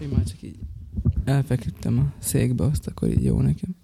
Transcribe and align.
Én 0.00 0.08
már 0.08 0.24
csak 0.24 0.42
így 0.42 0.58
elfeküdtem 1.24 1.98
a 1.98 2.12
székbe, 2.18 2.64
azt 2.64 2.86
akkor 2.86 3.08
így 3.08 3.24
jó 3.24 3.40
nekem. 3.40 3.76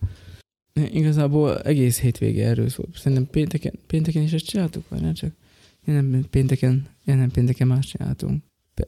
Igazából 0.72 1.60
egész 1.60 1.98
hétvége 2.00 2.46
erről 2.46 2.68
szólt. 2.68 2.96
Szerintem 2.96 3.26
pénteken, 3.26 3.72
pénteken 3.86 4.22
is 4.22 4.32
ezt 4.32 4.44
csináltuk, 4.44 4.88
vagy 4.88 5.00
nem 5.00 5.14
csak? 5.14 5.32
Nem 5.84 6.26
pénteken, 6.30 6.86
én 7.04 7.16
nem 7.16 7.30
pénteken 7.30 7.66
más 7.66 7.86
csináltunk. 7.86 8.42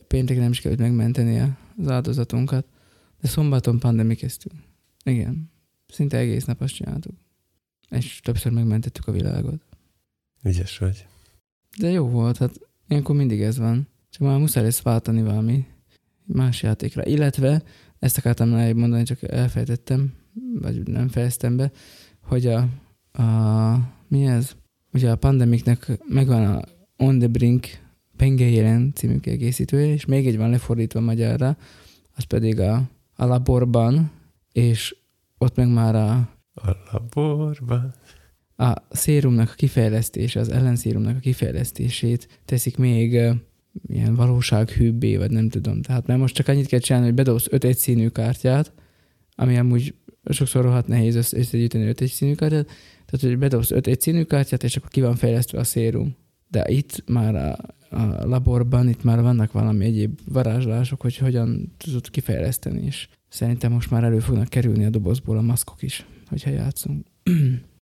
Pénteken 0.07 0.43
nem 0.43 0.51
is 0.51 0.61
kellett 0.61 0.79
megmenteni 0.79 1.55
az 1.77 1.89
áldozatunkat. 1.89 2.67
De 3.21 3.29
szombaton 3.29 3.79
pandemikeztünk. 3.79 4.55
Igen. 5.05 5.51
Szinte 5.89 6.17
egész 6.17 6.45
nap 6.45 6.61
azt 6.61 6.75
csináltuk. 6.75 7.15
És 7.91 8.21
többször 8.21 8.53
megmentettük 8.53 9.07
a 9.07 9.13
világot. 9.13 9.63
Ügyes 10.43 10.79
vagy. 10.79 11.07
De 11.79 11.91
jó 11.91 12.09
volt, 12.09 12.37
hát 12.37 12.61
ilyenkor 12.89 13.17
mindig 13.17 13.41
ez 13.41 13.59
van. 13.59 13.89
Csak 14.11 14.23
már 14.23 14.39
muszáj 14.39 14.63
lesz 14.63 14.83
váltani 14.83 15.23
valami 15.23 15.67
más 16.27 16.63
játékra. 16.63 17.07
Illetve, 17.07 17.63
ezt 17.99 18.19
akartam 18.19 18.49
mondani, 18.49 19.03
csak 19.03 19.23
elfejtettem, 19.23 20.13
vagy 20.61 20.89
nem 20.89 21.09
fejeztem 21.09 21.57
be, 21.57 21.71
hogy 22.23 22.47
a, 22.47 22.69
a 23.23 23.79
mi 24.09 24.27
ez? 24.27 24.57
Ugye 24.93 25.11
a 25.11 25.17
pandemiknek 25.17 25.99
megvan 26.09 26.45
a 26.47 26.63
On 26.97 27.19
the 27.19 27.29
Brink 27.29 27.67
Pengeiren 28.17 28.93
című 28.95 29.19
kiegészítője, 29.19 29.93
és 29.93 30.05
még 30.05 30.27
egy 30.27 30.37
van 30.37 30.51
lefordítva 30.51 31.01
magyarra, 31.01 31.57
az 32.15 32.25
pedig 32.25 32.61
a, 32.61 32.91
a 33.15 33.25
laborban, 33.25 34.11
és 34.53 34.97
ott 35.39 35.57
meg 35.57 35.69
már 35.69 35.95
a... 35.95 36.13
A 36.55 36.77
laborban. 36.93 37.95
A 38.57 38.75
szérumnak 38.91 39.51
a 39.51 39.55
kifejlesztése, 39.55 40.41
az 40.41 40.49
ellenszérumnak 40.49 41.17
a 41.17 41.21
kifejlesztését 41.21 42.41
teszik 42.45 42.77
még 42.77 43.21
ilyen 43.89 44.15
valósághűbbé, 44.15 45.17
vagy 45.17 45.31
nem 45.31 45.49
tudom. 45.49 45.83
Tehát 45.83 46.07
mert 46.07 46.21
most 46.21 46.35
csak 46.35 46.49
annyit 46.49 46.67
kell 46.67 46.79
csinálni, 46.79 47.07
hogy 47.07 47.17
bedobsz 47.17 47.47
öt 47.51 47.65
egyszínű 47.65 48.09
kártyát, 48.09 48.73
ami 49.35 49.57
amúgy 49.57 49.95
sokszor 50.31 50.65
rohadt 50.65 50.87
nehéz 50.87 51.15
összegyűjteni 51.15 51.85
öt 51.85 52.01
egyszínű 52.01 52.35
kártyát, 52.35 52.67
tehát 53.07 53.21
hogy 53.21 53.39
bedobsz 53.39 53.71
öt 53.71 53.87
egyszínű 53.87 54.23
kártyát, 54.23 54.63
és 54.65 54.77
akkor 54.77 54.91
ki 54.91 55.01
van 55.01 55.17
fejlesztve 55.17 55.59
a 55.59 55.65
szérum. 55.65 56.17
De 56.49 56.69
itt 56.69 57.03
már 57.07 57.35
a, 57.35 57.57
a 57.97 58.27
laborban, 58.27 58.89
itt 58.89 59.05
már 59.05 59.23
vannak 59.23 59.53
valami 59.53 59.85
egyéb 59.85 60.19
varázslások, 60.25 61.01
hogy 61.01 61.17
hogyan 61.17 61.73
tudod 61.77 62.11
kifejleszteni, 62.11 62.85
és 62.85 63.09
szerintem 63.29 63.73
most 63.73 63.91
már 63.91 64.05
elő 64.05 64.19
fognak 64.19 64.49
kerülni 64.49 64.85
a 64.85 64.91
dobozból 64.91 65.39
a 65.39 65.43
maszkok 65.43 65.83
is, 65.83 66.07
hogyha 66.29 66.51
játszunk. 66.51 67.07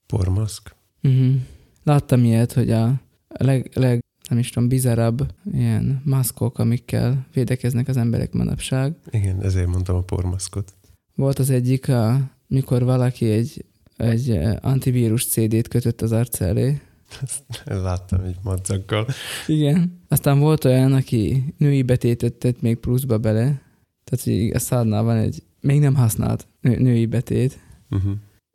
Pormaszk? 0.08 0.75
Uh-huh. 1.03 1.36
Láttam 1.84 2.23
ilyet, 2.23 2.53
hogy 2.53 2.72
a 2.72 3.02
leg, 3.28 3.72
leg 3.73 4.00
nem 4.32 4.40
is 4.40 4.50
tudom, 4.50 4.70
bizarabb 4.70 5.34
ilyen 5.54 6.02
maszkok, 6.06 6.60
amikkel 6.60 7.26
védekeznek 7.34 7.88
az 7.88 7.98
emberek 7.98 8.34
manapság. 8.34 8.96
Igen, 9.10 9.44
ezért 9.44 9.68
mondtam 9.68 9.96
a 9.96 10.02
pormaszkot. 10.02 10.74
Volt 11.16 11.40
az 11.40 11.50
egyik, 11.50 11.90
a, 11.90 12.20
mikor 12.48 12.84
valaki 12.84 13.30
egy, 13.30 13.66
egy 13.98 14.40
antivírus 14.62 15.26
CD-t 15.26 15.68
kötött 15.68 16.02
az 16.02 16.12
arc 16.12 16.42
elé. 16.42 16.82
Ezt 17.22 17.44
láttam 17.66 18.22
egy 18.22 18.38
madzaggal. 18.44 19.08
Igen. 19.48 20.02
Aztán 20.08 20.40
volt 20.40 20.66
olyan, 20.66 20.94
aki 20.94 21.54
női 21.58 21.82
betétet 21.82 22.34
tett 22.34 22.62
még 22.62 22.78
pluszba 22.78 23.18
bele. 23.18 23.62
Tehát, 24.04 24.24
hogy 24.24 24.50
a 24.50 24.59
szádnál 24.59 25.04
van 25.04 25.18
egy 25.18 25.44
még 25.59 25.80
nem 25.80 25.96
használt 25.96 26.48
nő, 26.62 26.78
női 26.78 27.06
betét. 27.06 27.59
Uh-huh. 27.90 28.14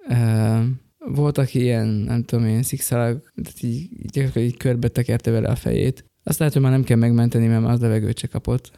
Uh, 0.09 0.65
volt, 1.09 1.39
aki 1.39 1.61
ilyen, 1.61 1.87
nem 1.87 2.23
tudom 2.23 2.47
én, 2.47 2.63
szikszalag, 2.63 3.23
tehát 3.43 3.63
így, 3.63 3.89
így, 4.17 4.37
így 4.37 4.57
körbe 4.57 4.89
tekerte 4.89 5.31
vele 5.31 5.49
a 5.49 5.57
fejét. 5.57 6.05
Azt 6.23 6.39
lehet, 6.39 6.55
hogy 6.55 6.63
már 6.63 6.73
nem 6.73 6.85
kell 6.85 6.97
megmenteni, 6.97 7.47
mert 7.47 7.63
már 7.63 7.73
az 7.73 7.81
levegőt 7.81 8.19
se 8.19 8.27
kapott. 8.27 8.71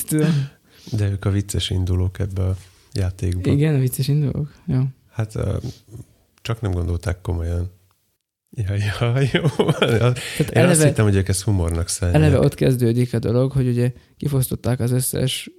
De 0.92 1.10
ők 1.10 1.24
a 1.24 1.30
vicces 1.30 1.70
indulók 1.70 2.18
ebbe 2.18 2.42
a 2.42 2.56
játékba. 2.92 3.50
Igen, 3.50 3.74
a 3.74 3.78
vicces 3.78 4.08
indulók? 4.08 4.54
Jó. 4.66 4.82
Hát 5.10 5.32
csak 6.42 6.60
nem 6.60 6.70
gondolták 6.70 7.20
komolyan. 7.20 7.70
Ja, 8.50 8.74
ja, 9.00 9.20
jó. 9.32 9.70
Tehát 9.78 10.18
Én 10.38 10.46
eleve, 10.50 10.70
azt 10.70 10.82
hittem, 10.82 11.04
hogy 11.04 11.16
ők 11.16 11.28
ezt 11.28 11.42
humornak 11.42 11.88
szánják. 11.88 12.22
Eleve 12.22 12.38
ott 12.38 12.54
kezdődik 12.54 13.14
a 13.14 13.18
dolog, 13.18 13.52
hogy 13.52 13.68
ugye 13.68 13.92
kifosztották 14.16 14.80
az 14.80 14.90
összes 14.90 15.50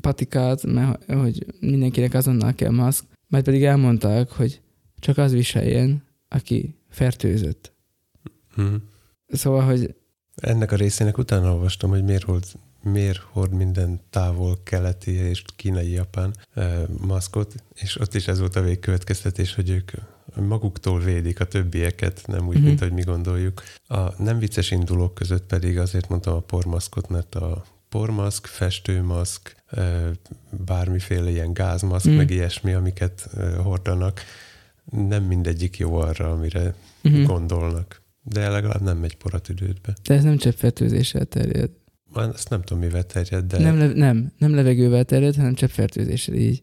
patikát, 0.00 0.66
mert 0.66 1.12
hogy 1.12 1.46
mindenkinek 1.60 2.14
azonnal 2.14 2.54
kell 2.54 2.70
maszk, 2.70 3.04
majd 3.26 3.44
pedig 3.44 3.64
elmondták, 3.64 4.30
hogy 4.30 4.60
csak 5.00 5.18
az 5.18 5.32
viseljen, 5.32 6.04
aki 6.28 6.74
fertőzött. 6.88 7.72
Hmm. 8.54 8.88
Szóval, 9.28 9.62
hogy... 9.62 9.94
Ennek 10.34 10.72
a 10.72 10.76
részének 10.76 11.18
utána 11.18 11.52
olvastam, 11.52 11.90
hogy 11.90 12.04
miért 12.04 12.24
volt 12.24 12.56
miért 12.82 13.18
hord 13.18 13.52
minden 13.52 14.00
távol-keleti 14.10 15.10
és 15.10 15.42
kínai 15.56 15.90
japán 15.90 16.34
eh, 16.54 16.82
maszkot, 17.00 17.54
és 17.74 18.00
ott 18.00 18.14
is 18.14 18.28
ez 18.28 18.38
volt 18.38 18.56
a 18.56 18.62
végkövetkeztetés, 18.62 19.54
hogy 19.54 19.70
ők 19.70 19.90
maguktól 20.36 21.00
védik 21.00 21.40
a 21.40 21.44
többieket, 21.44 22.22
nem 22.26 22.46
úgy, 22.46 22.54
uh-huh. 22.54 22.64
mint 22.64 22.80
ahogy 22.80 22.92
mi 22.92 23.02
gondoljuk. 23.02 23.62
A 23.86 24.22
nem 24.22 24.38
vicces 24.38 24.70
indulók 24.70 25.14
között 25.14 25.46
pedig 25.46 25.78
azért 25.78 26.08
mondtam 26.08 26.34
a 26.34 26.40
pormaszkot, 26.40 27.08
mert 27.08 27.34
a 27.34 27.64
pormaszk, 27.88 28.46
festőmaszk, 28.46 29.56
eh, 29.66 30.10
bármiféle 30.50 31.30
ilyen 31.30 31.52
gázmaszk, 31.52 32.04
uh-huh. 32.04 32.20
meg 32.20 32.30
ilyesmi, 32.30 32.72
amiket 32.72 33.28
eh, 33.36 33.54
hordanak, 33.56 34.20
nem 34.90 35.24
mindegyik 35.24 35.78
jó 35.78 35.94
arra, 35.94 36.30
amire 36.30 36.74
uh-huh. 37.04 37.26
gondolnak. 37.26 38.02
De 38.22 38.48
legalább 38.48 38.80
nem 38.80 38.98
megy 38.98 39.16
poratüdődbe. 39.16 39.94
De 40.02 40.14
ez 40.14 40.24
nem 40.24 40.36
cseppfertőzéssel 40.36 41.24
terjed. 41.24 41.70
Már 42.12 42.28
ezt 42.34 42.50
nem 42.50 42.62
tudom, 42.62 42.82
mivel 42.82 43.04
terjed, 43.04 43.44
de... 43.44 43.58
Nem, 43.58 43.78
le, 43.78 43.86
nem, 43.86 44.32
nem 44.38 44.54
levegővel 44.54 45.04
terjed, 45.04 45.36
hanem 45.36 45.54
cseppfertőzéssel 45.54 46.34
így. 46.34 46.62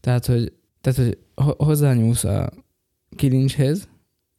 Tehát, 0.00 0.26
hogy, 0.26 0.52
tehát, 0.80 0.98
hogy 0.98 1.18
hozzányúlsz 1.56 2.24
a 2.24 2.52
kilincshez, 3.16 3.88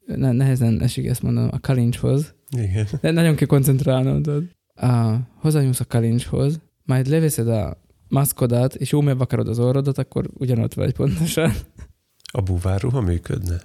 ne, 0.06 0.32
nehezen 0.32 0.82
esik 0.82 1.06
ezt 1.06 1.22
mondom, 1.22 1.48
a 1.52 1.60
kalincshoz. 1.60 2.34
Igen. 2.56 2.86
De 3.00 3.10
nagyon 3.10 3.34
kell 3.34 3.46
koncentrálnod. 3.46 4.28
A, 4.74 5.16
hozzányúlsz 5.34 5.80
a 5.80 5.84
kalincshoz, 5.84 6.60
majd 6.84 7.06
leveszed 7.06 7.48
a 7.48 7.82
maszkodat, 8.08 8.74
és 8.74 8.90
jó 8.90 9.00
megvakarod 9.00 9.48
az 9.48 9.58
orrodat, 9.58 9.98
akkor 9.98 10.30
ugyanott 10.34 10.74
vagy 10.74 10.92
pontosan. 10.92 11.52
A 12.30 12.40
búvárruha 12.40 13.00
működne? 13.00 13.60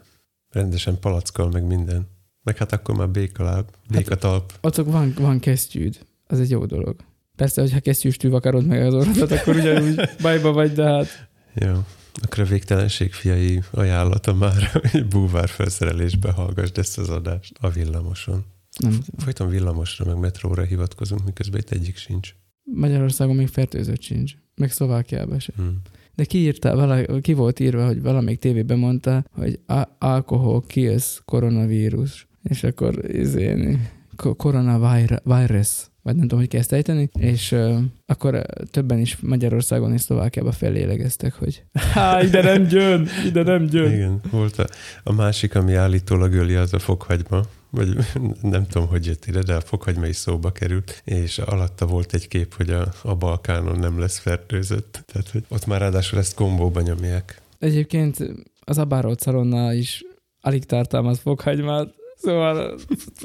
Rendesen 0.50 1.00
palackkal 1.00 1.50
meg 1.50 1.64
minden. 1.64 2.08
Meg 2.44 2.58
hát 2.58 2.72
akkor 2.72 2.96
már 2.96 3.10
békaláb, 3.10 3.70
békatalp. 3.90 4.52
Hát, 4.52 4.78
ott 4.78 4.86
van, 4.86 5.14
van 5.18 5.40
kesztyűd. 5.40 6.06
Az 6.28 6.40
egy 6.40 6.50
jó 6.50 6.66
dolog. 6.66 6.96
Persze, 7.36 7.62
hogyha 7.62 7.80
kesztyűstű 7.80 8.30
vakarod 8.30 8.66
meg 8.66 8.82
az 8.82 8.94
orrodat, 8.94 9.32
akkor 9.32 9.56
ugyanúgy 9.56 10.10
bajba 10.22 10.52
vagy, 10.52 10.72
de 10.72 10.84
hát... 10.84 11.30
Jó. 11.54 11.74
Akkor 12.22 12.40
a 12.40 12.46
végtelenség 12.48 13.14
fiai 13.14 13.62
ajánlata 13.72 14.34
már, 14.34 14.64
hogy 14.92 15.08
búvár 15.08 15.50
felszerelésbe 15.50 16.32
hallgassd 16.32 16.78
ezt 16.78 16.98
az 16.98 17.10
adást 17.10 17.54
a 17.60 17.70
villamoson. 17.70 18.46
Nem. 18.80 19.00
Folyton 19.18 19.50
villamosra, 19.50 20.06
meg 20.06 20.18
metróra 20.18 20.64
hivatkozunk, 20.64 21.26
miközben 21.26 21.60
itt 21.60 21.70
egyik 21.70 21.98
sincs. 21.98 22.36
Magyarországon 22.64 23.36
még 23.36 23.48
fertőzött 23.48 24.02
sincs, 24.02 24.34
meg 24.56 24.72
Szlovákiában 24.72 25.40
sem. 25.40 25.56
Hmm. 25.56 25.82
De 26.16 26.24
ki 26.24 26.38
írta, 26.38 26.76
vala, 26.76 27.22
ki 27.22 27.34
volt 27.34 27.60
írva, 27.60 27.86
hogy 27.86 28.02
valamelyik 28.02 28.40
tévében 28.40 28.78
mondta, 28.78 29.24
hogy 29.32 29.60
alkohol 30.00 30.64
kills 30.68 31.22
koronavírus, 31.26 32.28
és 32.44 32.64
akkor 32.64 33.10
izén, 33.12 33.90
koronavírus, 34.38 35.20
vagy 36.06 36.16
nem 36.16 36.28
tudom, 36.28 36.40
hogy 36.40 36.56
ezt 36.56 36.74
ejteni, 36.74 37.10
és 37.20 37.52
uh, 37.52 37.78
akkor 38.06 38.46
többen 38.72 39.00
is 39.00 39.18
Magyarországon 39.22 39.94
és 39.94 40.02
Szlovákiában 40.02 40.52
felélegeztek, 40.52 41.34
hogy 41.34 41.64
há, 41.94 42.22
ide 42.22 42.42
nem 42.42 42.68
jön, 42.70 43.08
ide 43.26 43.44
nem 43.44 43.68
jön. 43.72 43.92
Igen, 43.92 44.20
volt 44.32 44.58
a, 44.58 44.68
a 45.04 45.14
másik, 45.14 45.56
ami 45.56 45.74
állítólag 45.74 46.34
öli, 46.34 46.56
az 46.56 46.74
a 46.74 46.80
fokhagyma, 46.80 47.42
vagy 47.70 47.98
nem 48.42 48.68
tudom, 48.68 48.88
hogy 48.88 49.06
jött 49.06 49.26
ide, 49.26 49.42
de 49.42 49.56
a 49.56 49.62
fokhagyma 49.62 50.06
is 50.08 50.16
szóba 50.16 50.52
került, 50.52 51.02
és 51.06 51.38
alatta 51.38 51.86
volt 51.86 52.14
egy 52.14 52.28
kép, 52.28 52.54
hogy 52.54 52.70
a, 52.70 52.94
a 53.04 53.16
Balkánon 53.16 53.80
nem 53.80 54.00
lesz 54.00 54.18
fertőzött. 54.18 55.04
Tehát, 55.06 55.30
hogy 55.30 55.46
ott 55.48 55.66
már 55.66 55.80
ráadásul 55.80 56.20
ezt 56.20 56.36
kombóba 56.36 56.82
nyomják. 56.82 57.42
Egyébként 57.60 58.18
az 58.60 58.78
Abárolt 58.78 59.20
szalonna 59.20 59.74
is 59.74 60.04
alig 60.42 60.66
tartalmaz 60.66 61.20
fokhagymát, 61.20 61.94
Szóval 62.18 62.76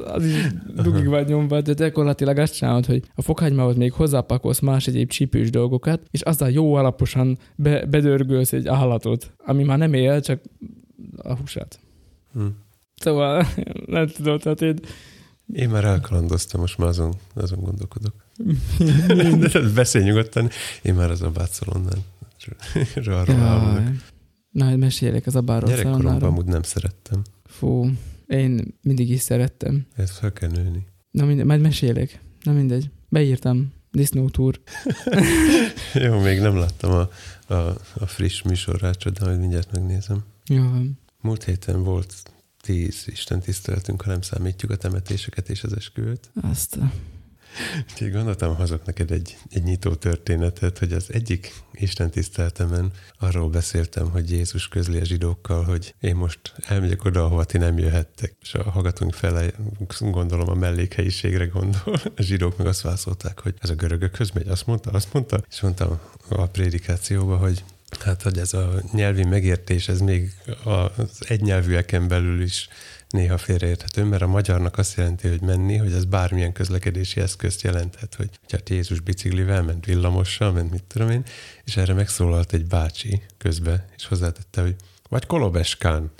az 0.04 0.24
is 0.24 0.46
dugig 0.74 1.06
vagy 1.06 1.28
nyomva, 1.28 1.60
de 1.60 1.72
gyakorlatilag 1.72 2.38
azt 2.38 2.54
csinálod, 2.54 2.86
hogy 2.86 3.02
a 3.14 3.22
fokhagymához 3.22 3.76
még 3.76 3.92
hozzápakolsz 3.92 4.60
más 4.60 4.86
egyéb 4.86 5.08
csípős 5.08 5.50
dolgokat, 5.50 6.02
és 6.10 6.20
azzal 6.20 6.50
jó 6.50 6.74
alaposan 6.74 7.38
be, 7.56 7.86
bedörgölsz 7.86 8.52
egy 8.52 8.66
állatot, 8.66 9.32
ami 9.36 9.64
már 9.64 9.78
nem 9.78 9.92
él, 9.92 10.20
csak 10.20 10.40
a 11.16 11.36
húsát. 11.36 11.80
Hm. 12.32 12.46
Szóval 13.00 13.46
nem 13.86 14.06
tudom, 14.06 14.38
tehát 14.38 14.62
én... 14.62 14.78
Én 15.52 15.68
már 15.68 15.84
elkalandoztam, 15.84 16.60
most 16.60 16.78
már 16.78 16.88
azon, 16.88 17.14
azon 17.34 17.60
gondolkodok. 17.60 18.14
de 19.38 19.60
beszélj 19.74 20.04
nyugodtan, 20.04 20.50
én 20.82 20.94
már 20.94 21.10
az 21.10 21.22
a 21.22 21.30
bátszalonnál. 21.30 21.98
Na, 24.50 24.68
hogy 24.68 24.78
mesélek 24.78 25.26
az 25.26 25.36
abáról 25.36 25.70
Gyerekkoromban 25.70 26.22
amúgy 26.22 26.44
nem 26.44 26.62
szerettem. 26.62 27.22
Fú, 27.44 27.90
én 28.26 28.74
mindig 28.82 29.10
is 29.10 29.20
szerettem. 29.20 29.86
Ez 29.96 30.10
fel 30.10 30.32
kell 30.32 30.50
nőni. 30.50 30.86
Na 31.10 31.24
mindegy, 31.24 31.46
majd 31.46 31.60
mesélek. 31.60 32.20
Na 32.42 32.52
mindegy. 32.52 32.90
Beírtam 33.08 33.72
disznótúr. 33.90 34.60
Jó, 36.04 36.18
még 36.18 36.40
nem 36.40 36.56
láttam 36.56 36.90
a, 36.90 37.08
a, 37.54 37.74
a 37.94 38.06
friss 38.06 38.42
műsorrácsot, 38.42 39.18
de 39.18 39.24
majd 39.24 39.38
mindjárt 39.38 39.72
megnézem. 39.72 40.24
Jó. 40.46 40.64
Múlt 41.20 41.44
héten 41.44 41.82
volt 41.82 42.14
tíz 42.70 43.04
Isten 43.06 43.40
tiszteletünk, 43.40 44.02
ha 44.02 44.10
nem 44.10 44.20
számítjuk 44.20 44.70
a 44.70 44.76
temetéseket 44.76 45.48
és 45.48 45.62
az 45.62 45.76
esküvőt. 45.76 46.30
Azt. 46.42 46.78
Úgyhogy 47.90 48.12
gondoltam, 48.12 48.56
hozok 48.56 48.84
neked 48.86 49.10
egy, 49.10 49.36
egy 49.50 49.62
nyitó 49.62 49.94
történetet, 49.94 50.78
hogy 50.78 50.92
az 50.92 51.12
egyik 51.12 51.52
Isten 51.72 52.10
tiszteletemen 52.10 52.92
arról 53.18 53.48
beszéltem, 53.48 54.10
hogy 54.10 54.30
Jézus 54.30 54.68
közli 54.68 54.98
a 54.98 55.04
zsidókkal, 55.04 55.64
hogy 55.64 55.94
én 56.00 56.16
most 56.16 56.54
elmegyek 56.66 57.04
oda, 57.04 57.24
ahova 57.24 57.44
ti 57.44 57.58
nem 57.58 57.78
jöhettek. 57.78 58.36
És 58.42 58.54
a 58.54 58.70
hallgatónk 58.70 59.14
fele, 59.14 59.50
gondolom 60.00 60.48
a 60.48 60.54
mellékhelyiségre 60.54 61.46
gondol. 61.46 62.00
A 62.16 62.22
zsidók 62.22 62.56
meg 62.56 62.66
azt 62.66 62.80
válaszolták, 62.80 63.40
hogy 63.40 63.54
ez 63.58 63.70
a 63.70 63.74
görögökhöz 63.74 64.30
megy, 64.30 64.48
azt 64.48 64.66
mondta, 64.66 64.90
azt 64.90 65.12
mondta. 65.12 65.42
És 65.50 65.60
mondtam 65.60 66.00
a 66.28 66.46
prédikációba, 66.46 67.36
hogy 67.36 67.64
Hát, 67.98 68.22
hogy 68.22 68.38
ez 68.38 68.54
a 68.54 68.82
nyelvi 68.92 69.24
megértés, 69.24 69.88
ez 69.88 70.00
még 70.00 70.34
az 70.64 71.18
egynyelvűeken 71.28 72.08
belül 72.08 72.42
is 72.42 72.68
néha 73.08 73.38
félreérthető, 73.38 74.04
mert 74.04 74.22
a 74.22 74.26
magyarnak 74.26 74.78
azt 74.78 74.96
jelenti, 74.96 75.28
hogy 75.28 75.40
menni, 75.40 75.76
hogy 75.76 75.92
ez 75.92 76.04
bármilyen 76.04 76.52
közlekedési 76.52 77.20
eszközt 77.20 77.62
jelenthet, 77.62 78.14
hogy 78.14 78.28
hát 78.48 78.68
Jézus 78.68 79.00
biciklivel 79.00 79.62
ment, 79.62 79.86
villamossal 79.86 80.52
ment, 80.52 80.70
mit 80.70 80.84
tudom 80.84 81.10
én, 81.10 81.22
és 81.64 81.76
erre 81.76 81.92
megszólalt 81.92 82.52
egy 82.52 82.66
bácsi 82.66 83.22
közbe, 83.38 83.88
és 83.96 84.06
hozzátette, 84.06 84.60
hogy 84.60 84.74
vagy 85.08 85.26
Kolobeskán. 85.26 86.10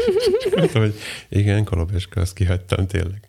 Mondtam, 0.56 0.82
hogy 0.82 0.94
igen, 1.28 1.64
Kolobeska, 1.64 2.20
azt 2.20 2.32
kihagytam 2.32 2.86
tényleg. 2.86 3.20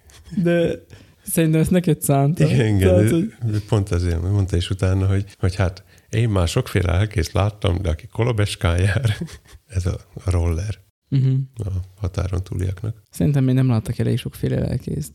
De 0.43 0.85
szerintem 1.23 1.61
ezt 1.61 1.71
neked 1.71 2.01
szánta. 2.01 2.45
Igen, 2.45 2.75
igen. 2.75 2.79
Tehát, 2.79 3.09
hogy... 3.09 3.33
Pont 3.67 3.91
azért 3.91 4.21
mondta 4.21 4.55
is 4.55 4.69
utána, 4.69 5.07
hogy, 5.07 5.25
hogy 5.39 5.55
hát 5.55 5.83
én 6.09 6.29
már 6.29 6.47
sokféle 6.47 6.91
elkész 6.91 7.31
láttam, 7.31 7.81
de 7.81 7.89
aki 7.89 8.07
Kolobeskán 8.07 8.79
jár, 8.79 9.17
ez 9.65 9.85
a 9.85 9.99
roller 10.25 10.79
uh-huh. 11.09 11.39
a 11.55 11.69
határon 11.95 12.43
túliaknak. 12.43 13.01
Szerintem 13.09 13.43
még 13.43 13.55
nem 13.55 13.67
láttak 13.67 13.97
elég 13.97 14.17
sokféle 14.17 14.59
lelkészt. 14.59 15.13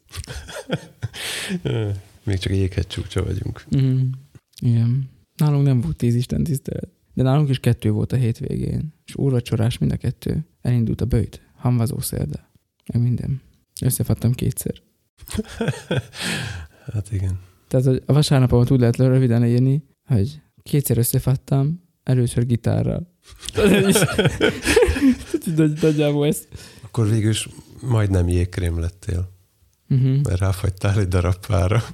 még 2.24 2.38
csak 2.38 2.52
jéghegy 2.52 2.86
csúcsa 2.86 3.24
vagyunk. 3.24 3.64
Uh-huh. 3.70 4.00
Igen. 4.60 5.10
Nálunk 5.36 5.64
nem 5.64 5.80
volt 5.80 5.96
tíz 5.96 6.14
Isten 6.14 6.44
tisztelet. 6.44 6.90
De 7.14 7.22
nálunk 7.22 7.48
is 7.48 7.58
kettő 7.58 7.90
volt 7.90 8.12
a 8.12 8.16
hétvégén. 8.16 8.94
És 9.06 9.16
úrvacsorás 9.16 9.78
mind 9.78 9.92
a 9.92 9.96
kettő. 9.96 10.46
Elindult 10.60 11.00
a 11.00 11.04
bőjt. 11.04 11.40
Hamvazó 11.54 12.00
szerda. 12.00 12.50
Meg 12.92 13.02
minden. 13.02 13.40
Összefattam 13.80 14.32
kétszer. 14.32 14.74
hát 16.92 17.12
igen. 17.12 17.40
Tehát 17.68 18.02
a 18.06 18.12
vasárnapomat 18.12 18.70
úgy 18.70 18.80
lehet 18.80 18.96
röviden 18.96 19.46
írni, 19.46 19.82
hogy 20.04 20.40
kétszer 20.62 20.98
összefattam, 20.98 21.82
először 22.02 22.46
gitárral. 22.46 23.10
Nagyjából 25.80 26.26
ez. 26.26 26.46
Akkor 26.82 27.08
végül 27.08 27.30
is 27.30 27.48
majdnem 27.80 28.28
jégkrém 28.28 28.78
lettél. 28.80 29.30
Uh-huh. 29.88 30.22
Mert 30.22 30.40
ráfagytál 30.40 30.98
egy 30.98 31.08
darab 31.08 31.46
pára. 31.46 31.84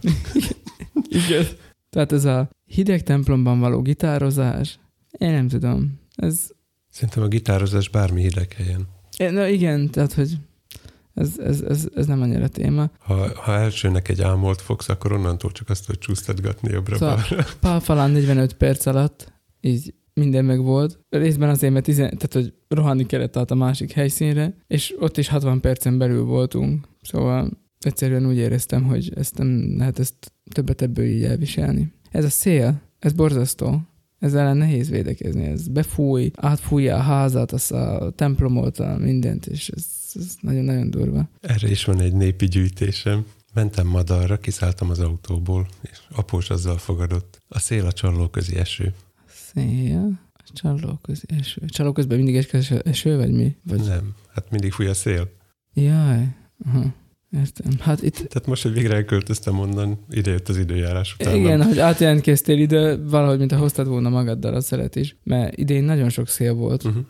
Igen. 1.08 1.46
Tehát 1.90 2.12
ez 2.12 2.24
a 2.24 2.50
hideg 2.64 3.02
templomban 3.02 3.60
való 3.60 3.82
gitározás, 3.82 4.78
én 5.18 5.30
nem 5.30 5.48
tudom. 5.48 6.00
Ez... 6.14 6.46
Szerintem 6.90 7.22
a 7.22 7.28
gitározás 7.28 7.88
bármi 7.88 8.22
hideg 8.22 8.52
helyen. 8.52 8.88
Na 9.32 9.48
igen, 9.48 9.90
tehát 9.90 10.12
hogy 10.12 10.38
ez, 11.18 11.38
ez, 11.38 11.60
ez, 11.60 11.88
ez 11.94 12.06
nem 12.06 12.22
annyira 12.22 12.48
téma. 12.48 12.90
Ha, 12.98 13.28
ha 13.34 13.52
elsőnek 13.52 14.08
egy 14.08 14.22
álmolt 14.22 14.60
fogsz, 14.60 14.88
akkor 14.88 15.12
onnantól 15.12 15.50
csak 15.50 15.68
azt, 15.68 15.86
hogy 15.86 15.98
csúsztatgatni 15.98 16.72
jobbra 16.72 16.96
szóval 16.96 17.24
Pál 17.60 17.80
falán 17.80 18.10
45 18.10 18.52
perc 18.52 18.86
alatt 18.86 19.32
így 19.60 19.94
minden 20.14 20.44
meg 20.44 20.62
volt. 20.62 20.98
Részben 21.08 21.48
azért, 21.48 21.72
mert 21.72 21.84
tizen, 21.84 22.08
tehát, 22.08 22.32
hogy 22.32 22.52
rohanni 22.68 23.06
kellett 23.06 23.36
át 23.36 23.50
a 23.50 23.54
másik 23.54 23.92
helyszínre, 23.92 24.54
és 24.66 24.94
ott 24.98 25.16
is 25.16 25.28
60 25.28 25.60
percen 25.60 25.98
belül 25.98 26.24
voltunk. 26.24 26.88
Szóval 27.02 27.50
egyszerűen 27.80 28.26
úgy 28.26 28.36
éreztem, 28.36 28.84
hogy 28.84 29.12
ezt 29.16 29.38
nem 29.38 29.74
lehet 29.76 29.98
ezt 29.98 30.32
többet 30.52 30.82
ebből 30.82 31.04
így 31.04 31.24
elviselni. 31.24 31.92
Ez 32.10 32.24
a 32.24 32.30
szél, 32.30 32.80
ez 32.98 33.12
borzasztó. 33.12 33.80
Ezzel 34.18 34.40
ellen 34.40 34.56
nehéz 34.56 34.90
védekezni. 34.90 35.44
Ez 35.44 35.68
befúj, 35.68 36.30
átfújja 36.34 36.96
a 36.96 37.00
házat, 37.00 37.52
az 37.52 37.72
a 37.72 38.12
templomot, 38.16 38.78
a 38.78 38.96
mindent, 38.98 39.46
és 39.46 39.68
ez, 39.68 39.86
ez 40.16 40.34
nagyon-nagyon 40.40 40.90
durva. 40.90 41.28
Erre 41.40 41.70
is 41.70 41.84
van 41.84 42.00
egy 42.00 42.12
népi 42.12 42.46
gyűjtésem. 42.46 43.26
Mentem 43.54 43.86
Madarra, 43.86 44.38
kiszálltam 44.38 44.90
az 44.90 44.98
autóból, 44.98 45.68
és 45.82 45.98
após 46.10 46.50
azzal 46.50 46.78
fogadott. 46.78 47.42
A 47.48 47.58
szél 47.58 47.86
a 47.86 47.92
csalló 47.92 48.28
közi 48.28 48.56
eső. 48.56 48.94
Szél, 49.28 50.20
csalló 50.52 50.98
közi 51.02 51.26
eső. 51.38 51.60
Csalló 51.66 51.92
közben 51.92 52.16
mindig 52.16 52.36
eső, 52.36 52.78
eső, 52.78 53.16
vagy 53.16 53.32
mi? 53.32 53.56
Vagy... 53.62 53.80
Nem, 53.80 54.14
hát 54.34 54.50
mindig 54.50 54.72
fúj 54.72 54.86
a 54.86 54.94
szél. 54.94 55.30
Jaj, 55.74 56.36
aha. 56.64 56.94
Értem. 57.30 57.72
Hát 57.78 58.02
itt... 58.02 58.14
Tehát 58.14 58.46
most, 58.46 58.62
hogy 58.62 58.72
végre 58.72 58.94
elköltöztem 58.94 59.58
onnan, 59.58 59.98
ide 60.10 60.30
jött 60.30 60.48
az 60.48 60.56
időjárás 60.56 61.14
után. 61.18 61.36
Igen, 61.36 61.62
hogy 61.62 61.78
átjelentkeztél 61.78 62.58
ide, 62.58 62.96
valahogy, 62.96 63.38
mint 63.38 63.52
a 63.52 63.56
hoztad 63.56 63.86
volna 63.86 64.08
magaddal 64.08 64.54
a 64.54 64.60
szeret 64.60 64.96
is. 64.96 65.16
Mert 65.24 65.56
idén 65.56 65.84
nagyon 65.84 66.08
sok 66.08 66.28
szél 66.28 66.54
volt. 66.54 66.84
Uh-huh. 66.84 67.04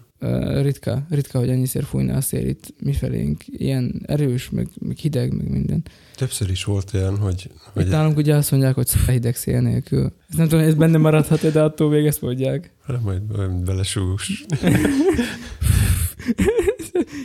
Ritka, 0.63 1.07
ritka, 1.11 1.39
hogy 1.39 1.49
ennyiszer 1.49 1.85
fújna 1.85 2.17
a 2.17 2.21
szél 2.21 2.47
itt 2.49 2.75
mifelénk. 2.81 3.43
Ilyen 3.47 4.03
erős, 4.07 4.51
meg, 4.51 4.69
meg 4.79 4.97
hideg, 4.97 5.33
meg 5.37 5.51
minden. 5.51 5.83
Többször 6.17 6.51
is 6.51 6.65
volt 6.65 6.91
olyan, 6.95 7.17
hogy... 7.17 7.51
hogy 7.73 7.85
itt 7.85 7.91
nálunk 7.91 8.17
ugye 8.17 8.35
azt 8.35 8.51
mondják, 8.51 8.75
hogy 8.75 8.93
hideg 9.07 9.37
szél 9.37 9.61
nélkül. 9.61 10.13
Ez 10.31 10.37
nem 10.37 10.49
tudom, 10.49 10.65
ez 10.65 10.75
benne 10.75 10.99
maradhat, 10.99 11.53
de 11.53 11.63
attól 11.63 11.91
még 11.91 12.07
ezt 12.07 12.21
mondják. 12.21 12.71
Hát 12.87 13.03
majd, 13.03 13.23
majd 13.37 13.51
belesús. 13.51 14.45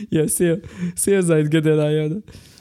ja, 0.09 0.27
szél, 0.37 0.59
szélzájt 0.95 1.49
gedelája. 1.49 2.07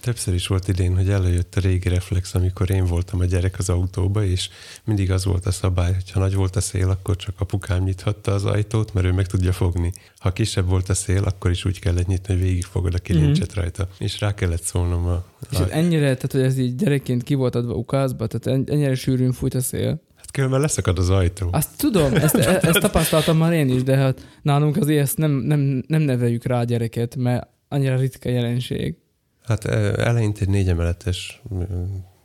Többször 0.03 0.35
is 0.35 0.47
volt 0.47 0.69
idén, 0.69 0.97
hogy 0.97 1.09
előjött 1.09 1.55
a 1.57 1.61
régi 1.61 1.89
reflex, 1.89 2.35
amikor 2.35 2.71
én 2.71 2.85
voltam 2.85 3.21
a 3.21 3.25
gyerek 3.25 3.59
az 3.59 3.69
autóba, 3.69 4.25
és 4.25 4.49
mindig 4.85 5.11
az 5.11 5.25
volt 5.25 5.47
a 5.47 5.51
szabály, 5.51 5.93
hogy 5.93 6.11
ha 6.11 6.21
nagy 6.21 6.35
volt 6.35 6.57
a 6.57 6.61
szél, 6.61 6.89
akkor 6.89 7.17
csak 7.17 7.35
apukám 7.41 7.83
nyithatta 7.83 8.33
az 8.33 8.45
ajtót, 8.45 8.95
mert 8.95 9.07
ő 9.07 9.13
meg 9.13 9.27
tudja 9.27 9.53
fogni. 9.53 9.93
Ha 10.19 10.33
kisebb 10.33 10.69
volt 10.69 10.89
a 10.89 10.95
szél, 10.95 11.23
akkor 11.25 11.51
is 11.51 11.65
úgy 11.65 11.79
kellett 11.79 12.07
nyitni, 12.07 12.35
hogy 12.35 12.43
végigfogod 12.43 12.95
a 12.95 12.99
kilincset 12.99 13.51
mm-hmm. 13.51 13.61
rajta. 13.61 13.89
És 13.99 14.21
rá 14.21 14.35
kellett 14.35 14.63
szólnom 14.63 15.07
a... 15.07 15.25
És 15.51 15.59
a... 15.59 15.67
ennyire, 15.71 16.15
tehát 16.15 16.33
hogy 16.33 16.41
ez 16.41 16.59
így 16.59 16.75
gyerekként 16.75 17.23
ki 17.23 17.35
volt 17.35 17.55
adva 17.55 17.75
ukázba, 17.75 18.27
tehát 18.27 18.69
ennyire 18.71 18.95
sűrűn 18.95 19.33
fújt 19.33 19.55
a 19.55 19.61
szél. 19.61 20.03
Hát 20.17 20.31
különben 20.31 20.61
leszakad 20.61 20.99
az 20.99 21.11
ajtó. 21.11 21.49
Azt 21.53 21.71
tudom, 21.77 22.15
ezt, 22.15 22.35
e- 22.35 22.61
ezt 22.63 22.81
tapasztaltam 22.81 23.37
már 23.37 23.53
én 23.53 23.69
is, 23.69 23.83
de 23.83 23.97
hát 23.97 24.27
nálunk 24.43 24.77
azért 24.77 25.03
ezt 25.03 25.17
nem, 25.17 25.31
nem, 25.31 25.85
nem 25.87 26.03
neveljük 26.03 26.45
rá 26.45 26.61
a 26.61 26.65
gyereket, 26.65 27.17
mert 27.17 27.49
annyira 27.69 27.97
ritka 27.97 28.29
jelenség. 28.29 28.97
Hát 29.43 29.65
eleinte 29.65 30.41
egy 30.41 30.49
négy 30.49 30.69
emeletes 30.69 31.43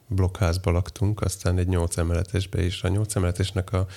blokkházba 0.08 0.72
laktunk, 0.72 1.22
aztán 1.22 1.58
egy 1.58 1.68
nyolc 1.68 1.98
emeletesbe 1.98 2.64
is. 2.64 2.84
A 2.84 2.88
nyolc 2.88 3.16
emeletesnek 3.16 3.72
a, 3.74 3.88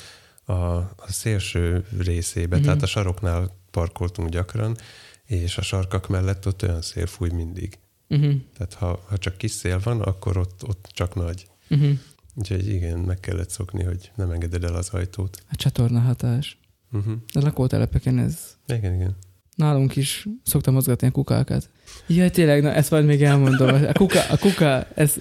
a, 0.45 0.53
a 0.79 1.07
szélső 1.07 1.85
részébe, 1.99 2.57
mm-hmm. 2.57 2.65
tehát 2.65 2.83
a 2.83 2.87
saroknál 2.87 3.57
parkoltunk 3.71 4.29
gyakran, 4.29 4.77
és 5.25 5.59
a 5.59 5.63
sarkak 5.63 6.09
mellett 6.09 6.47
ott 6.47 6.63
olyan 6.63 6.83
szél 6.83 7.07
fúj 7.07 7.31
mindig. 7.31 7.79
Uh-huh. 8.09 8.35
Tehát 8.57 8.75
ha, 8.75 9.05
ha 9.09 9.19
csak 9.19 9.37
kis 9.37 9.51
szél 9.51 9.81
van, 9.83 10.01
akkor 10.01 10.37
ott, 10.37 10.69
ott 10.69 10.89
csak 10.93 11.15
nagy. 11.15 11.47
Uh-huh. 11.69 11.99
Úgyhogy 12.35 12.69
igen, 12.69 12.99
meg 12.99 13.21
kellett 13.21 13.51
szokni, 13.51 13.83
hogy 13.83 14.11
nem 14.15 14.31
engeded 14.31 14.65
el 14.65 14.75
az 14.75 14.89
ajtót. 14.89 15.43
A 15.51 15.57
csatorna 15.57 16.01
hatás. 16.01 16.59
Uh-huh. 16.93 17.15
A 17.33 17.41
lakótelepeken 17.41 18.19
ez... 18.19 18.57
Igen, 18.67 18.95
igen. 18.95 19.17
Nálunk 19.61 19.97
is 19.97 20.27
szoktam 20.45 20.75
mozgatni 20.75 21.07
a 21.07 21.11
kukákat. 21.11 21.71
Jaj, 22.07 22.31
tényleg, 22.31 22.63
na 22.63 22.73
ezt 22.73 22.91
majd 22.91 23.05
még 23.05 23.23
elmondom. 23.23 23.69
A 23.69 23.93
kuka, 23.93 24.21
a 24.31 24.39
kuka, 24.39 24.87
ez, 24.95 25.17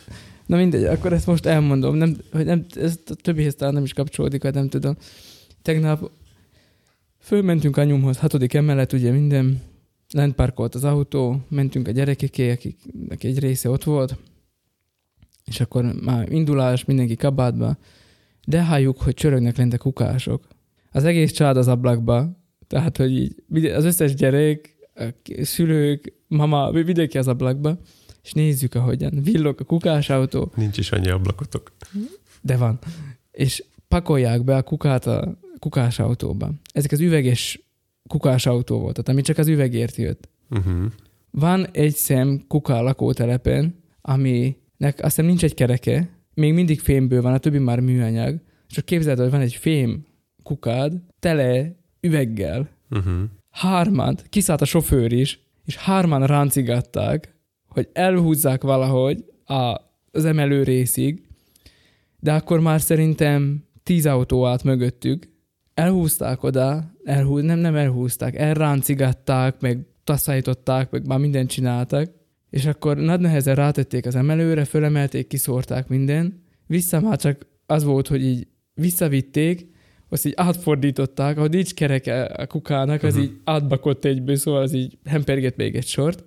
na 0.46 0.58
mindegy, 0.58 0.84
akkor 0.84 1.14
ezt 1.14 1.28
most 1.28 1.46
elmondom. 1.46 1.96
Nem, 1.96 2.18
hogy 2.32 2.46
nem, 2.46 2.66
ez 2.76 3.00
a 3.06 3.14
többihez 3.14 3.56
talán 3.56 3.74
nem 3.74 3.84
is 3.84 3.94
kapcsolódik, 3.94 4.44
vagy 4.44 4.54
nem 4.54 4.70
tudom. 4.70 4.98
Tegnap 5.62 6.12
fölmentünk 7.20 7.78
anyumhoz, 7.78 8.18
hatodik 8.18 8.54
emelet, 8.54 8.94
ugye 8.94 9.12
minden, 9.12 9.62
lent 10.14 10.36
parkolt 10.36 10.76
az 10.76 10.84
autó, 10.84 11.42
mentünk 11.50 11.88
a 11.88 11.92
gyerekeké, 11.92 12.52
akik 12.52 12.78
egy 13.20 13.40
része 13.40 13.70
ott 13.70 13.84
volt, 13.84 14.18
és 15.46 15.60
akkor 15.60 15.84
már 16.02 16.32
indulás, 16.32 16.86
mindenki 16.86 17.16
kabátba, 17.16 17.78
de 18.46 18.64
halljuk, 18.64 19.02
hogy 19.02 19.14
csörögnek 19.14 19.58
lent 19.58 19.74
a 19.74 19.78
kukások. 19.78 20.48
Az 20.92 21.04
egész 21.04 21.32
család 21.32 21.58
az 21.58 21.68
ablakba, 21.68 22.39
tehát, 22.70 22.98
hogy 22.98 23.12
így 23.56 23.66
az 23.66 23.84
összes 23.84 24.14
gyerek, 24.14 24.78
szülők, 25.42 26.14
mama, 26.28 26.72
mindenki 26.72 27.18
az 27.18 27.28
ablakba, 27.28 27.80
és 28.24 28.34
nézzük, 28.34 28.76
ahogyan 28.76 29.22
villog 29.24 29.56
a 29.60 29.64
kukásautó. 29.64 30.52
Nincs 30.56 30.78
is 30.78 30.92
annyi 30.92 31.10
ablakotok. 31.10 31.72
De 32.42 32.58
van. 32.58 32.80
És 33.32 33.64
pakolják 33.88 34.44
be 34.44 34.56
a 34.56 34.64
kukát 34.64 35.06
a 35.08 35.40
kukásautóba. 35.60 36.52
Ezek 36.74 36.92
az 36.92 37.00
üveges 37.00 37.60
kukásautó 38.08 38.80
volt, 38.80 38.94
tehát 38.94 39.10
ami 39.10 39.22
csak 39.22 39.38
az 39.38 39.48
üvegért 39.48 39.96
jött. 39.96 40.30
Uh-huh. 40.50 40.86
Van 41.32 41.68
egy 41.72 41.96
szem 41.96 42.44
kuká 42.48 42.82
lakótelepen, 42.82 43.76
aminek 44.02 44.98
azt 44.98 45.04
hiszem 45.04 45.26
nincs 45.26 45.44
egy 45.44 45.54
kereke, 45.54 46.10
még 46.34 46.54
mindig 46.54 46.80
fémből 46.80 47.22
van, 47.22 47.34
a 47.34 47.38
többi 47.38 47.58
már 47.58 47.80
műanyag, 47.80 48.42
és 48.68 48.74
csak 48.74 48.86
képzeld, 48.86 49.20
hogy 49.20 49.30
van 49.30 49.42
egy 49.42 49.54
fém 49.54 50.06
kukád, 50.44 50.94
tele 51.20 51.79
üveggel, 52.02 52.70
Uh-huh. 52.92 53.22
hárman, 53.50 54.18
kiszállt 54.30 54.62
a 54.62 54.66
sofőr 54.66 55.12
is, 55.12 55.40
és 55.66 55.76
hárman 55.76 56.26
ráncigatták, 56.26 57.36
hogy 57.68 57.90
elhúzzák 57.94 58.64
valahogy 58.64 59.26
a, 59.46 59.76
az 60.12 60.26
emelő 60.26 60.64
részig, 60.64 61.22
de 62.20 62.34
akkor 62.34 62.60
már 62.60 62.82
szerintem 62.82 63.64
tíz 63.84 64.06
autó 64.06 64.46
állt 64.46 64.64
mögöttük, 64.64 65.30
elhúzták 65.74 66.44
oda, 66.44 66.94
elhúz, 67.04 67.44
nem, 67.44 67.60
nem 67.60 67.76
elhúzták, 67.76 68.36
elráncigatták, 68.36 69.60
meg 69.60 69.86
taszajtották, 70.04 70.92
meg 70.92 71.08
már 71.08 71.20
mindent 71.20 71.50
csináltak, 71.50 72.12
és 72.50 72.66
akkor 72.66 72.98
nagy 72.98 73.20
nehezen 73.20 73.56
rátették 73.56 74.06
az 74.06 74.16
emelőre, 74.16 74.66
fölemelték, 74.66 75.28
kiszórták 75.28 75.88
minden, 75.88 76.44
vissza 76.66 77.00
már 77.00 77.18
csak 77.18 77.46
az 77.66 77.84
volt, 77.84 78.08
hogy 78.08 78.24
így 78.24 78.48
visszavitték, 78.74 79.69
azt 80.10 80.26
így 80.26 80.34
átfordították, 80.36 81.38
ahogy 81.38 81.50
nincs 81.50 81.74
kereke 81.74 82.24
a 82.24 82.48
kukának, 82.48 83.04
az 83.04 83.14
Mhm. 83.14 83.24
így 83.24 83.32
átbakott 83.44 84.06
egyből, 84.06 84.36
szóval 84.36 84.62
az 84.62 84.74
így 84.74 84.98
hempergett 85.06 85.56
még 85.56 85.76
egy 85.76 85.88
sort, 85.88 86.24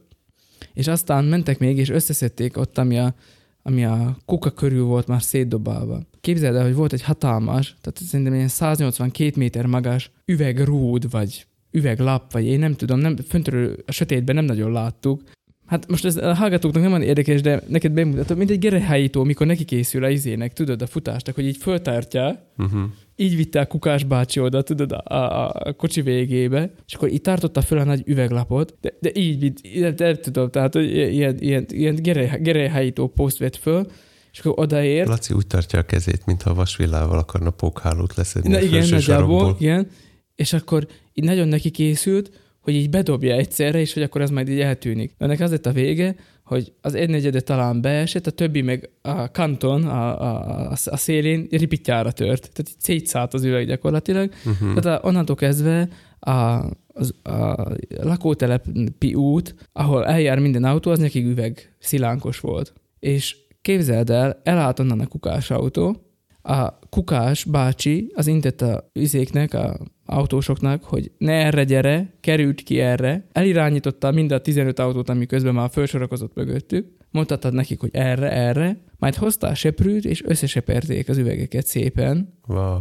és 0.74 0.86
aztán 0.88 1.24
mentek 1.24 1.58
még, 1.58 1.76
és 1.78 1.88
összeszedték 1.88 2.56
ott, 2.56 2.78
ami 2.78 2.98
a, 2.98 3.14
ami 3.62 3.84
a 3.84 4.16
kuka 4.24 4.50
körül 4.50 4.84
volt 4.84 5.06
már 5.06 5.22
szétdobálva. 5.22 6.00
Képzeld 6.20 6.54
el, 6.54 6.62
hogy 6.64 6.74
volt 6.74 6.92
egy 6.92 7.02
hatalmas, 7.02 7.74
tehát 7.80 7.98
szerintem 7.98 8.34
ilyen 8.34 8.48
182 8.48 9.32
méter 9.36 9.66
magas 9.66 10.10
üvegrúd, 10.24 11.10
vagy 11.10 11.46
üveglap, 11.70 12.32
vagy 12.32 12.44
én 12.44 12.58
nem 12.58 12.74
tudom, 12.74 12.98
nem, 12.98 13.16
föntről 13.16 13.76
a 13.86 13.92
sötétben 13.92 14.34
nem 14.34 14.44
nagyon 14.44 14.72
láttuk. 14.72 15.22
Hát 15.66 15.88
most 15.88 16.04
ez 16.04 16.16
a 16.16 16.34
hallgatóknak 16.34 16.82
nem 16.82 16.92
olyan 16.92 17.06
érdekes, 17.06 17.40
de 17.40 17.62
neked 17.68 17.92
bemutatom, 17.92 18.38
mint 18.38 18.50
egy 18.50 18.58
gerehelyító, 18.58 19.24
mikor 19.24 19.46
neki 19.46 19.64
készül 19.64 20.04
a 20.04 20.08
izének, 20.08 20.52
tudod, 20.52 20.82
a 20.82 20.86
futásnak, 20.86 21.34
hogy 21.34 21.46
így 21.46 21.56
föltartja, 21.56 22.50
Uh-huh. 22.58 22.82
Így 23.16 23.36
vitte 23.36 23.60
a 23.60 23.66
kukás 23.66 24.04
bácsi 24.04 24.40
oda, 24.40 24.62
tudod, 24.62 24.92
a, 24.92 25.14
a, 25.14 25.52
a 25.54 25.72
kocsi 25.72 26.00
végébe, 26.00 26.72
és 26.86 26.94
akkor 26.94 27.12
így 27.12 27.20
tartotta 27.20 27.60
föl 27.60 27.78
a 27.78 27.84
nagy 27.84 28.02
üveglapot, 28.06 28.76
de, 28.80 28.92
de 29.00 29.10
így, 29.14 29.52
de, 29.80 29.90
de 29.90 30.16
tudom, 30.16 30.50
tehát 30.50 30.74
hogy 30.74 30.96
ilyen, 30.96 31.36
ilyen, 31.38 31.66
ilyen 31.68 31.94
gere- 32.02 32.42
gerelyhányító 32.42 33.08
poszt 33.08 33.38
vett 33.38 33.56
föl, 33.56 33.86
és 34.32 34.38
akkor 34.38 34.52
odaért. 34.56 35.08
Laci 35.08 35.34
úgy 35.34 35.46
tartja 35.46 35.78
a 35.78 35.82
kezét, 35.82 36.26
mintha 36.26 36.50
a 36.50 36.54
vasvillával 36.54 37.18
akarna 37.18 37.50
pókhálót 37.50 38.14
leszedni 38.14 38.50
Na 38.50 38.56
a 38.56 38.60
igen, 38.60 38.88
nagyjából, 38.88 39.56
igen. 39.58 39.88
És 40.36 40.52
akkor 40.52 40.86
így 41.12 41.24
nagyon 41.24 41.48
neki 41.48 41.70
készült, 41.70 42.30
hogy 42.60 42.74
így 42.74 42.90
bedobja 42.90 43.34
egyszerre, 43.34 43.80
és 43.80 43.92
hogy 43.92 44.02
akkor 44.02 44.20
az 44.20 44.30
majd 44.30 44.48
így 44.48 44.60
eltűnik. 44.60 45.14
Ennek 45.18 45.40
az 45.40 45.50
lett 45.50 45.66
a 45.66 45.72
vége, 45.72 46.16
hogy 46.44 46.72
az 46.80 46.94
egynegyede 46.94 47.40
talán 47.40 47.80
beesett, 47.80 48.26
a 48.26 48.30
többi 48.30 48.62
meg 48.62 48.90
a 49.02 49.30
kanton, 49.30 49.84
a, 49.86 50.20
a, 50.20 50.66
a, 50.66 50.70
a 50.84 50.96
szélén 50.96 51.46
ripityára 51.50 52.12
tört. 52.12 52.40
Tehát 52.40 52.72
szétszállt 52.78 53.34
az 53.34 53.44
üveg 53.44 53.66
gyakorlatilag. 53.66 54.32
Uh-huh. 54.44 54.74
Tehát 54.74 55.02
a- 55.02 55.06
onnantól 55.06 55.36
kezdve 55.36 55.88
a, 56.18 56.64
az, 56.86 57.14
a 57.22 57.72
lakótelepi 58.02 59.14
út, 59.14 59.54
ahol 59.72 60.06
eljár 60.06 60.38
minden 60.38 60.64
autó, 60.64 60.90
az 60.90 60.98
nekik 60.98 61.26
üveg 61.26 61.76
szilánkos 61.78 62.40
volt. 62.40 62.72
És 62.98 63.36
képzeld 63.62 64.10
el, 64.10 64.40
elállt 64.42 64.78
onnan 64.78 65.00
a 65.00 65.06
kukás 65.06 65.50
autó, 65.50 66.06
a 66.42 66.78
kukás 66.88 67.44
bácsi 67.44 68.12
az 68.14 68.26
intett 68.26 68.60
a 68.62 68.90
üzéknek, 68.92 69.54
a 69.54 69.78
autósoknak, 70.12 70.84
hogy 70.84 71.10
ne 71.18 71.32
erre 71.32 71.64
gyere, 71.64 72.12
került 72.20 72.60
ki 72.60 72.80
erre, 72.80 73.26
elirányította 73.32 74.10
mind 74.10 74.32
a 74.32 74.40
15 74.40 74.78
autót, 74.78 75.08
ami 75.08 75.26
közben 75.26 75.54
már 75.54 75.70
felsorakozott 75.70 76.34
mögöttük, 76.34 76.86
mondtad 77.10 77.52
nekik, 77.52 77.80
hogy 77.80 77.90
erre, 77.92 78.30
erre, 78.32 78.80
majd 78.98 79.14
hozta 79.14 79.46
a 79.46 79.54
seprűt, 79.54 80.04
és 80.04 80.24
összeseperték 80.24 81.08
az 81.08 81.16
üvegeket 81.18 81.66
szépen, 81.66 82.38
Wow. 82.48 82.78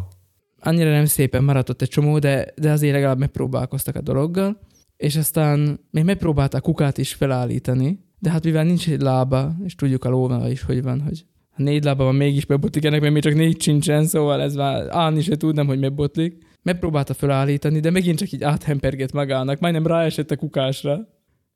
annyira 0.60 0.92
nem 0.92 1.06
szépen 1.06 1.44
maradt 1.44 1.70
ott 1.70 1.82
egy 1.82 1.90
csomó, 1.90 2.20
de, 2.20 2.48
de 2.56 2.72
azért 2.72 2.94
legalább 2.94 3.20
megpróbálkoztak 3.20 3.96
a 3.96 4.02
dologgal, 4.02 4.60
és 4.98 5.16
aztán 5.16 5.80
még 5.92 6.04
megpróbálták 6.04 6.62
kukát 6.62 6.98
is 6.98 7.14
felállítani, 7.14 8.00
de 8.20 8.30
hát 8.30 8.44
mivel 8.44 8.64
nincs 8.64 8.90
egy 8.90 9.02
lába, 9.02 9.56
és 9.64 9.76
tudjuk 9.76 10.04
a 10.06 10.10
lóval 10.10 10.50
is, 10.50 10.62
hogy 10.62 10.84
van, 10.84 11.02
hogy 11.02 11.26
négy 11.56 11.84
lába 11.84 12.04
van, 12.04 12.16
mégis 12.16 12.46
bebotlik 12.46 12.86
ennek, 12.86 13.02
mert 13.02 13.14
még 13.14 13.22
csak 13.22 13.34
négy 13.34 13.62
sincsen, 13.62 14.06
szóval 14.06 14.42
ez 14.42 14.56
már 14.56 14.88
állni 14.90 15.22
se 15.22 15.36
tud, 15.38 15.56
nem, 15.56 15.68
hogy 15.68 15.80
megbotlik. 15.80 16.38
Megpróbálta 16.64 17.14
felállítani, 17.14 17.80
de 17.80 17.90
megint 17.90 18.18
csak 18.18 18.32
így 18.32 18.44
áthempergett 18.44 19.12
magának, 19.12 19.60
majdnem 19.60 19.88
ráesett 19.88 20.32
a 20.32 20.36
kukásra. 20.36 21.08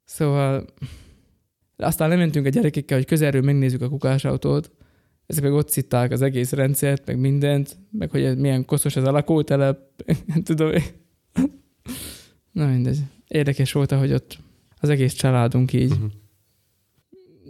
Szóval 0.04 0.66
aztán 1.78 2.10
lementünk 2.10 2.46
a 2.46 2.50
gyerekekkel, 2.50 2.98
hogy 2.98 3.06
közelről 3.06 3.42
megnézzük 3.42 3.82
a 3.82 3.90
kukásautót, 3.90 4.72
ezek 5.26 5.44
meg 5.44 5.54
ott 5.54 5.70
szitták 5.70 6.12
az 6.12 6.22
egész 6.22 6.52
rendszert, 6.52 7.06
meg 7.06 7.20
mindent, 7.20 7.78
meg 7.92 8.10
hogy 8.10 8.24
ez 8.24 8.36
milyen 8.36 8.66
koszos 8.66 8.96
ez 8.96 9.04
a 9.04 9.12
lakótelep, 9.12 9.80
tudom 10.44 10.72
én. 10.72 10.84
Na 12.52 12.66
mindegy. 12.66 13.00
Érdekes 13.28 13.72
volt, 13.72 13.92
hogy 13.92 14.14
ott 14.14 14.38
az 14.80 14.90
egész 14.90 15.14
családunk 15.14 15.74
így 15.74 15.92
Uh-huh. 15.92 16.12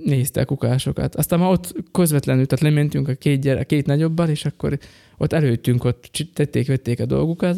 Nézte 0.03 0.41
a 0.41 0.45
kukásokat. 0.45 1.15
Aztán 1.15 1.39
már 1.39 1.49
ott 1.49 1.73
közvetlenül, 1.91 2.45
tehát 2.45 2.63
lementünk 2.63 3.07
a 3.07 3.13
két, 3.13 3.41
gyere, 3.41 3.59
a 3.59 3.63
két 3.63 3.85
nagyobbal, 3.85 4.29
és 4.29 4.45
akkor 4.45 4.77
ott 5.17 5.33
előttünk, 5.33 5.83
ott 5.83 6.09
tették, 6.33 6.67
vették 6.67 6.99
a 6.99 7.05
dolgukat, 7.05 7.55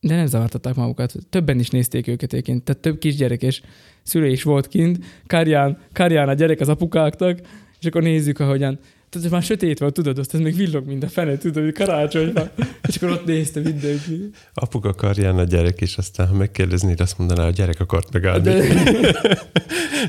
de 0.00 0.16
nem 0.16 0.26
zavartatták 0.26 0.74
magukat. 0.74 1.14
Többen 1.30 1.58
is 1.58 1.68
nézték 1.68 2.06
őket 2.06 2.32
egyébként, 2.32 2.62
tehát 2.62 2.82
több 2.82 2.98
kisgyerekes 2.98 3.62
szülő 4.02 4.28
is 4.28 4.42
volt 4.42 4.68
kint, 4.68 5.04
Kárján, 5.26 5.78
Kárján 5.92 6.28
a 6.28 6.34
gyerek 6.34 6.60
az 6.60 6.68
apukáknak, 6.68 7.40
és 7.80 7.86
akkor 7.86 8.02
nézzük, 8.02 8.38
ahogyan 8.38 8.78
tehát 9.10 9.30
már 9.30 9.42
sötét 9.42 9.78
van, 9.78 9.92
tudod, 9.92 10.18
azt 10.18 10.34
ez 10.34 10.40
még 10.40 10.56
villog, 10.56 10.86
mint 10.86 11.02
a 11.02 11.08
fene, 11.08 11.36
tudod, 11.38 11.64
hogy 11.64 11.72
karácsony 11.72 12.32
van. 12.32 12.50
És 12.88 12.96
akkor 12.96 13.10
ott 13.10 13.24
nézte 13.24 13.60
mindenki. 13.60 14.30
Apuka 14.54 14.94
karján 14.94 15.38
a 15.38 15.44
gyerek, 15.44 15.80
és 15.80 15.96
aztán, 15.96 16.26
ha 16.26 16.34
megkérdeznéd, 16.34 17.00
azt 17.00 17.18
mondaná, 17.18 17.46
a 17.46 17.50
gyerek 17.50 17.80
akart 17.80 18.12
megállni. 18.12 18.42
De, 18.42 18.64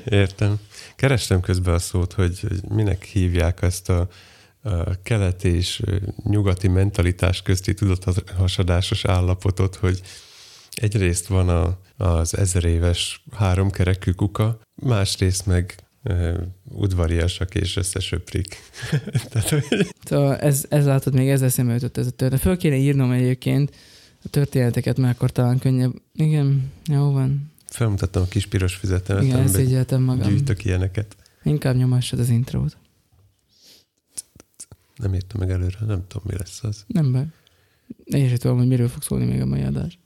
Értem. 0.22 0.60
Kerestem 0.96 1.40
közben 1.40 1.74
a 1.74 1.80
szót, 1.80 2.14
hogy, 2.14 2.40
minek 2.70 3.04
hívják 3.04 3.62
ezt 3.62 3.90
a, 3.90 4.08
a 4.64 5.02
keleti 5.04 5.56
és 5.56 5.82
nyugati 6.24 6.68
mentalitás 6.68 7.42
közti 7.42 7.74
tudathasadásos 7.74 9.06
állapotot, 9.06 9.76
hogy 9.76 10.02
egyrészt 10.72 11.28
van 11.28 11.50
a, 11.50 11.78
az 11.98 12.38
ezer 12.38 12.64
éves 12.64 13.24
háromkerekű 13.32 14.12
kuka, 14.12 14.60
másrészt 14.82 15.46
meg 15.46 15.76
udvariasak 16.70 17.56
és 17.56 17.76
összesöprik. 17.76 18.56
Tehát, 19.30 19.50
hogy 19.50 19.88
ez, 20.40 20.66
ez 20.70 20.86
látod, 20.86 21.14
még 21.14 21.30
ez 21.30 21.42
eszembe 21.42 21.74
jutott 21.74 21.98
ez 21.98 22.06
a 22.06 22.10
történet. 22.10 22.42
Föl 22.42 22.58
kéne 22.58 22.76
írnom 22.76 23.12
egyébként 23.12 23.76
a 24.24 24.30
történeteket, 24.30 24.98
mert 24.98 25.16
akkor 25.16 25.32
talán 25.32 25.60
könnyebb. 25.60 25.94
Igen, 26.14 26.72
jó 26.86 27.12
van. 27.12 27.51
Felmutattam 27.74 28.22
a 28.22 28.26
kis 28.26 28.46
piros 28.48 28.76
füzetemet, 28.76 29.24
Igen, 29.24 29.48
szégyeltem 29.48 30.02
magam. 30.02 30.30
gyűjtök 30.30 30.66
ilyeneket. 30.66 31.16
Inkább 31.44 31.76
nyomassad 31.76 32.20
az 32.20 32.30
intrót. 32.30 32.78
Nem 34.96 35.14
írtam 35.14 35.40
meg 35.40 35.50
előre, 35.50 35.78
nem 35.88 36.04
tudom, 36.08 36.24
mi 36.28 36.38
lesz 36.38 36.64
az. 36.64 36.84
Nem 36.88 37.12
baj. 37.12 37.26
Én 38.04 38.28
sem 38.28 38.38
tudom, 38.38 38.58
hogy 38.58 38.68
miről 38.68 38.88
fog 38.88 39.02
szólni 39.02 39.26
még 39.26 39.42
a 39.42 39.46
mai 39.46 39.62
adás. 39.62 40.00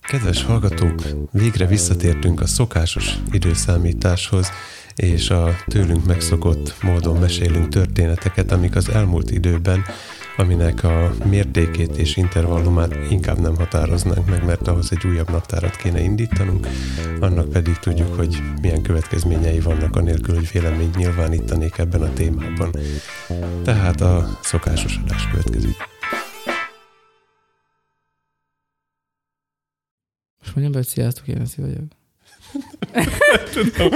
Kedves 0.00 0.42
hallgatók, 0.42 1.02
végre 1.32 1.66
visszatértünk 1.66 2.40
a 2.40 2.46
szokásos 2.46 3.18
időszámításhoz, 3.30 4.50
és 4.96 5.30
a 5.30 5.54
tőlünk 5.66 6.06
megszokott 6.06 6.82
módon 6.82 7.16
mesélünk 7.16 7.68
történeteket, 7.68 8.52
amik 8.52 8.76
az 8.76 8.88
elmúlt 8.88 9.30
időben, 9.30 9.82
aminek 10.38 10.84
a 10.84 11.14
mértékét 11.24 11.96
és 11.96 12.16
intervallumát 12.16 12.94
inkább 13.10 13.38
nem 13.38 13.56
határoznánk 13.56 14.26
meg, 14.30 14.44
mert 14.44 14.68
ahhoz 14.68 14.92
egy 14.92 15.06
újabb 15.06 15.30
naptárat 15.30 15.76
kéne 15.76 16.00
indítanunk, 16.00 16.66
annak 17.20 17.48
pedig 17.48 17.76
tudjuk, 17.76 18.14
hogy 18.14 18.42
milyen 18.60 18.82
következményei 18.82 19.60
vannak 19.60 19.96
anélkül, 19.96 20.34
hogy 20.34 20.50
véleményt 20.52 20.96
nyilvánítanék 20.96 21.78
ebben 21.78 22.02
a 22.02 22.12
témában. 22.12 22.70
Tehát 23.62 24.00
a 24.00 24.38
szokásos 24.42 24.96
adás 25.04 25.28
következik. 25.30 25.76
Most 30.38 30.54
mondjam 30.54 30.72
be, 30.72 30.78
hogy 30.78 30.86
sziasztok, 30.86 31.28
én 31.28 31.40
Eszi 31.40 31.60
vagyok. 31.60 31.84
Tudom. 33.52 33.92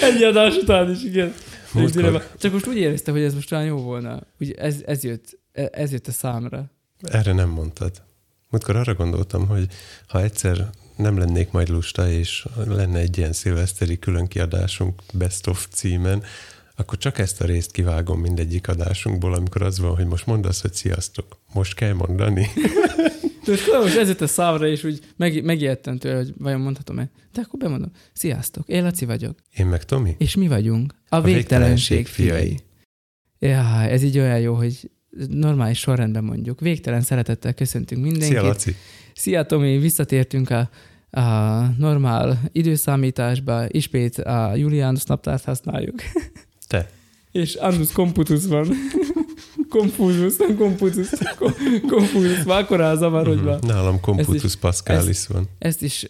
Egy 0.00 0.22
adás 0.22 0.56
után 0.56 0.90
is, 0.90 1.04
igen. 1.04 1.34
Múltkor- 1.72 2.36
Csak 2.38 2.52
most 2.52 2.66
úgy 2.66 2.76
érezte, 2.76 3.10
hogy 3.10 3.22
ez 3.22 3.34
most 3.34 3.48
talán 3.48 3.64
jó 3.64 3.76
volna. 3.76 4.20
Úgy 4.40 4.50
ez, 4.50 4.76
ez, 4.86 5.04
jött, 5.04 5.40
ez 5.52 5.92
jött 5.92 6.06
a 6.06 6.12
számra. 6.12 6.70
Erre 7.00 7.32
nem 7.32 7.48
mondtad. 7.48 8.02
Múltkor 8.50 8.76
arra 8.76 8.94
gondoltam, 8.94 9.46
hogy 9.46 9.68
ha 10.08 10.22
egyszer 10.22 10.70
nem 10.96 11.18
lennék 11.18 11.50
majd 11.50 11.68
lusta, 11.68 12.10
és 12.10 12.46
lenne 12.66 12.98
egy 12.98 13.18
ilyen 13.18 13.32
szilveszteri 13.32 13.98
különkiadásunk 13.98 15.02
Best 15.12 15.46
of 15.46 15.66
címen, 15.70 16.22
akkor 16.76 16.98
csak 16.98 17.18
ezt 17.18 17.40
a 17.40 17.44
részt 17.44 17.70
kivágom 17.70 18.20
mindegyik 18.20 18.68
adásunkból, 18.68 19.34
amikor 19.34 19.62
az 19.62 19.78
van, 19.78 19.94
hogy 19.96 20.06
most 20.06 20.26
mondd 20.26 20.46
azt, 20.46 20.60
hogy 20.60 20.74
sziasztok. 20.74 21.38
Most 21.52 21.74
kell 21.74 21.92
mondani. 21.92 22.48
De 23.44 23.78
most 23.78 23.96
ez 23.96 24.08
jött 24.08 24.20
a 24.20 24.26
számra, 24.26 24.66
és 24.66 24.84
úgy 24.84 25.00
meg, 25.16 25.44
megijedtem 25.44 25.98
tőle, 25.98 26.16
hogy 26.16 26.34
vajon 26.38 26.60
mondhatom-e. 26.60 27.10
De 27.32 27.40
akkor 27.40 27.58
bemondom. 27.58 27.90
Sziasztok, 28.12 28.68
én 28.68 28.82
Laci 28.82 29.04
vagyok. 29.04 29.38
Én 29.56 29.66
meg 29.66 29.84
Tomi. 29.84 30.14
És 30.18 30.34
mi 30.34 30.48
vagyunk 30.48 30.94
a, 31.08 31.16
a 31.16 31.20
végtelenség, 31.20 31.96
végtelenség 31.96 32.06
fiai. 32.06 32.60
Ja, 33.38 33.82
ez 33.82 34.02
így 34.02 34.18
olyan 34.18 34.40
jó, 34.40 34.54
hogy 34.54 34.90
normális 35.28 35.78
sorrendben 35.78 36.24
mondjuk. 36.24 36.60
Végtelen 36.60 37.00
szeretettel 37.00 37.54
köszöntünk 37.54 38.02
mindenkit. 38.02 38.28
Szia, 38.28 38.42
Laci. 38.42 38.74
Szia, 39.14 39.42
Tomi, 39.42 39.78
visszatértünk 39.78 40.50
a, 40.50 40.70
a 41.20 41.60
normál 41.78 42.40
időszámításba, 42.52 43.64
ismét 43.68 44.18
a 44.18 44.54
Julianus 44.54 45.04
naptárt 45.04 45.44
használjuk. 45.44 46.02
Te. 46.66 46.90
És 47.32 47.54
Annus 47.54 47.92
Computus 47.92 48.46
van. 48.46 48.68
Konfúzus, 49.68 50.36
nem 50.36 50.56
Computus. 50.56 51.08
Konfúzus, 51.88 52.42
már 52.44 52.60
akkor 52.60 52.96
zavar, 52.96 53.26
hogy 53.26 53.42
van. 53.42 53.58
Nálam 53.66 54.00
Computus 54.00 54.56
Pascalis 54.56 55.08
ezt, 55.08 55.26
van. 55.26 55.48
Ezt 55.58 55.82
is, 55.82 56.02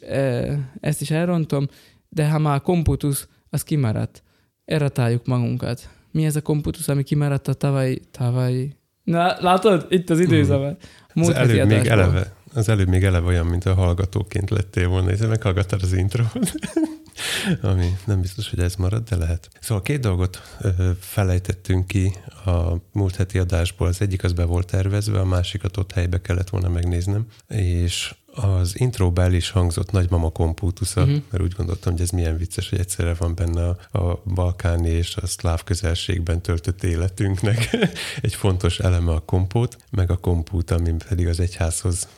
ezt 0.80 1.00
is 1.00 1.10
elrontom, 1.10 1.68
de 2.08 2.28
ha 2.28 2.38
már 2.38 2.60
Computus, 2.60 3.26
az 3.50 3.62
kimaradt. 3.62 4.22
Erratáljuk 4.64 5.26
magunkat. 5.26 5.88
Mi 6.10 6.24
ez 6.24 6.36
a 6.36 6.42
Computus, 6.42 6.88
ami 6.88 7.02
kimaradt 7.02 7.48
a 7.48 7.52
tavaly, 7.52 7.98
tavaly... 8.10 8.76
Na, 9.04 9.36
látod? 9.40 9.86
Itt 9.88 10.10
az 10.10 10.20
időzavar. 10.20 10.76
Mm. 11.20 11.22
Az 11.22 11.28
előbb 11.28 11.68
még 11.68 11.86
eleve, 11.86 12.32
az 12.54 12.68
előbb 12.68 12.88
még 12.88 13.04
eleve 13.04 13.26
olyan, 13.26 13.46
mint 13.46 13.64
a 13.64 13.74
hallgatóként 13.74 14.50
lettél 14.50 14.88
volna, 14.88 15.10
és 15.10 15.18
meghallgattad 15.18 15.82
az 15.82 15.92
intrót. 15.92 16.52
Ami 17.62 17.96
nem 18.04 18.20
biztos, 18.20 18.50
hogy 18.50 18.58
ez 18.58 18.74
marad, 18.74 19.08
de 19.08 19.16
lehet. 19.16 19.48
Szóval 19.60 19.82
két 19.82 20.00
dolgot 20.00 20.42
ö, 20.60 20.90
felejtettünk 21.00 21.86
ki 21.86 22.12
a 22.44 22.74
múlt 22.92 23.16
heti 23.16 23.38
adásból. 23.38 23.86
Az 23.86 24.00
egyik 24.00 24.24
az 24.24 24.32
be 24.32 24.44
volt 24.44 24.66
tervezve, 24.66 25.20
a 25.20 25.24
másikat 25.24 25.76
ott 25.76 25.92
helybe 25.92 26.20
kellett 26.20 26.48
volna 26.48 26.68
megnéznem, 26.68 27.26
és 27.48 28.14
az 28.34 28.80
intróba 28.80 29.22
el 29.22 29.32
is 29.32 29.50
hangzott 29.50 29.90
nagymama 29.90 30.30
kompútusza, 30.30 31.00
uh-huh. 31.00 31.22
mert 31.30 31.42
úgy 31.42 31.52
gondoltam, 31.52 31.92
hogy 31.92 32.00
ez 32.00 32.10
milyen 32.10 32.36
vicces, 32.36 32.68
hogy 32.68 32.78
egyszerre 32.78 33.14
van 33.14 33.34
benne 33.34 33.68
a, 33.68 33.98
a 33.98 34.22
balkáni 34.34 34.88
és 34.88 35.16
a 35.16 35.26
szláv 35.26 35.64
közelségben 35.64 36.40
töltött 36.40 36.82
életünknek 36.82 37.76
egy 38.22 38.34
fontos 38.34 38.78
eleme 38.78 39.12
a 39.12 39.20
kompót, 39.20 39.76
meg 39.90 40.10
a 40.10 40.16
kompút, 40.16 40.70
ami 40.70 40.94
pedig 41.08 41.28
az 41.28 41.40
egyházhoz 41.40 42.08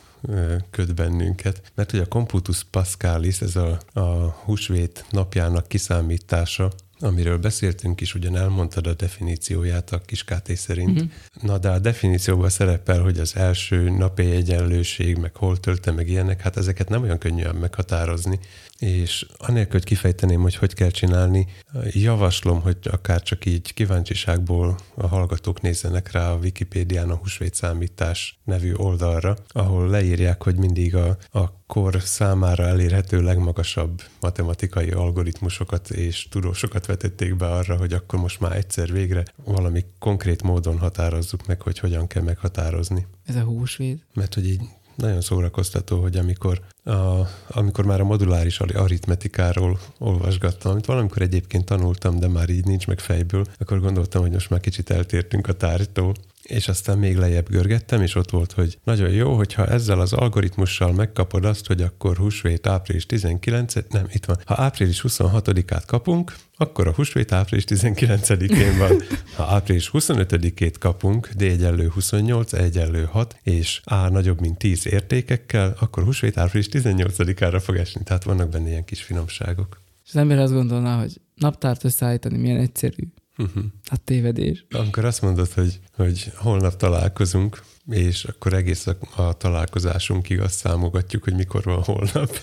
köt 0.69 0.95
bennünket, 0.95 1.71
mert 1.75 1.91
hogy 1.91 1.99
a 1.99 2.05
Computus 2.05 2.63
Pascalis, 2.63 3.41
ez 3.41 3.55
a, 3.55 3.79
a 3.93 4.01
húsvét 4.43 5.05
napjának 5.09 5.67
kiszámítása, 5.67 6.71
amiről 7.05 7.37
beszéltünk 7.37 8.01
is, 8.01 8.15
ugyan 8.15 8.35
elmondtad 8.35 8.87
a 8.87 8.93
definícióját 8.93 9.91
a 9.91 9.99
kiskáté 9.99 10.55
szerint. 10.55 11.01
Uh-huh. 11.01 11.09
Na, 11.41 11.57
de 11.57 11.69
a 11.69 11.79
definícióban 11.79 12.49
szerepel, 12.49 13.01
hogy 13.01 13.19
az 13.19 13.35
első 13.35 13.89
napi 13.89 14.31
egyenlőség, 14.31 15.17
meg 15.17 15.35
hol 15.35 15.57
tölte, 15.57 15.91
meg 15.91 16.09
ilyenek, 16.09 16.41
hát 16.41 16.57
ezeket 16.57 16.89
nem 16.89 17.01
olyan 17.01 17.17
könnyűen 17.17 17.55
meghatározni 17.55 18.39
és 18.79 19.25
anélkül, 19.37 19.71
hogy 19.71 19.83
kifejteném, 19.83 20.41
hogy 20.41 20.55
hogy 20.55 20.73
kell 20.73 20.89
csinálni, 20.89 21.47
javaslom, 21.91 22.61
hogy 22.61 22.77
akár 22.83 23.21
csak 23.21 23.45
így 23.45 23.73
kíváncsiságból 23.73 24.77
a 24.95 25.07
hallgatók 25.07 25.61
nézzenek 25.61 26.11
rá 26.11 26.31
a 26.31 26.37
Wikipédián 26.37 27.09
a 27.09 27.15
húsvétszámítás 27.15 28.39
nevű 28.43 28.73
oldalra, 28.73 29.35
ahol 29.47 29.87
leírják, 29.87 30.43
hogy 30.43 30.55
mindig 30.55 30.95
a, 30.95 31.17
a 31.31 31.63
kor 31.67 32.01
számára 32.01 32.63
elérhető 32.63 33.21
legmagasabb 33.21 34.01
matematikai 34.19 34.89
algoritmusokat 34.89 35.89
és 35.89 36.27
tudósokat 36.29 36.85
vetették 36.95 37.35
be 37.35 37.45
arra, 37.45 37.77
hogy 37.77 37.93
akkor 37.93 38.19
most 38.19 38.39
már 38.39 38.55
egyszer 38.55 38.91
végre 38.91 39.23
valami 39.43 39.85
konkrét 39.99 40.43
módon 40.43 40.77
határozzuk 40.77 41.47
meg, 41.47 41.61
hogy 41.61 41.79
hogyan 41.79 42.07
kell 42.07 42.23
meghatározni. 42.23 43.07
Ez 43.25 43.35
a 43.35 43.41
húsvét? 43.41 44.05
Mert 44.13 44.33
hogy 44.33 44.47
így 44.47 44.61
nagyon 44.95 45.21
szórakoztató, 45.21 46.01
hogy 46.01 46.17
amikor, 46.17 46.61
a, 46.83 47.27
amikor 47.47 47.85
már 47.85 47.99
a 47.99 48.03
moduláris 48.03 48.59
aritmetikáról 48.59 49.79
olvasgattam, 49.97 50.71
amit 50.71 50.85
valamikor 50.85 51.21
egyébként 51.21 51.65
tanultam, 51.65 52.19
de 52.19 52.27
már 52.27 52.49
így 52.49 52.65
nincs 52.65 52.87
meg 52.87 52.99
fejből, 52.99 53.45
akkor 53.57 53.79
gondoltam, 53.79 54.21
hogy 54.21 54.31
most 54.31 54.49
már 54.49 54.59
kicsit 54.59 54.89
eltértünk 54.89 55.47
a 55.47 55.53
tárgytól, 55.53 56.13
és 56.49 56.67
aztán 56.67 56.97
még 56.97 57.17
lejjebb 57.17 57.49
görgettem, 57.49 58.01
és 58.01 58.15
ott 58.15 58.29
volt, 58.29 58.51
hogy 58.51 58.77
nagyon 58.83 59.09
jó, 59.09 59.35
hogyha 59.35 59.67
ezzel 59.67 59.99
az 59.99 60.13
algoritmussal 60.13 60.93
megkapod 60.93 61.45
azt, 61.45 61.67
hogy 61.67 61.81
akkor 61.81 62.17
húsvét 62.17 62.67
április 62.67 63.05
19 63.05 63.73
nem, 63.89 64.07
itt 64.13 64.25
van. 64.25 64.37
Ha 64.45 64.55
április 64.57 65.03
26-át 65.07 65.85
kapunk, 65.85 66.35
akkor 66.57 66.87
a 66.87 66.93
húsvét 66.93 67.31
április 67.31 67.63
19-én 67.67 68.77
van. 68.77 69.01
Ha 69.35 69.43
április 69.43 69.89
25-ét 69.93 70.73
kapunk, 70.79 71.29
D 71.29 71.41
egyenlő 71.41 71.87
28, 71.87 72.53
E 72.53 72.57
egyenlő 72.57 73.03
6, 73.03 73.39
és 73.43 73.81
A 73.83 74.09
nagyobb, 74.09 74.41
mint 74.41 74.57
10 74.57 74.87
értékekkel, 74.87 75.75
akkor 75.79 76.03
húsvét 76.03 76.37
április 76.37 76.67
18-ára 76.71 77.59
fog 77.59 77.75
esni. 77.75 78.03
Tehát 78.03 78.23
vannak 78.23 78.49
benne 78.49 78.67
ilyen 78.67 78.85
kis 78.85 79.03
finomságok. 79.03 79.81
És 80.03 80.09
az 80.13 80.19
ember 80.19 80.39
azt 80.39 80.53
gondolná, 80.53 80.99
hogy 80.99 81.21
naptárt 81.35 81.83
összeállítani 81.83 82.37
milyen 82.37 82.59
egyszerű. 82.59 83.03
Uh-huh. 83.37 83.63
Hát 83.89 84.01
tévedés. 84.01 84.65
Amikor 84.69 85.05
azt 85.05 85.21
mondod, 85.21 85.51
hogy, 85.51 85.79
hogy 85.95 86.31
holnap 86.35 86.75
találkozunk, 86.75 87.61
és 87.89 88.23
akkor 88.23 88.53
egész 88.53 88.87
a, 88.87 89.21
a 89.21 89.33
találkozásunkig 89.33 90.39
azt 90.39 90.53
számogatjuk, 90.53 91.23
hogy 91.23 91.35
mikor 91.35 91.63
van 91.63 91.83
holnap. 91.83 92.39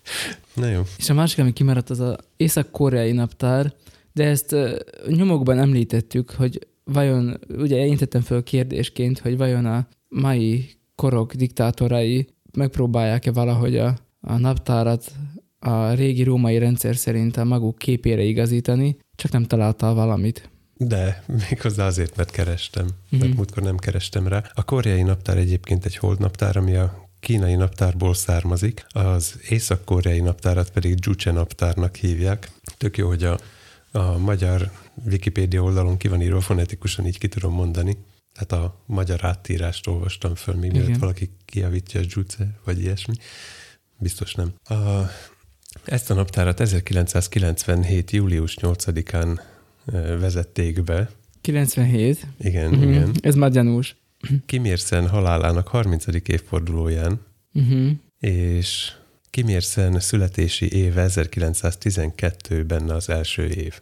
Na 0.54 0.66
jó. 0.66 0.82
És 0.98 1.10
a 1.10 1.14
másik, 1.14 1.38
ami 1.38 1.52
kimaradt, 1.52 1.90
az 1.90 2.00
az 2.00 2.16
észak-koreai 2.36 3.12
naptár, 3.12 3.74
de 4.12 4.24
ezt 4.24 4.52
uh, 4.52 4.78
nyomokban 5.06 5.58
említettük, 5.58 6.30
hogy 6.30 6.66
vajon, 6.84 7.40
ugye 7.48 7.86
én 7.86 7.96
tettem 7.96 8.20
föl 8.20 8.42
kérdésként, 8.42 9.18
hogy 9.18 9.36
vajon 9.36 9.66
a 9.66 9.88
mai 10.08 10.70
korok 10.94 11.34
diktátorai 11.34 12.28
megpróbálják-e 12.56 13.32
valahogy 13.32 13.76
a, 13.76 13.98
a 14.20 14.36
naptárat 14.36 15.12
a 15.58 15.92
régi 15.92 16.22
római 16.22 16.58
rendszer 16.58 16.96
szerint 16.96 17.36
a 17.36 17.44
maguk 17.44 17.78
képére 17.78 18.22
igazítani, 18.22 18.96
csak 19.14 19.32
nem 19.32 19.44
találtál 19.44 19.94
valamit. 19.94 20.50
De, 20.76 21.24
méghozzá 21.26 21.86
azért, 21.86 22.16
mert 22.16 22.30
kerestem, 22.30 22.84
mm-hmm. 22.84 23.24
mert 23.24 23.34
múltkor 23.36 23.62
nem 23.62 23.76
kerestem 23.76 24.26
rá. 24.26 24.50
A 24.54 24.64
koreai 24.64 25.02
naptár 25.02 25.36
egyébként 25.36 25.84
egy 25.84 25.96
holdnaptár, 25.96 26.56
ami 26.56 26.76
a 26.76 27.08
kínai 27.20 27.54
naptárból 27.54 28.14
származik, 28.14 28.86
az 28.88 29.38
észak-koreai 29.48 30.20
naptárat 30.20 30.70
pedig 30.70 30.98
Juche 31.00 31.32
naptárnak 31.32 31.96
hívják. 31.96 32.50
Tök 32.76 32.96
jó, 32.96 33.08
hogy 33.08 33.24
a, 33.24 33.38
a 33.92 34.18
magyar 34.18 34.70
Wikipédia 35.04 35.62
oldalon 35.62 35.96
ki 35.96 36.08
van 36.08 36.22
írva, 36.22 36.40
fonetikusan 36.40 37.06
így 37.06 37.18
ki 37.18 37.28
tudom 37.28 37.52
mondani. 37.52 37.96
Tehát 38.32 38.64
a 38.64 38.82
magyar 38.86 39.24
áttírást 39.24 39.86
olvastam 39.86 40.34
föl, 40.34 40.54
még 40.54 40.72
mielőtt 40.72 40.98
valaki 40.98 41.30
kiavítja 41.44 42.00
a 42.00 42.04
Juche, 42.06 42.48
vagy 42.64 42.80
ilyesmi. 42.80 43.14
Biztos 43.98 44.34
nem. 44.34 44.52
A, 44.64 44.74
ezt 45.84 46.10
a 46.10 46.14
naptárat 46.14 46.60
1997. 46.60 48.10
július 48.10 48.56
8-án 48.60 49.40
vezették 50.20 50.84
be. 50.84 51.10
97? 51.40 52.26
Igen, 52.38 52.72
uh-huh. 52.72 52.90
igen. 52.90 53.14
Ez 53.20 53.34
már 53.34 53.50
gyanús. 53.50 53.96
Kim 54.46 54.64
Il-sen 54.64 55.08
halálának 55.08 55.68
30. 55.68 56.04
évfordulóján, 56.26 57.20
uh-huh. 57.52 57.90
és 58.18 58.92
Kim 59.30 59.48
Il-sen 59.48 60.00
születési 60.00 60.72
éve 60.72 61.06
1912-ben 61.08 62.90
az 62.90 63.08
első 63.08 63.46
év. 63.46 63.80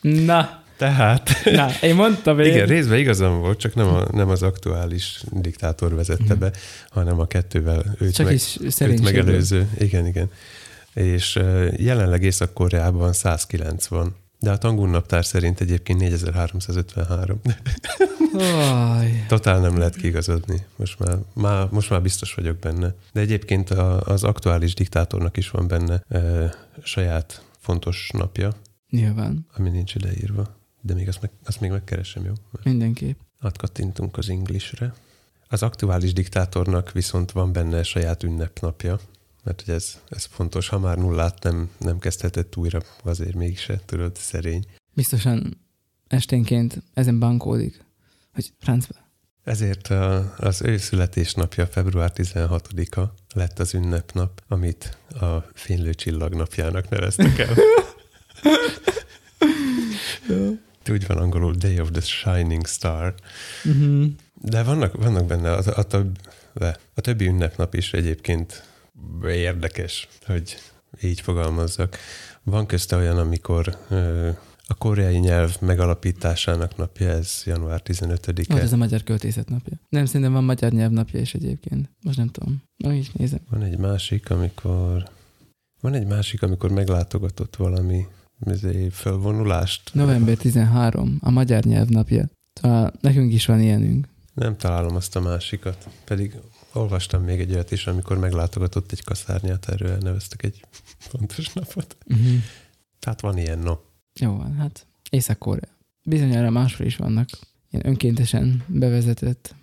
Na! 0.00 0.62
Tehát... 0.76 1.30
Na, 1.44 1.70
én 1.82 1.94
mondtam 1.94 2.40
én. 2.40 2.46
Igen, 2.46 2.66
részben 2.66 2.98
igazam 2.98 3.38
volt, 3.38 3.58
csak 3.58 3.74
nem, 3.74 3.86
a, 3.86 4.06
nem 4.12 4.28
az 4.28 4.42
aktuális 4.42 5.22
diktátor 5.30 5.94
vezette 5.94 6.22
uh-huh. 6.22 6.38
be, 6.38 6.52
hanem 6.90 7.20
a 7.20 7.26
kettővel 7.26 7.96
őt, 7.98 8.14
csak 8.14 8.26
meg, 8.26 8.34
is 8.34 8.58
őt 8.80 9.02
megelőző. 9.02 9.68
Igen, 9.78 10.06
igen 10.06 10.30
és 10.94 11.40
jelenleg 11.76 12.22
Észak-Koreában 12.22 13.12
190. 13.12 14.14
De 14.38 14.50
a 14.50 14.58
Tangun 14.58 14.88
naptár 14.88 15.24
szerint 15.24 15.60
egyébként 15.60 15.98
4353. 15.98 17.40
Totál 19.28 19.60
nem 19.60 19.78
lehet 19.78 19.96
kiigazodni. 19.96 20.66
Most 20.76 20.98
már, 20.98 21.18
már, 21.32 21.68
most 21.70 21.90
már 21.90 22.02
biztos 22.02 22.34
vagyok 22.34 22.56
benne. 22.56 22.94
De 23.12 23.20
egyébként 23.20 23.70
a, 23.70 24.00
az 24.00 24.24
aktuális 24.24 24.74
diktátornak 24.74 25.36
is 25.36 25.50
van 25.50 25.66
benne 25.66 26.02
e, 26.08 26.50
saját 26.82 27.44
fontos 27.58 28.10
napja. 28.12 28.52
Nyilván. 28.90 29.46
Ami 29.56 29.68
nincs 29.68 29.94
ideírva. 29.94 30.54
De 30.80 30.94
még 30.94 31.08
azt, 31.08 31.20
meg, 31.20 31.30
azt 31.44 31.60
még 31.60 31.70
megkeresem, 31.70 32.24
jó? 32.24 32.32
Mert 32.52 32.64
Mindenképp. 32.64 33.18
Átkattintunk 33.40 34.16
az 34.16 34.28
Englishre. 34.28 34.94
Az 35.48 35.62
aktuális 35.62 36.12
diktátornak 36.12 36.92
viszont 36.92 37.32
van 37.32 37.52
benne 37.52 37.82
saját 37.82 38.22
ünnepnapja, 38.22 39.00
mert 39.42 39.62
hogy 39.64 39.74
ez, 39.74 40.00
ez 40.08 40.24
fontos, 40.24 40.68
ha 40.68 40.78
már 40.78 40.98
nullát 40.98 41.42
nem, 41.42 41.70
nem 41.78 41.98
kezdhetett 41.98 42.56
újra, 42.56 42.80
azért 43.02 43.34
mégse, 43.34 43.80
tudod, 43.86 44.16
szerény. 44.16 44.64
Biztosan 44.94 45.60
esténként 46.08 46.82
ezen 46.94 47.18
bankódik, 47.18 47.84
hogy 48.32 48.52
francba. 48.58 48.94
Ezért 49.44 49.88
a, 49.88 50.34
az 50.36 50.62
ő 50.62 50.76
születésnapja, 50.76 51.66
február 51.66 52.12
16-a 52.14 53.14
lett 53.34 53.58
az 53.58 53.74
ünnepnap, 53.74 54.42
amit 54.48 54.98
a 55.20 55.36
fénylő 55.54 55.94
csillagnapjának 55.94 56.88
neveztek 56.88 57.38
el. 57.38 57.54
Úgy 60.90 61.06
van 61.06 61.16
angolul 61.16 61.54
Day 61.54 61.80
of 61.80 61.90
the 61.90 62.00
Shining 62.00 62.66
Star. 62.66 63.14
Uh-huh. 63.64 64.06
De 64.34 64.62
vannak, 64.62 64.96
vannak 64.96 65.26
benne, 65.26 65.52
a, 65.52 65.84
a, 65.90 65.96
de 66.54 66.76
a 66.94 67.00
többi 67.00 67.26
ünnepnap 67.26 67.74
is 67.74 67.92
egyébként 67.92 68.64
érdekes, 69.24 70.08
hogy 70.26 70.56
így 71.02 71.20
fogalmazzak. 71.20 71.96
Van 72.42 72.66
közte 72.66 72.96
olyan, 72.96 73.18
amikor 73.18 73.78
a 74.66 74.74
koreai 74.74 75.18
nyelv 75.18 75.56
megalapításának 75.60 76.76
napja, 76.76 77.08
ez 77.08 77.42
január 77.44 77.82
15-e. 77.84 78.54
Vagy 78.54 78.62
ez 78.62 78.72
a 78.72 78.76
magyar 78.76 79.02
költészet 79.02 79.48
napja. 79.48 79.76
Nem, 79.88 80.04
szerintem 80.04 80.32
van 80.32 80.44
magyar 80.44 80.72
nyelv 80.72 80.92
napja 80.92 81.20
is 81.20 81.34
egyébként. 81.34 81.90
Most 82.04 82.16
nem 82.16 82.28
tudom. 82.28 82.62
Na, 82.76 82.92
is 82.92 83.10
nézem. 83.10 83.40
Van 83.50 83.62
egy 83.62 83.78
másik, 83.78 84.30
amikor 84.30 85.08
van 85.80 85.94
egy 85.94 86.06
másik, 86.06 86.42
amikor 86.42 86.70
meglátogatott 86.70 87.56
valami 87.56 88.06
ezért 88.46 88.92
fölvonulást. 88.92 89.90
November 89.92 90.36
13, 90.36 91.18
a 91.20 91.30
magyar 91.30 91.64
nyelv 91.64 91.88
napja. 91.88 92.28
Szóval 92.52 92.92
nekünk 93.00 93.32
is 93.32 93.46
van 93.46 93.60
ilyenünk. 93.60 94.08
Nem 94.40 94.56
találom 94.56 94.96
azt 94.96 95.16
a 95.16 95.20
másikat. 95.20 95.88
Pedig 96.04 96.36
olvastam 96.72 97.22
még 97.22 97.40
egy 97.40 97.52
olyat 97.52 97.70
is, 97.70 97.86
amikor 97.86 98.18
meglátogatott 98.18 98.92
egy 98.92 99.04
kaszárnyát, 99.04 99.68
erről 99.68 99.90
elneveztek 99.90 100.42
egy 100.42 100.64
fontos 101.10 101.52
napot. 101.52 101.96
Uh-huh. 102.06 102.32
Tehát 102.98 103.20
van 103.20 103.38
ilyen, 103.38 103.58
no. 103.58 103.76
Jó 104.20 104.36
van, 104.36 104.54
hát 104.54 104.86
Észak-Korea. 105.10 105.68
Bizonyára 106.02 106.50
máshol 106.50 106.86
is 106.86 106.96
vannak 106.96 107.28
ilyen 107.70 107.86
önkéntesen 107.86 108.64
bevezetett 108.66 109.54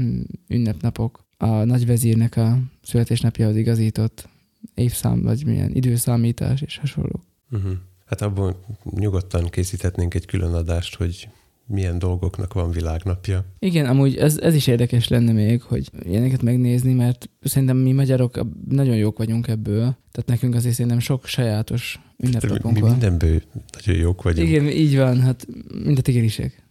mm, 0.00 0.20
ünnepnapok. 0.48 1.24
A 1.36 1.46
nagyvezírnek 1.46 2.36
a 2.36 2.58
születésnapjához 2.82 3.56
igazított 3.56 4.28
évszám, 4.74 5.22
vagy 5.22 5.44
milyen 5.44 5.74
időszámítás 5.74 6.60
és 6.60 6.76
hasonló. 6.76 7.22
Uh-huh. 7.50 7.72
Hát 8.06 8.20
abból 8.20 8.64
nyugodtan 8.90 9.48
készíthetnénk 9.48 10.14
egy 10.14 10.26
külön 10.26 10.54
adást, 10.54 10.96
hogy 10.96 11.28
milyen 11.70 11.98
dolgoknak 11.98 12.52
van 12.52 12.70
világnapja. 12.70 13.44
Igen, 13.58 13.86
amúgy 13.86 14.16
ez, 14.16 14.38
ez 14.38 14.54
is 14.54 14.66
érdekes 14.66 15.08
lenne 15.08 15.32
még, 15.32 15.62
hogy 15.62 15.90
ilyeneket 16.02 16.42
megnézni, 16.42 16.92
mert 16.92 17.30
szerintem 17.42 17.76
mi 17.76 17.92
magyarok 17.92 18.46
nagyon 18.68 18.96
jók 18.96 19.18
vagyunk 19.18 19.48
ebből, 19.48 19.80
tehát 19.82 20.26
nekünk 20.26 20.54
azért 20.54 20.74
szerintem 20.74 21.00
sok 21.00 21.26
sajátos 21.26 22.00
ünnepnapunk 22.16 22.74
Mi 22.74 22.80
van. 22.80 22.90
mindenből 22.90 23.42
nagyon 23.72 24.00
jók 24.00 24.22
vagyunk. 24.22 24.48
Igen, 24.48 24.66
így 24.66 24.96
van, 24.96 25.20
hát 25.20 25.46
mind 25.84 25.98
a 25.98 26.02
tigrisek. 26.02 26.62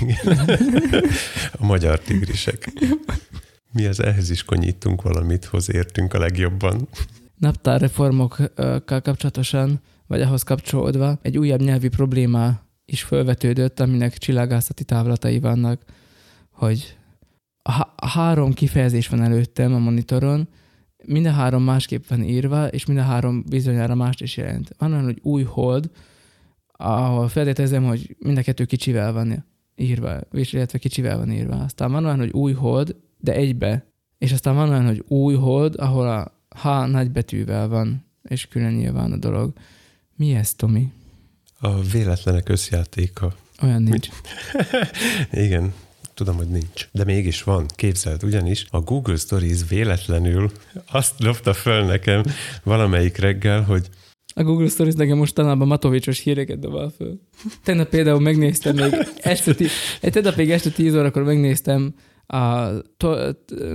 Igen. 0.00 0.48
A 1.60 1.64
magyar 1.64 2.00
tigrisek. 2.00 2.72
Mi 3.72 3.86
az 3.86 4.02
ehhez 4.02 4.30
is 4.30 4.42
konyítunk 4.42 5.02
valamit, 5.02 5.44
hoz 5.44 5.72
értünk 5.72 6.14
a 6.14 6.18
legjobban. 6.18 6.88
Naptárreformokkal 7.38 8.82
kapcsolatosan, 8.84 9.80
vagy 10.06 10.20
ahhoz 10.20 10.42
kapcsolódva 10.42 11.18
egy 11.22 11.38
újabb 11.38 11.60
nyelvi 11.60 11.88
probléma 11.88 12.60
is 12.92 13.02
felvetődött, 13.02 13.80
aminek 13.80 14.18
csillagászati 14.18 14.84
távlatai 14.84 15.38
vannak, 15.38 15.82
hogy 16.50 16.96
a, 17.62 17.70
há- 17.70 17.92
a 17.96 18.06
három 18.06 18.52
kifejezés 18.52 19.08
van 19.08 19.22
előttem 19.22 19.74
a 19.74 19.78
monitoron, 19.78 20.48
mind 21.04 21.26
a 21.26 21.30
három 21.30 21.62
másképp 21.62 22.06
van 22.08 22.22
írva, 22.22 22.66
és 22.66 22.86
mind 22.86 22.98
a 22.98 23.02
három 23.02 23.44
bizonyára 23.48 23.94
mást 23.94 24.20
is 24.20 24.36
jelent. 24.36 24.74
Van 24.78 24.92
olyan, 24.92 25.04
hogy 25.04 25.18
új 25.22 25.42
hold, 25.42 25.90
ahol 26.72 27.28
feltételezem, 27.28 27.84
hogy 27.84 28.16
mind 28.18 28.38
a 28.38 28.42
kettő 28.42 28.64
kicsivel 28.64 29.12
van 29.12 29.44
írva, 29.76 30.18
és 30.32 30.52
illetve 30.52 30.78
kicsivel 30.78 31.16
van 31.16 31.30
írva. 31.30 31.54
Aztán 31.54 31.92
van 31.92 32.04
olyan, 32.04 32.18
hogy 32.18 32.30
új 32.30 32.52
hold, 32.52 32.96
de 33.18 33.34
egybe. 33.34 33.86
És 34.18 34.32
aztán 34.32 34.54
van 34.54 34.68
olyan, 34.68 34.86
hogy 34.86 35.04
új 35.08 35.34
hold, 35.34 35.74
ahol 35.78 36.08
a 36.08 36.32
H 36.48 36.90
nagybetűvel 36.90 37.68
van, 37.68 38.04
és 38.22 38.46
külön 38.46 38.72
nyilván 38.72 39.12
a 39.12 39.16
dolog. 39.16 39.52
Mi 40.16 40.34
ez, 40.34 40.54
Tomi? 40.54 40.92
A 41.62 41.80
véletlenek 41.80 42.48
összjátéka. 42.48 43.32
Olyan 43.62 43.82
nincs. 43.82 44.08
Igen, 45.46 45.74
tudom, 46.14 46.36
hogy 46.36 46.48
nincs. 46.48 46.88
De 46.92 47.04
mégis 47.04 47.42
van, 47.42 47.66
képzeld, 47.74 48.24
ugyanis 48.24 48.66
a 48.70 48.80
Google 48.80 49.16
Stories 49.16 49.58
véletlenül 49.68 50.50
azt 50.90 51.14
dobta 51.18 51.52
föl 51.52 51.84
nekem 51.84 52.22
valamelyik 52.62 53.16
reggel, 53.16 53.62
hogy 53.62 53.88
A 54.34 54.42
Google 54.42 54.68
Stories 54.68 54.94
nekem 54.94 55.16
mostanában 55.16 55.66
matovicsos 55.66 56.18
híreket 56.18 56.58
dobál 56.58 56.92
föl. 56.96 57.20
Tegnap 57.64 57.88
például 57.88 58.20
megnéztem 58.20 58.74
még 58.74 58.94
este, 59.16 59.54
tegnap 60.00 60.36
még 60.36 60.50
este 60.50 60.70
10 60.70 60.94
órakor 60.94 61.22
megnéztem 61.22 61.94
a 62.32 62.72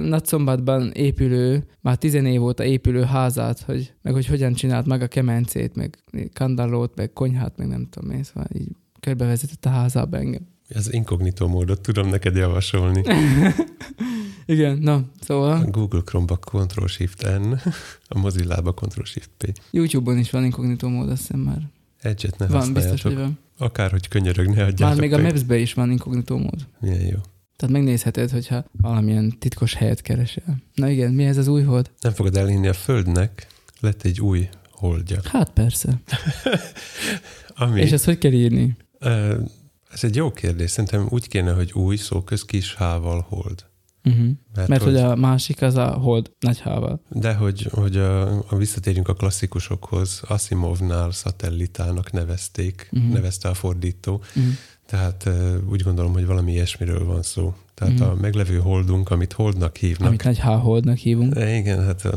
Nagyszombatban 0.04 0.92
épülő, 0.92 1.64
már 1.82 1.98
10 1.98 2.14
év 2.14 2.44
óta 2.44 2.64
épülő 2.64 3.02
házát, 3.02 3.60
hogy, 3.60 3.94
meg 4.02 4.14
hogy 4.14 4.26
hogyan 4.26 4.54
csinált 4.54 4.86
meg 4.86 5.02
a 5.02 5.08
kemencét, 5.08 5.76
meg 5.76 5.98
kandallót, 6.34 6.96
meg 6.96 7.14
konyhát, 7.14 7.58
meg 7.58 7.68
nem 7.68 7.88
tudom 7.90 8.12
én, 8.12 8.24
szóval 8.24 8.48
így 8.54 8.68
körbevezetett 9.00 9.66
a 9.66 9.70
házába 9.70 10.18
engem. 10.18 10.48
az 10.76 10.94
inkognitó 10.94 11.48
módot 11.48 11.82
tudom 11.82 12.10
neked 12.10 12.36
javasolni. 12.36 13.04
Igen, 14.46 14.78
na, 14.78 14.94
A 14.94 15.04
szóval 15.20 15.66
Google 15.72 16.02
Chrome-ba 16.02 16.36
Ctrl-Shift-N, 16.36 17.54
a 18.14 18.20
Mozilla-ba 18.20 18.74
Ctrl-Shift-P. 18.74 19.60
YouTube-on 19.72 20.18
is 20.18 20.32
van 20.32 20.44
inkognitó 20.44 20.88
mód, 20.88 21.10
azt 21.10 21.22
hiszem 21.22 21.40
már. 21.40 21.70
Edge-et 22.00 22.38
ne 22.38 22.48
Van, 22.48 22.74
biztos, 22.74 23.02
hogy 23.02 23.16
van. 23.16 23.40
Akárhogy 23.58 24.08
könyörög, 24.08 24.48
ne 24.48 24.64
adjátok 24.64 24.80
Már 24.80 25.00
még 25.00 25.14
a. 25.14 25.22
Maps-be 25.22 25.58
is 25.58 25.74
van 25.74 25.92
inkognitó 25.92 26.38
mód. 26.38 26.68
Milyen 26.80 27.02
jó. 27.02 27.18
Tehát 27.56 27.76
megnézheted, 27.76 28.30
hogyha 28.30 28.66
valamilyen 28.82 29.40
titkos 29.40 29.74
helyet 29.74 30.02
keresel. 30.02 30.58
Na 30.74 30.90
igen, 30.90 31.14
mi 31.14 31.26
ez 31.26 31.38
az 31.38 31.48
új 31.48 31.64
hold? 31.64 31.92
Nem 32.00 32.14
fogod 32.14 32.38
elhinni, 32.38 32.68
a 32.68 32.74
Földnek 32.74 33.48
lett 33.80 34.04
egy 34.04 34.22
új 34.22 34.50
holdja. 34.72 35.20
Hát 35.24 35.50
persze. 35.50 36.02
Ami, 37.56 37.82
És 37.82 37.92
ezt 37.92 38.06
hogy 38.06 38.18
kell 38.18 38.32
írni? 38.32 38.78
Ez 39.92 40.04
egy 40.04 40.16
jó 40.16 40.32
kérdés. 40.32 40.72
Szerintem 40.72 41.08
úgy 41.10 41.28
kéne, 41.28 41.54
hogy 41.54 41.72
új 41.74 41.96
szóköz 41.96 42.46
kis 42.46 42.74
hával 42.74 43.26
hold. 43.30 43.66
Uh-huh. 44.04 44.30
Mert 44.68 44.84
hogy 44.84 44.96
a 44.96 45.16
másik 45.16 45.62
az 45.62 45.76
a 45.76 45.88
hold 45.88 46.32
nagy 46.40 46.60
hával. 46.60 47.02
De 47.10 47.34
hogy, 47.34 47.68
hogy 47.72 47.98
a, 47.98 48.38
a 48.38 48.56
visszatérjünk 48.58 49.08
a 49.08 49.14
klasszikusokhoz, 49.14 50.22
Asimovnál 50.28 51.12
szatellitának 51.12 52.12
nevezték, 52.12 52.90
uh-huh. 52.92 53.12
nevezte 53.14 53.50
a 53.50 53.54
fordító. 53.54 54.14
Uh-huh. 54.14 54.54
Tehát 54.86 55.30
úgy 55.70 55.82
gondolom, 55.82 56.14
hogy 56.14 56.26
valami 56.26 56.52
ilyesmiről 56.52 57.06
van 57.06 57.22
szó. 57.22 57.54
Tehát 57.76 57.94
uh-huh. 57.94 58.10
a 58.10 58.16
meglevő 58.22 58.58
holdunk, 58.58 59.10
amit 59.10 59.34
holdnak 59.34 59.76
hívnak. 59.76 60.08
Amit 60.08 60.24
nagy 60.24 60.40
holdnak 60.40 60.98
hívunk. 60.98 61.36
Igen, 61.36 61.86
hát 61.86 62.08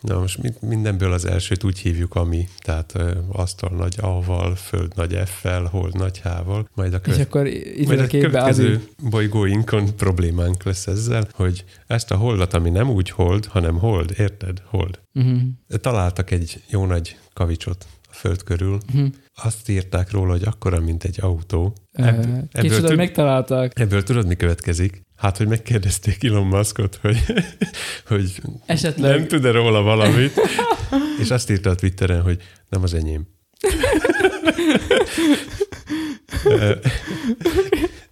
na 0.00 0.18
most 0.18 0.42
mi- 0.42 0.68
mindenből 0.68 1.12
az 1.12 1.24
elsőt 1.24 1.64
úgy 1.64 1.78
hívjuk, 1.78 2.14
ami, 2.14 2.48
tehát 2.58 2.98
asztal 3.28 3.70
nagy 3.76 3.96
A-val, 4.00 4.54
föld 4.54 4.92
nagy 4.96 5.22
F-fel, 5.24 5.64
hold 5.64 5.94
nagy 5.94 6.18
H-val, 6.18 6.68
majd 6.74 6.94
a 6.94 6.96
És 6.96 7.02
követ, 7.02 7.26
akkor 7.26 7.46
itt 7.46 7.86
majd 7.86 7.98
a 7.98 8.02
a 8.02 8.06
képbe 8.06 8.42
az 8.42 8.56
következő 8.56 8.88
bolygóinkon 9.10 9.96
problémánk 9.96 10.62
lesz 10.62 10.86
ezzel, 10.86 11.28
hogy 11.32 11.64
ezt 11.86 12.10
a 12.10 12.16
holdat, 12.16 12.54
ami 12.54 12.70
nem 12.70 12.90
úgy 12.90 13.10
hold, 13.10 13.46
hanem 13.46 13.78
hold, 13.78 14.14
érted? 14.18 14.62
Hold. 14.64 15.00
uh-huh. 15.14 15.40
Találtak 15.80 16.30
egy 16.30 16.62
jó 16.68 16.86
nagy 16.86 17.16
kavicsot 17.32 17.86
föld 18.16 18.42
körül, 18.42 18.78
Uh-huh. 18.88 19.08
azt 19.34 19.68
írták 19.68 20.10
róla, 20.10 20.30
hogy 20.32 20.42
akkora, 20.44 20.80
mint 20.80 21.04
egy 21.04 21.18
autó. 21.20 21.74
Ebből, 21.92 22.20
ebből 22.20 22.46
Kicsoda, 22.52 22.86
tud- 22.86 22.96
megtalálták. 22.96 23.78
Ebből 23.78 24.02
tudod, 24.02 24.26
mi 24.26 24.34
következik? 24.34 25.02
Hát, 25.16 25.36
hogy 25.36 25.48
megkérdezték 25.48 26.24
Elon 26.24 26.46
Muskot, 26.46 26.98
hogy, 27.02 27.22
hogy 28.08 28.42
Esetleg. 28.66 29.18
nem 29.18 29.26
tud-e 29.28 29.50
róla 29.50 29.82
valamit, 29.82 30.40
és 31.22 31.30
azt 31.30 31.50
írta 31.50 31.70
a 31.70 31.74
Twitteren, 31.74 32.22
hogy 32.22 32.42
nem 32.68 32.82
az 32.82 32.94
enyém. 32.94 33.26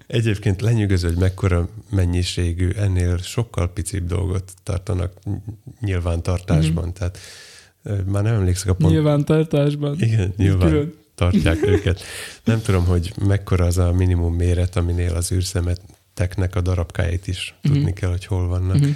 Egyébként 0.07 0.61
lenyűgöző, 0.61 1.09
hogy 1.09 1.19
mekkora 1.19 1.69
mennyiségű, 1.91 2.71
ennél 2.71 3.19
sokkal 3.19 3.73
picibb 3.73 4.07
dolgot 4.07 4.53
tartanak 4.63 5.13
nyilvántartásban. 5.81 6.85
Mhm. 6.85 6.93
Tehát 6.95 7.19
már 8.07 8.23
nem 8.23 8.35
emlékszek 8.35 8.69
a 8.69 8.75
pont. 8.75 8.93
Nyilvántartásban. 8.93 9.97
Igen, 10.01 10.33
nyilván 10.37 10.69
Külön. 10.69 10.95
tartják 11.15 11.63
őket. 11.67 12.01
Nem 12.45 12.61
tudom, 12.63 12.85
hogy 12.85 13.13
mekkora 13.27 13.65
az 13.65 13.79
a 13.79 13.93
minimum 13.93 14.35
méret, 14.35 14.77
aminél 14.77 15.15
az 15.15 15.33
űrszemeteknek 15.33 16.57
a 16.57 16.61
darabkáit 16.61 17.27
is 17.27 17.55
Mhm. 17.63 17.73
tudni 17.73 17.93
kell, 17.93 18.11
hogy 18.11 18.27
hol 18.27 18.47
vannak. 18.49 18.75
Uh-huh. 18.77 18.95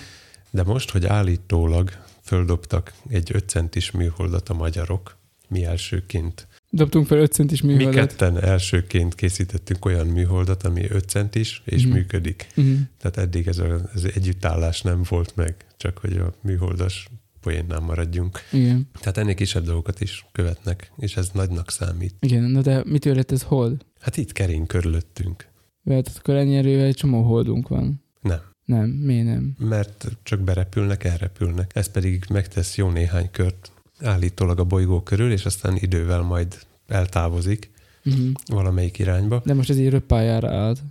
De 0.50 0.62
most, 0.62 0.90
hogy 0.90 1.06
állítólag 1.06 1.90
földobtak 2.22 2.92
egy 3.08 3.30
5 3.34 3.48
centis 3.48 3.90
műholdat 3.90 4.48
a 4.48 4.54
magyarok, 4.54 5.16
mi 5.48 5.64
elsőként. 5.64 6.46
Dobtunk 6.70 7.06
fel 7.06 7.18
5 7.18 7.32
centis 7.32 7.62
Mi 7.62 7.72
műholdat. 7.74 7.94
ketten 8.06 8.42
elsőként 8.42 9.14
készítettünk 9.14 9.84
olyan 9.84 10.06
műholdat, 10.06 10.62
ami 10.62 10.84
5 10.90 11.08
centis, 11.08 11.62
és 11.64 11.84
Mhm. 11.84 11.92
működik. 11.92 12.46
Uh-huh. 12.56 12.74
Tehát 13.00 13.16
eddig 13.16 13.46
ez 13.46 13.58
az 13.94 14.04
együttállás 14.14 14.82
nem 14.82 15.02
volt 15.08 15.32
meg, 15.36 15.54
csak 15.76 15.98
hogy 15.98 16.16
a 16.16 16.32
műholdas 16.40 17.08
poénnál 17.40 17.80
maradjunk. 17.80 18.38
Igen. 18.52 18.88
Tehát 19.00 19.16
ennél 19.16 19.34
kisebb 19.34 19.64
dolgokat 19.64 20.00
is 20.00 20.26
követnek, 20.32 20.92
és 20.96 21.16
ez 21.16 21.30
nagynak 21.32 21.70
számít. 21.70 22.14
Igen, 22.20 22.42
na 22.42 22.60
de 22.60 22.82
mitől 22.86 23.14
lett 23.14 23.32
ez 23.32 23.42
hold? 23.42 23.84
Hát 24.00 24.16
itt 24.16 24.32
kering 24.32 24.66
körülöttünk. 24.66 25.48
Mert 25.82 26.10
akkor 26.18 26.34
ennyi 26.34 26.56
erővel 26.56 26.86
egy 26.86 26.94
csomó 26.94 27.22
holdunk 27.22 27.68
van. 27.68 28.02
Nem. 28.20 28.40
Nem, 28.64 28.88
miért 28.88 29.24
nem? 29.24 29.54
Mert 29.58 30.06
csak 30.22 30.40
berepülnek, 30.40 31.04
elrepülnek. 31.04 31.70
Ez 31.74 31.90
pedig 31.90 32.24
megtesz 32.32 32.76
jó 32.76 32.90
néhány 32.90 33.30
kört 33.30 33.72
állítólag 34.00 34.58
a 34.58 34.64
bolygó 34.64 35.02
körül, 35.02 35.32
és 35.32 35.44
aztán 35.44 35.76
idővel 35.76 36.20
majd 36.22 36.58
eltávozik 36.86 37.70
Uh-huh. 38.04 38.30
valamelyik 38.46 38.98
irányba. 38.98 39.42
De 39.44 39.54
most 39.54 39.70
ez 39.70 39.78
így 39.78 39.88
röppályára 39.88 40.50
állt. 40.50 40.82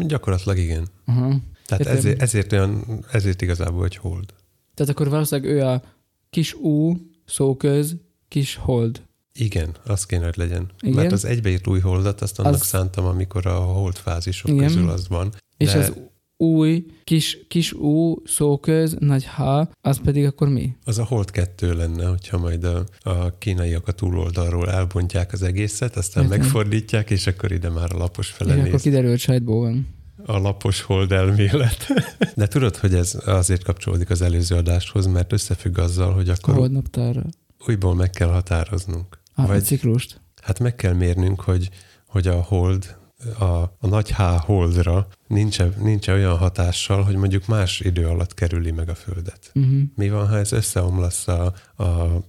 Gyakorlatilag 0.00 0.58
igen. 0.58 0.86
Aha. 1.04 1.36
Tehát 1.66 1.84
Értem. 1.84 1.96
ezért, 1.96 2.22
ezért, 2.22 2.52
olyan, 2.52 2.84
ezért 3.10 3.42
igazából, 3.42 3.80
hogy 3.80 3.96
hold. 3.96 4.34
Tehát 4.74 4.92
akkor 4.92 5.08
valószínűleg 5.08 5.50
ő 5.50 5.62
a 5.62 5.82
kis 6.30 6.54
U, 6.54 6.94
szóköz, 7.24 7.96
kis 8.28 8.54
hold. 8.54 9.02
Igen, 9.38 9.76
az 9.86 10.06
kéne, 10.06 10.24
hogy 10.24 10.36
legyen. 10.36 10.70
Igen. 10.80 10.94
Mert 10.94 11.12
az 11.12 11.24
egybeírt 11.24 11.66
új 11.66 11.80
holdat, 11.80 12.20
azt 12.20 12.38
annak 12.38 12.52
Az- 12.54 12.66
szántam, 12.66 13.04
amikor 13.04 13.46
a 13.46 13.54
hold 13.58 13.96
fázisok 13.96 14.50
Igen. 14.50 14.66
közül 14.66 14.88
az 14.90 15.08
van. 15.08 15.32
És 15.56 15.72
De 15.72 15.78
az 15.78 15.92
új, 16.36 16.86
kis, 17.04 17.38
kis 17.48 17.72
U, 17.72 18.14
szóköz, 18.24 18.96
nagy 19.00 19.24
H, 19.26 19.40
az 19.80 20.00
pedig 20.04 20.24
akkor 20.24 20.48
mi? 20.48 20.76
az 20.84 20.98
a 20.98 21.04
hold 21.04 21.30
kettő 21.30 21.74
lenne, 21.74 22.06
hogyha 22.06 22.38
majd 22.38 22.64
a, 22.64 22.84
a 23.00 23.38
kínaiak 23.38 23.88
a 23.88 23.92
túloldalról 23.92 24.70
elbontják 24.70 25.32
az 25.32 25.42
egészet, 25.42 25.96
aztán 25.96 26.24
Értem. 26.24 26.38
megfordítják, 26.38 27.10
és 27.10 27.26
akkor 27.26 27.52
ide 27.52 27.70
már 27.70 27.92
a 27.92 27.96
lapos 27.96 28.28
fele 28.30 28.56
És 28.56 28.66
akkor 28.68 28.80
kiderül, 28.80 29.10
hogy 29.10 29.18
sajtból 29.20 29.60
van. 29.60 29.86
A 30.28 30.38
lapos 30.38 30.80
hold 30.82 31.12
elmélet. 31.12 31.86
De 32.34 32.46
tudod, 32.46 32.76
hogy 32.76 32.94
ez 32.94 33.18
azért 33.26 33.62
kapcsolódik 33.64 34.10
az 34.10 34.22
előző 34.22 34.56
adáshoz, 34.56 35.06
mert 35.06 35.32
összefügg 35.32 35.78
azzal, 35.78 36.12
hogy 36.12 36.28
akkor 36.28 36.54
Hold 36.54 36.72
naptárra. 36.72 37.22
újból 37.66 37.94
meg 37.94 38.10
kell 38.10 38.28
határoznunk. 38.28 39.18
A 39.34 39.46
Vagy 39.46 39.64
ciklust. 39.64 40.20
hát 40.42 40.58
meg 40.58 40.74
kell 40.74 40.92
mérnünk, 40.92 41.40
hogy, 41.40 41.70
hogy 42.06 42.26
a 42.26 42.42
hold, 42.42 42.96
a, 43.38 43.44
a 43.44 43.86
nagy 43.86 44.10
H 44.10 44.20
holdra 44.22 45.06
nincs, 45.26 45.58
nincs 45.78 46.08
olyan 46.08 46.36
hatással, 46.36 47.02
hogy 47.02 47.16
mondjuk 47.16 47.46
más 47.46 47.80
idő 47.80 48.06
alatt 48.06 48.34
kerüli 48.34 48.70
meg 48.70 48.88
a 48.88 48.94
Földet. 48.94 49.50
Uh-huh. 49.54 49.80
Mi 49.94 50.10
van, 50.10 50.28
ha 50.28 50.36
ez 50.38 50.52
összeomlassza 50.52 51.52
a, 51.76 51.82
a 51.82 52.22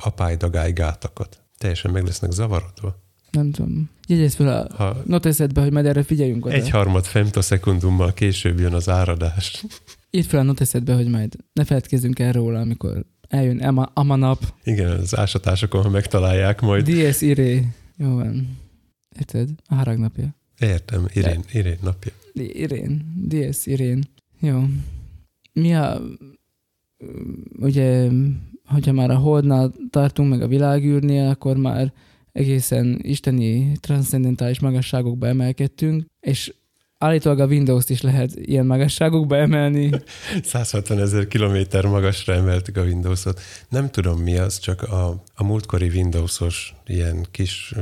apálydagály 0.00 0.72
gátakat? 0.72 1.40
Teljesen 1.58 1.90
meg 1.90 2.04
lesznek 2.04 2.30
zavarodva. 2.30 3.04
Nem 3.36 3.50
tudom. 3.50 3.90
Jegyezd 4.08 4.36
fel 4.36 4.48
a 4.48 4.74
Ha 4.74 5.02
noteszetbe, 5.06 5.60
hogy 5.60 5.72
majd 5.72 5.86
erre 5.86 6.02
figyeljünk 6.02 6.44
oda. 6.46 6.54
egy 6.54 6.70
harmad 6.70 7.04
femtoszekundummal 7.04 8.12
később 8.12 8.58
jön 8.60 8.72
az 8.72 8.88
áradás. 8.88 9.64
Írd 10.10 10.26
fel 10.26 10.40
a 10.40 10.42
noteszetbe, 10.42 10.94
hogy 10.94 11.08
majd 11.08 11.36
ne 11.52 11.64
feledkezzünk 11.64 12.18
el 12.18 12.32
róla, 12.32 12.60
amikor 12.60 13.04
eljön 13.28 13.58
Ama, 13.60 13.90
Ama 13.94 14.16
nap, 14.16 14.54
Igen, 14.64 14.90
az 14.90 15.16
ásatásokon, 15.16 15.82
ha 15.82 15.88
megtalálják 15.88 16.60
majd. 16.60 16.84
Dies 16.84 17.20
Iré. 17.20 17.66
Jó 17.96 18.14
van. 18.14 18.58
Érted? 19.18 19.48
A 19.68 19.74
harag 19.74 19.98
napja. 19.98 20.34
Értem, 20.58 21.06
Irén, 21.12 21.40
Irén 21.52 21.78
napja. 21.82 22.12
Irén. 22.34 23.12
Dies 23.26 23.66
Irén. 23.66 24.04
Jó. 24.40 24.64
Mi 25.52 25.74
a... 25.74 26.00
Ugye, 27.58 28.08
hogyha 28.64 28.92
már 28.92 29.10
a 29.10 29.16
holdnál 29.16 29.72
tartunk, 29.90 30.30
meg 30.30 30.42
a 30.42 30.48
világűrnél, 30.48 31.28
akkor 31.28 31.56
már 31.56 31.92
egészen 32.36 32.98
isteni, 33.02 33.72
transzcendentális 33.80 34.60
magasságokba 34.60 35.26
emelkedtünk, 35.26 36.04
és 36.20 36.52
állítólag 36.98 37.40
a 37.40 37.46
Windows-t 37.46 37.90
is 37.90 38.00
lehet 38.00 38.30
ilyen 38.34 38.66
magasságokba 38.66 39.36
emelni. 39.36 39.90
160 40.42 40.98
ezer 40.98 41.26
kilométer 41.26 41.84
magasra 41.84 42.34
emeltük 42.34 42.76
a 42.76 42.82
Windowsot. 42.82 43.40
Nem 43.68 43.90
tudom 43.90 44.20
mi 44.20 44.36
az, 44.36 44.58
csak 44.58 44.82
a, 44.82 45.22
a 45.34 45.44
múltkori 45.44 45.88
Windowsos 45.88 46.74
ilyen 46.86 47.26
kis 47.30 47.74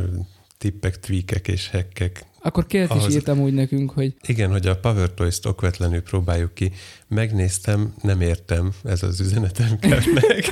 tippek, 0.58 1.00
tweakek 1.00 1.48
és 1.48 1.70
hackek. 1.70 2.24
Akkor 2.46 2.66
Kért 2.66 2.94
is 2.94 3.14
írtam 3.14 3.40
úgy 3.40 3.52
nekünk, 3.54 3.90
hogy 3.90 4.14
Igen, 4.26 4.50
hogy 4.50 4.66
a 4.66 4.78
PowerToys-t 4.78 5.46
okvetlenül 5.46 6.02
próbáljuk 6.02 6.54
ki. 6.54 6.72
Megnéztem, 7.08 7.94
nem 8.02 8.20
értem, 8.20 8.72
ez 8.84 9.02
az 9.02 9.20
üzenetem 9.20 9.78
kell 9.80 10.00
meg. 10.14 10.44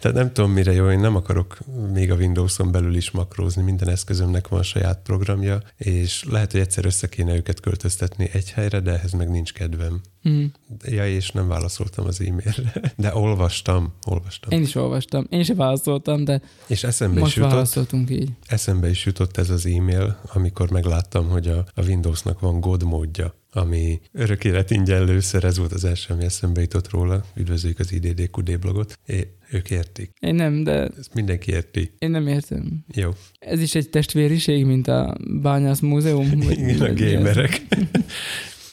Tehát 0.00 0.16
nem 0.16 0.32
tudom, 0.32 0.50
mire 0.52 0.72
jó, 0.72 0.90
én 0.90 1.00
nem 1.00 1.16
akarok 1.16 1.58
még 1.92 2.10
a 2.10 2.14
Windowson 2.14 2.70
belül 2.72 2.96
is 2.96 3.10
makrózni, 3.10 3.62
minden 3.62 3.88
eszközömnek 3.88 4.48
van 4.48 4.62
saját 4.62 5.00
programja, 5.02 5.62
és 5.76 6.24
lehet, 6.30 6.52
hogy 6.52 6.60
egyszer 6.60 6.84
össze 6.84 7.08
kéne 7.08 7.34
őket 7.34 7.60
költöztetni 7.60 8.30
egy 8.32 8.50
helyre, 8.50 8.80
de 8.80 8.90
ehhez 8.92 9.12
meg 9.12 9.30
nincs 9.30 9.52
kedvem. 9.52 10.00
hm, 10.22 10.44
Ja, 10.84 11.08
és 11.08 11.30
nem 11.30 11.48
válaszoltam 11.48 12.06
az 12.06 12.20
e-mailre. 12.20 12.92
De 12.96 13.14
olvastam, 13.14 13.94
olvastam. 14.06 14.50
én 14.50 14.62
is 14.62 14.74
olvastam. 14.74 15.26
Én 15.30 15.42
sem 15.42 15.56
válaszoltam, 15.56 16.24
de 16.24 16.42
És 16.66 16.84
eszembe 16.84 17.20
most 17.20 17.30
is, 17.30 17.36
jutott, 17.36 17.52
válaszoltunk 17.52 18.10
így. 18.10 18.28
eszembe 18.46 18.88
is 18.90 19.04
jutott 19.06 19.36
ez 19.36 19.50
az 19.50 19.66
e-mail, 19.66 20.20
amikor 20.32 20.70
megláttam, 20.70 21.27
hogy 21.28 21.48
a, 21.48 21.66
a 21.74 21.82
Windowsnak 21.82 22.40
van 22.40 22.60
God 22.60 22.82
módja, 22.82 23.34
ami 23.52 24.00
örök 24.12 24.44
élet 24.44 24.70
ingyen 24.70 25.04
lőszer, 25.04 25.44
ez 25.44 25.58
volt 25.58 25.72
az 25.72 25.84
első, 25.84 26.14
ami 26.14 26.24
eszembe 26.24 26.60
jutott 26.60 26.90
róla. 26.90 27.24
Üdvözlőjük 27.34 27.78
az 27.78 27.92
IDDQD 27.92 28.58
blogot. 28.58 28.98
É, 29.06 29.28
ők 29.50 29.70
értik. 29.70 30.10
Én 30.20 30.34
nem, 30.34 30.64
de 30.64 30.72
Ezt 30.98 31.14
mindenki 31.14 31.50
érti. 31.50 31.92
én 31.98 32.10
nem 32.10 32.26
értem. 32.26 32.84
Jó. 32.94 33.10
Ez 33.38 33.60
is 33.60 33.74
egy 33.74 33.90
testvériség, 33.90 34.64
mint 34.64 34.88
a 34.88 35.16
Bányász 35.42 35.80
Múzeum? 35.80 36.30
Igen, 36.50 36.80
a 36.80 36.94
gamerek. 36.94 37.62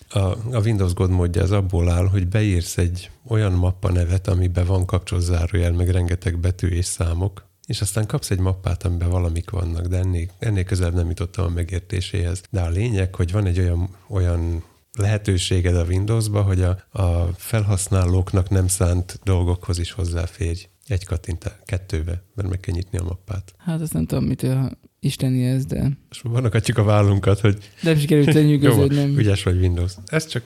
A, 0.09 0.19
a 0.51 0.61
Windows 0.63 0.93
God 0.93 1.09
módja 1.09 1.41
az 1.41 1.51
abból 1.51 1.89
áll, 1.89 2.07
hogy 2.07 2.27
beírsz 2.27 2.77
egy 2.77 3.09
olyan 3.27 3.51
mappa 3.53 3.91
nevet, 3.91 4.27
amiben 4.27 4.65
van 4.65 4.85
kapcsolzárójel, 4.85 5.71
meg 5.71 5.89
rengeteg 5.89 6.39
betű 6.39 6.67
és 6.67 6.85
számok, 6.85 7.44
és 7.65 7.81
aztán 7.81 8.05
kapsz 8.05 8.31
egy 8.31 8.39
mappát, 8.39 8.83
amiben 8.83 9.09
valamik 9.09 9.49
vannak, 9.49 9.85
de 9.85 9.97
ennél, 9.97 10.27
ennél 10.39 10.63
közelebb 10.63 10.93
nem 10.93 11.07
jutottam 11.07 11.45
a 11.45 11.49
megértéséhez. 11.49 12.41
De 12.49 12.61
a 12.61 12.69
lényeg, 12.69 13.15
hogy 13.15 13.31
van 13.31 13.45
egy 13.45 13.59
olyan, 13.59 13.89
olyan 14.07 14.63
lehetőséged 14.97 15.75
a 15.75 15.83
Windowsba, 15.83 16.41
hogy 16.41 16.61
a, 16.61 16.99
a 17.01 17.33
felhasználóknak 17.37 18.49
nem 18.49 18.67
szánt 18.67 19.19
dolgokhoz 19.23 19.79
is 19.79 19.91
hozzáférj. 19.91 20.67
Egy 20.87 21.05
kattintá, 21.05 21.59
kettőbe, 21.65 22.23
mert 22.35 22.49
meg 22.49 22.59
kell 22.59 22.75
nyitni 22.75 22.97
a 22.97 23.03
mappát. 23.03 23.53
Hát 23.57 23.81
azt 23.81 23.93
nem 23.93 24.05
tudom, 24.05 24.23
mitől 24.23 24.71
isteni 24.99 25.45
ez, 25.45 25.65
de 25.65 25.97
És 26.11 26.21
vonakatjuk 26.21 26.77
a 26.77 26.83
vállunkat, 26.83 27.39
hogy 27.39 27.71
nem 27.81 27.97
sikerült 27.97 28.33
lenyűgöződnöm. 28.33 29.17
ügyes 29.19 29.43
vagy 29.43 29.59
Windows. 29.59 29.93
Ezt 30.05 30.29
csak 30.29 30.43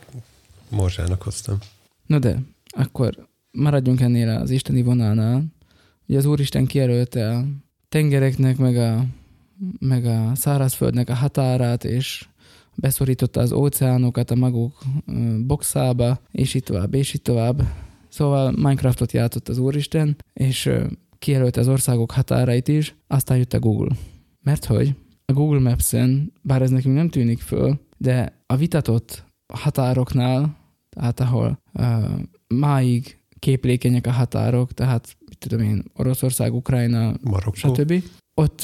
morzsának 0.69 1.21
hoztam. 1.21 1.57
No 2.05 2.19
de, 2.19 2.39
akkor 2.65 3.27
maradjunk 3.51 4.01
ennél 4.01 4.29
az 4.29 4.49
isteni 4.49 4.81
vonalnál. 4.81 5.43
Ugye 6.09 6.17
az 6.17 6.25
Úristen 6.25 6.65
kijelölte 6.65 7.35
a 7.35 7.45
tengereknek, 7.89 8.57
meg 8.57 8.77
a, 8.77 9.05
meg 9.79 10.05
a 10.05 10.31
szárazföldnek 10.35 11.09
a 11.09 11.13
határát, 11.13 11.83
és 11.83 12.27
beszorította 12.75 13.39
az 13.39 13.51
óceánokat 13.51 14.31
a 14.31 14.35
maguk 14.35 14.83
boxába, 15.45 16.21
és 16.31 16.53
így 16.53 16.63
tovább, 16.63 16.93
és 16.93 17.13
így 17.13 17.21
tovább. 17.21 17.61
Szóval 18.07 18.51
Minecraftot 18.51 19.11
játszott 19.11 19.49
az 19.49 19.57
Úristen, 19.57 20.15
és 20.33 20.69
kijelölte 21.19 21.59
az 21.59 21.67
országok 21.67 22.11
határait 22.11 22.67
is, 22.67 22.95
aztán 23.07 23.37
jött 23.37 23.53
a 23.53 23.59
Google. 23.59 23.95
Mert 24.41 24.65
hogy 24.65 24.95
a 25.25 25.33
Google 25.33 25.59
Maps-en, 25.59 26.33
bár 26.41 26.61
ez 26.61 26.69
nekünk 26.69 26.95
nem 26.95 27.09
tűnik 27.09 27.39
föl, 27.39 27.79
de 27.97 28.43
a 28.45 28.55
vitatott 28.55 29.23
határoknál, 29.53 30.57
tehát 30.89 31.19
ahol 31.19 31.59
uh, 31.73 31.85
máig 32.47 33.17
képlékenyek 33.39 34.07
a 34.07 34.11
határok, 34.11 34.73
tehát 34.73 35.17
tudom 35.39 35.59
én, 35.59 35.83
Oroszország, 35.95 36.53
Ukrajna, 36.53 37.13
Marokkó. 37.21 37.53
stb. 37.73 38.03
Ott 38.33 38.63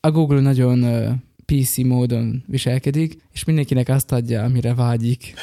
a 0.00 0.10
Google 0.10 0.40
nagyon 0.40 0.84
PC 1.44 1.76
módon 1.76 2.44
viselkedik, 2.46 3.16
és 3.32 3.44
mindenkinek 3.44 3.88
azt 3.88 4.12
adja, 4.12 4.42
amire 4.42 4.74
vágyik. 4.74 5.34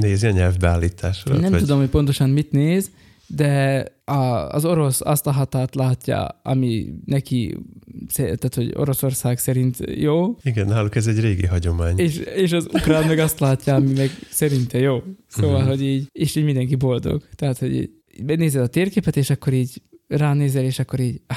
Nézi 0.00 0.26
a 0.26 0.30
nyelvbeállításra. 0.30 1.36
Nem 1.36 1.50
vagy? 1.50 1.60
tudom, 1.60 1.78
hogy 1.78 1.88
pontosan 1.88 2.30
mit 2.30 2.50
néz, 2.52 2.90
de 3.26 3.84
a, 4.04 4.14
az 4.48 4.64
orosz 4.64 5.00
azt 5.00 5.26
a 5.26 5.30
határt 5.32 5.74
látja, 5.74 6.40
ami 6.42 6.86
neki, 7.04 7.56
tehát 8.14 8.54
hogy 8.54 8.72
Oroszország 8.76 9.38
szerint 9.38 9.76
jó, 9.96 10.36
Igen, 10.42 10.66
náluk 10.66 10.94
ez 10.96 11.06
egy 11.06 11.20
régi 11.20 11.46
hagyomány. 11.46 11.98
és, 11.98 12.16
és 12.16 12.52
az 12.52 12.66
ukrán 12.72 13.06
meg 13.06 13.18
azt 13.18 13.38
látja, 13.40 13.74
ami 13.74 13.92
meg 13.92 14.10
szerinte 14.30 14.78
jó. 14.78 15.02
Szóval, 15.28 15.58
Mhm. 15.60 15.68
hogy 15.68 15.82
így, 15.82 16.08
és 16.12 16.36
így 16.36 16.44
mindenki 16.44 16.74
boldog. 16.74 17.22
Tehát, 17.34 17.58
hogy 17.58 17.74
így 17.74 17.90
benézed 18.22 18.62
a 18.62 18.66
térképet, 18.66 19.16
és 19.16 19.30
akkor 19.30 19.52
így 19.52 19.82
ránézel, 20.08 20.64
és 20.64 20.78
akkor 20.78 21.00
így, 21.00 21.20
ah, 21.26 21.36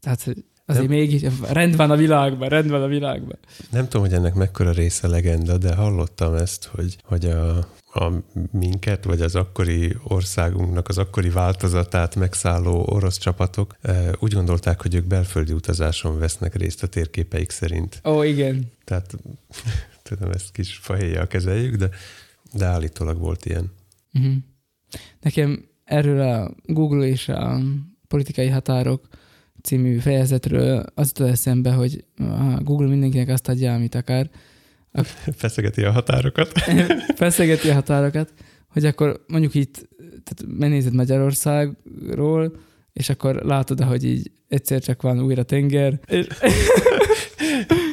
tehát, 0.00 0.22
hogy 0.22 0.44
azért 0.66 0.88
Nem. 0.88 0.96
még 0.96 1.12
így, 1.12 1.28
rend 1.42 1.76
van 1.76 1.90
a 1.90 1.96
világban, 1.96 2.48
rend 2.48 2.70
van 2.70 2.82
a 2.82 2.86
világban. 2.86 3.38
Nem 3.70 3.84
tudom, 3.84 4.06
hogy 4.06 4.12
ennek 4.14 4.34
mekkora 4.34 4.72
része 4.72 5.08
legenda, 5.08 5.58
de 5.58 5.74
hallottam 5.74 6.34
ezt, 6.34 6.64
hogy, 6.64 6.96
hogy 7.02 7.24
a, 7.24 7.56
a 7.92 8.12
minket, 8.50 9.04
vagy 9.04 9.20
az 9.20 9.34
akkori 9.34 9.96
országunknak 10.02 10.88
az 10.88 10.98
akkori 10.98 11.30
változatát 11.30 12.14
megszálló 12.14 12.86
orosz 12.88 13.18
csapatok 13.18 13.76
eh, 13.80 14.10
úgy 14.18 14.32
gondolták, 14.32 14.82
hogy 14.82 14.94
ők 14.94 15.06
belföldi 15.06 15.52
utazáson 15.52 16.18
vesznek 16.18 16.54
részt 16.54 16.82
a 16.82 16.86
térképeik 16.86 17.50
szerint. 17.50 18.00
Ó, 18.04 18.22
igen. 18.22 18.72
Tehát 18.84 19.14
tudom, 20.02 20.30
ezt 20.30 20.52
kis 20.52 20.76
fahéjjal 20.76 21.26
kezeljük, 21.26 21.74
de, 21.74 21.88
de 22.52 22.64
állítólag 22.64 23.18
volt 23.18 23.44
ilyen. 23.44 23.72
Uh-huh. 24.12 24.34
Nekem 25.20 25.64
erről 25.84 26.20
a 26.20 26.54
Google 26.62 27.06
és 27.06 27.28
a 27.28 27.60
politikai 28.08 28.48
határok 28.48 29.08
című 29.62 29.98
fejezetről 29.98 30.84
az 30.94 31.12
jutott 31.14 31.32
eszembe, 31.32 31.72
hogy 31.72 32.04
a 32.18 32.60
Google 32.62 32.88
mindenkinek 32.88 33.28
azt 33.28 33.48
adja, 33.48 33.74
amit 33.74 33.94
akar, 33.94 34.28
Feszegeti 35.36 35.84
a 35.84 35.92
határokat. 35.92 36.52
feszegeti 37.16 37.68
a 37.68 37.74
határokat, 37.74 38.32
hogy 38.68 38.84
akkor 38.84 39.24
mondjuk 39.26 39.54
itt, 39.54 39.88
tehát 39.98 40.58
megnézed 40.58 40.94
Magyarországról, 40.94 42.56
és 42.92 43.08
akkor 43.08 43.34
látod, 43.34 43.80
hogy 43.80 44.04
így 44.04 44.30
egyszer 44.48 44.80
csak 44.80 45.02
van 45.02 45.22
újra 45.22 45.42
tenger, 45.42 46.00
és 46.06 46.26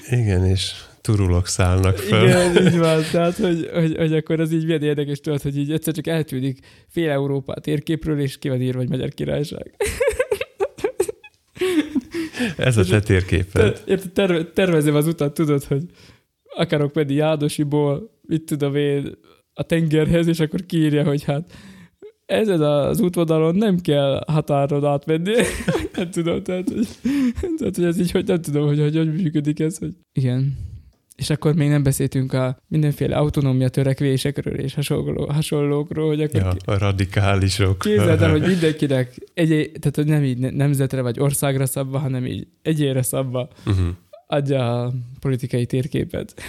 Igen, 0.19 0.45
és 0.45 0.73
turulok 1.01 1.47
szállnak 1.47 1.97
föl. 1.97 2.27
Igen, 2.27 2.67
így 2.67 2.77
van. 2.77 3.01
Tehát, 3.11 3.35
hogy, 3.35 3.69
hogy, 3.73 3.97
hogy 3.97 4.13
akkor 4.13 4.39
az 4.39 4.51
így 4.51 4.65
milyen 4.65 4.83
érdekes 4.83 5.19
tudod, 5.19 5.41
hogy 5.41 5.57
így 5.57 5.71
egyszer 5.71 5.93
csak 5.93 6.07
eltűnik 6.07 6.59
fél 6.87 7.09
Európa 7.09 7.53
térképről, 7.53 8.19
és 8.19 8.37
ki 8.37 8.49
van 8.49 8.61
írva, 8.61 8.79
hogy 8.79 8.89
Magyar 8.89 9.09
Királyság. 9.09 9.75
Ez 12.57 12.77
a 12.77 12.83
te 12.83 12.99
térképed. 12.99 13.83
Ter, 13.85 13.99
terve, 13.99 14.45
tervezem 14.45 14.95
az 14.95 15.07
utat, 15.07 15.33
tudod, 15.33 15.63
hogy 15.63 15.83
akarok 16.55 16.93
menni 16.93 17.13
Jádosiból, 17.13 18.19
mit 18.21 18.43
tudom 18.43 18.75
én, 18.75 19.17
a 19.53 19.63
tengerhez, 19.63 20.27
és 20.27 20.39
akkor 20.39 20.65
kiírja, 20.65 21.03
hogy 21.03 21.23
hát 21.23 21.53
ezen 22.25 22.61
az 22.61 23.01
útvonalon 23.01 23.55
nem 23.55 23.79
kell 23.79 24.23
határon 24.27 24.85
átmenni. 24.85 25.33
nem 25.95 26.09
tudom, 26.11 26.43
tehát 26.43 26.69
hogy, 26.69 26.87
tehát, 27.57 27.75
hogy 27.75 27.85
ez 27.85 27.99
így, 27.99 28.11
hogy 28.11 28.27
nem 28.27 28.41
tudom, 28.41 28.67
hogy 28.67 28.79
hogy, 28.79 28.95
hogy 28.95 29.13
működik 29.13 29.59
ez. 29.59 29.77
Hogy... 29.77 29.93
Igen. 30.13 30.69
És 31.15 31.29
akkor 31.29 31.55
még 31.55 31.69
nem 31.69 31.83
beszéltünk 31.83 32.33
a 32.33 32.57
mindenféle 32.67 33.15
autonómia 33.15 33.69
törekvésekről 33.69 34.59
és 34.59 34.73
hasonló, 34.73 35.25
hasonlókról, 35.25 36.07
hogy 36.07 36.21
akkor... 36.21 36.41
Ja, 36.41 36.73
a 36.73 36.77
radikálisok. 36.77 37.79
Képzeld 37.79 38.21
el, 38.21 38.31
hogy 38.37 38.41
mindenkinek 38.41 39.15
egy, 39.33 39.71
tehát 39.79 39.95
hogy 39.95 40.05
nem 40.05 40.23
így 40.23 40.37
nemzetre 40.37 41.01
vagy 41.01 41.19
országra 41.19 41.65
szabva, 41.65 41.97
hanem 41.97 42.25
így 42.25 42.47
egyére 42.61 43.01
szabva 43.01 43.49
uh-huh. 43.65 43.87
adja 44.27 44.81
a 44.81 44.93
politikai 45.19 45.65
térképet. 45.65 46.41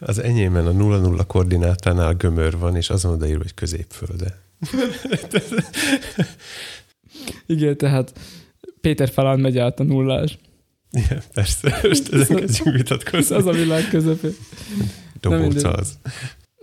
Az 0.00 0.18
enyémben 0.18 0.66
a 0.66 0.72
0-0 0.72 1.20
koordinátánál 1.26 2.14
gömör 2.14 2.58
van, 2.58 2.76
és 2.76 2.90
azon 2.90 3.12
odaír, 3.12 3.36
hogy 3.36 3.54
középfölde. 3.54 4.42
Igen, 7.46 7.76
tehát 7.76 8.12
Péter 8.80 9.08
Falán 9.08 9.40
megy 9.40 9.58
át 9.58 9.80
a 9.80 9.82
nullás. 9.82 10.38
Igen, 10.94 11.22
persze, 11.34 11.80
most 11.82 12.12
ezen 12.12 12.36
kezdjünk 12.36 12.76
vitatkozni. 12.76 13.36
Ez 13.36 13.46
az 13.46 13.46
a 13.46 13.58
világ 13.58 13.88
közepén. 13.88 14.34
Dobóca 15.20 15.72
az. 15.72 15.98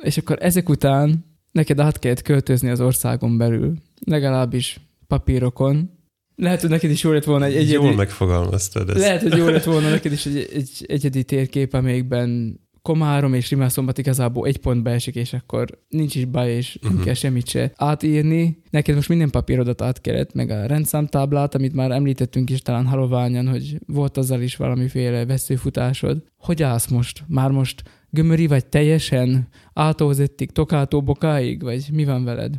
És 0.03 0.17
akkor 0.17 0.37
ezek 0.41 0.69
után 0.69 1.25
neked 1.51 1.79
át 1.79 1.99
kellett 1.99 2.21
költözni 2.21 2.69
az 2.69 2.81
országon 2.81 3.37
belül, 3.37 3.73
legalábbis 4.05 4.79
papírokon. 5.07 5.99
Lehet, 6.35 6.61
hogy 6.61 6.69
neked 6.69 6.91
is 6.91 7.03
jó 7.03 7.11
lett 7.11 7.23
volna 7.23 7.45
egy 7.45 7.55
egyedi... 7.55 7.71
Jól 7.71 7.95
megfogalmaztad 7.95 8.89
ezt. 8.89 8.99
Lehet, 8.99 9.21
hogy 9.21 9.37
jó 9.37 9.47
lett 9.47 9.63
volna 9.63 9.89
neked 9.89 10.11
is 10.11 10.25
egy, 10.25 10.49
egy 10.53 10.85
egyedi 10.87 11.23
térkép, 11.23 11.73
amelyikben 11.73 12.59
Komárom 12.81 13.33
és 13.33 13.49
Rimászombat 13.49 13.97
igazából 13.97 14.47
egy 14.47 14.57
pont 14.57 14.83
beesik, 14.83 15.15
és 15.15 15.33
akkor 15.33 15.79
nincs 15.87 16.15
is 16.15 16.25
baj, 16.25 16.51
és 16.51 16.75
uh-huh. 16.75 16.83
nem 16.83 16.93
mhm. 16.93 17.05
kell 17.05 17.13
semmit 17.13 17.47
se 17.47 17.71
átírni. 17.75 18.61
Neked 18.69 18.95
most 18.95 19.09
minden 19.09 19.29
papírodat 19.29 19.81
át 19.81 20.01
kellett, 20.01 20.33
meg 20.33 20.49
a 20.49 20.65
rendszámtáblát, 20.65 21.55
amit 21.55 21.73
már 21.73 21.91
említettünk 21.91 22.49
is 22.49 22.61
talán 22.61 22.85
haloványan, 22.85 23.47
hogy 23.47 23.77
volt 23.85 24.17
azzal 24.17 24.41
is 24.41 24.55
valamiféle 24.55 25.25
veszőfutásod. 25.25 26.23
Hogy 26.37 26.63
állsz 26.63 26.87
most? 26.87 27.23
Már 27.27 27.51
most 27.51 27.83
gömöri 28.09 28.47
vagy 28.47 28.65
teljesen 28.65 29.47
átózettig, 29.73 30.51
tokátó 30.51 31.01
bokáig, 31.01 31.63
vagy 31.63 31.85
mi 31.91 32.05
van 32.05 32.23
veled? 32.23 32.55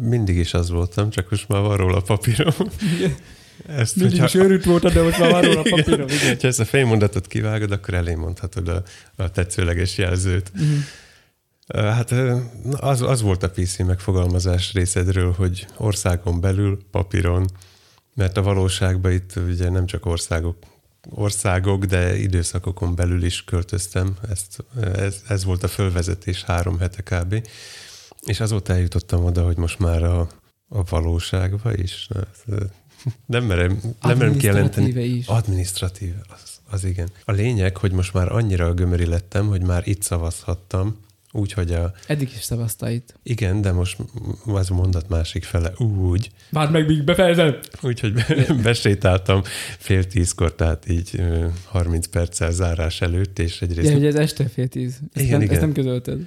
Mindig 0.00 0.36
is 0.36 0.54
az 0.54 0.70
voltam, 0.70 1.10
csak 1.10 1.30
most 1.30 1.48
már 1.48 1.62
van 1.62 1.76
róla 1.76 2.00
papírom. 2.00 2.54
Ezt, 3.66 3.96
Mindig 3.96 4.20
hogyha... 4.20 4.38
is 4.38 4.44
őrült 4.44 4.64
volt, 4.64 4.92
de 4.92 5.02
most 5.02 5.18
már 5.18 5.30
van 5.30 5.42
róla 5.42 5.62
papírom. 5.62 6.08
Igen. 6.08 6.36
Ha 6.40 6.46
ezt 6.46 6.60
a 6.60 6.64
félmondatot 6.64 7.26
kivágod, 7.26 7.72
akkor 7.72 7.94
elé 7.94 8.14
mondhatod 8.14 8.68
a, 8.68 8.82
a 9.16 9.30
tetszőleges 9.30 9.98
jelzőt. 9.98 10.52
Uh-huh. 10.54 10.78
Hát 11.72 12.14
az, 12.70 13.00
az 13.00 13.22
volt 13.22 13.42
a 13.42 13.50
PC 13.50 13.78
megfogalmazás 13.78 14.72
részedről, 14.72 15.32
hogy 15.32 15.66
országon 15.76 16.40
belül, 16.40 16.78
papíron, 16.90 17.46
mert 18.14 18.36
a 18.36 18.42
valóságban 18.42 19.12
itt 19.12 19.36
ugye 19.36 19.70
nem 19.70 19.86
csak 19.86 20.06
országok, 20.06 20.56
országok, 21.10 21.84
de 21.84 22.18
időszakokon 22.18 22.94
belül 22.94 23.24
is 23.24 23.44
költöztem. 23.44 24.16
Ezt, 24.30 24.64
ez, 24.94 25.22
ez 25.28 25.44
volt 25.44 25.62
a 25.62 25.68
fölvezetés 25.68 26.42
három 26.42 26.78
hete 26.78 27.02
kb. 27.02 27.48
És 28.24 28.40
azóta 28.40 28.72
eljutottam 28.72 29.24
oda, 29.24 29.44
hogy 29.44 29.56
most 29.56 29.78
már 29.78 30.02
a, 30.02 30.20
a 30.68 30.82
valóságba 30.82 31.74
is. 31.74 32.08
Nem 33.26 33.44
merem, 33.44 33.80
nem 34.02 34.18
merem 34.18 34.36
kijelenteni. 34.36 35.00
is. 35.00 35.26
Adminisztratív, 35.26 36.14
az, 36.28 36.60
az 36.70 36.84
igen. 36.84 37.08
A 37.24 37.32
lényeg, 37.32 37.76
hogy 37.76 37.92
most 37.92 38.12
már 38.12 38.32
annyira 38.32 38.74
gömöri 38.74 39.06
lettem, 39.06 39.46
hogy 39.46 39.62
már 39.62 39.82
itt 39.86 40.02
szavazhattam, 40.02 40.96
Úgyhogy 41.34 41.72
a... 41.72 41.92
Eddig 42.06 42.30
is 42.36 42.42
szavazta 42.42 42.90
itt. 42.90 43.14
Igen, 43.22 43.60
de 43.60 43.72
most 43.72 43.98
az 44.46 44.70
a 44.70 44.74
mondat 44.74 45.08
másik 45.08 45.44
fele 45.44 45.72
úgy. 45.78 46.30
Várd 46.50 46.72
meg, 46.72 46.86
míg 46.86 47.04
befejezem! 47.04 47.58
Úgyhogy 47.82 48.24
besétáltam 48.62 49.42
fél 49.78 50.06
tízkor, 50.06 50.54
tehát 50.54 50.88
így 50.88 51.22
30 51.64 52.06
perccel 52.06 52.50
zárás 52.50 53.00
előtt, 53.00 53.38
és 53.38 53.62
egyrészt... 53.62 53.88
Ja, 53.88 53.94
hogy 53.94 54.06
ez 54.06 54.14
este 54.14 54.48
fél 54.48 54.68
tíz. 54.68 55.00
Ezt, 55.12 55.24
igen, 55.24 55.30
nem, 55.30 55.40
igen. 55.40 55.52
ezt 55.52 55.60
nem 55.60 55.72
közölted. 55.72 56.26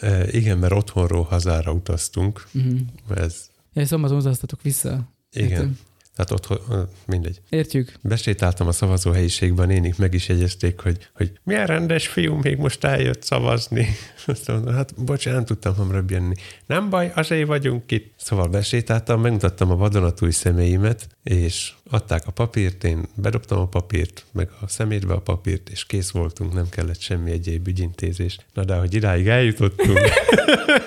E, 0.00 0.28
igen, 0.30 0.58
mert 0.58 0.72
otthonról 0.72 1.22
hazára 1.22 1.72
utaztunk. 1.72 2.46
Uh-huh. 2.54 2.80
Ez... 3.14 3.46
Ja, 3.72 3.86
szombaton 3.86 4.16
utaztatok 4.16 4.62
vissza. 4.62 5.12
Igen. 5.32 5.50
Értem. 5.50 5.78
Tehát 6.16 6.30
ott 6.30 6.62
mindegy. 7.06 7.40
Értjük. 7.48 7.92
Besétáltam 8.02 8.66
a 8.66 8.72
szavazóhelyiségben, 8.72 9.66
nénik 9.66 9.96
meg 9.98 10.14
is 10.14 10.28
jegyezték, 10.28 10.80
hogy, 10.80 11.08
hogy 11.12 11.32
milyen 11.42 11.66
rendes 11.66 12.08
fiú 12.08 12.34
még 12.34 12.56
most 12.56 12.84
eljött 12.84 13.22
szavazni. 13.22 13.88
Azt 14.26 14.48
mondom, 14.48 14.74
hát 14.74 15.04
bocsánat, 15.04 15.38
nem 15.38 15.46
tudtam 15.46 15.74
hamarabb 15.74 16.10
jönni. 16.10 16.34
Nem 16.66 16.90
baj, 16.90 17.12
azért 17.14 17.46
vagyunk 17.46 17.90
itt. 17.90 18.14
Szóval 18.16 18.48
besétáltam, 18.48 19.20
megmutattam 19.20 19.70
a 19.70 19.76
vadonatúj 19.76 20.30
személyimet, 20.30 21.08
és 21.22 21.72
adták 21.90 22.26
a 22.26 22.30
papírt, 22.30 22.84
én 22.84 23.04
bedobtam 23.14 23.58
a 23.58 23.66
papírt, 23.66 24.24
meg 24.32 24.48
a 24.60 24.68
szemétbe 24.68 25.14
a 25.14 25.20
papírt, 25.20 25.68
és 25.68 25.86
kész 25.86 26.10
voltunk, 26.10 26.52
nem 26.52 26.68
kellett 26.68 27.00
semmi 27.00 27.30
egyéb 27.30 27.68
ügyintézés. 27.68 28.38
Na 28.54 28.64
de, 28.64 28.74
hogy 28.74 28.94
idáig 28.94 29.26
eljutottunk, 29.28 29.98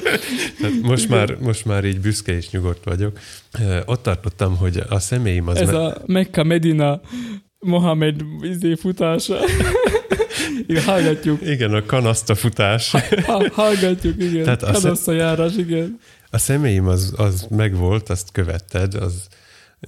most, 0.81 1.09
már, 1.09 1.37
most 1.39 1.65
már 1.65 1.85
így 1.85 1.99
büszke 1.99 2.35
és 2.35 2.49
nyugodt 2.49 2.83
vagyok. 2.83 3.19
Ott 3.85 4.03
tartottam, 4.03 4.57
hogy 4.57 4.83
a 4.89 4.99
személyim 4.99 5.47
az... 5.47 5.57
Ez 5.57 5.67
me- 5.67 5.75
a 5.75 6.01
Mekka 6.05 6.43
Medina 6.43 7.01
Mohamed 7.59 8.21
izé 8.41 8.75
futása. 8.75 9.37
Igen, 10.67 10.83
hallgatjuk. 10.83 11.41
Igen, 11.41 11.73
a 11.73 11.85
kanaszta 11.85 12.35
futás. 12.35 12.91
Ha, 13.25 13.49
hallgatjuk, 13.51 14.23
igen. 14.23 14.43
Tehát 14.43 14.63
a 14.63 14.71
kanaszta 14.71 15.11
járás, 15.11 15.55
igen. 15.55 15.99
A 16.29 16.37
személyim 16.37 16.87
az, 16.87 17.13
az 17.17 17.47
megvolt, 17.49 18.09
azt 18.09 18.31
követted, 18.31 18.93
az 18.93 19.27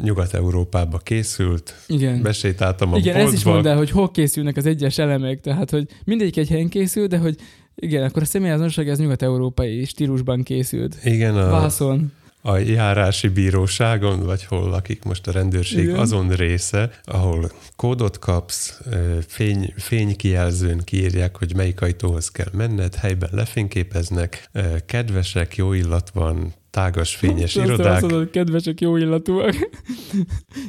Nyugat-Európába 0.04 0.98
készült. 0.98 1.76
Igen. 1.88 2.22
Besétáltam 2.22 2.94
a 2.94 2.98
Igen, 2.98 3.14
boltba. 3.14 3.30
ez 3.32 3.38
is 3.38 3.44
mondd 3.44 3.68
el, 3.68 3.78
hogy 3.78 3.90
hol 3.90 4.12
készülnek 4.12 4.58
az 4.58 4.66
egyes 4.66 4.98
elemek, 4.98 5.42
tehát 5.42 5.70
hogy 5.70 5.88
mindegyik 6.06 6.38
egy 6.38 6.50
helyen 6.50 6.70
készül, 6.70 7.08
de 7.08 7.18
hogy 7.18 7.36
igen, 7.76 8.04
akkor 8.04 8.22
a 8.22 8.26
személyazonosság 8.26 8.88
az 8.88 9.00
nyugat-európai 9.00 9.86
stílusban 9.86 10.44
készült. 10.44 10.98
Igen, 11.04 11.38
a, 11.38 11.50
Vászon 11.50 12.12
a 12.42 12.58
járási 12.58 13.28
bíróságon, 13.28 14.26
vagy 14.26 14.46
hol 14.46 14.70
lakik 14.70 15.04
most 15.04 15.28
a 15.28 15.32
rendőrség, 15.32 15.84
Igen. 15.84 16.00
azon 16.00 16.30
része, 16.30 16.90
ahol 17.04 17.52
kódot 17.76 18.20
kapsz, 18.20 18.80
fény, 19.28 19.74
fénykijelzőn 19.78 20.82
kiírják, 20.84 21.38
hogy 21.38 21.56
melyik 21.56 21.82
ajtóhoz 21.82 22.32
kell 22.32 22.50
menned, 22.54 22.96
helyben 22.96 23.30
lefényképeznek, 23.32 24.50
kedvesek, 24.86 25.56
jó 25.56 25.74
illat 25.74 26.10
van, 26.10 26.54
tágas, 26.72 27.16
fényes 27.16 27.56
Azt 27.56 27.66
irodák. 27.66 27.92
Azt 27.92 28.02
mondod, 28.02 28.30
kedvesek, 28.30 28.82
jó 28.82 28.98
illatúak. 28.98 29.56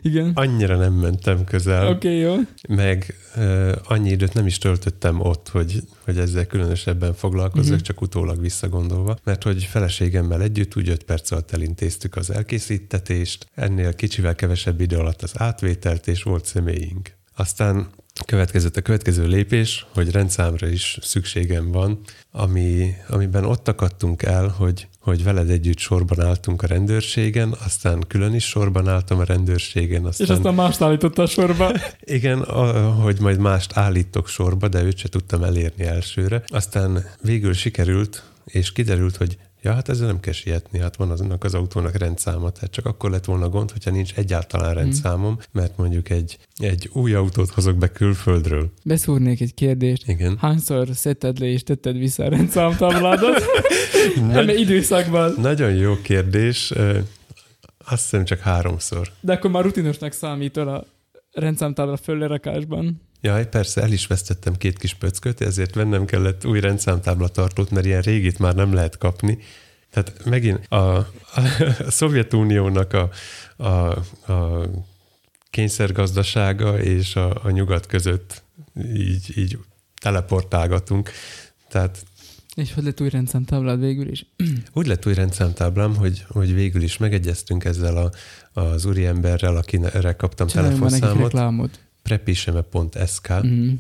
Igen. 0.03 0.31
Annyira 0.35 0.77
nem 0.77 0.93
mentem 0.93 1.45
közel. 1.45 1.89
Oké, 1.89 1.95
okay, 1.95 2.19
jó. 2.19 2.37
Meg 2.69 3.15
uh, 3.37 3.73
annyi 3.85 4.11
időt 4.11 4.35
nem 4.35 4.47
is 4.47 4.59
töltöttem 4.59 5.21
ott, 5.21 5.49
hogy, 5.49 5.83
hogy 6.05 6.19
ezzel 6.19 6.47
különösebben 6.47 7.15
foglalkozzak, 7.15 7.71
uh-huh. 7.71 7.87
csak 7.87 8.01
utólag 8.01 8.41
visszagondolva, 8.41 9.17
mert 9.25 9.43
hogy 9.43 9.65
feleségemmel 9.65 10.43
együtt 10.43 10.77
úgy 10.77 10.89
öt 10.89 11.03
perc 11.03 11.31
alatt 11.31 11.53
elintéztük 11.53 12.17
az 12.17 12.31
elkészítetést, 12.31 13.47
ennél 13.55 13.95
kicsivel 13.95 14.35
kevesebb 14.35 14.81
idő 14.81 14.97
alatt 14.97 15.23
az 15.23 15.33
átvételt, 15.35 16.07
és 16.07 16.23
volt 16.23 16.45
személyünk. 16.45 17.21
Aztán 17.37 17.89
következett 18.27 18.77
a 18.77 18.83
következő 18.83 19.27
lépés, 19.27 19.87
hogy 19.95 20.11
rendszámra 20.11 20.67
is 20.67 20.99
szükségem 21.01 21.71
van, 21.71 22.01
ami, 22.31 22.95
amiben 23.09 23.45
ott 23.45 23.69
akadtunk 23.69 24.23
el, 24.23 24.49
hogy, 24.49 24.89
hogy 25.03 25.25
veled 25.25 25.51
együtt 25.51 25.79
sorban 25.79 26.21
álltunk 26.21 26.63
a 26.63 26.67
rendőrségen, 26.67 27.55
aztán 27.65 28.05
külön 28.09 28.35
is 28.35 28.45
sorban 28.45 28.89
álltam 28.89 29.19
a 29.19 29.25
rendőrségen. 29.25 30.05
Aztán... 30.05 30.27
És 30.27 30.33
aztán 30.33 30.55
mást 30.55 30.81
állítottál 30.83 31.27
sorba. 31.27 31.73
Igen, 32.01 32.39
a, 32.41 32.91
hogy 32.91 33.21
majd 33.21 33.39
mást 33.39 33.77
állítok 33.77 34.29
sorba, 34.29 34.69
de 34.69 34.83
őt 34.83 34.97
se 34.97 35.09
tudtam 35.09 35.43
elérni 35.43 35.85
elsőre. 35.85 36.43
Aztán 36.47 37.05
végül 37.23 37.53
sikerült, 37.53 38.23
és 38.45 38.73
kiderült, 38.73 39.17
hogy 39.17 39.39
Ja, 39.63 39.73
hát 39.73 39.89
ezzel 39.89 40.07
nem 40.07 40.21
kell 40.21 40.33
sietni, 40.33 40.79
hát 40.79 40.97
van 40.97 41.11
azonnak 41.11 41.45
az 41.45 41.55
autónak 41.55 41.97
rendszáma, 41.97 42.51
tehát 42.51 42.71
csak 42.71 42.87
akkor 42.87 43.11
lett 43.11 43.25
volna 43.25 43.49
gond, 43.49 43.71
hogyha 43.71 43.91
nincs 43.91 44.15
egyáltalán 44.15 44.71
hmm. 44.71 44.79
rendszámom, 44.79 45.39
mert 45.53 45.77
mondjuk 45.77 46.11
egy, 46.11 46.39
egy 46.57 46.91
új 46.93 47.15
autót 47.15 47.51
hozok 47.51 47.77
be 47.77 47.89
külföldről. 47.89 48.73
Beszúrnék 48.85 49.41
egy 49.41 49.55
kérdést. 49.55 50.09
Igen. 50.09 50.37
Hányszor 50.39 50.89
szedted 50.93 51.39
le 51.39 51.47
és 51.47 51.63
tetted 51.63 51.99
vissza 51.99 52.25
a 52.25 52.29
rendszámtábládat? 52.29 53.45
Nagy, 54.33 54.61
időszakban. 54.61 55.35
Nagyon 55.39 55.73
jó 55.73 56.01
kérdés. 56.03 56.73
Azt 57.85 58.03
hiszem 58.03 58.25
csak 58.25 58.39
háromszor. 58.39 59.11
De 59.21 59.33
akkor 59.33 59.51
már 59.51 59.63
rutinosnak 59.63 60.13
számítol 60.13 60.69
a 60.69 60.87
rendszámtábla 61.33 61.97
föllerakásban. 61.97 63.01
Jaj, 63.21 63.49
persze, 63.49 63.83
el 63.83 63.93
is 63.93 64.07
vesztettem 64.07 64.57
két 64.57 64.79
kis 64.79 64.95
pöcköt, 64.95 65.41
ezért 65.41 65.75
vennem 65.75 66.05
kellett 66.05 66.47
új 66.47 66.61
rendszámtábla 66.61 67.29
tartót, 67.29 67.71
mert 67.71 67.87
ilyen 67.87 68.03
régit 68.03 68.39
már 68.39 68.55
nem 68.55 68.73
lehet 68.75 68.99
kapni. 68.99 69.39
Tehát 69.91 70.25
megint 70.25 70.67
a, 70.69 70.77
a, 70.77 71.07
a 71.79 71.91
Szovjetuniónak 71.91 72.93
a, 72.93 73.11
a, 73.57 73.91
a 74.33 74.69
kényszergazdasága 75.51 76.81
és 76.81 77.17
a, 77.17 77.45
a 77.45 77.51
nyugat 77.51 77.87
között 77.87 78.43
így, 78.95 79.39
így 79.39 79.59
teleportálgatunk. 80.01 81.11
Tehát 81.69 82.05
és 82.55 82.73
hogy 82.75 82.85
lett 82.85 83.01
új 83.01 83.09
rendszámtáblád 83.09 83.81
végül 83.81 84.09
is? 84.11 84.27
Úgy 84.73 84.87
lett 84.87 85.07
új 85.07 85.15
rendszámtáblám, 85.15 85.97
hogy, 85.97 86.25
hogy 86.29 86.55
végül 86.55 86.83
is 86.83 86.97
megegyeztünk 86.97 87.65
ezzel 87.65 87.97
a, 87.97 88.11
az 88.61 88.85
úriemberrel, 88.85 89.57
akire 89.57 90.13
kaptam 90.13 90.47
Csináljunk 90.47 90.89
telefonszámot. 90.89 91.81
prepiseme.sk, 92.03 93.33
Mm. 93.47 93.73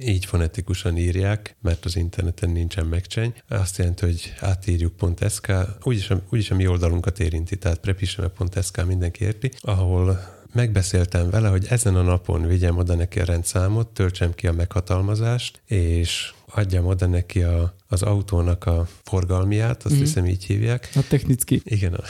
így 0.00 0.24
fonetikusan 0.24 0.96
írják, 0.96 1.56
mert 1.60 1.84
az 1.84 1.96
interneten 1.96 2.50
nincsen 2.50 2.86
megcseny. 2.86 3.34
Azt 3.48 3.78
jelenti, 3.78 4.04
hogy 4.04 4.32
átírjuk.sk, 4.40 5.52
úgyis, 5.82 6.10
a- 6.10 6.22
úgyis 6.30 6.50
a 6.50 6.54
mi 6.54 6.66
oldalunkat 6.66 7.20
érinti, 7.20 7.56
tehát 7.56 7.78
prepiseme.sk 7.78 8.86
mindenki 8.86 9.24
érti, 9.24 9.50
ahol 9.60 10.36
megbeszéltem 10.52 11.30
vele, 11.30 11.48
hogy 11.48 11.66
ezen 11.68 11.96
a 11.96 12.02
napon 12.02 12.46
vigyem 12.46 12.76
oda 12.76 12.94
neki 12.94 13.20
a 13.20 13.24
rendszámot, 13.24 13.88
töltsem 13.88 14.34
ki 14.34 14.46
a 14.46 14.52
meghatalmazást, 14.52 15.60
és 15.66 16.32
adjam 16.50 16.86
oda 16.86 17.06
neki 17.06 17.42
a, 17.42 17.74
az 17.86 18.02
autónak 18.02 18.64
a 18.66 18.86
forgalmiát, 19.04 19.82
azt 19.82 19.94
mm. 19.94 19.98
hiszem 19.98 20.26
így 20.26 20.44
hívják, 20.44 20.90
A 20.94 21.00
Technicki. 21.08 21.60
igen, 21.64 21.94
a, 21.94 22.02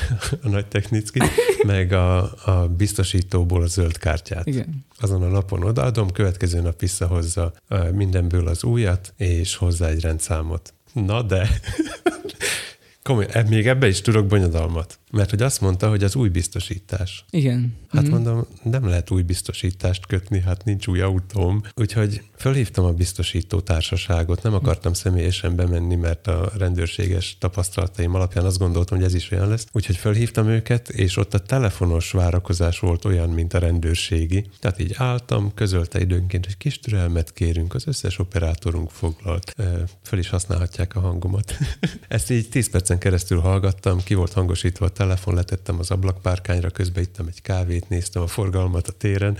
a 0.42 0.48
nagy 0.48 0.66
technicki, 0.66 1.18
meg 1.66 1.92
a, 1.92 2.22
a 2.44 2.68
biztosítóból 2.76 3.62
a 3.62 3.66
zöld 3.66 3.98
kártyát. 3.98 4.46
Igen. 4.46 4.84
Azon 4.98 5.22
a 5.22 5.28
napon 5.28 5.62
odaadom, 5.62 6.10
következő 6.10 6.60
nap 6.60 6.80
visszahozza 6.80 7.52
mindenből 7.92 8.46
az 8.48 8.64
újat, 8.64 9.12
és 9.16 9.56
hozzá 9.56 9.88
egy 9.88 10.00
rendszámot. 10.00 10.74
Na 10.92 11.22
de, 11.22 11.48
komoly, 13.02 13.26
e- 13.32 13.42
még 13.48 13.66
ebbe 13.66 13.88
is 13.88 14.00
tudok 14.00 14.26
bonyodalmat. 14.26 14.98
Mert 15.12 15.30
hogy 15.30 15.42
azt 15.42 15.60
mondta, 15.60 15.88
hogy 15.88 16.04
az 16.04 16.14
új 16.16 16.28
biztosítás. 16.28 17.24
Igen. 17.30 17.76
Hát 17.88 18.02
Mhm. 18.02 18.10
mondom, 18.12 18.46
nem 18.62 18.86
lehet 18.88 19.10
új 19.10 19.22
biztosítást 19.22 20.06
kötni, 20.06 20.40
hát 20.40 20.64
nincs 20.64 20.86
új 20.86 21.00
autóm. 21.00 21.62
Úgyhogy 21.74 22.22
fölhívtam 22.38 22.84
a 22.84 22.92
biztosító 22.92 23.60
társaságot, 23.60 24.42
nem 24.42 24.54
akartam 24.54 24.92
személyesen 24.92 25.56
bemenni, 25.56 25.94
mert 25.94 26.26
a 26.26 26.50
rendőrséges 26.58 27.36
tapasztalataim 27.38 28.14
alapján 28.14 28.44
azt 28.44 28.58
gondoltam, 28.58 28.96
hogy 28.96 29.06
ez 29.06 29.14
is 29.14 29.30
olyan 29.30 29.48
lesz. 29.48 29.66
Úgyhogy 29.72 29.96
fölhívtam 29.96 30.48
őket, 30.48 30.88
és 30.88 31.16
ott 31.16 31.34
a 31.34 31.38
telefonos 31.38 32.10
várakozás 32.10 32.78
volt 32.78 33.04
olyan, 33.04 33.28
mint 33.28 33.54
a 33.54 33.58
rendőrségi. 33.58 34.50
Tehát 34.60 34.80
így 34.80 34.94
álltam, 34.96 35.54
közölte 35.54 36.00
időnként, 36.00 36.44
hogy 36.44 36.56
kis 36.56 36.80
türelmet 36.80 37.32
kérünk, 37.32 37.74
az 37.74 37.86
összes 37.86 38.18
operátorunk 38.18 38.90
foglalt. 38.90 39.54
Föl 40.02 40.18
is 40.18 40.28
használhatják 40.28 40.96
a 40.96 41.00
hangomat. 41.00 41.56
Ezt 42.08 42.30
így 42.30 42.48
10 42.48 42.70
percen 42.70 42.98
keresztül 42.98 43.40
hallgattam, 43.40 44.02
ki 44.02 44.14
volt 44.14 44.32
hangosítva 44.32 44.86
a 44.86 44.88
telefon, 44.88 45.34
letettem 45.34 45.78
az 45.78 45.90
ablakpárkányra, 45.90 46.70
közben 46.70 47.02
ittam 47.02 47.26
egy 47.26 47.42
kávét, 47.42 47.88
néztem 47.88 48.22
a 48.22 48.26
forgalmat 48.26 48.88
a 48.88 48.92
téren, 48.92 49.36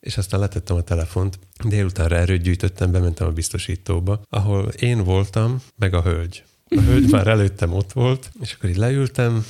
és 0.00 0.16
aztán 0.16 0.40
letettem 0.40 0.76
a 0.76 0.82
telefont. 0.82 1.38
Délutánra 1.64 2.16
erőt 2.16 2.42
gyűjtöttem, 2.42 2.90
bementem 2.90 3.26
a 3.26 3.32
biztosítóba, 3.32 4.20
ahol 4.30 4.68
én 4.68 5.04
voltam, 5.04 5.62
meg 5.76 5.94
a 5.94 6.02
hölgy. 6.02 6.44
A 6.68 6.80
hölgy 6.80 7.10
már 7.12 7.26
előttem 7.26 7.72
ott 7.72 7.92
volt, 7.92 8.30
és 8.40 8.52
akkor 8.52 8.70
így 8.70 8.76
leültem, 8.76 9.46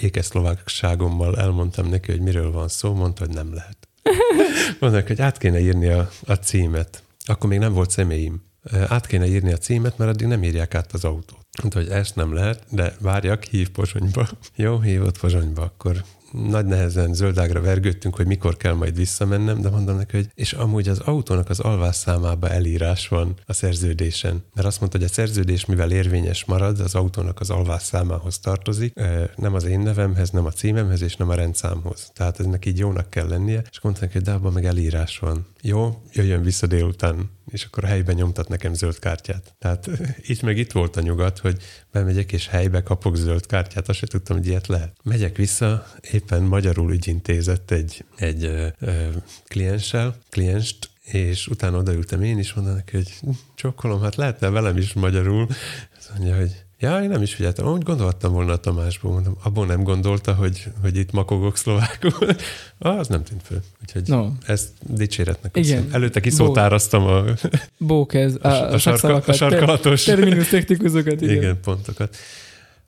ékeszlovákságommal 0.00 1.38
elmondtam 1.38 1.88
neki, 1.88 2.10
hogy 2.10 2.20
miről 2.20 2.50
van 2.50 2.68
szó, 2.68 2.94
mondta, 2.94 3.24
hogy 3.24 3.34
nem 3.34 3.54
lehet. 3.54 3.88
Mondták, 4.80 5.06
hogy 5.06 5.20
át 5.20 5.38
kéne 5.38 5.60
írni 5.60 5.86
a, 5.88 6.10
a 6.24 6.34
címet. 6.34 7.02
Akkor 7.24 7.50
még 7.50 7.58
nem 7.58 7.72
volt 7.72 7.90
személyim. 7.90 8.42
Át 8.88 9.06
kéne 9.06 9.26
írni 9.26 9.52
a 9.52 9.58
címet, 9.58 9.98
mert 9.98 10.10
addig 10.10 10.26
nem 10.26 10.42
írják 10.42 10.74
át 10.74 10.92
az 10.92 11.04
autót. 11.04 11.46
Mondta, 11.62 11.78
hogy 11.78 11.88
ezt 11.88 12.16
nem 12.16 12.34
lehet, 12.34 12.62
de 12.70 12.96
várjak, 13.00 13.44
hív 13.44 13.70
Pozsonyba. 13.70 14.28
Jó, 14.56 14.80
hívott 14.80 15.18
Pozsonyba, 15.18 15.62
akkor 15.62 16.04
nagy 16.34 16.66
nehezen 16.66 17.14
zöldágra 17.14 17.60
vergődtünk, 17.60 18.16
hogy 18.16 18.26
mikor 18.26 18.56
kell 18.56 18.72
majd 18.72 18.96
visszamennem, 18.96 19.60
de 19.60 19.70
mondom 19.70 19.96
neki, 19.96 20.16
hogy 20.16 20.28
és 20.34 20.52
amúgy 20.52 20.88
az 20.88 20.98
autónak 20.98 21.50
az 21.50 21.60
alvásszámába 21.60 22.48
elírás 22.48 23.08
van 23.08 23.34
a 23.46 23.52
szerződésen. 23.52 24.44
Mert 24.54 24.66
azt 24.66 24.80
mondta, 24.80 24.98
hogy 24.98 25.06
a 25.06 25.12
szerződés, 25.12 25.64
mivel 25.64 25.90
érvényes 25.90 26.44
marad, 26.44 26.80
az 26.80 26.94
autónak 26.94 27.40
az 27.40 27.50
alvásszámához 27.50 28.38
tartozik, 28.38 28.92
ö, 28.96 29.24
nem 29.36 29.54
az 29.54 29.64
én 29.64 29.80
nevemhez, 29.80 30.30
nem 30.30 30.46
a 30.46 30.50
címemhez, 30.50 31.02
és 31.02 31.16
nem 31.16 31.28
a 31.28 31.34
rendszámhoz. 31.34 32.10
Tehát 32.14 32.40
ennek 32.40 32.66
így 32.66 32.78
jónak 32.78 33.10
kell 33.10 33.28
lennie, 33.28 33.62
és 33.70 33.80
mondták, 33.80 34.12
hogy 34.12 34.22
de 34.22 34.32
abban 34.32 34.52
meg 34.52 34.64
elírás 34.64 35.18
van. 35.18 35.46
Jó, 35.62 36.02
jöjjön 36.12 36.42
vissza 36.42 36.66
délután, 36.66 37.30
és 37.46 37.64
akkor 37.64 37.84
helyben 37.84 38.14
nyomtat 38.14 38.48
nekem 38.48 38.74
zöld 38.74 38.98
kártyát. 38.98 39.54
Tehát 39.58 39.90
itt 40.30 40.42
meg 40.42 40.58
itt 40.58 40.72
volt 40.72 40.96
a 40.96 41.00
nyugat, 41.00 41.38
hogy 41.38 41.62
bemegyek 41.92 42.32
és 42.32 42.48
helybe 42.48 42.82
kapok 42.82 43.16
zöld 43.16 43.46
kártyát, 43.46 43.88
azt 43.88 43.98
se 43.98 44.06
tudtam, 44.06 44.36
hogy 44.36 44.46
ilyet 44.46 44.66
lehet. 44.66 44.96
Megyek 45.02 45.36
vissza, 45.36 45.86
éppen 46.10 46.42
magyarul 46.42 46.92
ügyintézett 46.92 47.70
egy, 47.70 48.04
egy 48.16 48.44
ö, 48.44 48.66
ö, 48.78 49.08
klienssel, 49.46 50.18
klienst, 50.30 50.90
és 51.04 51.46
utána 51.46 51.78
odaültem 51.78 52.22
én 52.22 52.38
is, 52.38 52.52
mondom 52.52 52.74
neki, 52.74 52.96
hogy 52.96 53.18
"Hm, 53.20 53.30
csokkolom, 53.54 54.00
hát 54.00 54.14
lehetne 54.14 54.48
velem 54.48 54.76
is 54.76 54.92
magyarul. 54.92 55.46
Azt 55.98 56.10
mondja, 56.16 56.36
hogy 56.36 56.63
Ja, 56.78 57.02
én 57.02 57.08
nem 57.08 57.22
is 57.22 57.34
figyeltem. 57.34 57.66
Úgy 57.66 57.82
gondoltam 57.82 58.32
volna 58.32 58.52
a 58.52 58.56
Tamásból, 58.56 59.12
mondom, 59.12 59.36
abból 59.42 59.66
nem 59.66 59.82
gondolta, 59.82 60.34
hogy, 60.34 60.64
hogy 60.80 60.96
itt 60.96 61.12
makogok 61.12 61.56
szlovákul. 61.56 62.12
ah, 62.78 62.98
az 62.98 63.08
nem 63.08 63.22
tűnt 63.22 63.42
föl. 63.42 63.60
Úgyhogy 63.82 64.02
No. 64.06 64.28
ezt 64.46 64.68
dicséretnek 64.80 65.56
Igen. 65.56 65.82
Igen. 65.82 65.94
Előtte 65.94 66.20
kiszótároztam 66.20 67.04
a, 67.06 67.24
Bók 67.78 68.14
ez, 68.14 68.34
a, 68.40 68.48
a, 68.48 68.72
a, 68.72 68.78
sarka, 68.78 69.14
a 69.14 69.32
sarkalatos 69.32 70.04
ter- 70.04 70.18
terminus 70.18 70.48
technikusokat, 70.48 71.20
igen. 71.20 71.34
igen. 71.36 71.60
pontokat. 71.60 72.16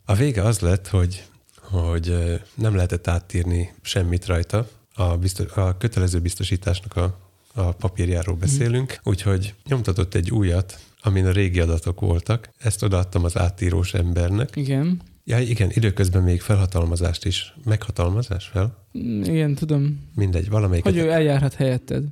A 0.04 0.14
vége 0.14 0.42
az 0.42 0.58
lett, 0.60 0.88
hogy, 0.88 1.24
hogy 1.60 2.40
nem 2.54 2.74
lehetett 2.74 3.08
átírni 3.08 3.74
semmit 3.82 4.26
rajta. 4.26 4.68
A, 4.94 5.16
biztos, 5.16 5.52
a 5.52 5.76
kötelező 5.78 6.18
biztosításnak 6.18 6.96
a, 6.96 7.25
a 7.56 7.72
papírjáról 7.72 8.36
beszélünk, 8.36 9.00
úgyhogy 9.02 9.54
nyomtatott 9.68 10.14
egy 10.14 10.30
újat, 10.30 10.78
amin 11.00 11.26
a 11.26 11.30
régi 11.30 11.60
adatok 11.60 12.00
voltak. 12.00 12.50
Ezt 12.58 12.82
odaadtam 12.82 13.24
az 13.24 13.38
átírós 13.38 13.94
embernek. 13.94 14.56
Igen. 14.56 15.00
Ja, 15.24 15.38
igen, 15.38 15.70
időközben 15.74 16.22
még 16.22 16.40
felhatalmazást 16.40 17.24
is. 17.24 17.54
Meghatalmazás 17.64 18.44
fel? 18.46 18.86
Igen, 19.22 19.54
tudom. 19.54 20.08
Mindegy, 20.14 20.48
valamelyiket. 20.48 20.92
Hogy 20.92 21.02
ő 21.02 21.10
eljárhat 21.10 21.54
helyetted. 21.54 22.04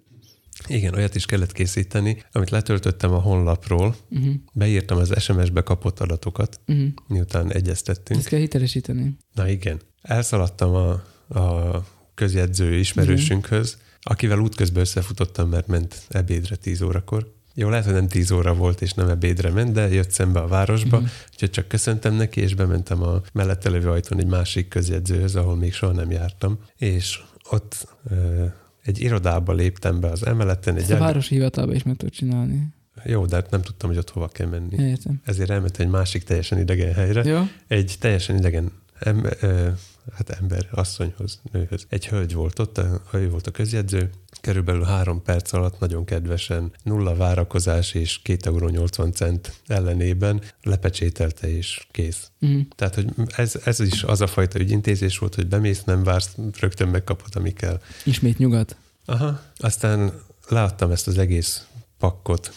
Igen, 0.67 0.95
olyat 0.95 1.15
is 1.15 1.27
kellett 1.27 1.53
készíteni, 1.53 2.23
amit 2.33 2.51
letöltöttem 2.51 3.13
a 3.13 3.19
honlapról, 3.19 3.97
Uh-huh. 4.11 4.35
beírtam 4.53 4.99
az 4.99 5.23
SMS-be 5.23 5.61
kapott 5.61 6.01
adatokat, 6.01 6.61
Uh-huh. 6.67 6.87
miután 7.07 7.53
egyeztettünk. 7.53 8.19
Ezt 8.21 8.29
kell 8.29 8.39
hitelesíteni. 8.39 9.17
Na 9.35 9.49
igen. 9.49 9.81
Elszaladtam 10.03 10.75
a, 10.75 10.91
a 11.39 11.85
közjegyző 12.15 12.75
ismerősünkhöz, 12.79 13.77
akivel 14.05 14.39
útközben 14.39 14.83
összefutottam, 14.83 15.49
mert 15.49 15.67
ment 15.67 16.03
ebédre 16.09 16.57
10 16.57 16.83
órakor. 16.83 17.33
Jó, 17.55 17.69
lehet, 17.69 17.85
hogy 17.85 17.95
nem 17.95 18.09
10 18.09 18.31
óra 18.31 18.55
volt, 18.55 18.83
és 18.83 18.93
nem 18.93 19.09
ebédre 19.09 19.51
ment, 19.51 19.73
de 19.73 19.89
jött 19.89 20.11
szembe 20.11 20.41
a 20.41 20.47
városba, 20.47 20.97
Mhm. 20.97 21.05
uh-huh. 21.05 21.19
úgyhogy 21.33 21.51
csak 21.51 21.69
köszöntem 21.69 22.15
neki, 22.15 22.41
és 22.41 22.55
bementem 22.55 23.03
a 23.03 23.21
mellette 23.33 23.71
levő 23.71 23.91
ajtón 23.91 24.19
egy 24.19 24.27
másik 24.27 24.69
közjegyzőhöz, 24.69 25.37
ahol 25.37 25.57
még 25.57 25.73
soha 25.73 25.93
nem 25.93 26.11
jártam, 26.11 26.59
és 26.77 27.23
ott 27.51 27.89
ö, 28.11 28.45
egy 28.83 29.01
irodába 29.01 29.53
léptem 29.53 30.01
be 30.01 30.09
az 30.09 30.27
emeleten. 30.27 30.75
Egy 30.75 30.81
Ezt 30.83 30.91
a 30.91 30.95
ág- 30.95 31.03
városi 31.03 31.35
hivatalba 31.35 31.75
is 31.75 31.83
meg 31.83 31.97
tudod 31.97 32.15
csinálni. 32.15 32.69
Jó, 33.05 33.27
de 33.27 33.35
hát 33.35 33.51
nem 33.51 33.63
tudtam, 33.63 33.89
hogy 33.89 33.99
ott 33.99 34.11
hova 34.11 34.29
kell 34.29 34.47
menni. 34.49 34.83
Értem. 34.83 35.21
Ezért 35.25 35.51
elmentem 35.51 35.87
egy 35.87 35.93
másik 35.93 36.23
teljesen 36.23 36.59
idegen 36.59 36.95
helyre. 36.95 37.25
Jó? 37.25 37.41
Egy 37.67 37.97
teljesen 38.01 38.37
idegen 38.37 38.73
em, 38.99 39.25
ö, 39.41 39.69
hát 40.13 40.31
ember, 40.31 40.69
asszonyhoz, 40.71 41.41
nőhöz. 41.53 41.87
Egy 41.89 42.07
hölgy 42.07 42.35
volt 42.35 42.59
ott, 42.59 42.79
a, 42.79 43.03
ő 43.13 43.31
volt 43.31 43.47
a 43.47 43.51
közjegyző, 43.51 44.11
körülbelül 44.41 44.85
három 44.85 45.23
perc 45.23 45.53
alatt 45.53 45.79
nagyon 45.79 46.05
kedvesen, 46.05 46.73
nulla 46.83 47.15
várakozás 47.15 47.95
és 47.95 48.21
2,80 48.25 48.75
euró 48.75 48.87
cent 48.87 49.61
ellenében 49.67 50.43
lepecsételte 50.63 51.57
és 51.57 51.87
kész. 51.91 52.31
Uh-huh. 52.41 52.61
Tehát, 52.77 52.95
hogy 52.95 53.13
ez, 53.37 53.61
ez 53.65 53.81
is 53.81 54.03
az 54.03 54.21
a 54.21 54.27
fajta 54.27 54.59
ügyintézés 54.59 55.19
volt, 55.19 55.35
hogy 55.35 55.47
bemész, 55.47 55.85
nem 55.85 56.03
vársz, 56.03 56.37
rögtön 56.61 56.89
megkapod, 56.89 57.37
ami 57.37 57.53
kell. 57.53 57.81
Ismét 58.05 58.39
nyugat. 58.39 58.77
Aha. 59.05 59.41
Aztán 59.57 60.13
leadtam 60.49 60.91
ezt 60.91 61.07
az 61.07 61.19
egész 61.19 61.67
pakkot 61.99 62.53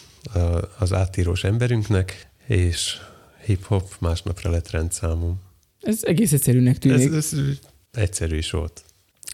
az 0.78 0.92
átírós 0.92 1.44
emberünknek, 1.44 2.30
és 2.46 3.00
hip-hop 3.44 3.94
másnapra 3.98 4.50
lett 4.50 4.70
rendszámom. 4.70 5.40
Ez 5.80 5.98
egész 6.04 6.32
egyszerűnek 6.32 6.78
tűnik. 6.78 7.06
Ez, 7.06 7.12
ez 7.14 7.38
egyszerű 7.92 8.36
is 8.36 8.50
volt. 8.50 8.82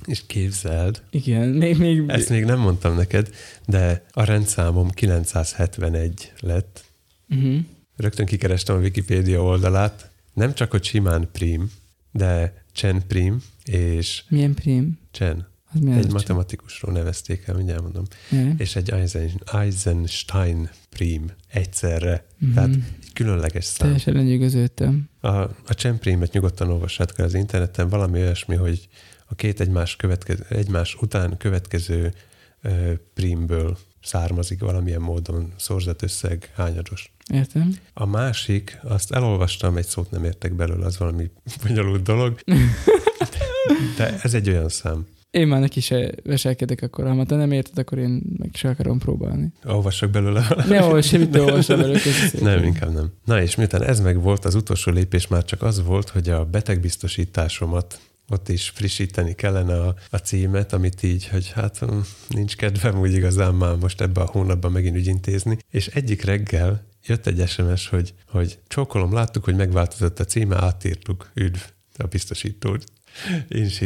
És 0.05 0.22
képzeld, 0.26 1.03
Igen, 1.11 1.49
még, 1.49 1.78
még 1.78 2.03
ezt 2.07 2.28
még 2.28 2.45
nem 2.45 2.59
mondtam 2.59 2.95
neked, 2.97 3.34
de 3.66 4.05
a 4.11 4.24
rendszámom 4.24 4.90
971 4.90 6.32
lett. 6.40 6.84
uh-huh. 7.28 7.57
Rögtön 7.97 8.26
kikerestem 8.26 8.76
a 8.76 8.78
Wikipédia 8.78 9.42
oldalát. 9.42 10.11
Nem 10.32 10.55
csak, 10.55 10.70
hogy 10.70 10.84
simán 10.84 11.28
prim, 11.32 11.70
de 12.12 12.64
Chen 12.72 13.03
prim 13.07 13.42
és 13.64 14.22
milyen 14.28 14.55
prém? 14.55 14.99
Chen. 15.11 15.47
Az 15.72 15.80
mi 15.80 15.92
Egy 15.92 16.12
matematikusról 16.12 16.92
nevezték 16.92 17.47
el, 17.47 17.55
mindjárt 17.55 17.82
mondom. 17.82 18.05
Ja. 18.30 18.55
És 18.59 18.76
egy 18.76 18.90
Eisen, 18.90 19.30
Eisenstein 19.53 20.70
prím 20.90 21.30
egyszerre. 21.49 22.26
Mhm. 22.38 22.55
Tehát 22.55 22.74
különleges 23.15 23.65
szám. 23.65 23.87
Teljesen 23.87 24.15
lenyűgöződtem. 24.15 25.09
A, 25.21 25.29
a 25.39 25.75
csemprémet 25.75 26.33
nyugodtan 26.33 26.71
olvassátok 26.71 27.19
el 27.19 27.25
az 27.25 27.35
interneten, 27.35 27.89
valami 27.89 28.21
olyasmi, 28.21 28.57
hogy 28.57 28.89
a 29.27 29.35
két 29.35 29.61
egymás, 29.61 29.97
következő, 29.97 30.47
egymás 30.49 30.97
után 31.01 31.37
következő 31.37 32.15
ö, 32.62 32.93
prímből 33.15 33.79
származik 34.03 34.61
valamilyen 34.61 35.01
módon 35.01 35.53
szorzat 35.57 36.03
összeg 36.03 36.51
hányados. 36.55 37.12
Értem? 37.33 37.77
A 37.95 38.07
másik, 38.07 38.79
azt 38.83 39.12
elolvastam, 39.12 39.77
egy 39.77 39.87
szót 39.87 40.11
nem 40.11 40.25
értek 40.25 40.53
belőle, 40.53 40.87
az 40.87 40.99
valami 40.99 41.31
bonyolult 41.67 42.03
dolog, 42.03 42.41
de 43.97 44.21
ez 44.23 44.35
egy 44.35 44.49
olyan 44.49 44.69
szám. 44.69 45.07
Én 45.35 45.47
már 45.47 45.61
neki 45.61 45.80
se 45.80 46.11
veselkedek 46.24 46.82
akkor, 46.82 47.07
ha 47.07 47.24
te 47.24 47.37
nem 47.37 47.53
érted, 47.53 47.78
akkor 47.78 47.99
én 47.99 48.22
meg 48.39 48.51
se 48.53 48.68
akarom 48.68 48.99
próbálni. 48.99 49.53
Olvassak 49.64 50.11
belőle? 50.11 50.64
Ne 50.68 50.82
olvas, 50.82 51.07
semmit 51.07 51.30
ne 51.30 51.41
olvasol 51.41 51.76
belőle. 51.76 52.01
Nem, 52.41 52.64
inkább 52.64 52.93
nem. 52.93 53.12
Na 53.24 53.43
és 53.43 53.55
miután 53.55 53.82
ez 53.82 54.01
meg 54.01 54.22
volt, 54.22 54.45
az 54.45 54.55
utolsó 54.55 54.91
lépés 54.93 55.26
már 55.26 55.45
csak 55.45 55.62
az 55.62 55.85
volt, 55.85 56.09
hogy 56.09 56.28
a 56.28 56.45
betegbiztosításomat 56.45 58.01
ott 58.28 58.49
is 58.49 58.68
frissíteni 58.68 59.35
kellene 59.35 59.80
a, 59.80 59.95
a 60.11 60.16
címet, 60.16 60.72
amit 60.72 61.03
így, 61.03 61.28
hogy 61.28 61.51
hát 61.51 61.78
hm, 61.78 61.99
nincs 62.28 62.57
kedvem 62.57 63.01
úgy 63.01 63.12
igazán 63.12 63.55
már 63.55 63.76
most 63.76 64.01
ebbe 64.01 64.20
a 64.20 64.30
hónapban 64.30 64.72
megint 64.72 64.97
ügyintézni. 64.97 65.59
És 65.70 65.87
egyik 65.87 66.24
reggel 66.24 66.87
jött 67.07 67.26
egy 67.26 67.49
SMS, 67.49 67.89
hogy, 67.89 68.14
hogy 68.28 68.59
csókolom, 68.66 69.12
láttuk, 69.12 69.45
hogy 69.45 69.57
megváltozott 69.57 70.18
a 70.18 70.24
címe, 70.24 70.62
átírtuk, 70.62 71.30
üdv 71.35 71.61
a 71.97 72.07
biztosítót. 72.07 72.85
Én 73.49 73.64
is. 73.64 73.82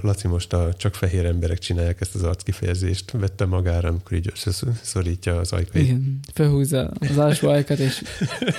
Laci 0.00 0.28
most 0.28 0.52
a 0.52 0.74
csak 0.74 0.94
fehér 0.94 1.24
emberek 1.24 1.58
csinálják 1.58 2.00
ezt 2.00 2.14
az 2.14 2.22
arckifejezést, 2.22 3.10
vette 3.10 3.44
magára, 3.44 3.88
amikor 3.88 4.16
így 4.16 4.32
összeszorítja 4.32 5.36
az 5.36 5.52
ajkait. 5.52 5.84
Igen, 5.84 6.20
felhúzza 6.32 6.90
az 7.08 7.18
alsó 7.18 7.48
ajkat, 7.48 7.78
és 7.78 8.02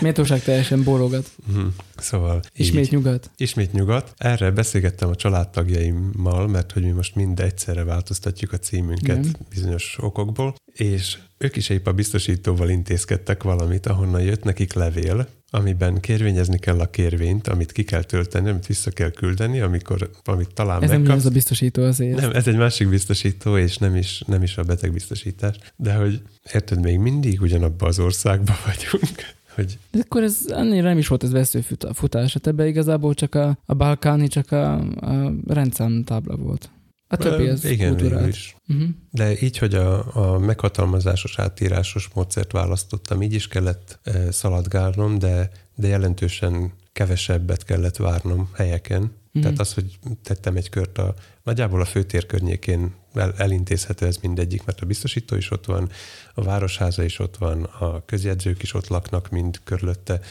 méltóság 0.02 0.44
teljesen 0.44 0.84
bólogat. 0.84 1.32
Mhm. 1.48 1.66
Szóval 1.98 2.42
Ismét 2.54 2.86
így. 2.86 2.92
nyugat. 2.92 3.32
Ismét 3.38 3.72
nyugat. 3.72 4.14
Erre 4.18 4.52
beszélgettem 4.52 5.10
a 5.10 5.16
családtagjaimmal, 5.16 6.48
mert 6.48 6.72
hogy 6.72 6.84
mi 6.84 6.92
most 6.92 7.16
mind 7.16 7.40
egyszerre 7.40 7.84
változtatjuk 7.84 8.54
a 8.54 8.58
címünket 8.58 9.18
Igen. 9.18 9.36
bizonyos 9.50 9.98
okokból, 10.02 10.56
és 10.74 11.18
ők 11.44 11.56
is 11.56 11.70
épp 11.70 11.88
a 11.88 11.92
biztosítóval 11.92 12.70
intézkedtek 12.70 13.44
valamit, 13.44 13.86
ahonnan 13.86 14.22
jött 14.22 14.44
nekik 14.44 14.74
levél, 14.74 15.28
amiben 15.50 16.00
kérvényezni 16.00 16.60
kell 16.60 16.80
a 16.80 16.90
kérvényt, 16.90 17.48
amit 17.48 17.72
ki 17.72 17.84
kell 17.84 18.04
tölteni, 18.04 18.50
amit 18.50 18.66
vissza 18.66 18.92
kell 18.92 19.12
küldeni, 19.12 19.60
amikor, 19.60 20.10
amit 20.24 20.54
talán 20.54 20.84
Ez 20.84 20.90
nem 20.90 21.00
megkapsz. 21.00 21.20
az 21.20 21.26
a 21.26 21.30
biztosító 21.30 21.84
azért. 21.84 22.20
Nem, 22.20 22.32
ez 22.32 22.48
egy 22.48 22.58
másik 22.58 22.90
biztosító, 22.90 23.58
és 23.58 23.78
nem 23.78 23.96
is, 23.96 24.24
nem 24.28 24.44
is 24.44 24.58
a 24.58 24.64
betegbiztosítás. 24.64 25.56
De 25.76 25.94
hogy 25.94 26.22
érted, 26.54 26.82
még 26.82 26.98
mindig 26.98 27.42
ugyanabban 27.42 27.88
az 27.88 28.00
országban 28.00 28.56
vagyunk, 28.66 29.16
hogy 29.56 29.78
De 29.92 30.00
akkor 30.04 30.24
ez 30.24 30.38
annyira 30.50 30.88
nem 30.88 30.98
is 30.98 31.08
volt 31.08 31.24
ez 31.24 31.32
veszőfutás. 31.32 32.34
Hát 32.34 32.48
ebbe 32.48 32.68
igazából 32.68 33.14
csak 33.14 33.36
a, 33.36 33.58
a 33.66 33.74
balkáni, 33.74 34.28
csak 34.28 34.52
a, 34.52 34.74
a 34.80 35.34
rendszámtábla 35.48 36.36
volt. 36.36 36.70
A 37.12 37.18
többi 37.18 37.48
az 37.48 37.66
igen, 37.66 37.78
végül 37.78 38.10
kultúrált. 38.10 38.28
is. 38.28 38.56
Uh-huh. 38.68 38.90
De 39.12 39.42
így, 39.42 39.58
hogy 39.58 39.76
a, 39.76 40.16
a 40.16 40.40
meghatalmazásos 40.40 41.40
átírásos 41.40 42.10
módszert 42.14 42.52
választottam, 42.52 43.22
így 43.22 43.34
is 43.34 43.48
kellett 43.48 44.00
e, 44.04 44.32
szaladgálnom, 44.32 45.20
de, 45.20 45.52
de 45.76 45.88
jelentősen 45.88 46.74
kevesebbet 46.94 47.64
kellett 47.64 47.96
várnom 47.96 48.50
helyeken. 48.54 49.02
Mm. 49.38 49.42
Tehát 49.42 49.60
az, 49.60 49.74
hogy 49.74 50.00
tettem 50.24 50.56
egy 50.56 50.70
kört 50.70 50.98
a, 50.98 51.14
nagyjából 51.44 51.82
a 51.82 51.86
főtér 51.86 52.26
környékén 52.26 52.94
el, 53.14 53.34
elintézhető 53.38 54.06
ez 54.06 54.18
mindegyik, 54.18 54.66
mert 54.66 54.82
a 54.82 54.86
biztosító 54.86 55.36
is 55.36 55.52
ott 55.52 55.66
van, 55.66 55.90
a 56.34 56.44
városháza 56.44 57.04
is 57.04 57.20
ott 57.20 57.38
van, 57.38 57.64
a 57.64 58.06
közjegyzők 58.06 58.64
is 58.64 58.74
ott 58.74 58.88
laknak 58.88 59.30
mind 59.30 59.60
körülötte. 59.64 60.22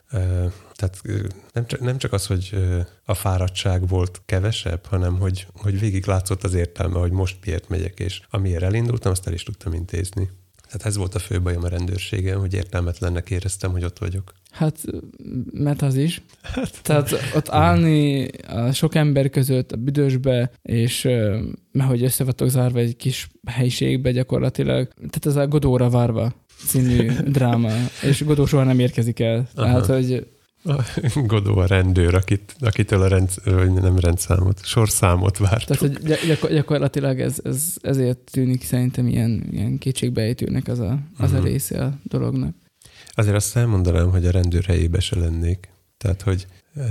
Tehát 0.75 1.01
nem 1.53 1.67
csak, 1.67 1.81
nem 1.81 1.99
csak 1.99 2.13
az, 2.13 2.27
hogy 2.27 2.57
a 3.05 3.15
fáradtság 3.15 3.89
volt 3.89 4.23
kevesebb, 4.27 4.87
hanem 4.87 5.19
hogy, 5.19 5.47
hogy 5.53 5.81
végig 5.81 6.07
látszott 6.07 6.45
az 6.45 6.55
értelme, 6.55 6.99
hogy 6.99 7.13
most 7.13 7.37
miért 7.45 7.69
megyek, 7.69 7.99
és 7.99 8.21
amiért 8.31 8.63
elindultam, 8.63 9.13
azt 9.13 9.27
el 9.27 9.33
is 9.33 9.43
tudtam 9.43 9.73
intézni. 9.73 10.31
Tehát 10.67 10.87
ez 10.87 10.97
volt 10.97 11.15
a 11.15 11.19
fő 11.19 11.43
bajom 11.43 11.65
a 11.65 11.69
rendőrségen, 11.69 12.39
hogy 12.39 12.55
értelmetlennek 12.55 13.31
éreztem, 13.31 13.71
hogy 13.71 13.85
ott 13.85 13.99
vagyok. 13.99 14.33
Hát, 14.51 14.79
mert 15.53 15.83
az 15.83 15.97
is. 15.97 16.23
Hát, 16.43 16.83
Tehát 16.83 17.13
ott 17.35 17.49
állni 17.49 18.29
a 18.49 18.73
sok 18.73 18.95
ember 18.95 19.31
között 19.31 19.73
a 19.73 19.77
büdösbe, 19.77 20.51
és 20.63 21.03
mert 21.73 21.89
hogy 21.89 22.03
össze 22.03 22.25
vagytok 22.25 22.49
zárva 22.49 22.79
egy 22.79 22.97
kis 22.97 23.29
helyiségbe 23.47 24.11
gyakorlatilag, 24.13 24.89
tehát 24.97 25.27
ez 25.27 25.37
a 25.37 25.47
Godóra 25.49 25.89
várva 25.91 26.33
című 26.67 27.11
dráma, 27.37 27.71
és 28.03 28.25
Godó 28.25 28.47
soha 28.47 28.65
nem 28.65 28.79
érkezik 28.79 29.21
el. 29.21 29.49
Aha. 29.55 29.67
Tehát, 29.81 29.87
hogy 29.87 30.27
A 30.65 30.83
Godó 31.27 31.57
a 31.59 31.67
rendőr, 31.67 32.15
akit, 32.15 32.55
akitől 32.61 33.03
a 33.03 33.09
rend, 33.09 33.29
vagy 33.45 33.73
nem 33.73 33.99
rendszámot, 33.99 34.65
sorszámot 34.65 35.39
várt. 35.39 35.67
Tehát, 35.67 35.81
hogy 35.83 35.93
gy- 36.05 36.27
gyakor- 36.27 36.53
gyakorlatilag 36.53 37.21
ez, 37.21 37.39
ez, 37.45 37.75
ezért 37.83 38.19
tűnik 38.19 38.63
szerintem 38.65 39.07
ilyen, 39.07 39.47
ilyen 39.51 39.79
kétségbejtőnek 39.79 40.69
az 40.69 40.79
a, 40.79 40.99
az 41.19 41.33
a 41.33 41.37
Mhm. 41.37 41.45
része 41.45 41.83
a 41.85 41.99
dolognak. 42.03 42.55
Azért 43.21 43.37
azt 43.37 43.57
elmondanám, 43.57 44.11
hogy 44.11 44.27
a 44.27 44.31
rendőr 44.31 44.65
helyébe 44.65 45.01
se 45.01 45.19
lennék. 45.19 45.69
Tehát, 45.99 46.23
hogy 46.23 46.47
e, 46.75 46.85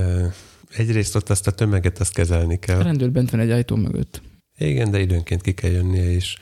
egyrészt 0.78 1.16
ott 1.16 1.30
azt 1.30 1.48
a 1.48 1.52
tömeget 1.52 2.00
azt 2.00 2.14
kezelni 2.14 2.54
A 2.54 2.60
kell. 2.60 2.84
rendőr 2.84 3.12
bent 3.12 3.30
van 3.30 3.40
egy 3.40 3.52
ajtó 3.52 3.76
mögött. 3.76 4.22
Igen, 4.58 4.92
de 4.92 5.00
időnként 5.00 5.42
ki 5.42 5.54
kell 5.54 5.72
jönnie, 5.72 6.12
és 6.12 6.38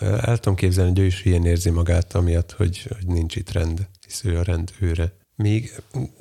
el 0.00 0.38
tudom 0.38 0.54
képzelni, 0.58 0.90
hogy 0.90 0.98
ő 1.00 1.04
is 1.04 1.24
ilyen 1.24 1.46
érzi 1.46 1.70
magát, 1.70 2.14
amiatt, 2.14 2.52
hogy, 2.52 2.82
hogy 2.96 3.06
nincs 3.06 3.36
itt 3.36 3.52
rend, 3.52 3.88
hisz 4.06 4.24
ő 4.24 4.38
a 4.38 4.42
rend 4.42 4.70
őre. 4.80 5.12
Míg, 5.36 5.72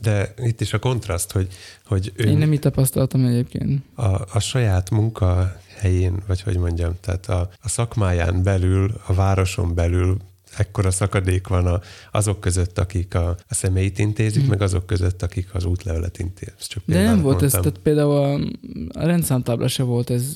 de 0.02 0.34
itt 0.38 0.62
is 0.62 0.74
a 0.74 0.80
kontraszt, 0.80 1.32
hogy, 1.32 1.48
hogy 1.86 2.12
ő 2.16 2.24
Én 2.24 2.38
nem 2.38 2.54
így 2.54 2.60
tapasztaltam 2.60 3.26
egyébként. 3.26 3.84
a, 3.96 4.22
a 4.34 4.40
saját 4.40 4.90
munkahelyén, 4.90 6.24
vagy 6.28 6.42
hogy 6.42 6.58
mondjam, 6.58 6.94
tehát 7.02 7.30
a, 7.30 7.50
a 7.62 7.70
szakmáján 7.70 8.44
belül, 8.44 8.94
a 9.06 9.14
városon 9.14 9.74
belül 9.76 10.18
ekkora 10.58 10.92
szakadék 10.92 11.48
van 11.48 11.66
a, 11.68 11.80
azok 12.12 12.40
között, 12.40 12.80
akik 12.80 13.16
a, 13.16 13.30
a 13.48 13.54
személyt 13.54 14.00
intézik, 14.00 14.42
Mhm. 14.42 14.50
meg 14.50 14.62
azok 14.62 14.86
között, 14.86 15.22
akik 15.24 15.54
az 15.54 15.66
útlevelet 15.66 16.20
intézik. 16.20 16.54
Csak 16.58 16.84
De 16.86 17.04
nem 17.04 17.22
volt 17.22 17.42
ez, 17.42 17.52
mondtam. 17.54 17.62
tehát 17.62 17.80
például 17.84 18.12
a, 18.16 18.34
a 19.02 19.06
rendszámtábla 19.06 19.68
se 19.68 19.84
volt 19.84 20.10
ez 20.10 20.36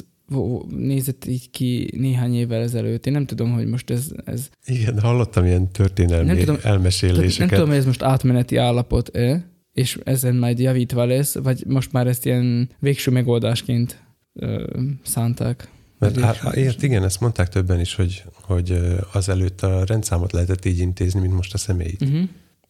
nézett 0.69 1.25
így 1.25 1.49
ki 1.49 1.89
néhány 1.97 2.35
évvel 2.35 2.61
ezelőtt. 2.61 3.05
Én 3.05 3.13
nem 3.13 3.25
tudom, 3.25 3.51
hogy 3.53 3.67
most 3.67 3.89
ez, 3.89 4.11
ez 4.25 4.49
Igen, 4.65 4.99
hallottam 4.99 5.45
ilyen 5.45 5.71
történelmi 5.71 6.27
Nem 6.27 6.37
tudom- 6.37 6.63
elmeséléseket. 6.63 7.37
nem 7.37 7.47
tudom, 7.49 7.67
hogy 7.67 7.77
ez 7.77 7.85
most 7.85 8.01
átmeneti 8.03 8.55
állapot-e, 8.55 9.49
és 9.73 9.97
ezen 10.03 10.35
majd 10.35 10.59
javítva 10.59 11.05
lesz, 11.05 11.35
vagy 11.35 11.63
most 11.67 11.91
már 11.91 12.07
ezt 12.07 12.25
ilyen 12.25 12.69
végső 12.79 13.11
megoldásként 13.11 14.03
ö, 14.33 14.63
szánták. 15.03 15.67
Mert 15.99 16.15
Végső- 16.15 16.47
á, 16.47 16.53
ért, 16.53 16.83
igen, 16.83 17.03
ezt 17.03 17.19
mondták 17.19 17.49
többen 17.49 17.79
is, 17.79 17.95
hogy, 17.95 18.23
hogy 18.41 18.79
azelőtt 19.13 19.61
a 19.61 19.83
rendszámot 19.85 20.31
lehetett 20.31 20.65
így 20.65 20.79
intézni, 20.79 21.19
mint 21.19 21.33
most 21.33 21.53
a 21.53 21.57
személyt. 21.57 22.01
Uh-huh. 22.01 22.29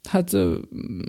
Hát 0.09 0.31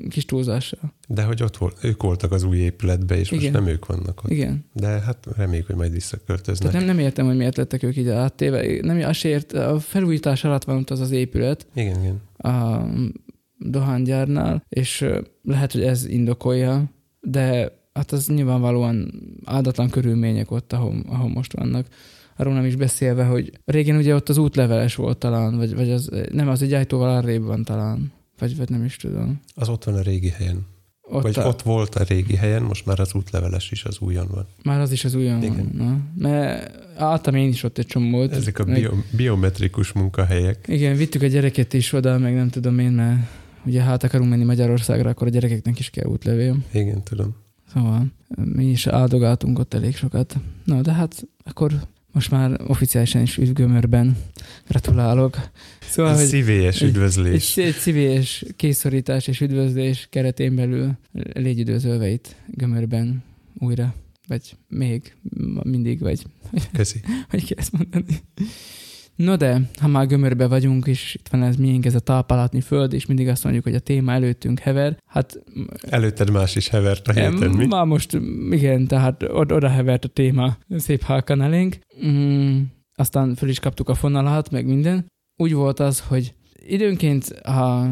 kis 0.08 0.24
túlzással. 0.24 0.92
De 1.08 1.22
hogy 1.22 1.42
ott 1.42 1.56
volt, 1.56 1.84
ők 1.84 2.02
voltak 2.02 2.32
az 2.32 2.42
új 2.42 2.56
épületbe, 2.56 3.18
és 3.18 3.30
Igen. 3.30 3.42
most 3.42 3.52
nem 3.64 3.66
ők 3.66 3.86
vannak 3.86 4.24
ott. 4.24 4.30
Igen. 4.30 4.64
De 4.72 4.86
hát 4.86 5.26
reméljük, 5.36 5.66
hogy 5.66 5.76
majd 5.76 5.92
visszaköltöznek. 5.92 6.70
Tehát 6.70 6.86
nem, 6.86 6.96
nem 6.96 7.04
értem, 7.04 7.26
hogy 7.26 7.36
miért 7.36 7.56
lettek 7.56 7.82
ők 7.82 7.96
ide 7.96 8.14
áttéve. 8.14 8.80
Nem, 8.82 9.08
azt 9.08 9.24
ért, 9.24 9.52
a 9.52 9.80
felújítás 9.80 10.44
alatt 10.44 10.64
van 10.64 10.76
ott 10.76 10.90
az 10.90 11.00
az 11.00 11.10
épület 11.10 11.66
Igen, 11.74 12.00
igen. 12.00 12.20
a 12.52 12.84
dohánygyárnál, 13.58 14.64
és 14.68 15.04
lehet, 15.42 15.72
hogy 15.72 15.82
ez 15.82 16.06
indokolja, 16.06 16.90
de 17.20 17.77
hát 17.98 18.12
az 18.12 18.26
nyilvánvalóan 18.26 19.12
áldatlan 19.44 19.90
körülmények 19.90 20.50
ott, 20.50 20.72
ahol, 20.72 20.94
ahol 21.06 21.28
most 21.28 21.52
vannak. 21.52 21.86
Arról 22.36 22.54
nem 22.54 22.64
is 22.64 22.76
beszélve, 22.76 23.24
hogy 23.24 23.52
régen 23.64 23.96
ugye 23.96 24.14
ott 24.14 24.28
az 24.28 24.38
útleveles 24.38 24.94
volt 24.94 25.18
talán, 25.18 25.56
vagy, 25.56 25.74
vagy 25.74 25.90
az, 25.90 26.10
nem, 26.32 26.48
az 26.48 26.62
egy 26.62 26.72
ajtóval 26.72 27.16
arrébb 27.16 27.42
van 27.42 27.64
talán, 27.64 28.12
vagy, 28.38 28.56
vagy 28.56 28.70
nem 28.70 28.84
is 28.84 28.96
tudom. 28.96 29.40
Az 29.54 29.68
ott 29.68 29.84
van 29.84 29.94
a 29.94 30.00
régi 30.00 30.28
helyen. 30.28 30.66
Ott, 31.10 31.22
Vagy 31.22 31.38
a, 31.38 31.46
ott 31.46 31.62
volt 31.62 31.94
a 31.94 32.04
régi 32.04 32.36
helyen, 32.36 32.62
most 32.62 32.86
már 32.86 33.00
az 33.00 33.14
útleveles 33.14 33.70
is 33.70 33.84
az 33.84 33.96
újon 34.00 34.26
van. 34.30 34.46
Már 34.62 34.80
az 34.80 34.92
is 34.92 35.04
az 35.04 35.14
újon 35.14 35.42
Igen. 35.42 35.56
van. 35.56 35.70
Na? 35.86 36.28
Mert 36.28 36.78
álltam 36.96 37.34
én 37.34 37.48
is 37.48 37.62
ott 37.62 37.78
egy 37.78 37.86
csomót. 37.86 38.32
Ezek 38.32 38.58
a 38.58 38.64
meg- 38.64 38.80
bio, 38.80 38.90
biometrikus 39.16 39.92
munkahelyek. 39.92 40.64
Igen, 40.66 40.96
vittük 40.96 41.22
a 41.22 41.26
gyereket 41.26 41.72
is 41.72 41.92
oda, 41.92 42.18
meg 42.18 42.34
nem 42.34 42.48
tudom 42.48 42.78
én, 42.78 42.90
mert 42.90 43.18
ugye 43.66 43.82
hát 43.82 44.04
akarunk 44.04 44.30
menni 44.30 44.44
Magyarországra, 44.44 45.10
akkor 45.10 45.26
a 45.26 45.30
gyerekeknek 45.30 45.78
is 45.78 45.90
kell 45.90 46.06
útlevél. 46.06 46.56
Igen, 46.72 47.02
tudom. 47.02 47.36
Szóval 47.72 48.06
mi 48.44 48.64
is 48.70 48.86
áldogáltunk 48.86 49.58
ott 49.58 49.74
elég 49.74 49.96
sokat. 49.96 50.36
Na, 50.64 50.80
de 50.80 50.92
hát 50.92 51.26
akkor 51.44 51.72
most 52.12 52.30
már 52.30 52.60
oficiálisan 52.66 53.22
is 53.22 53.36
üdv 53.36 53.52
Gömörben. 53.52 54.16
Gratulálok. 54.68 55.36
Szóval, 55.90 56.12
Ez 56.18 56.28
szívélyes 56.28 56.80
egy- 56.82 56.88
üdvözlés. 56.88 57.56
egy, 57.56 57.64
egy 57.64 57.74
szívés 57.74 58.44
készszorítás 58.56 59.26
és 59.26 59.40
üdvözlés 59.40 60.06
keretén 60.10 60.54
belül 60.54 60.92
légy 61.32 61.58
üdvözölve 61.60 62.08
itt 62.08 62.34
Gömörben 62.46 63.22
újra. 63.58 63.94
Vagy 64.26 64.56
még 64.68 65.16
mindig, 65.62 66.00
vagy 66.00 66.22
Köszi. 66.72 67.00
hogy 67.30 67.44
kell 67.44 67.58
ezt 67.58 67.72
mondani. 67.72 68.18
No 69.18 69.36
de, 69.36 69.60
ha 69.80 69.88
már 69.88 70.06
gömörbe 70.06 70.46
vagyunk, 70.46 70.86
és 70.86 71.14
itt 71.14 71.28
van 71.28 71.42
ez 71.42 71.56
miénk, 71.56 71.84
ez 71.86 71.94
a 71.94 71.98
talpalatni 72.00 72.60
föld, 72.60 72.92
és 72.92 73.06
mindig 73.06 73.28
azt 73.28 73.42
mondjuk, 73.44 73.64
hogy 73.64 73.74
a 73.74 73.78
téma 73.78 74.12
előttünk 74.12 74.58
hever, 74.58 74.96
hát 75.06 75.42
Előtted 75.80 76.30
más 76.30 76.56
is 76.56 76.68
hevert 76.68 77.08
a 77.08 77.12
héten, 77.12 77.50
mi? 77.50 77.66
már 77.66 77.84
most, 77.84 78.18
igen, 78.50 78.86
tehát 78.86 79.22
od- 79.22 79.52
oda 79.52 79.68
hevert 79.68 80.04
a 80.04 80.08
téma 80.08 80.56
szép 80.76 81.02
halkan 81.02 81.42
elénk. 81.42 81.78
Mm, 82.06 82.60
aztán 82.94 83.34
föl 83.34 83.48
is 83.48 83.60
kaptuk 83.60 83.88
a 83.88 83.94
fonalat, 83.94 84.50
meg 84.50 84.66
minden. 84.66 85.06
Úgy 85.36 85.52
volt 85.52 85.80
az, 85.80 86.00
hogy 86.00 86.34
időnként 86.66 87.24
a 87.28 87.86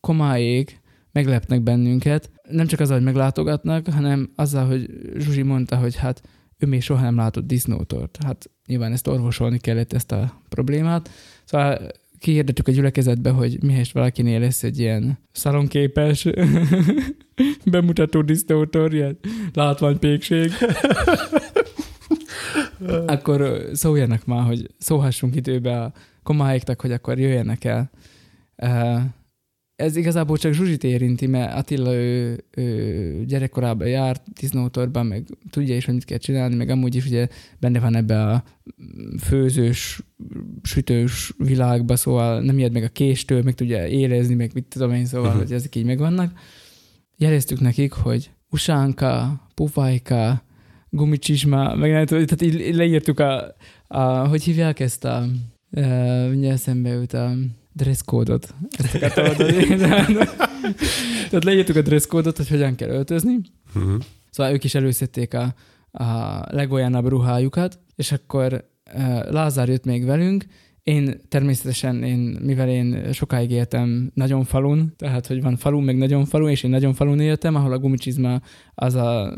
komáék 0.00 0.80
meglepnek 1.12 1.62
bennünket, 1.62 2.30
nem 2.50 2.66
csak 2.66 2.80
azzal, 2.80 2.96
hogy 2.96 3.04
meglátogatnak, 3.04 3.86
hanem 3.88 4.30
azzal, 4.34 4.66
hogy 4.66 4.90
Zsuzsi 5.16 5.42
mondta, 5.42 5.76
hogy 5.76 5.96
hát 5.96 6.22
ő 6.58 6.66
még 6.66 6.82
soha 6.82 7.02
nem 7.02 7.16
látott 7.16 7.46
disznótort. 7.46 8.18
Hát 8.24 8.50
nyilván 8.66 8.92
ezt 8.92 9.06
orvosolni 9.06 9.58
kellett, 9.58 9.92
ezt 9.92 10.12
a 10.12 10.42
problémát. 10.48 11.10
Szóval 11.44 11.90
kihirdetük 12.18 12.68
a 12.68 12.72
gyülekezetbe, 12.72 13.30
hogy 13.30 13.62
mihelyest 13.62 13.92
valakinél 13.92 14.40
lesz 14.40 14.62
egy 14.62 14.78
ilyen 14.78 15.18
szalonképes 15.32 16.26
bemutató 17.64 18.22
disznótor, 18.22 18.94
ilyen 18.94 19.18
látványpékség, 19.52 20.52
akkor 23.06 23.68
szóljanak 23.72 24.24
már, 24.24 24.46
hogy 24.46 24.66
szólhassunk 24.78 25.36
időbe 25.36 25.82
a 25.82 25.92
komáiknak, 26.22 26.80
hogy 26.80 26.92
akkor 26.92 27.18
jöjjenek 27.18 27.64
el. 27.64 27.90
Ez 29.78 29.96
igazából 29.96 30.36
csak 30.36 30.52
Zsuzsit 30.52 30.84
érinti, 30.84 31.26
mert 31.26 31.54
Attila 31.54 31.94
ő, 31.94 32.44
ő 32.50 33.24
gyerekkorában 33.26 33.88
járt 33.88 34.22
disznótorban, 34.40 35.06
meg 35.06 35.24
tudja 35.50 35.76
is, 35.76 35.84
hogy 35.84 35.94
mit 35.94 36.04
kell 36.04 36.18
csinálni, 36.18 36.54
meg 36.54 36.68
amúgy 36.68 36.94
is 36.94 37.06
ugye 37.06 37.28
benne 37.60 37.80
van 37.80 37.96
ebbe 37.96 38.22
a 38.26 38.44
főzős, 39.20 40.00
sütős 40.62 41.32
világba, 41.36 41.96
szóval 41.96 42.40
nem 42.40 42.58
ijed 42.58 42.72
meg 42.72 42.82
a 42.82 42.88
késtől, 42.88 43.42
meg 43.42 43.54
tudja 43.54 43.86
érezni, 43.86 44.34
meg 44.34 44.50
mit 44.54 44.64
tudom 44.64 44.92
én, 44.92 45.04
szóval, 45.06 45.30
Mhm. 45.30 45.38
hogy 45.38 45.52
ezek 45.52 45.74
így 45.74 45.84
megvannak. 45.84 46.32
Jeleztük 47.16 47.60
nekik, 47.60 47.92
hogy 47.92 48.30
usánka, 48.50 49.40
pufajka, 49.54 50.42
gumicsizma, 50.90 51.74
meg 51.74 51.90
nem 51.90 52.06
tudom, 52.06 52.26
tehát 52.26 52.54
így 52.54 52.74
leírtuk 52.74 53.20
a, 53.20 53.54
a 53.86 54.02
hogy 54.28 54.42
hívják 54.42 54.80
ezt 54.80 55.04
a, 55.04 55.24
uh, 55.70 56.28
mindjárt 56.30 56.54
eszembe 56.54 56.88
jut 56.88 57.12
a 57.12 57.34
dresszkódot. 57.78 58.54
Ezt 58.70 58.94
akartam 58.94 59.24
mondani. 59.26 59.66
Tehát 61.28 61.44
leírtuk 61.44 61.76
a 61.76 61.82
dresszkódot, 61.82 62.36
hogy 62.36 62.48
hogyan 62.48 62.74
kell 62.74 62.88
öltözni. 62.88 63.40
Mhm. 63.72 63.94
Szóval 64.30 64.52
ők 64.52 64.64
is 64.64 64.74
előszedték 64.74 65.34
a, 65.34 65.54
a 66.04 66.42
legoljánabb 66.50 67.08
ruhájukat, 67.08 67.78
és 67.96 68.12
akkor 68.12 68.64
uh, 68.94 69.30
Lázár 69.30 69.68
jött 69.68 69.84
még 69.84 70.04
velünk, 70.04 70.44
én 70.88 71.20
természetesen, 71.28 72.02
én, 72.02 72.38
mivel 72.42 72.68
én 72.68 73.12
sokáig 73.12 73.50
éltem 73.50 74.10
nagyon 74.14 74.44
falun, 74.44 74.92
tehát 74.96 75.26
hogy 75.26 75.42
van 75.42 75.56
falu, 75.56 75.80
meg 75.80 75.96
nagyon 75.96 76.24
falu, 76.24 76.48
és 76.48 76.62
én 76.62 76.70
nagyon 76.70 76.94
falun 76.94 77.20
éltem, 77.20 77.54
ahol 77.54 77.72
a 77.72 77.78
gumicsizma 77.78 78.40
az 78.74 78.94
a 78.94 79.34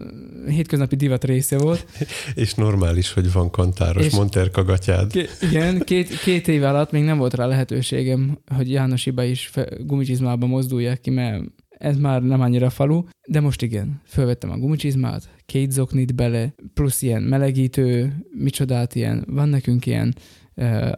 hétköznapi 0.46 0.96
divat 0.96 1.24
része 1.24 1.58
volt. 1.58 1.86
És 2.34 2.54
normális, 2.54 3.12
hogy 3.12 3.32
van 3.32 3.50
kantáros 3.50 4.04
És- 4.04 4.16
Monterka 4.16 4.64
gatyád. 4.64 5.12
Ké- 5.12 5.36
igen, 5.40 5.80
két, 5.80 6.18
két 6.18 6.48
év 6.48 6.62
alatt 6.62 6.90
még 6.90 7.02
nem 7.02 7.18
volt 7.18 7.34
rá 7.34 7.46
lehetőségem, 7.46 8.38
hogy 8.56 8.70
Jánosiba 8.70 9.22
is 9.24 9.46
fe, 9.46 9.68
gumicsizmába 9.80 10.46
mozduljak 10.46 11.00
ki, 11.00 11.10
mert 11.10 11.44
ez 11.68 11.96
már 11.98 12.22
nem 12.22 12.40
annyira 12.40 12.70
falu, 12.70 13.02
de 13.28 13.40
most 13.40 13.62
igen, 13.62 14.00
fölvettem 14.06 14.50
a 14.50 14.58
gumicsizmát, 14.58 15.28
két 15.46 15.70
zoknit 15.70 16.14
bele, 16.14 16.54
plusz 16.74 17.02
ilyen 17.02 17.22
melegítő, 17.22 18.16
micsodát 18.38 18.94
ilyen, 18.94 19.24
van 19.28 19.48
nekünk 19.48 19.86
ilyen 19.86 20.14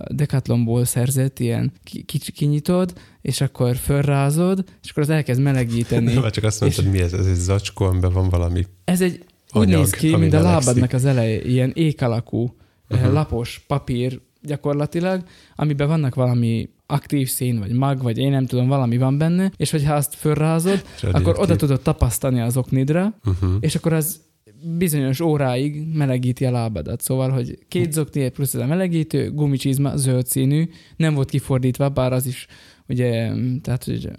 Decathlonból 0.08 0.84
szerzett, 0.84 1.38
ilyen 1.38 1.72
ki, 1.84 2.02
ki, 2.02 2.18
kinyitod, 2.32 2.92
és 3.20 3.40
akkor 3.40 3.76
fölrázod, 3.76 4.64
és 4.82 4.90
akkor 4.90 5.02
az 5.02 5.08
elkezd 5.10 5.40
melegíteni. 5.40 6.14
Már 6.18 6.30
csak 6.30 6.44
azt 6.44 6.60
mondtad, 6.60 6.84
mi 6.90 7.00
ez? 7.00 7.12
Ez 7.12 7.26
egy 7.26 7.34
zacskó, 7.34 7.84
amiben 7.84 8.12
van 8.12 8.28
valami 8.28 8.66
Ez 8.84 9.00
egy 9.00 9.24
úgy 9.54 9.62
anyag, 9.62 9.78
néz 9.80 9.90
ki, 9.90 10.16
mint 10.16 10.32
a 10.32 10.40
lábadnak 10.40 10.92
az 10.92 11.04
eleje, 11.04 11.42
ilyen 11.44 11.70
ék 11.74 12.02
alakú, 12.02 12.56
Mhm. 12.88 13.00
uh-huh. 13.00 13.14
lapos 13.14 13.64
papír 13.66 14.20
gyakorlatilag, 14.42 15.22
amiben 15.56 15.88
vannak 15.88 16.14
valami 16.14 16.68
aktív 16.86 17.28
szín, 17.28 17.58
vagy 17.58 17.72
mag, 17.72 18.02
vagy 18.02 18.18
én 18.18 18.30
nem 18.30 18.46
tudom, 18.46 18.68
valami 18.68 18.98
van 18.98 19.18
benne, 19.18 19.52
és 19.56 19.70
hogyha 19.70 19.94
azt 19.94 20.14
fölrázod, 20.14 20.84
akkor 21.12 21.38
oda 21.38 21.56
tudod 21.56 21.80
tapasztani 21.80 22.40
az 22.40 22.56
oknidra, 22.56 23.14
Uh-huh. 23.24 23.54
és 23.60 23.74
akkor 23.74 23.92
az 23.92 24.20
bizonyos 24.64 25.20
óráig 25.20 25.86
melegíti 25.92 26.44
a 26.44 26.50
lábadat. 26.50 27.00
Szóval, 27.00 27.30
hogy 27.30 27.58
két 27.68 27.92
zokni 27.92 28.28
plusz 28.28 28.54
ez 28.54 28.60
a 28.60 28.66
melegítő, 28.66 29.30
gumicsizma, 29.30 29.96
zöld 29.96 30.26
színű, 30.26 30.68
nem 30.96 31.14
volt 31.14 31.30
kifordítva, 31.30 31.88
bár 31.88 32.12
az 32.12 32.26
is 32.26 32.46
ugye, 32.88 33.32
tehát 33.62 33.84
hogy 33.84 34.10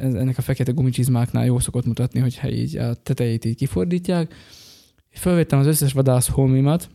ez- 0.00 0.14
ennek 0.14 0.38
a 0.38 0.42
fekete 0.42 0.72
gumicsizmáknál 0.72 1.44
jó 1.44 1.58
szokott 1.58 1.86
mutatni, 1.86 2.20
hogyha 2.20 2.50
így 2.50 2.76
a 2.76 2.94
tetejét 2.94 3.44
így 3.44 3.56
kifordítják. 3.56 4.34
Fölvettem 5.10 5.58
az 5.58 5.66
összes 5.66 5.92
vadász 5.92 6.28
holmimat, 6.28 6.90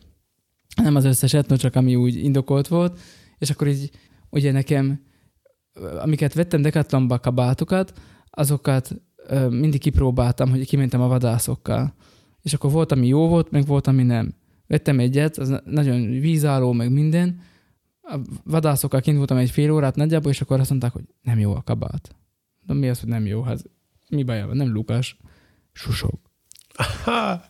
nem 0.82 0.94
az 0.96 1.04
összeset, 1.04 1.48
no 1.48 1.56
csak 1.56 1.74
ami 1.76 1.94
úgy 1.94 2.16
indokolt 2.16 2.68
volt, 2.68 2.98
és 3.38 3.50
akkor 3.50 3.68
így 3.68 3.90
ugye 4.30 4.52
nekem, 4.52 5.00
amiket 6.02 6.34
vettem 6.34 6.62
Decathlonba 6.62 7.18
kabátokat, 7.18 7.92
azokat 8.30 8.90
mindig 9.50 9.80
kipróbáltam, 9.80 10.50
hogy 10.50 10.66
kimentem 10.66 11.00
a 11.00 11.08
vadászokkal. 11.08 11.94
És 12.46 12.54
akkor 12.54 12.70
volt, 12.70 12.92
ami 12.92 13.06
jó 13.06 13.28
volt, 13.28 13.50
meg 13.50 13.66
volt, 13.66 13.86
ami 13.86 14.02
nem. 14.02 14.34
Vettem 14.66 14.98
egyet, 14.98 15.36
az 15.38 15.48
na- 15.48 15.62
nagyon 15.64 16.20
vízálló, 16.20 16.72
meg 16.72 16.92
minden. 16.92 17.40
A 18.02 18.18
vadászokkal 18.44 19.00
kint 19.00 19.16
voltam 19.16 19.36
egy 19.36 19.50
fél 19.50 19.70
órát 19.72 19.96
nagyjából, 19.96 20.30
és 20.30 20.40
akkor 20.40 20.60
azt 20.60 20.70
mondták, 20.70 20.92
hogy 20.92 21.04
nem 21.22 21.38
jó 21.38 21.54
a 21.54 21.62
kabát. 21.62 22.16
De 22.66 22.74
mi 22.74 22.88
az, 22.88 23.00
hogy 23.00 23.08
nem 23.08 23.26
jó? 23.26 23.42
Hát 23.42 23.64
mi 24.08 24.22
baja 24.22 24.46
van? 24.46 24.56
Nem 24.56 24.72
Lukás. 24.72 25.16
Susog. 25.72 26.14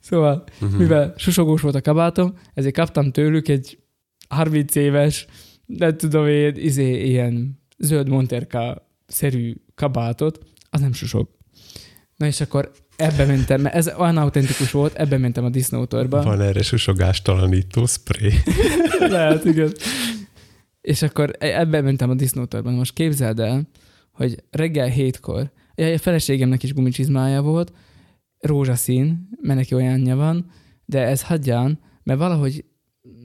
Szóval, 0.00 0.44
Uh-huh. 0.60 0.78
mivel 0.78 1.14
susogós 1.16 1.60
volt 1.60 1.74
a 1.74 1.80
kabátom, 1.80 2.34
ezért 2.54 2.74
kaptam 2.74 3.10
tőlük 3.12 3.48
egy 3.48 3.78
30 4.28 4.74
éves, 4.74 5.26
nem 5.66 5.96
tudom 5.96 6.26
én, 6.26 6.54
izé, 6.56 7.06
ilyen 7.06 7.60
zöld 7.78 8.08
monterka 8.08 8.90
szerű 9.06 9.54
kabátot, 9.74 10.38
az 10.70 10.80
nem 10.80 10.92
susog. 10.92 11.28
Na 12.16 12.26
és 12.26 12.40
akkor 12.40 12.72
ebbe 12.96 13.24
mentem, 13.24 13.60
mert 13.60 13.74
ez 13.74 13.94
olyan 13.98 14.16
autentikus 14.16 14.70
volt, 14.70 14.94
ebbe 14.94 15.18
mentem 15.18 15.44
a 15.44 15.48
disznótorba. 15.48 16.22
Van 16.22 16.40
erre 16.40 16.62
susogástalanító 16.62 17.86
spray. 17.86 18.32
Lehet, 18.98 19.44
igen. 19.44 19.72
És 20.80 21.02
akkor 21.02 21.30
e- 21.38 21.60
ebbe 21.60 21.80
mentem 21.80 22.10
a 22.10 22.14
disznótorban. 22.14 22.74
Most 22.74 22.92
képzeld 22.92 23.40
el, 23.40 23.68
hogy 24.12 24.42
reggel 24.50 24.88
hétkor, 24.88 25.50
a 25.74 25.98
feleségemnek 25.98 26.62
is 26.62 26.74
gumicsizmája 26.74 27.42
volt, 27.42 27.72
rózsaszín, 28.38 29.28
mert 29.40 29.58
neki 29.58 29.74
olyanja 29.74 30.16
van, 30.16 30.50
de 30.84 31.00
ez 31.00 31.22
hagyján, 31.22 31.78
mert 32.02 32.18
valahogy 32.18 32.64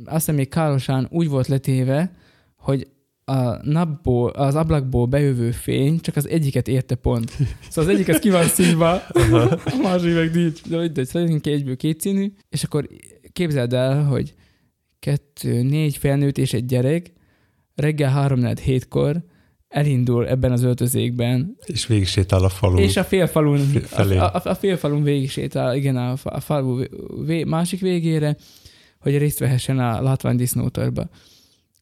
azt 0.06 0.16
hiszem 0.16 0.36
még 0.36 0.50
károsán 0.50 1.08
úgy 1.12 1.28
volt 1.30 1.48
letéve, 1.48 2.12
hogy 2.56 2.88
a 3.30 3.60
napból, 3.64 4.30
az 4.30 4.56
ablakból 4.56 5.06
bejövő 5.06 5.52
fény 5.52 6.00
csak 6.00 6.16
az 6.16 6.28
egyiket 6.28 6.68
érte 6.68 6.96
pont. 6.96 7.32
Szóval 7.70 7.90
az 7.92 7.96
egyik 7.98 8.08
az 8.08 8.20
ki 8.20 8.30
van 8.30 8.44
színva, 8.44 8.92
a 8.94 9.80
másik 9.82 10.14
meg 10.14 10.36
nincs. 10.36 10.62
De 10.64 10.78
mindegy, 10.78 11.08
szerintem 11.08 11.54
egyből 11.54 11.76
két 11.76 12.02
színű, 12.02 12.32
és 12.50 12.64
akkor 12.64 12.88
képzeld 13.34 13.74
el, 13.74 14.04
hogy 14.04 14.34
kettő, 15.00 15.62
négy 15.62 15.98
felnőtt 15.98 16.38
és 16.38 16.54
egy 16.54 16.66
gyerek 16.66 17.12
reggel 17.76 18.10
három 18.10 18.46
hétkor 18.46 19.24
elindul 19.68 20.28
ebben 20.28 20.52
az 20.52 20.64
öltözékben, 20.64 21.56
És 21.66 21.88
végig 21.88 22.08
sétál 22.08 22.44
a 22.44 22.50
falun. 22.50 22.78
és 22.78 22.98
a 22.98 23.04
félfalun, 23.04 23.60
felé. 23.84 24.18
a, 24.18 24.34
a, 24.34 24.42
a 24.44 24.56
félfalun 24.56 25.04
végig 25.04 25.30
sétál, 25.30 25.76
igen, 25.76 25.96
a, 25.98 26.16
a 26.24 26.40
falu 26.40 26.84
vé, 27.26 27.44
másik 27.44 27.80
végére, 27.82 28.38
hogy 29.00 29.18
részt 29.18 29.40
vehessen 29.40 29.80
a 29.80 30.02
látványdisznótorba, 30.02 31.10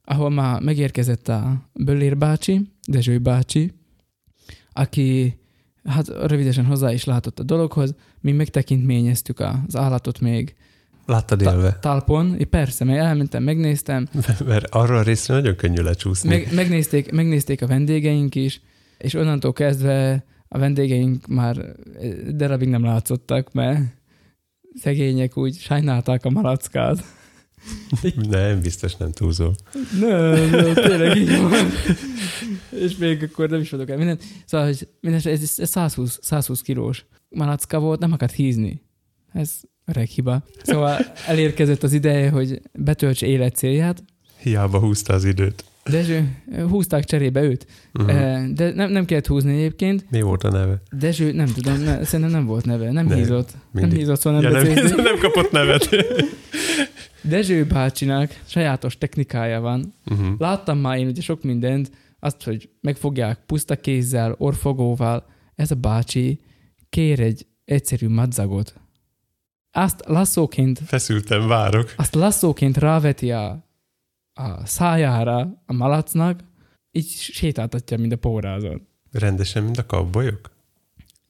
ahol 0.09 0.29
már 0.29 0.61
megérkezett 0.61 1.27
a 1.27 1.69
Böllér 1.73 2.17
bácsi, 2.17 2.71
Dezső 2.87 3.17
bácsi, 3.17 3.73
aki 4.71 5.37
hát 5.83 6.07
rövidesen 6.07 6.65
hozzá 6.65 6.91
is 6.93 7.03
látott 7.03 7.39
a 7.39 7.43
dologhoz, 7.43 7.95
mi 8.21 8.31
megtekintményeztük 8.31 9.39
az 9.39 9.75
állatot 9.75 10.19
még 10.19 10.55
Láttad 11.05 11.41
élve? 11.41 11.77
talpon, 11.81 12.35
és 12.37 12.45
persze, 12.49 12.83
meg 12.83 12.97
elmentem, 12.97 13.43
megnéztem, 13.43 14.07
Mert 14.45 14.65
arra 14.69 14.97
a 14.97 15.01
részre 15.01 15.33
nagyon 15.33 15.55
könnyű 15.55 15.81
lecsúszni. 15.81 16.29
meg, 16.29 16.53
megnézték, 16.53 17.11
megnézték 17.11 17.61
a 17.61 17.67
vendégeink 17.67 18.35
is, 18.35 18.61
és 18.97 19.13
onnantól 19.13 19.53
kezdve 19.53 20.25
a 20.47 20.57
vendégeink 20.57 21.27
már 21.27 21.75
darabig 22.31 22.67
nem 22.67 22.83
látszottak, 22.83 23.53
mert 23.53 23.79
szegények 24.75 25.37
úgy 25.37 25.55
sajnálták 25.55 26.25
a 26.25 26.29
malackát. 26.29 27.03
Nem, 28.29 28.61
biztos 28.61 28.95
nem 28.95 29.11
túlzó. 29.11 29.51
Nem, 29.99 30.49
nem, 30.49 30.73
tényleg 30.73 31.17
így 31.17 31.37
van. 31.41 31.51
És 32.69 32.97
még 32.97 33.23
akkor 33.23 33.49
nem 33.49 33.59
is 33.61 33.69
vagyok 33.69 33.89
el 33.89 33.97
minden. 33.97 34.19
Szóval, 34.45 34.67
hogy 34.67 34.87
minden, 35.01 35.21
ez, 35.25 35.57
ez 35.57 35.69
120, 35.69 36.19
120 36.21 36.61
kilós 36.61 37.05
malacka 37.29 37.79
volt, 37.79 37.99
nem 37.99 38.11
akart 38.11 38.33
hízni. 38.33 38.81
Ez 39.33 39.51
öreg 39.85 40.07
hiba. 40.07 40.43
Szóval 40.63 40.97
elérkezett 41.27 41.83
az 41.83 41.93
ideje, 41.93 42.29
hogy 42.29 42.61
betöltse 42.73 43.25
élet 43.25 43.55
célját. 43.55 44.03
Hiába 44.41 44.79
húzta 44.79 45.13
az 45.13 45.23
időt. 45.25 45.63
Dezső, 45.89 46.27
húzták 46.69 47.03
cserébe 47.05 47.41
őt, 47.41 47.65
Uh-huh. 47.93 48.47
de 48.53 48.73
nem, 48.73 48.91
nem 48.91 49.05
kellett 49.05 49.27
húzni 49.27 49.53
egyébként. 49.53 50.05
Mi 50.11 50.21
volt 50.21 50.43
a 50.43 50.49
neve? 50.51 50.81
Dezső, 50.91 51.31
nem 51.31 51.45
tudom, 51.47 51.81
ne, 51.81 52.03
szerintem 52.03 52.35
nem 52.35 52.45
volt 52.45 52.65
neve, 52.65 52.91
nem 52.91 53.05
Ne, 53.05 53.15
hízott. 53.15 53.49
Nem 53.71 53.89
hízott, 53.91 54.19
szóval 54.19 54.41
nem 54.41 54.51
Ja, 54.51 54.73
nem, 54.73 54.95
nem 54.95 55.17
kapott 55.19 55.51
nevet. 55.51 55.89
Dezső 57.27 57.65
bácsinak 57.65 58.41
sajátos 58.45 58.97
technikája 58.97 59.61
van. 59.61 59.93
Uh-huh. 60.05 60.27
Láttam 60.37 60.77
már 60.77 60.97
én 60.97 61.07
ugye 61.07 61.21
sok 61.21 61.43
mindent, 61.43 61.91
azt, 62.19 62.43
hogy 62.43 62.69
megfogják 62.81 63.39
puszta 63.45 63.75
kézzel, 63.75 64.35
orfogóval. 64.37 65.25
Ez 65.55 65.71
a 65.71 65.75
bácsi 65.75 66.39
kér 66.89 67.19
egy 67.19 67.45
egyszerű 67.65 68.07
madzagot. 68.07 68.75
Azt 69.71 70.03
lasszóként, 70.05 70.79
Feszülten 70.79 71.47
várok. 71.47 71.93
azt 71.97 72.15
lasszóként 72.15 72.77
ráveti 72.77 73.31
a, 73.31 73.65
a 74.33 74.65
szájára 74.65 75.61
a 75.65 75.73
malacnak, 75.73 76.39
így 76.91 77.07
sétáltatja, 77.09 77.97
mint 77.97 78.11
a 78.11 78.17
pórázon. 78.17 78.87
Rendesen, 79.11 79.63
mint 79.63 79.77
a 79.77 79.85
cowboyok? 79.85 80.51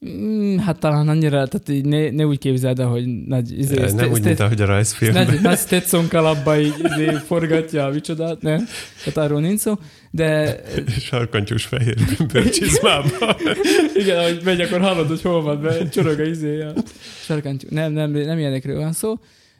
Mm, 0.05 0.57
hát 0.57 0.79
talán 0.79 1.07
annyira, 1.07 1.47
tehát 1.47 1.69
így 1.69 1.85
ne, 1.85 2.09
ne 2.09 2.25
úgy 2.25 2.37
képzeld 2.37 2.79
el, 2.79 2.87
hogy 2.87 3.05
nagy, 3.05 3.59
izé, 3.59 3.75
nem 3.75 3.87
ste- 3.87 4.09
úgy, 4.09 4.23
mint 4.23 4.39
ahogy 4.39 4.61
a 4.61 4.65
rajzfilmben. 4.65 5.25
nagy, 5.25 5.41
nagy 5.41 5.57
Stetson 5.57 6.07
kalapba 6.07 6.59
így 6.59 6.73
izé, 6.83 7.11
forgatja 7.25 7.85
a 7.85 7.89
micsodát, 7.89 8.41
nem? 8.41 8.65
Tehát 9.03 9.29
arról 9.29 9.41
nincs 9.41 9.59
szó, 9.59 9.73
de 10.11 10.55
Sarkantyús 11.09 11.65
fehér 11.65 11.97
bőrcsizmába. 12.33 13.35
igen, 14.01 14.17
ahogy 14.19 14.41
megy, 14.43 14.61
akkor 14.61 14.81
hallod, 14.81 15.07
hogy 15.07 15.21
hol 15.21 15.41
van, 15.41 15.61
be, 15.61 15.89
csorog 15.89 16.19
a 16.19 16.23
izé 16.23 16.61
a 16.61 16.73
sarkantyú. 17.21 17.67
Nem, 17.71 17.91
nem, 17.91 18.11
nem 18.11 18.37
ilyenekről 18.37 18.79
van 18.79 18.91
szó, 18.91 19.13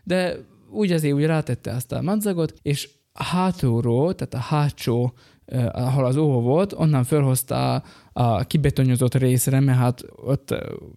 de 0.03 0.35
úgy 0.69 0.91
azért 0.91 1.13
úgy 1.13 1.25
rátette 1.25 1.71
azt 1.71 1.91
a 1.91 2.01
madzagot, 2.01 2.53
és 2.61 2.89
hátulról, 3.13 4.15
tehát 4.15 4.33
a 4.33 4.55
hátsó, 4.55 5.13
eh, 5.45 5.65
ahol 5.85 6.05
az 6.05 6.17
óvó 6.17 6.41
volt, 6.41 6.73
onnan 6.73 7.03
fölhozta 7.03 7.83
a, 8.17 8.43
kibetonyozott 8.43 9.15
részre, 9.15 9.59
mert 9.59 9.77
hát 9.77 10.05
ott 10.15 10.55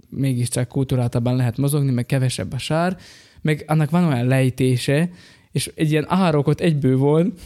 mégiscsak 0.08 0.68
kultúráltabban 0.68 1.36
lehet 1.36 1.56
mozogni, 1.56 1.90
meg 1.90 2.06
kevesebb 2.06 2.52
a 2.52 2.58
sár, 2.58 2.96
meg 3.42 3.64
annak 3.66 3.90
van 3.90 4.04
olyan 4.04 4.26
lejtése, 4.26 5.10
és 5.52 5.70
egy 5.74 5.90
ilyen 5.90 6.06
árokot 6.08 6.60
egyből 6.60 6.96
volt. 6.96 7.40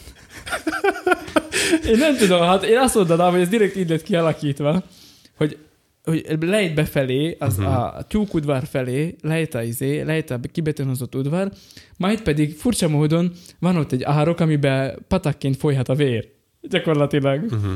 Én 1.91 1.99
nem 1.99 2.17
tudom, 2.17 2.43
hát 2.43 2.63
én 2.65 2.79
azt 2.79 2.95
mondanám, 2.95 3.31
hogy 3.31 3.41
ez 3.41 3.49
direkt 3.49 3.77
így 3.77 3.89
lett 3.89 4.03
kialakítva, 4.03 4.83
hogy 5.37 5.59
hogy 6.05 6.37
lejt 6.41 6.75
befelé, 6.75 7.37
az 7.39 7.59
uh-huh. 7.59 7.75
a 7.75 8.03
tyúkudvar 8.09 8.67
felé, 8.67 9.17
lejt 9.21 9.55
a 9.55 9.63
izé, 9.63 10.01
lejt 10.01 10.31
a 10.31 10.41
kibetonozott 10.53 11.15
udvar, 11.15 11.53
majd 11.97 12.21
pedig 12.23 12.57
furcsa 12.57 12.89
módon 12.89 13.33
van 13.59 13.77
ott 13.77 13.93
egy 13.93 14.03
árok, 14.03 14.41
amiben 14.41 15.05
patakként 15.09 15.57
folyhat 15.57 15.89
a 15.89 15.95
vér. 15.95 16.29
Gyakorlatilag. 16.61 17.43
Uh-huh. 17.43 17.73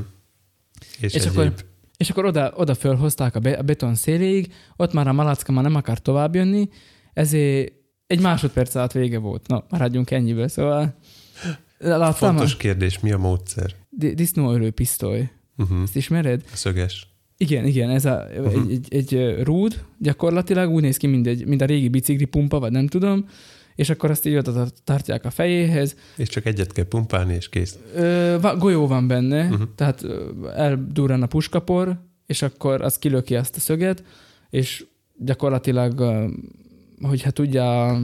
És, 1.01 1.15
És 1.15 1.27
akkor-. 1.27 1.53
És 1.99 2.11
akkor 2.11 2.25
oda, 2.25 2.53
oda 2.57 2.75
fölhozták 2.75 3.35
a, 3.35 3.39
be, 3.39 3.51
a 3.51 3.63
beton 3.63 3.95
széléig, 3.95 4.53
ott 4.77 4.93
már 4.93 5.09
a 5.09 5.13
malacka 5.13 5.53
már 5.53 5.63
nem 5.63 5.75
akar 5.75 5.99
tovább 5.99 6.35
jönni, 6.35 6.69
ezért 7.13 7.73
egy 8.07 8.21
másodperc 8.21 8.75
alatt 8.75 8.93
vége 8.93 9.19
volt. 9.19 9.47
Na, 9.47 9.65
maradjunk 9.69 10.11
ennyiből, 10.11 10.49
szóval... 10.49 10.99
Láttam 11.79 12.13
Fontos 12.13 12.55
a 12.55 12.57
kérdés, 12.57 13.01
mi 13.01 13.13
a 13.13 13.19
módszer? 13.19 13.75
di- 13.99 14.15
disznóölő 14.15 14.71
pisztoly. 14.71 15.31
Uh-huh. 15.57 15.83
Ezt 15.83 15.97
ismered? 15.97 16.43
A 16.53 16.57
szöges. 16.57 17.07
Igen, 17.37 17.67
igen, 17.67 17.91
ez 17.91 18.05
a, 18.05 18.27
uh-huh. 18.37 18.71
egy, 18.71 18.87
egy, 18.89 19.15
egy 19.15 19.43
rúd, 19.43 19.85
gyakorlatilag 19.99 20.71
úgy 20.71 20.83
néz 20.83 20.97
ki, 20.97 21.07
mint, 21.07 21.27
egy, 21.27 21.47
mint 21.47 21.61
a 21.61 21.65
régi 21.65 21.89
bicikli 21.89 22.25
pumpa, 22.25 22.59
vagy 22.59 22.73
nem 22.73 22.87
tudom, 22.87 23.29
és 23.79 23.91
akkor 23.91 24.11
azt 24.11 24.27
így 24.27 24.37
oda 24.37 24.67
tartják 24.85 25.25
a 25.25 25.31
fejéhez. 25.31 25.97
És 26.17 26.29
csak 26.29 26.47
egyet 26.47 26.73
kell 26.73 26.85
pumpálni, 26.85 27.35
és 27.35 27.49
kész. 27.49 27.79
Ö, 27.95 28.37
golyó 28.59 28.87
van 28.87 29.07
benne, 29.07 29.45
uh-huh. 29.45 29.69
tehát 29.75 30.05
eldurran 30.55 31.23
a 31.23 31.27
puskapor, 31.27 32.01
és 32.27 32.43
akkor 32.43 32.83
az 32.83 32.99
kilöki 32.99 33.37
azt 33.37 33.57
a 33.57 33.61
szöget, 33.61 34.05
és 34.51 34.85
gyakorlatilag, 35.17 36.01
ö, 36.01 36.27
hogyha 37.01 37.31
tudja 37.31 37.87
a 37.87 38.01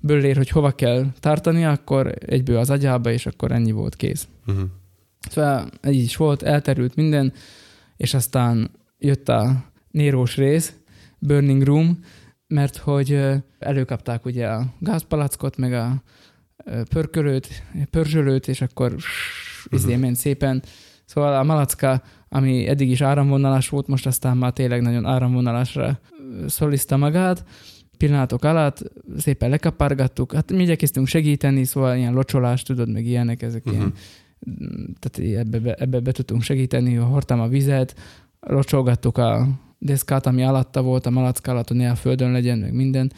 böllér, 0.00 0.36
hogy 0.36 0.48
hova 0.48 0.70
kell 0.70 1.06
tartani, 1.20 1.64
akkor 1.64 2.14
egyből 2.26 2.58
az 2.58 2.70
agyába, 2.70 3.10
és 3.10 3.26
akkor 3.26 3.52
ennyi 3.52 3.72
volt 3.72 3.96
kész. 3.96 4.28
Uh-huh. 4.46 4.64
Szóval 5.30 5.70
így 5.88 6.02
is 6.02 6.16
volt, 6.16 6.42
elterült 6.42 6.94
minden, 6.94 7.32
és 7.96 8.14
aztán 8.14 8.70
jött 8.98 9.28
a 9.28 9.64
nérós 9.90 10.36
rész, 10.36 10.72
Burning 11.18 11.62
Room, 11.62 11.98
mert 12.50 12.76
hogy 12.76 13.20
előkapták 13.58 14.24
ugye 14.24 14.46
a 14.46 14.66
gázpalackot, 14.78 15.56
meg 15.56 15.72
a 15.72 16.02
pörkölőt, 16.88 17.48
pörzsölőt, 17.90 18.48
és 18.48 18.60
akkor 18.60 18.94
izé 19.70 19.96
ment 19.96 20.16
szépen. 20.16 20.62
Szóval 21.04 21.36
a 21.36 21.42
malacka, 21.42 22.02
ami 22.28 22.66
eddig 22.66 22.90
is 22.90 23.00
áramvonalas 23.00 23.68
volt, 23.68 23.86
most 23.86 24.06
aztán 24.06 24.36
már 24.36 24.52
tényleg 24.52 24.80
nagyon 24.80 25.06
áramvonalásra 25.06 25.98
ö, 26.42 26.48
szolizta 26.48 26.96
magát. 26.96 27.44
Pillanatok 27.96 28.44
alatt 28.44 28.82
szépen 29.16 29.50
lekapargattuk. 29.50 30.32
Hát 30.32 30.52
mi 30.52 30.62
igyekeztünk 30.62 31.06
segíteni, 31.06 31.64
szóval 31.64 31.96
ilyen 31.96 32.12
locsolás, 32.12 32.62
tudod, 32.62 32.92
meg 32.92 33.06
ilyenek, 33.06 33.42
ezek 33.42 33.66
uh-huh. 33.66 33.80
ilyen 33.80 33.92
tehát 34.98 35.38
ebbe, 35.38 35.58
be- 35.58 35.74
ebbe 35.74 36.00
be 36.00 36.12
tudtunk 36.12 36.42
segíteni, 36.42 36.94
hordtam 36.94 37.40
a 37.40 37.48
vizet, 37.48 37.94
locsolgattuk 38.40 39.18
a 39.18 39.48
deszkát, 39.80 40.26
ami 40.26 40.42
alatta 40.42 40.82
volt, 40.82 41.06
a 41.06 41.10
malacka 41.10 41.50
alatt, 41.50 41.68
hogy 41.68 41.76
ne 41.76 41.90
a 41.90 41.94
földön 41.94 42.32
legyen, 42.32 42.58
meg 42.58 42.72
minden. 42.72 43.12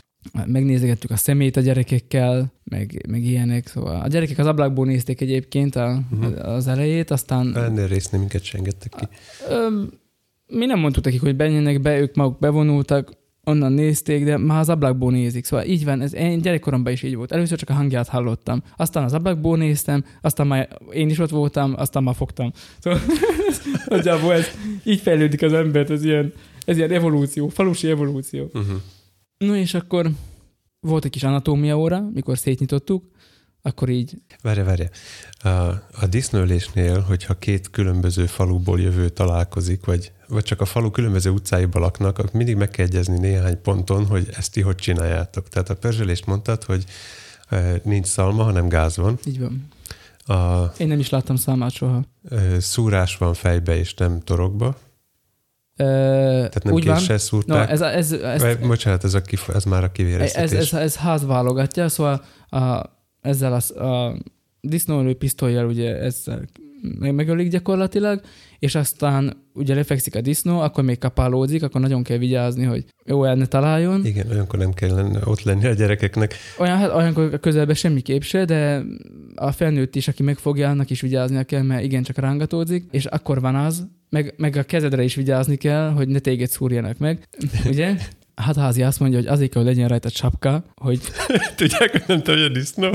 Megnézegettük 0.47 1.11
a 1.11 1.17
szemét 1.17 1.57
a 1.57 1.61
gyerekekkel, 1.61 2.53
meg, 2.65 3.07
meg 3.09 3.25
ilyenek. 3.25 3.67
Szóval 3.67 4.01
a 4.01 4.07
gyerekek 4.09 4.39
az 4.39 4.47
ablakból 4.47 4.87
nézték 4.87 5.21
egyébként 5.21 5.77
a, 5.77 6.01
Mhm. 6.11 6.25
az 6.43 6.67
elejét, 6.69 7.11
aztán 7.11 7.57
Ennél 7.57 7.87
résznél 7.87 8.21
minket 8.21 8.43
se 8.45 8.59
engedtek 8.59 8.95
ki. 8.99 9.05
Ö, 9.49 9.83
mi 10.47 10.67
nem 10.67 10.79
mondtuk 10.79 11.05
nekik, 11.05 11.21
hogy 11.21 11.37
benjenek 11.37 11.81
be, 11.81 11.99
ők 11.99 12.15
maguk 12.15 12.39
bevonultak, 12.39 13.11
onnan 13.45 13.73
nézték, 13.73 14.25
de 14.25 14.37
már 14.37 14.59
az 14.59 14.69
ablakból 14.69 15.13
nézik. 15.13 15.45
Szóval 15.45 15.65
így 15.67 15.85
van, 15.85 16.01
ez 16.01 16.15
én 16.15 16.41
gyerekkoromban 16.41 16.93
is 16.93 17.03
így 17.03 17.15
volt. 17.17 17.33
Először 17.33 17.59
csak 17.59 17.71
a 17.71 17.73
hangját 17.73 18.09
hallottam, 18.09 18.63
aztán 18.77 19.05
az 19.05 19.13
ablakból 19.13 19.57
néztem, 19.57 20.05
aztán 20.21 20.47
már 20.47 20.69
én 20.93 21.09
is 21.09 21.19
ott 21.19 21.31
voltam, 21.31 21.75
aztán 21.77 22.03
már 22.03 22.15
fogtam. 22.15 22.53
Szóval 22.81 23.01
nagyjából 23.89 24.33
ez 24.33 24.47
így 24.85 25.01
fejlődik 25.01 25.43
az 25.43 25.53
embert, 25.53 25.91
ez 25.91 26.05
ilyen, 26.05 26.33
ez 26.65 26.77
ilyen 26.77 26.91
evolúció, 26.91 27.49
falusi 27.49 27.89
evolúció. 27.89 28.45
Uh-huh. 28.45 28.81
No 29.39 29.55
és 29.55 29.75
akkor 29.75 30.11
volt 30.81 31.05
egy 31.05 31.11
kis 31.11 31.23
anatómia 31.23 31.79
óra, 31.79 32.11
mikor 32.13 32.39
szétnyitottuk, 32.39 33.05
akkor 33.63 33.89
így, 33.89 34.15
Várja, 34.43 34.65
várja. 34.65 34.89
A, 36.01 36.07
disznőlésnél, 36.07 37.01
hogyha 37.01 37.39
két 37.39 37.71
különböző 37.71 38.27
faluból 38.27 38.81
jövő 38.81 39.09
találkozik, 39.09 39.85
vagy, 39.85 40.13
vagy 40.29 40.45
csak 40.45 40.61
a 40.61 40.65
falu 40.65 40.91
különböző 40.91 41.31
utcáiba 41.31 41.79
laknak, 41.79 42.19
akkor 42.19 42.33
mindig 42.33 42.57
meg 42.57 42.71
kell 42.71 42.87
egyezni 42.87 43.19
néhány 43.19 43.63
ponton, 43.63 44.07
hogy 44.07 44.29
ezt 44.37 44.53
ti 44.53 44.61
hogy 44.61 44.75
csináljátok. 44.75 45.49
Tehát 45.49 45.71
a 45.71 45.77
pörzsölést 45.77 46.27
mondtad, 46.27 46.65
hogy 46.65 46.85
e, 47.49 47.81
nincs 47.85 48.07
szalma, 48.07 48.43
hanem 48.43 48.69
gáz 48.69 48.97
van. 48.97 49.19
így 49.25 49.41
van. 49.41 49.69
A 50.37 50.73
Én 50.79 50.89
nem 50.89 50.99
is 50.99 51.09
láttam 51.09 51.37
számát 51.37 51.71
soha. 51.73 52.03
e, 52.31 52.61
szúrás 52.61 53.17
van 53.17 53.35
fejbe 53.35 53.77
és 53.77 53.95
nem 53.95 54.21
torokba. 54.21 54.77
Tehát 55.77 56.65
nem 56.65 56.75
úgy 56.75 56.83
késsel 56.83 57.15
No, 57.15 57.19
szúrták. 57.19 57.71
ez, 57.71 57.81
a, 57.81 57.93
ez, 57.95 58.13
ez, 58.13 58.41
Vagy, 58.41 58.59
bocsánat, 58.59 59.05
ez, 59.05 59.15
a 59.15 59.21
kif, 59.21 59.49
ez 59.49 59.65
már 59.65 59.83
a 59.83 59.85
Ez, 59.87 59.93
kivéreztetés. 59.93 60.73
ez, 60.73 60.79
ez 60.81 60.97
ház 60.97 61.27
válogatja, 61.27 61.89
szóval 61.89 62.25
a, 62.49 62.81
ezzel 63.21 63.53
a, 63.53 63.85
a 63.85 64.17
disznóölő 64.61 65.15
pisztolyjal 65.15 65.67
ugye 65.67 66.11
meg- 66.99 67.15
megölik 67.15 67.49
gyakorlatilag, 67.51 68.21
és 68.59 68.75
aztán 68.75 69.37
ugye 69.55 69.75
lefekszik 69.75 70.17
a 70.17 70.21
disznó, 70.21 70.61
akkor 70.61 70.85
még 70.85 70.99
kapálódzik, 70.99 71.63
akkor 71.63 71.81
nagyon 71.81 72.03
kell 72.03 72.17
vigyázni, 72.17 72.65
hogy 72.65 72.85
jó 73.05 73.25
el 73.25 73.35
ne 73.35 73.47
találjon. 73.47 74.05
Igen, 74.05 74.31
olyankor 74.31 74.59
nem 74.59 74.73
kell 74.73 75.21
ott 75.25 75.43
lenni 75.43 75.67
a 75.67 75.73
gyerekeknek. 75.73 76.35
Olyan, 76.59 76.77
hát 76.77 76.95
olyankor 76.95 77.41
közelben 77.41 77.75
semmiképp 77.75 78.21
se, 78.23 78.45
de 78.45 78.83
a 79.35 79.53
felnőtt 79.53 79.95
is, 79.95 80.09
aki 80.09 80.23
megfogja, 80.23 80.69
annak 80.69 80.91
is 80.91 81.01
vigyáznia 81.01 81.43
kell, 81.43 81.63
mert 81.63 81.83
igen, 81.83 82.03
csak 82.03 82.17
rángatódzik, 82.19 82.85
és 82.91 83.05
akkor 83.05 83.41
van 83.41 83.55
az, 83.55 83.87
meg, 84.13 84.35
meg 84.37 84.57
a 84.57 84.63
kezedre 84.63 85.03
is 85.03 85.15
vigyázni 85.15 85.57
kell, 85.57 85.91
hogy 85.91 86.09
ne 86.09 86.19
téged 86.19 86.51
szúrjanak 86.51 86.99
meg, 86.99 87.29
ugye? 87.67 87.97
Hát 88.35 88.57
házi 88.57 88.83
azt 88.83 89.01
mondja, 89.01 89.19
hogy 89.19 89.27
azért 89.27 89.51
kell, 89.51 89.63
hogy 89.63 89.71
legyen 89.71 89.89
rajta 89.89 90.09
sapka, 90.09 90.65
hogy 90.75 91.01
Tudják, 91.57 91.91
hogy 91.91 92.03
nem 92.07 92.23
te, 92.23 92.33
hogy 92.33 92.41
a 92.43 92.49
disznó? 92.49 92.91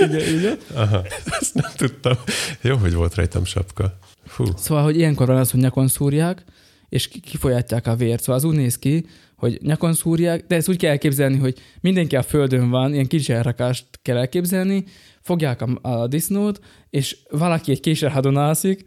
igen, 0.00 0.38
igen. 0.38 0.56
Aha, 0.74 1.04
ezt 1.40 1.54
nem 1.54 1.70
tudtam. 1.76 2.12
Jó, 2.60 2.76
hogy 2.76 2.94
volt 2.94 3.14
rajtam 3.14 3.44
sapka. 3.44 3.98
Fú. 4.26 4.44
Szóval, 4.56 4.82
hogy 4.82 4.96
ilyenkor 4.96 5.26
van 5.26 5.36
az, 5.36 5.50
hogy 5.50 5.60
nyakon 5.60 5.88
szúrják, 5.88 6.44
és 6.88 7.08
ki- 7.08 7.20
kifolyatják 7.20 7.86
a 7.86 7.96
vért. 7.96 8.20
Szóval 8.20 8.34
az 8.34 8.44
úgy 8.44 8.56
néz 8.56 8.78
ki, 8.78 9.06
hogy 9.36 9.58
nyakon 9.62 9.94
szúrják, 9.94 10.44
de 10.46 10.56
ezt 10.56 10.68
úgy 10.68 10.76
kell 10.76 10.90
elképzelni, 10.90 11.36
hogy 11.36 11.58
mindenki 11.80 12.16
a 12.16 12.22
földön 12.22 12.70
van, 12.70 12.92
ilyen 12.92 13.06
kis 13.06 13.28
elrakást 13.28 13.84
kell 14.02 14.16
elképzelni, 14.16 14.84
fogják 15.20 15.62
a, 15.62 15.78
a 15.82 16.06
disznót, 16.06 16.60
és 16.90 17.16
valaki 17.30 17.70
egy 17.70 17.80
késsel 17.80 18.10
hadonászik, 18.10 18.84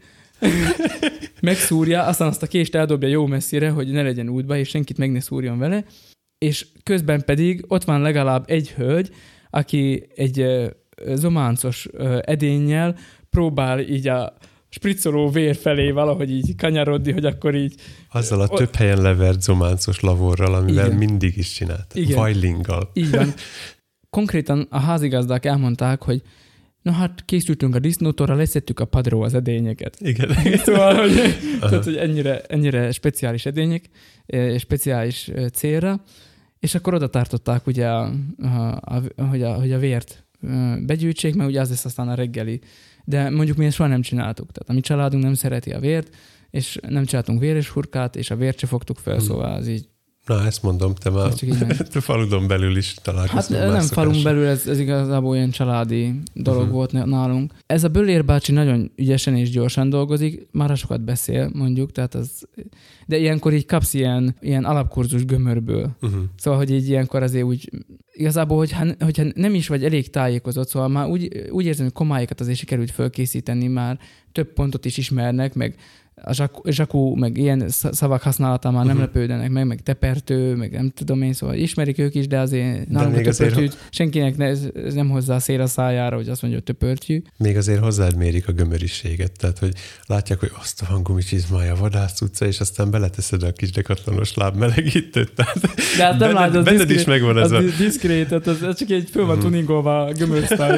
megszúrja, 1.40 2.02
aztán 2.02 2.28
azt 2.28 2.42
a 2.42 2.46
kést 2.46 2.74
eldobja 2.74 3.08
jó 3.08 3.26
messzire, 3.26 3.70
hogy 3.70 3.88
ne 3.88 4.02
legyen 4.02 4.28
útba, 4.28 4.56
és 4.56 4.68
senkit 4.68 4.98
meg 4.98 5.12
ne 5.12 5.20
szúrjon 5.20 5.58
vele, 5.58 5.84
és 6.38 6.66
közben 6.82 7.24
pedig 7.24 7.64
ott 7.68 7.84
van 7.84 8.00
legalább 8.00 8.44
egy 8.46 8.70
hölgy, 8.70 9.10
aki 9.50 10.06
egy 10.14 10.46
zománcos 11.14 11.88
edénnyel 12.20 12.96
próbál 13.30 13.80
így 13.80 14.08
a 14.08 14.36
spriccoló 14.68 15.30
vér 15.30 15.56
felé 15.56 15.90
valahogy 15.90 16.30
így 16.30 16.56
kanyarodni, 16.56 17.12
hogy 17.12 17.24
akkor 17.24 17.54
így... 17.54 17.74
Azzal 18.12 18.40
a 18.40 18.48
több 18.48 18.74
helyen 18.74 19.02
levert 19.02 19.42
zománcos 19.42 20.00
lavorral, 20.00 20.54
amivel 20.54 20.86
Igen. 20.86 20.98
mindig 20.98 21.36
is 21.36 21.52
csinált. 21.52 21.94
Igen. 21.94 22.16
Vajlinggal. 22.16 22.90
Így 22.92 23.10
van. 23.10 23.34
Konkrétan 24.10 24.66
a 24.70 24.78
házigazdák 24.78 25.44
elmondták, 25.44 26.02
hogy 26.02 26.22
na 26.82 26.92
hát 26.92 27.24
készültünk 27.24 27.74
a 27.74 27.78
disznótorra, 27.78 28.34
leszettük 28.34 28.80
a 28.80 28.84
padról 28.84 29.24
az 29.24 29.34
edényeket. 29.34 29.96
Igen. 30.00 30.28
Szóval, 30.64 30.94
hogy, 30.94 31.12
tehát, 31.60 31.84
hogy 31.84 31.96
ennyire, 31.96 32.40
ennyire 32.40 32.92
speciális 32.92 33.46
edények, 33.46 33.84
eh, 34.26 34.58
speciális 34.58 35.28
eh, 35.28 35.48
célra, 35.48 36.02
és 36.58 36.74
akkor 36.74 36.94
oda 36.94 37.08
tartották 37.08 37.66
ugye, 37.66 37.88
a, 37.88 38.12
a, 38.42 38.80
a, 38.80 39.02
hogy, 39.28 39.42
a, 39.42 39.54
hogy 39.54 39.72
a 39.72 39.78
vért 39.78 40.24
eh, 40.42 40.76
begyűjtsék, 40.76 41.34
mert 41.34 41.48
ugye 41.48 41.60
az 41.60 41.68
lesz 41.68 41.84
aztán 41.84 42.08
a 42.08 42.14
reggeli. 42.14 42.60
De 43.04 43.30
mondjuk 43.30 43.56
mi 43.56 43.64
ezt 43.64 43.76
soha 43.76 43.88
nem 43.88 44.02
csináltuk. 44.02 44.52
Tehát 44.52 44.68
a 44.68 44.72
mi 44.72 44.80
családunk 44.80 45.22
nem 45.22 45.34
szereti 45.34 45.70
a 45.70 45.78
vért, 45.78 46.16
és 46.50 46.78
nem 46.88 47.04
csináltunk 47.04 47.40
véres 47.40 47.68
hurkát, 47.68 48.16
és 48.16 48.30
a 48.30 48.36
vért 48.36 48.58
se 48.58 48.66
fogtuk 48.66 48.98
fel, 48.98 49.16
Hmm. 49.16 49.24
szóval 49.24 49.52
az 49.52 49.68
így, 49.68 49.88
Na, 50.26 50.44
ezt 50.46 50.62
mondom, 50.62 50.94
te 50.94 51.10
már 51.10 51.32
te 51.92 52.00
faludon 52.00 52.46
belül 52.46 52.76
is 52.76 52.94
Hát 52.94 53.04
találkoztál. 53.04 53.70
nem 53.70 53.80
falunk 53.80 54.14
szokással. 54.14 54.22
belül, 54.22 54.46
ez, 54.46 54.66
ez 54.66 54.78
igazából 54.78 55.36
ilyen 55.36 55.50
családi 55.50 56.14
dolog 56.34 56.60
uh-huh. 56.60 56.74
volt 56.74 56.92
nálunk. 56.92 57.52
Ez 57.66 57.84
a 57.84 57.88
Bölér 57.88 58.24
bácsi 58.24 58.52
nagyon 58.52 58.92
ügyesen 58.96 59.36
és 59.36 59.50
gyorsan 59.50 59.88
dolgozik, 59.88 60.46
már 60.50 60.76
sokat 60.76 61.04
beszél, 61.04 61.50
mondjuk, 61.54 61.92
tehát 61.92 62.14
az, 62.14 62.48
de 63.06 63.18
ilyenkor 63.18 63.52
így 63.52 63.66
kapsz 63.66 63.94
ilyen, 63.94 64.36
ilyen 64.40 64.64
alapkurzus 64.64 65.24
gömörből. 65.24 65.96
Uh-huh. 66.02 66.20
Szóval, 66.36 66.58
hogy 66.58 66.70
így 66.70 66.88
ilyenkor 66.88 67.22
azért 67.22 67.44
úgy, 67.44 67.70
igazából, 68.12 68.56
hogyha, 68.56 68.86
hogyha 69.00 69.24
nem 69.34 69.54
is 69.54 69.68
vagy 69.68 69.84
elég 69.84 70.10
tájékozott, 70.10 70.68
szóval 70.68 70.88
már 70.88 71.08
úgy, 71.08 71.46
úgy 71.50 71.66
érzem, 71.66 71.84
hogy 71.84 71.94
komályokat 71.94 72.40
azért 72.40 72.58
sikerült 72.58 72.90
fölkészíteni, 72.90 73.66
már 73.66 73.98
több 74.32 74.52
pontot 74.52 74.84
is 74.84 74.96
ismernek, 74.96 75.54
meg 75.54 75.76
a 76.24 76.32
zsakú, 76.32 76.70
zsakú 76.70 77.14
meg 77.14 77.36
ilyen 77.36 77.68
sz- 77.68 77.94
szavak 77.94 78.22
használatán 78.22 78.72
már 78.72 78.84
nem 78.84 78.94
Mhm. 78.96 79.04
lepődnek 79.04 79.50
meg, 79.50 79.66
meg 79.66 79.80
tepertő, 79.82 80.54
meg 80.54 80.72
nem 80.72 80.90
tudom 80.94 81.22
én, 81.22 81.32
szóval 81.32 81.54
ismerik 81.56 81.98
ők 81.98 82.14
is, 82.14 82.26
de 82.26 82.38
azért 82.38 82.88
nálunk 82.88 83.14
a 83.16 83.28
azért, 83.28 83.36
töpörtyű, 83.54 83.76
senkinek 83.90 84.36
ne, 84.36 84.44
ez, 84.46 84.68
ez 84.86 84.94
nem 84.94 85.08
hozzá 85.08 85.34
a 85.34 85.38
szél 85.38 85.60
a 85.60 85.66
szájára, 85.66 86.16
hogy 86.16 86.28
azt 86.28 86.42
mondja, 86.42 86.60
hogy 86.64 86.76
töpörtyű. 86.76 87.22
Még 87.36 87.56
azért 87.56 87.80
hozzád 87.80 88.16
mérik 88.16 88.48
a 88.48 88.52
gömöriséget, 88.52 89.32
tehát 89.38 89.58
hogy 89.58 89.72
látják, 90.06 90.40
hogy 90.40 90.50
azt 90.60 90.82
a 90.82 90.84
hanggumicsizmája 90.84 91.74
vadász 91.74 92.20
utca, 92.20 92.46
és 92.46 92.60
aztán 92.60 92.90
beleteszed 92.90 93.42
a 93.42 93.52
kis 93.52 93.70
dekatlanos 93.70 94.34
lábmelegítőt. 94.34 95.32
Tehát 95.34 95.60
De 95.96 96.02
hát 96.04 96.10
nem 96.10 96.18
benned, 96.18 96.34
látod, 96.34 96.64
benned 96.64 96.80
is 96.80 96.86
diszkrét- 96.86 97.06
megvan 97.06 97.38
ez 97.38 97.44
az 97.44 97.52
a... 97.52 97.60
di- 97.60 97.70
diszkrét, 97.78 98.32
az, 98.32 98.62
az 98.62 98.76
csak 98.78 98.90
egy 98.90 99.08
föl 99.10 99.24
van 99.26 99.36
Mhm. 99.36 99.44
tuningolva 99.46 100.04
a 100.04 100.12
gömörsztály, 100.12 100.76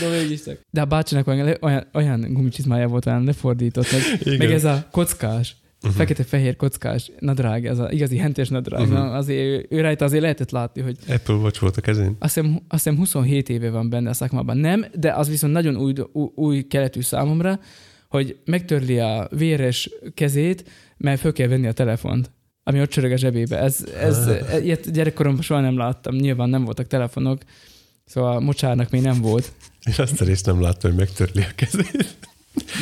de 0.00 0.08
mégis 0.20 0.42
csak. 0.42 0.58
De 0.70 0.80
a 0.80 0.84
bácsinak 0.84 1.26
olyan, 1.26 1.56
olyan, 1.60 1.86
olyan 1.94 2.26
gumicsizmája 2.32 2.88
volt, 2.88 3.06
olyan 3.06 3.24
lefordított, 3.24 3.86
meg, 4.24 4.38
meg 4.38 4.50
ez 4.52 4.64
a 4.66 4.88
kockás, 4.90 5.56
Mhm. 5.82 5.94
fekete-fehér 5.94 6.56
kockás 6.56 7.10
nadrág, 7.18 7.66
ez 7.66 7.78
az 7.78 7.92
igazi 7.92 8.16
hentes 8.16 8.48
nadrág, 8.48 8.80
uh-huh. 8.88 9.14
azért 9.14 9.72
ő, 9.72 9.80
rajta 9.80 10.04
azért 10.04 10.22
lehetett 10.22 10.50
látni, 10.50 10.82
hogy 10.82 10.96
Apple 11.08 11.34
Watch 11.34 11.60
volt 11.60 11.76
a 11.76 11.80
kezén. 11.80 12.16
azt 12.18 12.34
hiszem, 12.34 12.60
azt 12.68 12.84
hiszem 12.84 12.98
27 12.98 13.48
éve 13.48 13.70
van 13.70 13.88
benne 13.90 14.10
a 14.10 14.12
szakmában. 14.12 14.56
Nem, 14.56 14.84
de 14.94 15.12
az 15.12 15.28
viszont 15.28 15.52
nagyon 15.52 15.76
új, 15.76 15.92
új, 16.12 16.28
új 16.34 16.66
keletű 16.66 17.00
számomra, 17.00 17.60
hogy 18.08 18.36
megtörli 18.44 18.98
a 18.98 19.28
véres 19.30 19.90
kezét, 20.14 20.70
mert 20.96 21.20
föl 21.20 21.32
kell 21.32 21.48
venni 21.48 21.66
a 21.66 21.72
telefont 21.72 22.30
ami 22.68 22.80
ott 22.80 22.90
csörög 22.90 23.12
a 23.12 23.16
zsebébe. 23.16 23.58
Ez, 23.58 23.84
ez, 24.00 24.26
Ah. 24.26 24.64
ilyet 24.64 24.90
gyerekkoromban 24.92 25.42
soha 25.42 25.60
nem 25.60 25.76
láttam. 25.76 26.14
Nyilván 26.14 26.48
nem 26.48 26.64
voltak 26.64 26.86
telefonok, 26.86 27.42
szóval 28.04 28.40
mocsárnak 28.40 28.90
még 28.90 29.02
nem 29.02 29.20
volt. 29.20 29.52
Én 29.88 29.94
azt 29.96 30.20
a 30.20 30.24
részt 30.24 30.46
nem 30.46 30.60
láttam, 30.60 30.90
hogy 30.90 30.98
megtörli 30.98 31.42
a 31.42 31.54
kezét. 31.54 32.16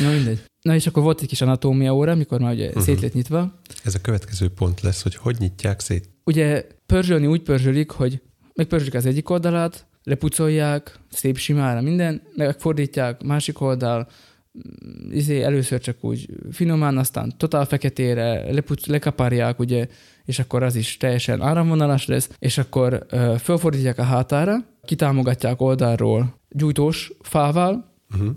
Na 0.03 0.11
mindegy. 0.11 0.39
Na 0.65 0.75
és 0.75 0.87
akkor 0.87 1.03
volt 1.03 1.21
egy 1.21 1.27
kis 1.27 1.41
anatómia 1.41 1.95
óra, 1.95 2.11
amikor 2.11 2.39
már 2.39 2.53
ugye 2.53 2.67
uh-huh. 2.67 2.83
szét 2.83 3.01
lett 3.01 3.13
nyitva. 3.13 3.59
Ez 3.83 3.95
a 3.95 4.01
következő 4.01 4.49
pont 4.49 4.81
lesz, 4.81 5.01
hogy 5.01 5.15
hogy 5.15 5.35
nyitják 5.39 5.79
szét. 5.79 6.09
Ugye 6.23 6.67
pörzsölni 6.85 7.25
úgy 7.25 7.41
pörzsölik, 7.41 7.91
hogy 7.91 8.21
megpörzsölik 8.53 8.93
az 8.93 9.05
egyik 9.05 9.29
oldalát, 9.29 9.87
lepucolják, 10.03 10.99
szép 11.11 11.37
simára 11.37 11.81
minden, 11.81 12.21
megfordítják, 12.35 13.23
másik 13.23 13.61
oldal, 13.61 14.07
mm, 14.57 15.11
izé, 15.11 15.41
először 15.41 15.79
csak 15.79 15.97
úgy 16.01 16.29
finoman, 16.51 16.97
aztán 16.97 17.33
totál 17.37 17.65
feketére, 17.65 18.51
lepuc, 18.53 18.85
lekaparják, 18.85 19.59
ugye, 19.59 19.87
és 20.23 20.39
akkor 20.39 20.63
az 20.63 20.75
is 20.75 20.97
teljesen 20.97 21.41
áramvonalas 21.41 22.05
lesz, 22.05 22.29
és 22.39 22.57
akkor 22.57 23.05
ö, 23.09 23.35
fölfordítják 23.39 23.97
a 23.97 24.03
hátára, 24.03 24.55
kitámogatják 24.85 25.61
oldalról 25.61 26.39
gyújtós 26.49 27.11
fával, 27.21 27.93
Uh-huh. 28.13 28.35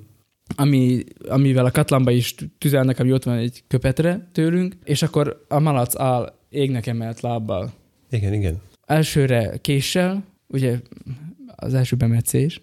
Ami, 0.56 1.04
amivel 1.28 1.64
a 1.64 1.70
katlamba 1.70 2.10
is 2.10 2.34
tüzelnek, 2.58 2.98
ami 2.98 3.12
ott 3.12 3.24
van 3.24 3.36
egy 3.36 3.62
köpetre 3.68 4.28
tőlünk, 4.32 4.76
és 4.84 5.02
akkor 5.02 5.44
a 5.48 5.58
malac 5.58 6.00
áll 6.00 6.34
égnek 6.50 6.86
emelt 6.86 7.20
lábbal. 7.20 7.72
Igen, 8.10 8.32
igen. 8.32 8.60
Elsőre 8.86 9.56
késsel, 9.60 10.24
ugye 10.46 10.76
az 11.46 11.74
első 11.74 11.96
bemetszés, 11.96 12.60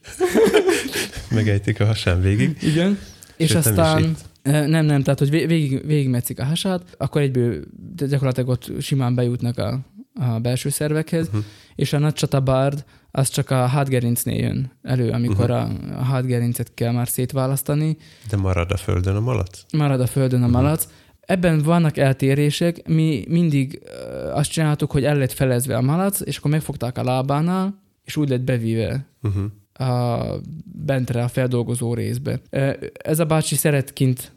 Megejtik 1.31 1.79
a 1.79 1.85
hasán 1.85 2.21
végig. 2.21 2.57
igen, 2.61 2.97
és 3.37 3.49
Sőt, 3.49 3.63
nem 3.63 3.73
aztán 3.73 4.03
itt. 4.03 4.19
Eh, 4.41 4.67
Nem, 4.67 4.85
nem, 4.85 5.01
tehát 5.03 5.19
hogy 5.19 5.29
vé- 5.29 5.47
végig, 5.47 5.85
végigmetszik 5.85 6.39
a 6.39 6.43
hasát, 6.45 6.81
akkor 6.97 7.21
egyből 7.21 7.63
gyakorlatilag 7.95 8.49
ott 8.49 8.71
simán 8.81 9.15
bejutnak 9.15 9.57
a, 9.57 9.79
a 10.13 10.39
belső 10.39 10.69
szervekhez, 10.69 11.27
Uh-huh. 11.27 11.43
és 11.75 11.93
a 11.93 11.99
nagy 11.99 12.13
csatabárd 12.13 12.85
az 13.17 13.29
csak 13.29 13.49
a 13.49 13.65
hátgerincnél 13.65 14.37
jön 14.37 14.71
elő, 14.81 15.09
amikor 15.09 15.49
Mhm. 15.49 15.93
a, 15.93 16.03
hátgerincet 16.03 16.73
kell 16.73 16.91
már 16.91 17.07
szétválasztani, 17.07 17.97
De 18.29 18.37
marad 18.37 18.71
a 18.71 18.77
földön 18.77 19.15
a 19.15 19.19
malac? 19.19 19.65
marad 19.73 20.01
a 20.01 20.07
földön 20.07 20.41
a 20.43 20.47
Mhm. 20.47 20.55
malac. 20.55 20.87
Ebben 21.19 21.61
vannak 21.61 21.97
eltérések, 21.97 22.87
mi 22.87 23.23
mindig 23.27 23.81
azt 24.33 24.51
csináltuk, 24.51 24.91
hogy 24.91 25.03
el 25.03 25.15
lett 25.17 25.31
felezve 25.31 25.77
a 25.77 25.81
malac, 25.81 26.19
és 26.21 26.37
akkor 26.37 26.51
megfogták 26.51 26.97
a 26.97 27.03
lábánál, 27.03 27.81
és 28.03 28.15
úgy 28.17 28.29
lett 28.29 28.41
bevíve 28.41 29.05
Uh-huh. 29.23 29.89
a 29.89 30.23
bentre, 30.85 31.23
a 31.23 31.27
feldolgozó 31.27 31.93
részbe. 31.93 32.39
Ez 33.03 33.19
a 33.19 33.25
bácsi 33.25 33.55
szeret 33.55 33.93
kint 33.93 34.31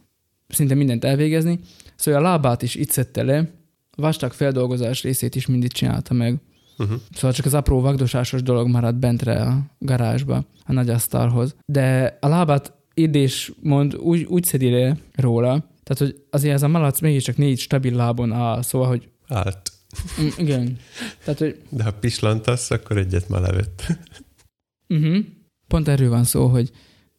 szinte 0.48 0.74
mindent 0.74 1.04
elvégezni, 1.04 1.58
szóval 1.96 2.20
a 2.20 2.28
lábát 2.28 2.62
is 2.62 2.74
itt 2.74 2.90
szedte 2.90 3.22
le, 3.22 3.50
vastag 3.96 4.32
feldolgozás 4.32 5.02
részét 5.02 5.34
is 5.34 5.46
mindig 5.46 5.72
csinálta 5.72 6.14
meg. 6.14 6.36
Uh-huh. 6.78 7.00
Szóval 7.12 7.32
csak 7.32 7.46
az 7.46 7.54
apró 7.54 7.80
vagdosásos 7.80 8.42
dolog 8.42 8.68
maradt 8.68 8.98
bentre 8.98 9.42
a 9.42 9.62
garázsba, 9.78 10.44
a 10.64 10.72
nagy 10.72 10.88
asztalhoz. 10.90 11.54
De 11.66 12.18
a 12.20 12.28
lábát 12.28 12.72
idés 12.94 13.52
mond 13.62 13.94
úgy, 13.94 14.22
úgy 14.22 14.44
szedi 14.44 14.70
le 14.70 14.96
róla, 15.14 15.48
tehát 15.82 15.98
hogy 15.98 16.24
azért 16.30 16.54
ez 16.54 16.62
a 16.62 16.68
malac 16.68 17.00
mégiscsak 17.00 17.36
négy 17.36 17.58
stabil 17.58 17.94
lábon 17.94 18.32
áll, 18.32 18.62
szóval, 18.62 18.88
hogy 18.88 19.08
Állt. 19.28 19.72
mm, 20.20 20.26
igen. 20.36 20.76
Tehát, 21.24 21.38
hogy 21.38 21.62
De 21.68 21.82
ha 21.84 21.92
pislantasz, 21.92 22.70
akkor 22.70 22.96
egyet 22.96 23.28
már 23.28 23.40
levett. 23.40 23.82
uh-huh. 24.88 25.16
pont 25.68 25.88
erről 25.88 26.10
van 26.10 26.24
szó, 26.24 26.46
hogy 26.46 26.70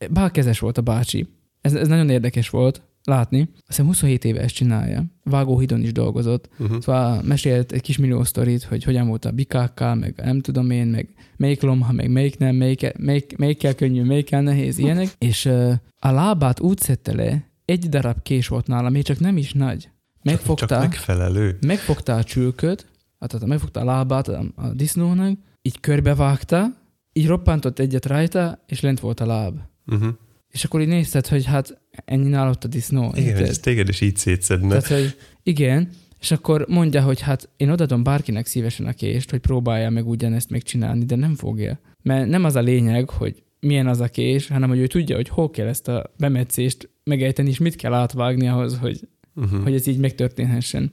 bálkezes 0.10 0.60
volt 0.60 0.78
a 0.78 0.82
bácsi. 0.82 1.28
Ez, 1.62 1.74
ez 1.74 1.88
nagyon 1.88 2.10
érdekes 2.10 2.50
volt 2.50 2.82
látni. 3.10 3.40
Azt 3.54 3.64
hiszem 3.68 3.86
27 3.86 4.26
éve 4.26 4.42
ezt 4.42 4.56
csinálja. 4.56 5.06
Vágóhidon 5.24 5.82
is 5.82 5.92
dolgozott. 5.92 6.50
Uh-huh. 6.60 6.82
Szóval 6.82 7.22
mesélt 7.24 7.72
egy 7.72 7.82
kis 7.82 7.98
millió 7.98 8.24
sztorit, 8.24 8.64
hogy 8.64 8.84
hogyan 8.84 9.08
volt 9.08 9.26
a 9.26 9.32
bikákkal, 9.32 9.96
meg 9.96 10.14
nem 10.24 10.42
tudom 10.42 10.70
én, 10.70 10.88
meg 10.88 11.10
melyik 11.38 11.62
lomha, 11.62 11.92
meg 11.92 12.12
melyik 12.12 12.38
nem, 12.38 12.56
melyik, 12.56 12.98
melyik, 12.98 13.38
melyikkel 13.38 13.76
könnyű, 13.76 14.04
melyikkel 14.04 14.42
nehéz, 14.42 14.78
ilyenek. 14.78 15.16
És 15.18 15.46
uh, 15.46 15.74
a 16.00 16.12
lábát 16.12 16.60
úgy 16.60 16.80
szedte 16.80 17.16
le, 17.16 17.50
egy 17.66 17.90
darab 17.90 18.22
kés 18.22 18.48
volt 18.48 18.68
nála, 18.68 18.90
még 18.90 19.04
csak 19.04 19.20
nem 19.20 19.38
is 19.38 19.54
nagy. 19.54 19.82
Csak 19.82 19.92
Megfogta, 20.24 20.80
megfelelő. 20.80 21.58
megfogta 21.66 22.16
a 22.16 22.24
csülköt, 22.24 22.88
hát 23.20 23.30
tehát 23.30 23.48
megfogta 23.48 23.80
a 23.80 23.84
lábát 23.84 24.28
a, 24.28 24.44
a 24.56 24.68
disznónak, 24.68 25.38
így 25.62 25.80
körbevágta, 25.80 26.66
így 27.14 27.28
roppantott 27.28 27.80
egyet 27.80 28.06
rajta, 28.06 28.64
és 28.68 28.80
lent 28.80 29.00
volt 29.00 29.20
a 29.20 29.26
láb. 29.26 29.60
Uh-huh. 29.86 30.10
És 30.48 30.64
akkor 30.64 30.82
így 30.82 30.88
nézted, 30.88 31.28
hogy 31.28 31.46
hát 31.46 31.82
ennyi 32.06 32.30
nálott 32.30 32.64
a 32.64 32.68
disznó. 32.68 33.12
Igen, 33.16 33.28
érted? 33.28 33.48
ez 33.48 33.58
téged 33.58 33.90
is 33.90 34.02
így 34.02 34.16
szétszedne. 34.16 34.68
Tehát, 34.68 34.88
hogy 34.88 35.16
igen, 35.44 35.90
és 36.20 36.32
akkor 36.32 36.66
mondja, 36.68 37.02
hogy 37.02 37.22
hát 37.22 37.50
én 37.58 37.70
odadom 37.70 38.04
bárkinek 38.04 38.46
szívesen 38.46 38.86
a 38.86 38.94
kést, 38.94 39.30
hogy 39.30 39.40
próbálja 39.40 39.90
meg 39.90 40.08
ugyanezt 40.08 40.50
megcsinálni, 40.50 41.06
de 41.06 41.16
nem 41.16 41.36
fogja. 41.36 41.80
Mert 42.02 42.28
nem 42.30 42.44
az 42.44 42.56
a 42.56 42.62
lényeg, 42.62 43.10
hogy 43.10 43.44
milyen 43.60 43.88
az 43.88 44.00
a 44.00 44.08
kés, 44.08 44.48
hanem 44.48 44.70
hogy 44.70 44.80
ő 44.80 44.88
tudja, 44.88 45.16
hogy 45.16 45.30
hol 45.30 45.50
kell 45.50 45.68
ezt 45.68 45.88
a 45.88 46.14
bemetszést 46.18 46.90
megejteni, 47.04 47.50
és 47.50 47.58
mit 47.58 47.76
kell 47.76 47.94
átvágni 47.94 48.48
ahhoz, 48.48 48.78
hogy, 48.78 49.08
Uh-huh. 49.36 49.64
hogy 49.64 49.74
ez 49.74 49.88
így 49.88 49.98
megtörténhessen. 49.98 50.92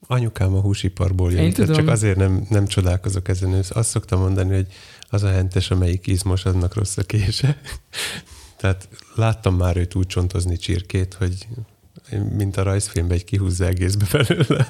Anyukám 0.00 0.54
a 0.54 0.60
húsiparból 0.60 1.32
Én 1.32 1.42
jön, 1.42 1.52
tudom. 1.52 1.74
csak 1.74 1.88
azért 1.88 2.16
nem, 2.16 2.46
nem 2.48 2.66
csodálkozok 2.66 3.28
ezen. 3.28 3.64
Azt 3.68 3.88
szoktam 3.88 4.20
mondani, 4.20 4.54
hogy 4.54 4.66
az 5.08 5.22
a 5.22 5.28
hentes, 5.30 5.70
amelyik 5.70 6.06
izmos, 6.06 6.44
annak 6.44 6.74
rossz 6.74 6.96
a 6.96 7.02
kése. 7.02 7.60
Tehát 8.60 8.88
láttam 9.14 9.56
már 9.56 9.76
őt 9.76 9.94
úgy 9.94 10.06
csontozni 10.06 10.56
csirkét, 10.56 11.14
hogy 11.14 11.46
mint 12.32 12.56
a 12.56 12.62
rajzfilmben 12.62 13.16
egy 13.16 13.24
kihúzza 13.24 13.66
egészbe 13.66 14.06
belőle 14.12 14.66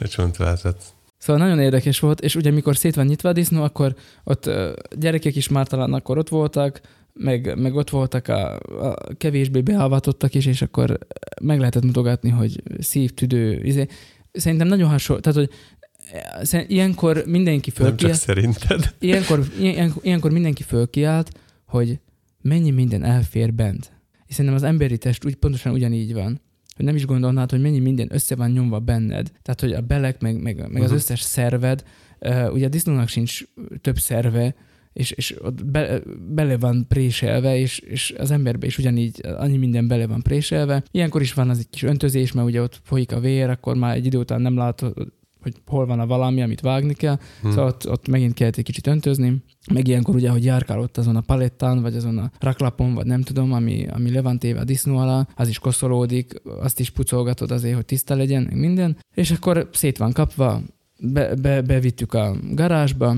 a 0.00 0.08
csontvázat. 0.08 0.82
Szóval 1.18 1.42
nagyon 1.42 1.60
érdekes 1.60 1.98
volt, 1.98 2.20
és 2.20 2.34
ugye 2.34 2.50
mikor 2.50 2.76
szét 2.76 2.94
van 2.94 3.06
nyitva 3.06 3.28
a 3.28 3.32
disznó, 3.32 3.62
akkor 3.62 3.94
ott 4.24 4.50
gyerekek 4.98 5.36
is 5.36 5.48
már 5.48 5.66
talán 5.66 5.92
akkor 5.92 6.18
ott 6.18 6.28
voltak, 6.28 6.80
meg, 7.12 7.58
meg 7.58 7.74
ott 7.74 7.90
voltak 7.90 8.28
a, 8.28 8.54
a 8.58 9.14
kevésbé 9.16 9.60
beavatottak 9.60 10.34
is, 10.34 10.46
és 10.46 10.62
akkor 10.62 10.98
meg 11.42 11.58
lehetett 11.58 11.84
mutogatni, 11.84 12.30
hogy 12.30 12.62
szív, 12.78 13.10
tüdő, 13.10 13.60
izé. 13.62 13.86
Szerintem 14.32 14.68
nagyon 14.68 14.88
hasonló, 14.88 15.22
tehát 15.22 15.38
hogy 15.38 15.50
ilyenkor 16.66 17.22
mindenki 17.26 17.70
fölkiált. 17.70 18.00
Nem 18.00 18.10
csak 18.10 18.20
szerinted. 18.20 18.94
Ilyenkor, 18.98 19.46
ilyen, 19.58 19.94
ilyenkor 20.00 20.30
mindenki 20.30 20.62
fölkiált, 20.62 21.30
hogy 21.66 21.98
mennyi 22.46 22.70
minden 22.70 23.02
elfér 23.02 23.54
bent. 23.54 23.92
És 24.26 24.34
szerintem 24.34 24.54
az 24.54 24.62
emberi 24.62 24.98
test 24.98 25.24
úgy 25.24 25.34
pontosan 25.34 25.72
ugyanígy 25.72 26.14
van, 26.14 26.40
hogy 26.76 26.84
nem 26.84 26.94
is 26.94 27.06
gondolnád, 27.06 27.50
hogy 27.50 27.60
mennyi 27.60 27.78
minden 27.78 28.08
össze 28.10 28.34
van 28.34 28.50
nyomva 28.50 28.78
benned. 28.78 29.30
Tehát, 29.42 29.60
hogy 29.60 29.72
a 29.72 29.80
belek, 29.80 30.20
meg, 30.20 30.42
meg, 30.42 30.56
meg 30.56 30.66
uh-huh. 30.66 30.82
az 30.82 30.88
mhm. 30.88 30.98
összes 30.98 31.20
szerved, 31.20 31.82
uh, 32.20 32.52
ugye 32.52 32.66
a 32.66 32.68
disznónak 32.68 33.08
sincs 33.08 33.42
több 33.80 33.98
szerve, 33.98 34.54
és, 34.96 35.10
és 35.10 35.36
ott 35.42 35.64
be, 35.64 36.00
bele 36.28 36.58
van 36.58 36.84
préselve, 36.88 37.56
és, 37.58 37.78
és 37.78 38.14
az 38.18 38.30
emberbe 38.30 38.66
is 38.66 38.78
ugyanígy 38.78 39.20
annyi 39.36 39.56
minden 39.56 39.88
bele 39.88 40.06
van 40.06 40.22
préselve. 40.22 40.82
Ilyenkor 40.90 41.20
is 41.20 41.34
van 41.34 41.50
az 41.50 41.58
egy 41.58 41.70
kis 41.70 41.82
öntözés, 41.82 42.32
mert 42.32 42.46
ugye 42.46 42.62
ott 42.62 42.80
folyik 42.82 43.12
a 43.12 43.20
vér, 43.20 43.50
akkor 43.50 43.76
már 43.76 43.96
egy 43.96 44.06
idő 44.06 44.18
után 44.18 44.40
nem 44.40 44.56
látod, 44.56 45.12
hogy 45.46 45.62
hol 45.66 45.86
van 45.86 46.00
a 46.00 46.06
valami, 46.06 46.42
amit 46.42 46.60
vágni 46.60 46.94
kell, 46.94 47.18
hmm. 47.40 47.50
szóval 47.50 47.66
ott, 47.66 47.88
ott 47.88 48.08
megint 48.08 48.34
kellett 48.34 48.56
egy 48.56 48.64
kicsit 48.64 48.86
öntözni. 48.86 49.42
Meg 49.72 49.88
ilyenkor 49.88 50.14
ugye, 50.14 50.30
hogy 50.30 50.44
járkálott 50.44 50.96
azon 50.96 51.16
a 51.16 51.20
palettán, 51.20 51.82
vagy 51.82 51.96
azon 51.96 52.18
a 52.18 52.30
raklapon, 52.40 52.94
vagy 52.94 53.06
nem 53.06 53.22
tudom, 53.22 53.52
ami, 53.52 53.86
ami 53.90 54.10
le 54.10 54.22
van 54.22 54.38
téve 54.38 54.60
a 54.60 54.64
disznó 54.64 54.96
alá, 54.96 55.28
az 55.34 55.48
is 55.48 55.58
koszolódik, 55.58 56.42
azt 56.60 56.80
is 56.80 56.90
pucolgatod 56.90 57.50
azért, 57.50 57.74
hogy 57.74 57.84
tiszta 57.84 58.14
legyen, 58.14 58.42
meg 58.42 58.58
minden. 58.58 58.96
És 59.14 59.30
akkor 59.30 59.68
szét 59.72 59.98
van 59.98 60.12
kapva, 60.12 60.62
be, 61.00 61.34
be, 61.34 61.62
bevittük 61.62 62.14
a 62.14 62.36
garázsba, 62.50 63.16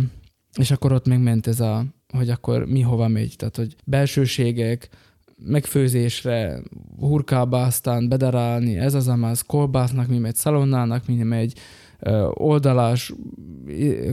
és 0.58 0.70
akkor 0.70 0.92
ott 0.92 1.06
megment 1.06 1.46
ez 1.46 1.60
a, 1.60 1.84
hogy 2.12 2.30
akkor 2.30 2.66
mi 2.66 2.80
hova 2.80 3.08
megy, 3.08 3.34
tehát 3.36 3.56
hogy 3.56 3.76
belsőségek, 3.84 4.88
megfőzésre, 5.44 6.62
hurkába 6.98 7.62
aztán 7.62 8.08
bedarálni, 8.08 8.76
ez 8.76 8.94
az 8.94 9.08
amaz, 9.08 9.42
kolbásznak 9.42 10.06
mi 10.06 10.18
megy, 10.18 10.34
szalonnának 10.34 11.06
mi 11.06 11.22
megy, 11.22 11.54
oldalás, 12.28 13.12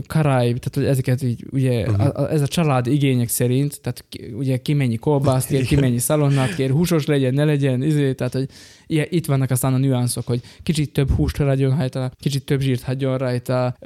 karály, 0.06 0.46
tehát 0.46 0.74
hogy 0.74 0.84
ezeket 0.84 1.22
így, 1.22 1.46
ugye 1.52 1.88
uh-huh. 1.88 2.20
a, 2.20 2.30
ez 2.30 2.42
a 2.42 2.46
család 2.46 2.86
igények 2.86 3.28
szerint, 3.28 3.80
tehát 3.80 4.04
ugye 4.32 4.56
ki 4.56 4.72
mennyi 4.72 4.96
kolbászt 4.96 5.48
kér, 5.48 5.66
ki 5.66 5.76
mennyi 5.76 5.98
szalonnát 5.98 6.54
kér, 6.54 6.70
húsos 6.70 7.06
legyen, 7.06 7.34
ne 7.34 7.44
legyen, 7.44 7.82
izé, 7.82 8.12
tehát 8.12 8.32
hogy 8.32 8.48
ilyen, 8.86 9.06
itt 9.10 9.26
vannak 9.26 9.50
aztán 9.50 9.74
a 9.74 9.78
nüanszok, 9.78 10.26
hogy 10.26 10.40
kicsit 10.62 10.92
több 10.92 11.10
húst 11.10 11.38
legyen 11.38 11.76
rajta, 11.76 12.10
kicsit 12.20 12.44
több 12.44 12.60
zsírt 12.60 12.82
hagyjon 12.82 13.18
rajta, 13.18 13.76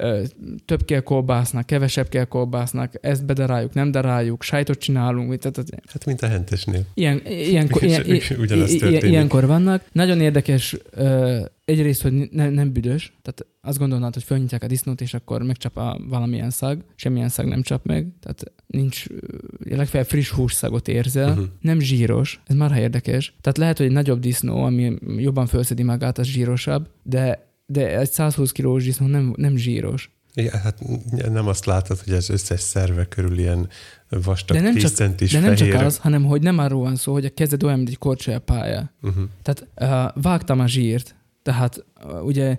több 0.65 0.85
kell 0.85 0.99
kolbásznak, 0.99 1.65
kevesebb 1.65 2.09
kell 2.09 2.25
kolbásznak, 2.25 2.93
ezt 3.01 3.25
bedaráljuk, 3.25 3.73
nem 3.73 3.91
daráljuk, 3.91 4.43
sajtot 4.43 4.79
csinálunk. 4.79 5.37
Tehát, 5.37 5.63
hát 5.85 6.05
mint 6.05 6.21
a 6.21 6.27
hentesnél. 6.27 6.85
Ilyen, 6.93 7.21
ilyenkor, 7.25 7.83
ilyen, 7.83 8.05
ilyen, 8.67 9.05
ilyenkor 9.05 9.45
vannak. 9.45 9.83
Nagyon 9.91 10.21
érdekes 10.21 10.77
egyrészt, 11.65 12.01
hogy 12.01 12.29
ne, 12.31 12.49
nem 12.49 12.71
büdös, 12.71 13.13
tehát 13.21 13.45
azt 13.61 13.77
gondolnád, 13.77 14.13
hogy 14.13 14.23
fölnyitják 14.23 14.63
a 14.63 14.67
disznót, 14.67 15.01
és 15.01 15.13
akkor 15.13 15.43
megcsap 15.43 15.77
a 15.77 15.99
valamilyen 16.09 16.49
szag, 16.49 16.83
semmilyen 16.95 17.29
szag 17.29 17.45
nem 17.45 17.61
csap 17.61 17.85
meg, 17.85 18.07
tehát 18.19 18.51
nincs, 18.67 19.05
legfeljebb 19.59 20.09
friss 20.09 20.29
hússzagot 20.29 20.87
érzel, 20.87 21.29
uh-huh. 21.29 21.45
nem 21.61 21.79
zsíros, 21.79 22.41
ez 22.45 22.55
már 22.55 22.77
érdekes. 22.77 23.33
Tehát 23.41 23.57
lehet, 23.57 23.77
hogy 23.77 23.85
egy 23.85 23.91
nagyobb 23.91 24.19
disznó, 24.19 24.63
ami 24.63 24.90
jobban 25.17 25.47
felszedi 25.47 25.83
magát, 25.83 26.17
az 26.17 26.25
zsírosabb, 26.25 26.89
de, 27.03 27.47
de 27.65 27.97
egy 27.97 28.11
120 28.11 28.51
kilós 28.51 28.83
disznó 28.83 29.07
nem, 29.07 29.33
nem 29.37 29.55
zsíros. 29.55 30.11
Igen, 30.33 30.59
hát 30.59 30.79
nem 31.31 31.47
azt 31.47 31.65
látod, 31.65 31.99
hogy 31.99 32.13
az 32.13 32.29
összes 32.29 32.59
szerve 32.59 33.05
körül 33.05 33.37
ilyen 33.37 33.69
vastag 34.09 34.57
de 34.57 34.63
nem 34.63 34.73
10 34.73 34.81
csak, 34.81 34.91
centis 34.91 35.31
De 35.31 35.39
nem 35.39 35.55
fehér. 35.55 35.73
csak 35.73 35.85
az, 35.85 35.97
hanem 35.97 36.25
hogy 36.25 36.41
nem 36.41 36.57
arról 36.57 36.81
van 36.81 36.95
szó, 36.95 37.13
hogy 37.13 37.25
a 37.25 37.29
kezed 37.29 37.63
olyan, 37.63 37.77
mint 37.77 37.89
egy 37.89 37.97
korcsolyapálya. 37.97 38.91
Uh-huh. 39.01 39.23
Tehát 39.41 39.67
uh, 40.15 40.21
vágtam 40.21 40.59
a 40.59 40.67
zsírt, 40.67 41.15
tehát 41.43 41.85
uh, 42.03 42.25
ugye 42.25 42.57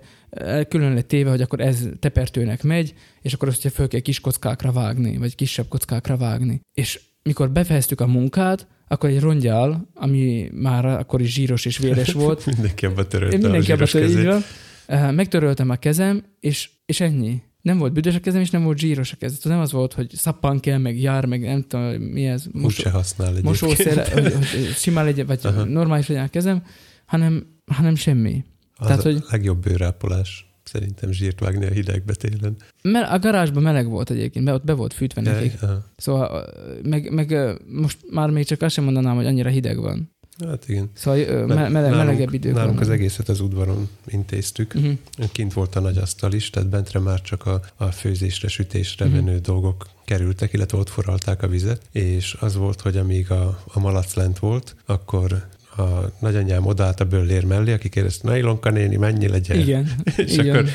külön 0.69 0.93
lett 0.93 1.07
téve, 1.07 1.29
hogy 1.29 1.41
akkor 1.41 1.59
ez 1.59 1.87
tepertőnek 1.99 2.63
megy, 2.63 2.93
és 3.21 3.33
akkor 3.33 3.47
azt 3.47 3.57
ugye 3.57 3.69
föl 3.69 3.87
kell 3.87 3.99
kis 3.99 4.19
kockákra 4.19 4.71
vágni, 4.71 5.17
vagy 5.17 5.35
kisebb 5.35 5.67
kockákra 5.67 6.17
vágni. 6.17 6.61
És 6.73 6.99
mikor 7.23 7.51
befejeztük 7.51 8.01
a 8.01 8.07
munkát, 8.07 8.67
akkor 8.87 9.09
egy 9.09 9.19
rongyal, 9.19 9.89
ami 9.93 10.49
már 10.53 10.85
akkor 10.85 11.21
is 11.21 11.33
zsíros 11.33 11.65
és 11.65 11.77
véres 11.77 12.13
volt. 12.23 12.45
mindenki 12.45 12.85
abba 12.85 13.07
törölte 13.07 13.37
mindenki 13.37 13.71
a 13.71 13.85
zsíros 13.85 13.93
abba 13.93 14.05
kezét. 14.05 15.15
Megtöröltem 15.15 15.69
a 15.69 15.75
kezem, 15.75 16.23
és, 16.39 16.69
és 16.85 16.99
ennyi. 16.99 17.41
Nem 17.61 17.77
volt 17.77 17.93
büdös 17.93 18.15
a 18.15 18.19
kezem, 18.19 18.41
és 18.41 18.49
nem 18.49 18.63
volt 18.63 18.77
zsíros 18.77 19.11
a 19.11 19.15
kezem. 19.15 19.51
Nem 19.51 19.59
az 19.59 19.71
volt, 19.71 19.93
hogy 19.93 20.09
szappan 20.15 20.59
kell, 20.59 20.77
meg 20.77 20.99
jár, 20.99 21.25
meg 21.25 21.41
nem 21.41 21.61
tudom, 21.67 21.85
mi 21.85 22.25
ez. 22.25 22.45
Mosó, 22.51 22.81
se 22.81 22.89
használ 22.89 23.33
Mosószer, 23.43 24.07
simán 24.81 25.05
legyen, 25.05 25.25
vagy 25.25 25.39
Aha. 25.43 25.63
normális 25.63 26.07
legyen 26.07 26.23
a 26.23 26.27
kezem, 26.29 26.63
hanem, 27.05 27.45
hanem 27.65 27.95
semmi. 27.95 28.43
Az 28.75 28.87
Tehát, 28.87 29.05
a 29.05 29.09
hogy... 29.09 29.23
legjobb 29.29 29.61
bőrápolás 29.61 30.52
szerintem 30.63 31.11
zsírt 31.11 31.39
vágni 31.39 31.65
a 31.65 31.71
hidegbe 31.71 32.13
télen. 32.13 32.55
Mert 32.81 33.11
a 33.11 33.19
garázsban 33.19 33.63
meleg 33.63 33.89
volt 33.89 34.09
egyébként, 34.09 34.45
be, 34.45 34.53
ott 34.53 34.63
be 34.63 34.73
volt 34.73 34.93
fűtve 34.93 35.21
nekik. 35.21 35.59
Szóval 35.95 36.45
meg, 36.83 37.13
meg, 37.13 37.37
most 37.67 37.97
már 38.11 38.29
még 38.29 38.45
csak 38.45 38.61
azt 38.61 38.73
sem 38.73 38.83
mondanám, 38.83 39.15
hogy 39.15 39.25
annyira 39.25 39.49
hideg 39.49 39.79
van. 39.79 40.11
Hát 40.47 40.69
igen. 40.69 40.89
Szóval 40.93 41.45
me- 41.45 41.69
mele- 41.69 41.95
melegebb 41.95 42.33
idők 42.33 42.53
Nálunk 42.53 42.73
van. 42.73 42.83
az 42.83 42.89
egészet 42.89 43.29
az 43.29 43.39
udvaron 43.39 43.89
intéztük. 44.07 44.73
Uh-huh. 44.75 44.93
Kint 45.31 45.53
volt 45.53 45.75
a 45.75 45.79
nagy 45.79 45.97
asztal 45.97 46.33
is, 46.33 46.49
tehát 46.49 46.69
bentre 46.69 46.99
már 46.99 47.21
csak 47.21 47.45
a, 47.45 47.61
a 47.75 47.85
főzésre, 47.85 48.47
sütésre 48.47 49.05
uh-huh. 49.05 49.23
menő 49.23 49.37
dolgok 49.37 49.87
kerültek, 50.05 50.53
illetve 50.53 50.77
ott 50.77 50.89
forralták 50.89 51.43
a 51.43 51.47
vizet, 51.47 51.81
és 51.91 52.37
az 52.39 52.55
volt, 52.55 52.81
hogy 52.81 52.97
amíg 52.97 53.31
a, 53.31 53.63
a 53.65 53.79
malac 53.79 54.13
lent 54.13 54.39
volt, 54.39 54.75
akkor 54.85 55.47
a 55.77 56.11
nagyanyám 56.19 56.65
odállt 56.65 56.99
a 56.99 57.05
böllér 57.05 57.45
mellé, 57.45 57.73
aki 57.73 57.89
kérdezte, 57.89 58.27
na 58.27 58.37
Ilonka 58.37 58.69
néni, 58.69 58.95
mennyi 58.95 59.27
legyen? 59.27 59.59
Igen. 59.59 59.89
és 60.17 60.33
igen. 60.33 60.55
akkor 60.55 60.69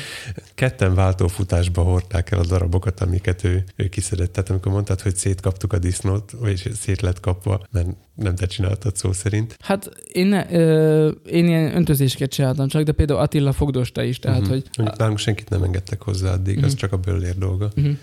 ketten 0.55 0.95
váltófutásba 0.95 1.81
hordták 1.81 2.31
el 2.31 2.39
a 2.39 2.45
darabokat, 2.45 2.99
amiket 2.99 3.43
ő, 3.43 3.63
ő 3.75 3.87
kiszedett. 3.89 4.31
Tehát 4.31 4.49
amikor 4.49 4.71
mondtad, 4.71 5.01
hogy 5.01 5.15
szétkaptuk 5.15 5.73
a 5.73 5.77
disznót, 5.77 6.31
vagy 6.31 6.71
szét 6.79 7.01
lett 7.01 7.19
kapva, 7.19 7.61
mert 7.71 7.87
nem 8.15 8.35
te 8.35 8.45
csináltad 8.45 8.95
szó 8.95 9.11
szerint. 9.11 9.55
Hát 9.59 9.89
én, 10.11 10.27
ne, 10.27 10.51
ö, 10.51 11.07
én 11.07 11.47
ilyen 11.47 11.75
öntözéseket 11.75 12.29
csináltam 12.29 12.67
csak, 12.67 12.83
de 12.83 12.91
például 12.91 13.19
Attila 13.19 13.51
fogdosta 13.51 14.03
is, 14.03 14.19
tehát 14.19 14.39
uh-huh. 14.39 14.53
hogy... 14.53 14.63
Mondjuk 14.77 14.99
nálunk 14.99 15.17
senkit 15.17 15.49
nem 15.49 15.63
engedtek 15.63 16.01
hozzá 16.01 16.31
addig, 16.31 16.55
uh-huh. 16.55 16.71
az 16.71 16.75
csak 16.75 16.91
a 16.91 16.97
böllér 16.97 17.37
dolga. 17.37 17.71
Uh-huh. 17.75 17.97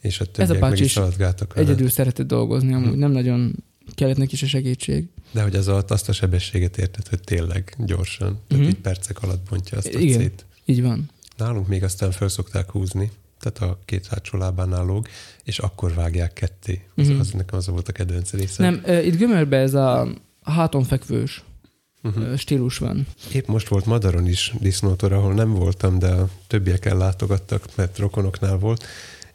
És 0.00 0.20
a 0.20 0.24
Ez 0.36 0.50
a 0.50 0.58
meg 0.58 0.78
is 0.78 1.00
egyedül 1.54 1.88
szeretett 1.88 2.26
dolgozni, 2.26 2.72
amúgy 2.72 2.84
uh-huh. 2.84 3.00
nem 3.00 3.10
nagyon 3.10 3.64
kellett 3.94 4.16
neki 4.16 4.34
is 4.34 4.42
a 4.42 4.46
segítség. 4.46 5.08
De 5.30 5.42
hogy 5.42 5.56
az 5.56 5.68
alatt 5.68 5.90
azt 5.90 6.08
a 6.08 6.12
sebességet 6.12 6.78
érted, 6.78 7.08
hogy 7.08 7.20
tényleg 7.20 7.74
gyorsan, 7.78 8.28
uh-huh. 8.28 8.48
tehát 8.48 8.64
így 8.64 8.80
percek 8.80 9.22
alatt 9.22 9.48
bontja 9.48 9.78
azt 9.78 9.94
a 9.94 9.98
Igen, 9.98 10.20
szét. 10.20 10.46
így 10.64 10.82
van. 10.82 11.10
Nálunk 11.36 11.68
még 11.68 11.84
aztán 11.84 12.10
föl 12.10 12.28
szokták 12.28 12.70
húzni, 12.70 13.10
tehát 13.40 13.72
a 13.72 13.78
két 13.84 14.06
hátsó 14.06 14.38
lábánál 14.38 14.84
lóg, 14.84 15.08
és 15.44 15.58
akkor 15.58 15.94
vágják 15.94 16.32
ketté. 16.32 16.82
Az, 16.96 17.06
uh-huh. 17.06 17.20
az 17.20 17.30
nekem 17.30 17.58
az 17.58 17.66
volt 17.66 17.88
a 17.88 17.92
kedvenc 17.92 18.32
része. 18.32 18.62
Nem, 18.62 18.82
itt 19.04 19.16
gömörbe 19.16 19.56
ez 19.56 19.74
a 19.74 20.08
háton 20.42 20.84
fekvős 20.84 21.42
uh-huh. 22.02 22.36
stílus 22.36 22.78
van. 22.78 23.06
Épp 23.32 23.46
most 23.46 23.68
volt 23.68 23.84
Madaron 23.84 24.26
is 24.26 24.54
disznótor, 24.60 25.12
ahol 25.12 25.34
nem 25.34 25.54
voltam, 25.54 25.98
de 25.98 26.08
a 26.08 26.28
többiek 26.46 26.84
ellátogattak, 26.84 27.64
mert 27.74 27.98
rokonoknál 27.98 28.58
volt, 28.58 28.84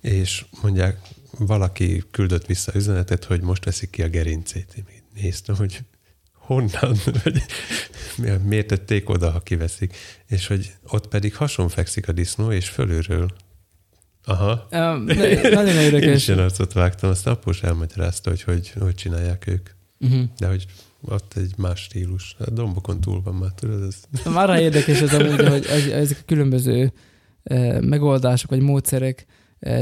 és 0.01 0.45
mondják, 0.61 0.99
valaki 1.37 2.03
küldött 2.11 2.45
vissza 2.45 2.71
üzenetet, 2.75 3.23
hogy 3.23 3.41
most 3.41 3.65
veszik 3.65 3.89
ki 3.89 4.01
a 4.01 4.09
gerincét. 4.09 4.73
Én 4.75 4.85
néztem, 5.13 5.55
hogy 5.55 5.79
honnan, 6.33 6.95
vagy 7.23 7.43
miért 8.43 8.67
tették 8.67 9.09
oda, 9.09 9.31
ha 9.31 9.39
kiveszik. 9.39 9.95
És 10.27 10.47
hogy 10.47 10.71
ott 10.87 11.07
pedig 11.07 11.35
hason 11.35 11.69
fekszik 11.69 12.07
a 12.07 12.11
disznó, 12.11 12.51
és 12.51 12.69
fölülről. 12.69 13.29
Aha. 14.25 14.67
Um, 14.71 15.03
nagyon 15.59 15.75
érdekes. 15.75 16.27
Én 16.27 16.35
is 16.35 16.41
arcot 16.41 16.73
vágtam, 16.73 17.09
azt 17.09 17.27
após 17.27 17.63
elmagyarázta, 17.63 18.29
hogy 18.29 18.41
hogy, 18.41 18.73
hogy 18.79 18.95
csinálják 18.95 19.47
ők. 19.47 19.69
Uh-huh. 19.99 20.23
De 20.37 20.47
hogy 20.47 20.65
ott 21.01 21.33
egy 21.35 21.53
más 21.57 21.81
stílus. 21.81 22.35
A 22.39 22.49
dombokon 22.49 23.01
túl 23.01 23.21
van 23.21 23.35
már, 23.35 23.51
tudod? 23.51 23.83
Ez... 23.83 24.23
Már 24.33 24.59
érdekes 24.59 25.01
ez 25.01 25.13
amúgy, 25.13 25.47
hogy 25.47 25.91
ezek 25.91 26.17
a 26.21 26.25
különböző 26.25 26.93
megoldások, 27.81 28.49
vagy 28.49 28.59
módszerek 28.59 29.25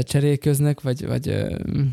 cserélköznek, 0.02 0.80
vagy, 0.80 1.06
vagy 1.06 1.46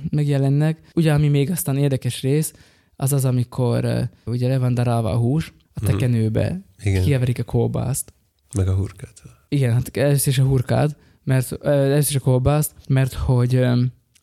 megjelennek. 0.09 0.81
Ugye, 0.95 1.13
ami 1.13 1.27
még 1.27 1.51
aztán 1.51 1.77
érdekes 1.77 2.21
rész, 2.21 2.53
az 2.95 3.13
az, 3.13 3.25
amikor 3.25 4.09
ugye 4.25 4.47
le 4.47 4.57
van 4.57 4.73
darálva 4.73 5.11
a 5.11 5.17
hús 5.17 5.53
a 5.73 5.79
mhm. 5.81 5.91
tekenőbe, 5.91 6.61
Igen. 6.83 7.03
kieverik 7.03 7.39
a 7.39 7.43
kolbászt. 7.43 8.13
Meg 8.55 8.67
a 8.67 8.73
hurkát. 8.73 9.21
Igen, 9.49 9.73
hát 9.73 9.97
ez 9.97 10.27
is 10.27 10.37
a 10.37 10.43
hurkát, 10.43 10.95
mert 11.23 11.65
ez 11.65 12.09
is 12.09 12.15
a 12.15 12.19
kolbászt, 12.19 12.73
mert 12.87 13.13
hogy 13.13 13.55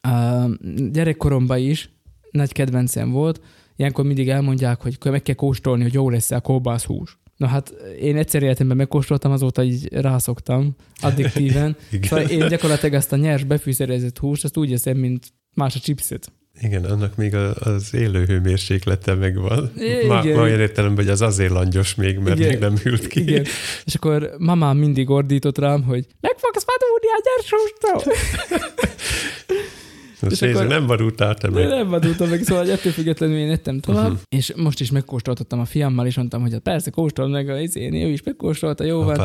a 0.00 0.48
gyerekkoromban 0.92 1.58
is 1.58 1.90
nagy 2.30 2.52
kedvencem 2.52 3.10
volt, 3.10 3.40
ilyenkor 3.76 4.04
mindig 4.04 4.28
elmondják, 4.28 4.82
hogy 4.82 4.98
meg 5.02 5.22
kell 5.22 5.34
kóstolni, 5.34 5.82
hogy 5.82 5.94
jó 5.94 6.10
lesz 6.10 6.30
a 6.30 6.40
kolbász 6.40 6.84
hús. 6.84 7.18
Na 7.36 7.46
hát 7.46 7.74
én 8.00 8.16
egyszer 8.16 8.42
életemben 8.42 8.76
megkóstoltam, 8.76 9.32
azóta 9.32 9.62
így 9.62 9.92
rászoktam 9.92 10.76
addiktíven. 11.00 11.76
szóval 12.08 12.24
én 12.24 12.48
gyakorlatilag 12.48 12.94
ezt 12.94 13.12
a 13.12 13.16
nyers 13.16 13.44
befűszerezett 13.44 14.18
húst, 14.18 14.44
azt 14.44 14.56
úgy 14.56 14.72
eszem, 14.72 14.96
mint 14.96 15.26
más 15.54 15.76
a 15.76 15.78
chipset. 15.78 16.32
Igen, 16.60 16.84
annak 16.84 17.16
még 17.16 17.34
az 17.34 17.94
élő 17.94 18.24
hőmérséklete 18.24 19.14
megvan. 19.14 19.72
Ma, 20.06 20.22
ma 20.22 20.40
olyan 20.40 20.60
értelemben, 20.60 21.04
hogy 21.04 21.12
az 21.12 21.22
azért 21.22 21.50
langyos 21.50 21.94
még, 21.94 22.18
mert 22.18 22.38
Igen. 22.38 22.48
még 22.48 22.58
nem 22.58 22.76
hűlt 22.76 23.06
ki. 23.06 23.20
Igen. 23.20 23.44
És 23.84 23.94
akkor 23.94 24.30
mamám 24.38 24.76
mindig 24.76 25.10
ordított 25.10 25.58
rám, 25.58 25.82
hogy 25.82 26.06
meg 26.20 26.34
fogsz 26.36 26.64
vadulni 26.66 27.06
a 27.06 27.22
gyers 27.24 27.50
hústól. 27.50 28.12
és 30.28 30.42
akkor, 30.42 30.66
nem 30.66 30.86
vadultál 30.86 31.36
meg. 31.52 31.68
Nem 31.68 31.88
vadultam 31.88 32.28
meg, 32.28 32.42
szóval 32.42 32.70
ettől 32.70 32.92
függetlenül 32.92 33.36
én 33.36 33.50
ettem 33.50 33.80
tovább, 33.80 34.04
uh-huh. 34.04 34.20
és 34.28 34.52
most 34.56 34.80
is 34.80 34.90
megkóstoltattam 34.90 35.60
a 35.60 35.64
fiammal, 35.64 36.06
és 36.06 36.16
mondtam, 36.16 36.40
hogy 36.40 36.52
hát 36.52 36.60
persze 36.60 36.90
kóstol 36.90 37.28
meg, 37.28 37.48
a 37.48 37.60
izén, 37.60 37.94
ő 37.94 38.08
is 38.08 38.22
megkóstolta, 38.22 38.84
jó 38.84 39.02
van. 39.02 39.16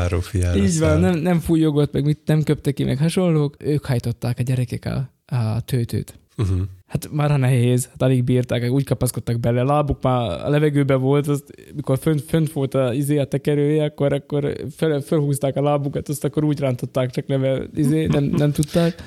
Így 0.55 0.79
van, 0.79 0.99
nem, 0.99 1.17
nem 1.17 1.39
fújogott, 1.39 1.93
meg 1.93 2.05
mit 2.05 2.19
nem 2.25 2.43
köpte 2.43 2.71
ki, 2.71 2.83
meg 2.83 2.97
hasonlók. 2.97 3.55
Ők 3.59 3.85
hajtották 3.85 4.39
a 4.39 4.43
gyerekek 4.43 4.85
a, 4.85 5.35
a 5.35 5.61
tőtőt. 5.61 6.19
Uh-huh. 6.37 6.61
Hát 6.87 7.11
már 7.11 7.39
nehéz, 7.39 7.85
hát 7.85 8.01
alig 8.01 8.23
bírták, 8.23 8.71
úgy 8.71 8.83
kapaszkodtak 8.83 9.39
bele, 9.39 9.63
lábuk 9.63 10.01
már 10.01 10.45
a 10.45 10.49
levegőben 10.49 11.01
volt, 11.01 11.27
azt, 11.27 11.43
mikor 11.75 11.97
fönt, 11.97 12.21
fönt 12.21 12.51
volt 12.51 12.73
a, 12.73 12.93
izé, 12.93 13.17
a 13.17 13.25
tekerője, 13.25 13.83
akkor, 13.83 14.13
akkor 14.13 14.55
fel, 14.75 15.01
felhúzták 15.01 15.55
a 15.55 15.61
lábukat, 15.61 16.09
azt 16.09 16.23
akkor 16.23 16.43
úgy 16.43 16.59
rántották, 16.59 17.09
csak 17.09 17.27
nem, 17.27 17.69
izé, 17.75 18.05
nem, 18.05 18.23
nem 18.23 18.51
tudták. 18.51 19.03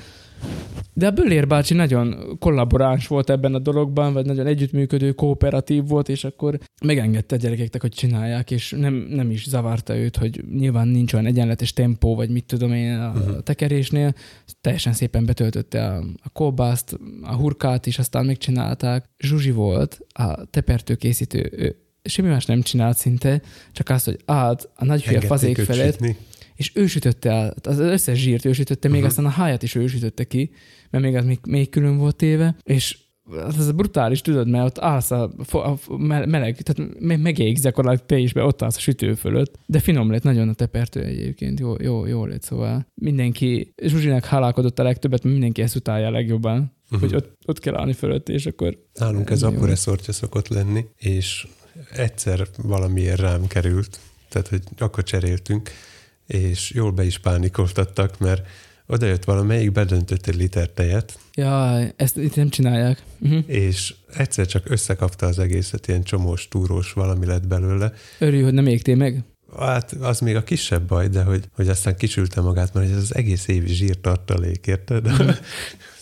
De 0.97 1.07
a 1.07 1.11
Böllér 1.11 1.47
bácsi 1.47 1.73
nagyon 1.73 2.37
kollaboráns 2.39 3.07
volt 3.07 3.29
ebben 3.29 3.53
a 3.53 3.59
dologban, 3.59 4.13
vagy 4.13 4.25
nagyon 4.25 4.45
együttműködő, 4.45 5.11
kooperatív 5.11 5.87
volt, 5.87 6.09
és 6.09 6.23
akkor 6.23 6.59
megengedte 6.83 7.35
a 7.35 7.37
gyerekeknek, 7.37 7.81
hogy 7.81 7.91
csinálják, 7.91 8.51
és 8.51 8.75
nem, 8.77 8.93
nem 8.93 9.31
is 9.31 9.47
zavarta 9.47 9.95
őt, 9.95 10.17
hogy 10.17 10.43
nyilván 10.53 10.87
nincs 10.87 11.13
olyan 11.13 11.25
egyenletes 11.25 11.73
tempó, 11.73 12.15
vagy 12.15 12.29
mit 12.29 12.45
tudom 12.45 12.73
én 12.73 12.99
a 12.99 13.09
uh-huh. 13.09 13.43
tekerésnél. 13.43 14.13
Teljesen 14.61 14.93
szépen 14.93 15.25
betöltötte 15.25 15.85
a, 15.85 16.03
a 16.23 16.29
kolbászt, 16.29 16.99
a 17.21 17.35
hurkát 17.35 17.85
is, 17.85 17.99
aztán 17.99 18.25
megcsinálták. 18.25 19.09
Zsuzsi 19.19 19.51
volt 19.51 19.99
a 20.09 20.45
tepertőkészítő, 20.45 21.51
ő 21.55 21.75
semmi 22.03 22.29
más 22.29 22.45
nem 22.45 22.61
csinált 22.61 22.97
szinte, 22.97 23.41
csak 23.71 23.89
azt, 23.89 24.05
hogy 24.05 24.19
át 24.25 24.69
a 24.75 24.85
nagyfia 24.85 25.21
fazék 25.21 25.57
felett, 25.57 25.91
sütni 25.91 26.17
és 26.55 26.71
ő 26.75 26.87
sütötte 26.87 27.31
el, 27.31 27.53
az 27.63 27.79
összes 27.79 28.19
zsírt 28.19 28.45
ő 28.45 28.53
sütötte, 28.53 28.87
még 28.87 28.97
uh-huh. 28.97 29.09
aztán 29.09 29.25
a 29.25 29.35
háját 29.35 29.63
is 29.63 29.75
ő 29.75 29.87
sütötte 29.87 30.23
ki, 30.23 30.51
mert 30.89 31.03
még 31.03 31.15
az 31.15 31.25
még, 31.25 31.39
még 31.47 31.69
külön 31.69 31.97
volt 31.97 32.15
téve, 32.15 32.55
és 32.63 32.97
ez 33.47 33.71
brutális, 33.71 34.21
tudod, 34.21 34.49
mert 34.49 34.65
ott 34.65 34.79
állsz 34.79 35.11
a, 35.11 35.31
a 35.51 35.97
meleg, 36.25 36.61
tehát 36.61 36.99
megégzek 36.99 37.77
a 37.77 37.97
te 37.97 38.17
is 38.17 38.33
be, 38.33 38.43
ott 38.43 38.61
állsz 38.61 38.77
a 38.77 38.79
sütő 38.79 39.13
fölött, 39.13 39.59
de 39.65 39.79
finom 39.79 40.11
lett 40.11 40.23
nagyon 40.23 40.49
a 40.49 40.53
tepertő 40.53 41.03
egyébként, 41.03 41.59
jó, 41.59 41.75
jó, 41.81 42.05
jó 42.05 42.25
lett, 42.25 42.43
szóval 42.43 42.87
mindenki, 42.93 43.73
Zsuzsinak 43.81 44.25
hálálkodott 44.25 44.79
a 44.79 44.83
legtöbbet, 44.83 45.23
mert 45.23 45.33
mindenki 45.33 45.61
ezt 45.61 45.75
utálja 45.75 46.07
a 46.07 46.11
legjobban, 46.11 46.73
uh-huh. 46.83 46.99
hogy 46.99 47.15
ott, 47.15 47.37
ott 47.45 47.59
kell 47.59 47.75
állni 47.75 47.93
fölött, 47.93 48.29
és 48.29 48.45
akkor... 48.45 48.77
Nálunk 48.93 49.29
ez 49.29 49.43
akkor 49.43 49.67
reszortja 49.67 50.13
szokott 50.13 50.47
lenni, 50.47 50.85
és 50.97 51.47
egyszer 51.91 52.47
valamiért 52.63 53.19
rám 53.19 53.47
került, 53.47 53.99
tehát 54.29 54.47
hogy 54.47 54.61
akkor 54.77 55.03
cseréltünk, 55.03 55.71
és 56.27 56.71
jól 56.71 56.91
be 56.91 57.05
is 57.05 57.17
pánikoltattak, 57.17 58.19
mert 58.19 58.47
oda 58.87 59.05
jött 59.05 59.23
valamelyik, 59.23 59.71
bedöntött 59.71 60.27
egy 60.27 60.35
liter 60.35 60.69
tejet. 60.69 61.19
Ja, 61.33 61.81
ezt 61.95 62.17
itt 62.17 62.35
nem 62.35 62.49
csinálják. 62.49 63.03
Uh-huh. 63.19 63.43
És 63.47 63.93
egyszer 64.13 64.45
csak 64.45 64.69
összekapta 64.69 65.25
az 65.25 65.39
egészet, 65.39 65.87
ilyen 65.87 66.03
csomós, 66.03 66.47
túrós 66.47 66.93
valami 66.93 67.25
lett 67.25 67.47
belőle. 67.47 67.93
Örül, 68.19 68.43
hogy 68.43 68.53
nem 68.53 68.67
égtél 68.67 68.95
meg? 68.95 69.23
Hát 69.59 69.91
az 69.91 70.19
még 70.19 70.35
a 70.35 70.43
kisebb 70.43 70.87
baj, 70.87 71.07
de 71.07 71.23
hogy, 71.23 71.43
hogy 71.51 71.67
aztán 71.67 71.95
kisülte 71.95 72.41
magát, 72.41 72.73
mert 72.73 72.91
ez 72.91 72.97
az 72.97 73.15
egész 73.15 73.47
évi 73.47 73.73
zsírtartalék, 73.73 74.67
érted? 74.67 75.07
Uh-huh. 75.11 75.35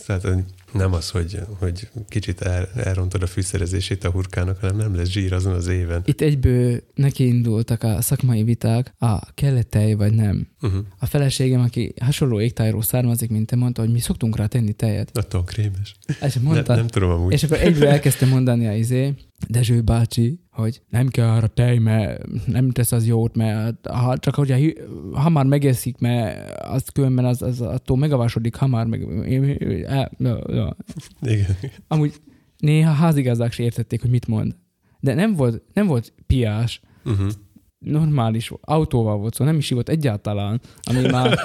Tehát 0.06 0.46
nem 0.74 0.94
az, 0.94 1.10
hogy, 1.10 1.40
hogy 1.60 1.90
kicsit 2.08 2.42
el, 2.42 2.70
elrontod 2.76 3.22
a 3.22 3.28
fűszerezését 3.28 4.04
a 4.04 4.10
hurkának, 4.10 4.60
hanem 4.60 4.76
nem 4.76 4.96
lesz 4.96 5.08
zsír 5.08 5.34
azon 5.34 5.54
az 5.54 5.68
éven. 5.68 6.02
Itt 6.06 6.22
egyből 6.22 6.84
nekiindultak 6.96 7.84
a 7.84 8.02
szakmai 8.02 8.44
viták, 8.44 8.94
a 9.00 9.34
kellett 9.34 9.78
vagy 9.98 10.14
nem. 10.14 10.48
Uh-huh. 10.64 10.86
A 11.00 11.06
feleségem, 11.06 11.62
aki 11.62 11.94
hasonló 12.02 12.40
égtájról 12.40 12.82
származik, 12.82 13.30
mint 13.30 13.48
te 13.48 13.56
mondta, 13.56 13.82
hogy 13.82 13.92
mi 13.92 14.00
szoktunk 14.00 14.38
rá 14.38 14.46
tenni 14.46 14.74
tejet. 14.74 15.18
Attól 15.18 15.44
krémes. 15.44 15.96
És 16.22 16.36
mondta, 16.40 16.64
nem, 16.68 16.78
nem 16.78 16.88
tudom 16.88 17.10
amúgy. 17.10 17.34
És 17.34 17.44
akkor 17.44 17.58
egyből 17.58 17.88
elkezdte 17.88 18.26
mondani 18.26 18.68
a 18.68 18.74
izé, 18.74 19.14
Dezső 19.48 19.82
bácsi, 19.82 20.40
hogy 20.52 20.82
nem 20.90 21.08
kell 21.08 21.28
arra 21.28 21.48
tej, 21.48 21.78
mert 21.78 22.24
nem 22.46 22.70
tesz 22.70 22.92
az 22.92 23.08
jót, 23.08 23.36
mert 23.36 23.88
ha, 23.88 24.18
csak 24.18 24.36
hogyha 24.36 24.58
hamar 25.14 25.46
megeszik, 25.46 25.98
mert 25.98 26.60
az 26.60 26.84
különben 26.94 27.26
az, 27.26 27.42
az 27.42 27.62
attól 27.62 27.98
megavasodik 27.98 28.56
hamar, 28.56 28.86
meg... 28.86 29.08
Ja, 30.20 30.42
ja. 30.48 30.76
Igen. 31.22 31.58
Amúgy 31.88 32.22
néha 32.58 32.92
házigazdák 32.92 33.52
se 33.52 33.64
értették, 33.64 34.02
hogy 34.02 34.10
mit 34.10 34.28
mond. 34.28 34.56
De 35.00 35.14
nem 35.14 35.34
volt, 35.34 35.62
nem 35.74 35.88
volt 35.88 36.14
piás. 36.28 36.82
Uh-huh 37.06 37.32
normális 37.84 38.52
autóval 38.62 39.18
volt 39.18 39.34
szó, 39.34 39.38
szóval 39.38 39.52
nem 39.54 39.62
is 39.62 39.70
volt 39.70 39.90
egyáltalán, 39.90 40.62
ami 40.82 41.10
már 41.10 41.40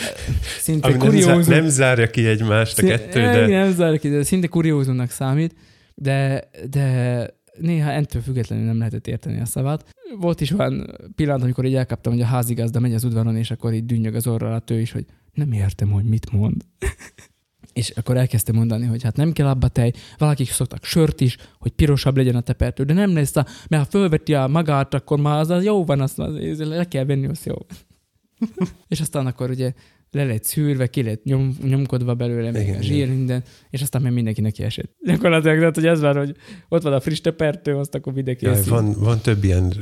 szinte 0.60 0.88
ami 0.88 0.96
kuriózum. 0.96 1.32
Nem, 1.32 1.42
zár, 1.42 1.60
nem 1.60 1.68
zárja 1.68 2.10
ki 2.10 2.26
egymást 2.26 2.78
a 2.78 2.86
kettő, 2.86 3.20
de... 3.20 3.46
Nem 3.46 3.72
zárja 3.72 3.98
ki, 3.98 4.08
de 4.08 4.22
szinte 4.22 4.46
kuriózumnak 4.46 5.10
számít, 5.10 5.54
de, 5.94 6.48
de 6.70 7.26
néha 7.58 7.90
entől 7.90 8.22
függetlenül 8.22 8.64
nem 8.64 8.78
lehetett 8.78 9.06
érteni 9.06 9.40
a 9.40 9.44
szavát. 9.44 9.84
Volt 10.18 10.40
is 10.40 10.52
olyan 10.52 10.96
pillanat, 11.14 11.42
amikor 11.42 11.64
így 11.64 11.74
elkaptam, 11.74 12.12
hogy 12.12 12.22
a 12.22 12.26
házigazda 12.26 12.80
megy 12.80 12.94
az 12.94 13.04
udvaron, 13.04 13.36
és 13.36 13.50
akkor 13.50 13.72
így 13.72 13.86
dünnyög 13.86 14.14
az 14.14 14.26
orra 14.26 14.46
alatt 14.46 14.70
ő 14.70 14.80
is, 14.80 14.92
hogy 14.92 15.04
nem 15.32 15.52
értem, 15.52 15.90
hogy 15.90 16.04
mit 16.04 16.32
mond. 16.32 16.62
És 17.72 17.90
akkor 17.90 18.16
elkezdte 18.16 18.52
mondani, 18.52 18.86
hogy 18.86 19.02
hát 19.02 19.16
nem 19.16 19.32
kell 19.32 19.46
abba 19.46 19.68
tej, 19.68 19.92
valakik 20.18 20.50
szoktak 20.50 20.84
sört 20.84 21.20
is, 21.20 21.36
hogy 21.58 21.70
pirosabb 21.70 22.16
legyen 22.16 22.36
a 22.36 22.40
tepertő, 22.40 22.84
de 22.84 22.92
nem 22.92 23.14
lesz, 23.14 23.36
a, 23.36 23.46
mert 23.68 23.82
ha 23.82 23.90
fölveti 23.90 24.34
a 24.34 24.46
magát, 24.46 24.94
akkor 24.94 25.20
már 25.20 25.38
az, 25.38 25.50
az 25.50 25.64
jó 25.64 25.84
van, 25.84 26.00
azt 26.00 26.18
az, 26.18 26.58
le 26.58 26.84
kell 26.84 27.04
venni, 27.04 27.26
az 27.26 27.44
jó. 27.44 27.56
és 28.88 29.00
aztán 29.00 29.26
akkor 29.26 29.50
ugye 29.50 29.72
le 30.12 30.24
lett 30.24 30.44
szűrve, 30.44 30.86
ki 30.86 31.02
lett 31.02 31.24
nyom, 31.24 31.56
nyomkodva 31.62 32.14
belőle, 32.14 32.50
meg 32.50 32.76
a 32.78 32.82
zsír, 32.82 33.08
minden, 33.08 33.42
és 33.70 33.82
aztán 33.82 34.02
még 34.02 34.12
mindenki 34.12 34.40
neki 34.40 34.62
esett. 34.62 34.90
Gyakorlatilag, 35.04 35.58
tehát, 35.58 35.74
hogy 35.74 35.86
ez 35.86 36.00
van, 36.00 36.16
hogy 36.16 36.36
ott 36.68 36.82
van 36.82 36.92
a 36.92 37.00
friss 37.00 37.20
tepertő, 37.20 37.76
azt 37.76 37.94
akkor 37.94 38.12
mindenki 38.12 38.44
Jaj, 38.44 38.62
van, 38.62 38.92
van 38.92 39.20
több 39.20 39.44
ilyen 39.44 39.74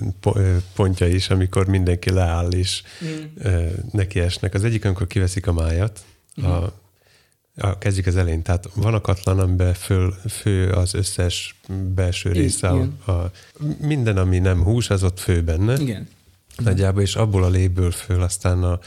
pontja 0.74 1.06
is, 1.06 1.30
amikor 1.30 1.66
mindenki 1.66 2.10
leáll, 2.10 2.50
és 2.50 2.82
mm. 3.04 3.46
neki 3.92 4.20
esnek. 4.20 4.54
Az 4.54 4.64
egyik, 4.64 4.84
amikor 4.84 5.06
kiveszik 5.06 5.46
a 5.46 5.52
májat, 5.52 6.04
mm. 6.40 6.44
a, 6.44 6.72
a, 7.58 7.78
kezdjük 7.78 8.06
az 8.06 8.16
elején. 8.16 8.42
Tehát 8.42 8.68
van 8.74 8.94
a 8.94 9.00
katlan, 9.00 9.38
amiben 9.38 9.74
föl, 9.74 10.14
fő 10.28 10.70
az 10.70 10.94
összes 10.94 11.60
belső 11.94 12.32
része. 12.32 12.68
A, 12.68 13.10
a, 13.10 13.30
minden, 13.80 14.16
ami 14.16 14.38
nem 14.38 14.62
hús, 14.62 14.90
az 14.90 15.02
ott 15.02 15.20
fő 15.20 15.42
benne. 15.42 15.80
Igen. 15.80 16.08
Nagyjából, 16.56 17.02
és 17.02 17.16
abból 17.16 17.44
a 17.44 17.48
léből 17.48 17.90
föl 17.90 18.22
aztán 18.22 18.62
a, 18.62 18.78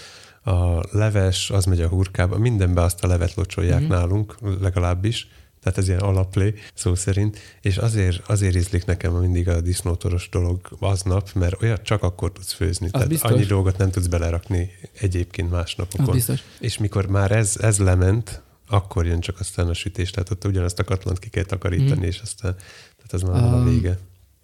a 0.51 0.83
leves, 0.91 1.49
az 1.49 1.65
megy 1.65 1.81
a 1.81 1.87
hurkába, 1.87 2.37
mindenbe 2.37 2.81
azt 2.81 3.03
a 3.03 3.07
levet 3.07 3.33
locsolják 3.33 3.79
mm-hmm. 3.79 3.89
nálunk, 3.89 4.37
legalábbis, 4.61 5.27
tehát 5.63 5.77
ez 5.77 5.87
ilyen 5.87 5.99
alaplé, 5.99 6.53
szó 6.73 6.95
szerint, 6.95 7.37
és 7.61 7.77
azért, 7.77 8.29
azért 8.29 8.55
ízlik 8.55 8.85
nekem 8.85 9.13
mindig 9.13 9.49
a 9.49 9.61
disznótoros 9.61 10.29
dolog 10.29 10.59
aznap, 10.79 11.29
mert 11.33 11.61
olyat 11.61 11.81
csak 11.81 12.03
akkor 12.03 12.31
tudsz 12.31 12.51
főzni. 12.51 12.85
Az 12.85 12.91
tehát 12.91 13.07
biztos. 13.07 13.31
annyi 13.31 13.43
dolgot 13.43 13.77
nem 13.77 13.91
tudsz 13.91 14.07
belerakni 14.07 14.71
egyébként 14.99 15.51
más 15.51 15.75
napokon. 15.75 16.19
És 16.59 16.77
mikor 16.77 17.05
már 17.05 17.31
ez, 17.31 17.57
ez 17.59 17.77
lement, 17.77 18.41
akkor 18.71 19.05
jön 19.05 19.19
csak 19.19 19.39
aztán 19.39 19.67
a 19.67 19.73
sütés, 19.73 20.11
tehát 20.11 20.29
ott 20.29 20.45
ugyanazt 20.45 20.79
a 20.79 20.83
katlant 20.83 21.19
ki 21.19 21.29
kell 21.29 21.43
takarítani, 21.43 22.05
mm. 22.05 22.07
és 22.07 22.19
aztán, 22.19 22.55
tehát 22.95 23.13
az 23.13 23.21
már 23.21 23.53
um, 23.53 23.53
a 23.53 23.63
vége. 23.63 23.97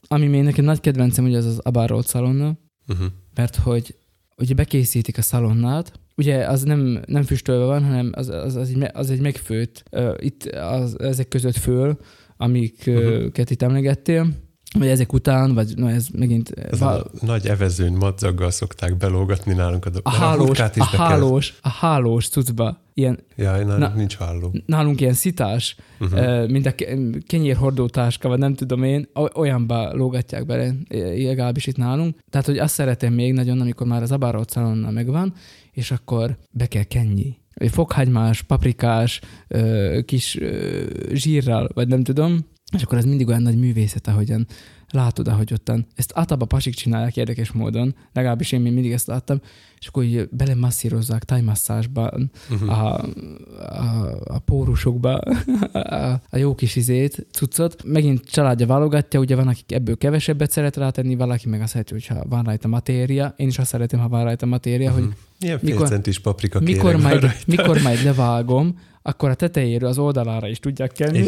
Ami 0.07 0.27
még 0.27 0.43
nekem 0.43 0.65
nagy 0.65 0.79
kedvencem, 0.79 1.25
ugye 1.25 1.37
az 1.37 1.45
az 1.45 1.59
Abarolt 1.59 2.07
szalonna, 2.07 2.57
uh-huh. 2.87 3.07
mert 3.35 3.55
hogy 3.55 3.95
ugye 4.37 4.53
bekészítik 4.53 5.17
a 5.17 5.21
szalonnát, 5.21 5.99
ugye 6.15 6.47
az 6.47 6.63
nem, 6.63 7.01
nem 7.05 7.23
füstölve 7.23 7.65
van, 7.65 7.83
hanem 7.83 8.11
az, 8.13 8.29
az, 8.29 8.55
az, 8.55 8.69
egy, 8.69 8.89
az 8.93 9.09
egy 9.09 9.21
megfőtt, 9.21 9.83
uh, 9.91 10.13
itt 10.17 10.45
az, 10.45 10.99
ezek 10.99 11.27
között 11.27 11.57
föl, 11.57 11.99
amiket 12.37 12.95
uh-huh. 12.95 13.51
itt 13.51 13.61
emlegettél, 13.61 14.27
vagy 14.73 14.87
ezek 14.87 15.13
után, 15.13 15.53
vagy 15.53 15.73
na 15.75 15.89
ez 15.89 16.07
megint... 16.13 16.49
Ez 16.49 16.79
val- 16.79 17.05
a 17.21 17.25
nagy 17.25 17.47
evezőn 17.47 17.93
madzaggal 17.93 18.51
szokták 18.51 18.97
belógatni 18.97 19.53
nálunk 19.53 19.85
a, 19.85 19.89
a 20.03 20.09
hálós, 20.09 20.59
a, 20.59 20.71
a 20.75 20.83
hálós, 20.83 21.53
a 21.61 21.69
hálós 21.69 22.29
cuccba. 22.29 22.85
Ilyen, 22.93 23.19
Jaj, 23.35 23.63
nálunk 23.63 23.79
na, 23.79 23.93
nincs 23.95 24.17
háló. 24.17 24.53
Nálunk 24.65 25.01
ilyen 25.01 25.13
szitás, 25.13 25.75
uh-huh. 25.99 26.49
mint 26.49 26.65
a 26.65 26.73
kenyérhordó 27.27 27.87
táska, 27.87 28.27
vagy 28.27 28.39
nem 28.39 28.53
tudom 28.53 28.83
én, 28.83 29.07
olyanba 29.35 29.93
lógatják 29.93 30.45
bele, 30.45 30.73
legalábbis 31.15 31.67
itt 31.67 31.77
nálunk. 31.77 32.17
Tehát, 32.29 32.47
hogy 32.47 32.57
azt 32.57 32.73
szeretem 32.73 33.13
még 33.13 33.33
nagyon, 33.33 33.61
amikor 33.61 33.87
már 33.87 34.01
az 34.01 34.11
abárolt 34.11 34.49
szalonna 34.49 34.91
megvan, 34.91 35.33
és 35.71 35.91
akkor 35.91 36.37
be 36.51 36.65
kell 36.65 36.83
kenni. 36.83 37.37
Fokhagymás, 37.69 38.41
paprikás, 38.41 39.21
kis 40.05 40.39
zsírral, 41.13 41.69
vagy 41.73 41.87
nem 41.87 42.03
tudom, 42.03 42.45
és 42.75 42.83
akkor 42.83 42.97
ez 42.97 43.05
mindig 43.05 43.27
olyan 43.27 43.41
nagy 43.41 43.57
művészet, 43.57 44.07
ahogyan 44.07 44.47
látod, 44.89 45.27
ahogy 45.27 45.53
ottan, 45.53 45.87
ezt 45.95 46.11
általában 46.15 46.47
pasik 46.47 46.73
csinálják 46.73 47.17
érdekes 47.17 47.51
módon, 47.51 47.95
legalábbis 48.13 48.51
én 48.51 48.61
még 48.61 48.73
mindig 48.73 48.91
ezt 48.91 49.07
láttam, 49.07 49.41
és 49.79 49.87
akkor 49.87 50.03
így 50.03 50.29
belemasszírozzák 50.31 51.23
tájmasszásban 51.23 52.31
uh-huh. 52.49 52.69
a, 52.69 53.05
a, 53.59 54.17
a 54.23 54.39
pórusokba 54.39 55.17
a, 55.71 56.21
a 56.29 56.37
jó 56.37 56.55
kis 56.55 56.75
izét, 56.75 57.27
cuccot. 57.31 57.83
Megint 57.83 58.25
családja 58.25 58.65
válogatja, 58.65 59.19
ugye 59.19 59.35
van, 59.35 59.47
akik 59.47 59.71
ebből 59.71 59.97
kevesebbet 59.97 60.51
szeret 60.51 60.75
rátenni, 60.75 61.15
valaki 61.15 61.49
meg 61.49 61.61
azt 61.61 61.71
szereti, 61.71 61.93
hogyha 61.93 62.23
van 62.29 62.43
rajta 62.43 62.67
matéria. 62.67 63.33
Én 63.37 63.47
is 63.47 63.59
azt 63.59 63.69
szeretem, 63.69 63.99
ha 63.99 64.07
van 64.07 64.23
rajta 64.23 64.45
matéria, 64.45 64.89
uh-huh. 64.89 65.05
hogy 65.05 65.15
Ilyen 65.39 65.59
mikor, 65.61 65.87
centis 65.87 66.19
paprika 66.19 66.59
mikor 66.59 66.95
majd, 66.95 67.31
mikor 67.47 67.81
majd 67.81 68.03
levágom, 68.03 68.79
akkor 69.01 69.29
a 69.29 69.33
tetejéről 69.35 69.89
az 69.89 69.97
oldalára 69.97 70.47
is 70.47 70.59
tudják 70.59 70.91
kenni. 70.91 71.19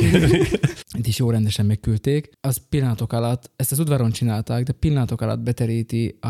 Itt 0.98 1.08
is 1.08 1.18
jó 1.18 1.30
rendesen 1.30 1.66
megküldték. 1.66 2.30
Az 2.42 2.62
pillanatok 2.70 3.14
alatt, 3.14 3.52
ezt 3.56 3.72
az 3.72 3.80
udvaron 3.80 4.12
csinálták, 4.12 4.64
de 4.64 4.72
pillanatok 4.72 5.22
alatt 5.22 5.40
beteríti 5.40 6.18
a, 6.22 6.28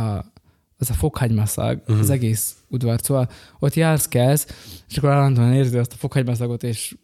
az 0.79 0.89
a 0.89 0.93
fokhagymaszag, 0.93 1.79
uh-huh. 1.81 1.99
az 1.99 2.09
egész 2.09 2.55
udvar. 2.67 2.99
Szóval 3.01 3.29
ott 3.59 3.73
jársz, 3.73 4.07
kelsz, 4.07 4.47
és 4.89 4.97
akkor 4.97 5.09
állandóan 5.09 5.53
érzi 5.53 5.77
azt 5.77 5.93
a 5.93 5.97
fokhagymaszagot, 5.97 6.63
és 6.63 6.95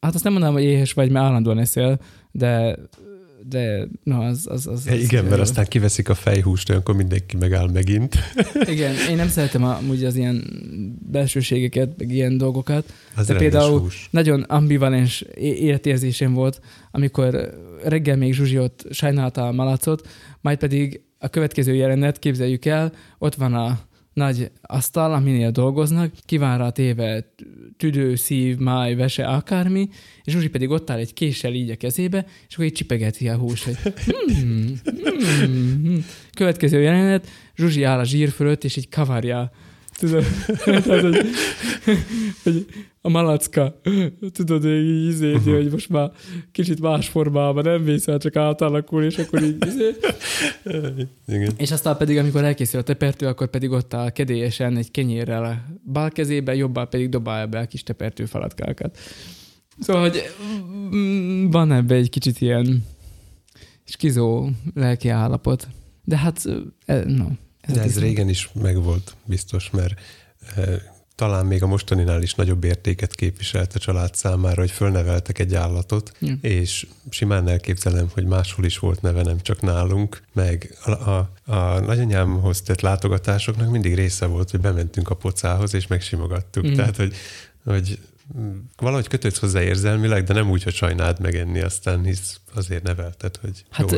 hát 0.00 0.14
azt 0.14 0.24
nem 0.24 0.32
mondanám, 0.32 0.56
hogy 0.56 0.64
éhes 0.64 0.92
vagy, 0.92 1.10
mert 1.10 1.24
állandóan 1.24 1.58
eszel, 1.58 2.00
de 2.30 2.78
de 3.48 3.88
na, 4.02 4.18
az... 4.18 4.46
az, 4.50 4.66
az, 4.66 4.86
az 4.86 5.00
Igen, 5.00 5.24
az 5.24 5.30
mert 5.30 5.42
aztán 5.42 5.66
kiveszik 5.68 6.08
a 6.08 6.14
fejhúst, 6.14 6.70
akkor 6.70 6.94
mindenki 6.96 7.36
megáll 7.36 7.70
megint. 7.70 8.16
Igen, 8.74 8.94
én 9.10 9.16
nem 9.16 9.28
szeretem 9.28 9.64
amúgy 9.64 10.04
az 10.04 10.16
ilyen 10.16 10.44
belsőségeket, 11.10 11.98
meg 11.98 12.10
ilyen 12.10 12.38
dolgokat. 12.38 12.92
Az 13.16 13.26
de 13.26 13.36
például 13.36 13.80
hús. 13.80 14.08
nagyon 14.10 14.42
ambivalens 14.42 15.20
életérzésem 15.40 16.32
volt, 16.32 16.60
amikor 16.90 17.54
reggel 17.84 18.16
még 18.16 18.34
Zsuzsi 18.34 18.58
ott 18.58 18.86
sajnálta 18.90 19.46
a 19.46 19.52
malacot, 19.52 20.08
majd 20.40 20.58
pedig 20.58 21.00
a 21.18 21.28
következő 21.28 21.74
jelenet, 21.74 22.18
képzeljük 22.18 22.64
el, 22.64 22.92
ott 23.18 23.34
van 23.34 23.54
a 23.54 23.78
nagy 24.12 24.50
asztal, 24.62 25.12
aminél 25.12 25.50
dolgoznak, 25.50 26.12
kíván 26.24 26.58
rá 26.58 26.70
téve 26.70 27.32
tüdő, 27.76 28.14
szív, 28.14 28.56
máj, 28.56 28.94
vese, 28.94 29.26
akármi, 29.26 29.88
és 30.22 30.32
Zsuzsi 30.32 30.48
pedig 30.48 30.70
ott 30.70 30.90
áll 30.90 30.98
egy 30.98 31.12
késsel 31.12 31.52
így 31.52 31.70
a 31.70 31.76
kezébe, 31.76 32.26
és 32.48 32.54
akkor 32.54 32.66
így 32.66 32.72
csipegeti 32.72 33.28
a 33.28 33.36
hús, 33.36 33.64
hogy 33.64 33.76
hmm, 34.40 34.80
hmm, 34.84 35.80
hmm. 35.82 36.04
Következő 36.32 36.80
jelenet, 36.80 37.28
Zsuzsi 37.56 37.82
áll 37.82 37.98
a 37.98 38.04
zsír 38.04 38.28
fölött, 38.28 38.64
és 38.64 38.76
így 38.76 38.88
kavarja 38.88 39.50
Tudod, 39.98 40.24
tehát, 40.64 40.84
hogy, 40.84 41.16
hogy 42.42 42.66
a 43.00 43.08
malacka, 43.08 43.80
tudod, 44.32 44.62
hogy 44.62 44.88
így 44.88 45.06
izé, 45.06 45.32
uh-huh. 45.32 45.54
hogy 45.54 45.70
most 45.70 45.88
már 45.88 46.10
kicsit 46.52 46.80
más 46.80 47.08
formában 47.08 47.64
nem 47.64 47.84
vészel, 47.84 48.18
csak 48.18 48.36
átalakul, 48.36 49.04
és 49.04 49.18
akkor 49.18 49.42
így 49.42 49.66
izé. 49.66 49.90
Igen. 51.34 51.52
És 51.56 51.70
aztán 51.70 51.96
pedig, 51.96 52.18
amikor 52.18 52.44
elkészül 52.44 52.80
a 52.80 52.82
tepertő, 52.82 53.26
akkor 53.26 53.48
pedig 53.48 53.70
ott 53.70 53.94
áll 53.94 54.10
kedélyesen 54.10 54.76
egy 54.76 54.90
kenyérrel 54.90 55.44
a 55.44 55.56
bal 55.92 56.10
kezébe, 56.10 56.54
jobbá 56.54 56.84
pedig 56.84 57.08
dobálja 57.08 57.46
be 57.46 57.58
a 57.58 57.66
kis 57.66 57.82
tepertő 57.82 58.24
falatkákat. 58.24 58.98
Szóval, 59.78 60.02
hogy 60.02 60.22
van 61.50 61.72
ebbe 61.72 61.94
egy 61.94 62.10
kicsit 62.10 62.40
ilyen 62.40 62.84
skizó 63.84 64.48
lelki 64.74 65.08
állapot. 65.08 65.68
De 66.04 66.18
hát, 66.18 66.44
no, 66.86 67.26
ez 67.26 67.47
De 67.72 67.82
ez 67.82 67.98
régen 67.98 68.28
is 68.28 68.50
megvolt, 68.52 69.16
biztos, 69.24 69.70
mert 69.70 70.00
e, 70.56 70.96
talán 71.14 71.46
még 71.46 71.62
a 71.62 71.66
mostaninál 71.66 72.22
is 72.22 72.34
nagyobb 72.34 72.64
értéket 72.64 73.14
képviselt 73.14 73.74
a 73.74 73.78
család 73.78 74.14
számára, 74.14 74.60
hogy 74.60 74.70
fölneveltek 74.70 75.38
egy 75.38 75.54
állatot, 75.54 76.12
ja. 76.18 76.34
és 76.40 76.86
simán 77.10 77.48
elképzelem, 77.48 78.08
hogy 78.12 78.24
máshol 78.24 78.64
is 78.64 78.78
volt 78.78 79.02
neve, 79.02 79.22
nem 79.22 79.40
csak 79.40 79.60
nálunk, 79.60 80.22
meg 80.32 80.76
a, 80.84 80.90
a, 80.90 81.30
a 81.44 81.80
nagyanyámhoz 81.80 82.62
tett 82.62 82.80
látogatásoknak 82.80 83.70
mindig 83.70 83.94
része 83.94 84.26
volt, 84.26 84.50
hogy 84.50 84.60
bementünk 84.60 85.10
a 85.10 85.14
pocához, 85.14 85.74
és 85.74 85.86
megsimogattuk. 85.86 86.66
Mm. 86.66 86.74
Tehát, 86.74 86.96
hogy, 86.96 87.14
hogy 87.64 87.98
valahogy 88.76 89.08
kötődsz 89.08 89.38
hozzá 89.38 89.62
érzelmileg, 89.62 90.24
de 90.24 90.34
nem 90.34 90.50
úgy, 90.50 90.62
hogy 90.62 90.74
sajnáld 90.74 91.20
megenni 91.20 91.60
aztán, 91.60 92.04
hisz 92.04 92.40
azért 92.54 92.82
nevelted, 92.82 93.36
hogy 93.36 93.64
Hát 93.70 93.92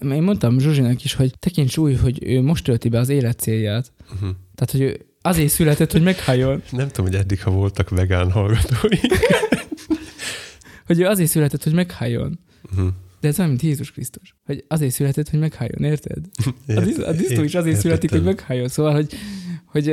én 0.00 0.22
mondtam 0.22 0.58
Zsuzsinak 0.58 1.04
is, 1.04 1.14
hogy 1.14 1.38
tekints 1.38 1.76
úgy, 1.76 2.00
hogy 2.00 2.22
ő 2.22 2.42
most 2.42 2.64
tölti 2.64 2.88
be 2.88 2.98
az 2.98 3.08
élet 3.08 3.38
célját. 3.38 3.92
Uh-huh. 4.02 4.28
Tehát, 4.54 4.70
hogy 4.70 4.80
ő 4.80 5.06
azért 5.20 5.52
született, 5.52 5.92
hogy 5.92 6.02
meghajol. 6.02 6.62
Nem 6.70 6.88
tudom, 6.88 7.06
hogy 7.10 7.20
eddig, 7.20 7.42
ha 7.42 7.50
voltak 7.50 7.88
vegán 7.88 8.30
hallgatói. 8.30 8.98
hogy 10.86 11.00
ő 11.00 11.06
azért 11.06 11.30
született, 11.30 11.62
hogy 11.62 11.74
meghajol. 11.74 12.32
Uh-huh. 12.70 12.88
De 13.20 13.28
ez 13.28 13.38
olyan, 13.38 13.50
mint 13.50 13.62
Jézus 13.62 13.92
Krisztus. 13.92 14.34
Hogy 14.44 14.64
azért 14.68 14.92
született, 14.92 15.30
hogy 15.30 15.38
meghajol, 15.38 15.80
érted? 15.80 16.24
Disz, 16.84 16.98
a 16.98 17.12
disztó 17.12 17.42
is 17.42 17.54
azért 17.54 17.78
születik, 17.78 18.10
hogy 18.10 18.22
meghajol. 18.22 18.68
Szóval, 18.68 18.92
hogy, 18.92 19.14
hogy 19.64 19.88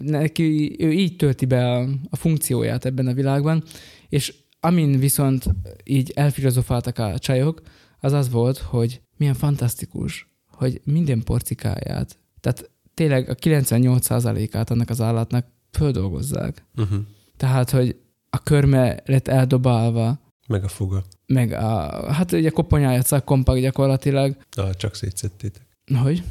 neki 0.00 0.76
ő 0.78 0.92
így 0.92 1.16
tölti 1.16 1.46
be 1.46 1.72
a, 1.72 1.88
a 2.10 2.16
funkcióját 2.16 2.84
ebben 2.84 3.06
a 3.06 3.12
világban, 3.12 3.62
és 4.08 4.34
amin 4.60 4.98
viszont 4.98 5.44
így 5.84 6.12
elfilozofáltak 6.14 6.98
a 6.98 7.18
csajok, 7.18 7.62
az 8.00 8.12
az 8.12 8.30
volt, 8.30 8.58
hogy 8.58 9.00
milyen 9.16 9.34
fantasztikus, 9.34 10.28
hogy 10.46 10.80
minden 10.84 11.22
porcikáját, 11.22 12.18
tehát 12.40 12.70
tényleg 12.94 13.28
a 13.28 13.34
98%-át 13.34 14.70
annak 14.70 14.90
az 14.90 15.00
állatnak 15.00 15.46
földolgozzák. 15.70 16.64
Uh-huh. 16.76 16.98
Tehát, 17.36 17.70
hogy 17.70 17.96
a 18.30 18.42
körme 18.42 19.02
lett 19.04 19.28
eldobálva. 19.28 20.20
Meg 20.48 20.64
a 20.64 20.68
foga. 20.68 21.04
Meg 21.26 21.52
a, 21.52 22.12
hát 22.12 22.32
ugye 22.32 22.48
a 22.48 22.52
koponyája 22.52 23.02
szakkompakt 23.02 23.60
gyakorlatilag. 23.60 24.36
Ah, 24.56 24.74
csak 24.74 24.94
szétszedtétek. 24.94 25.66
Hogy? 26.02 26.22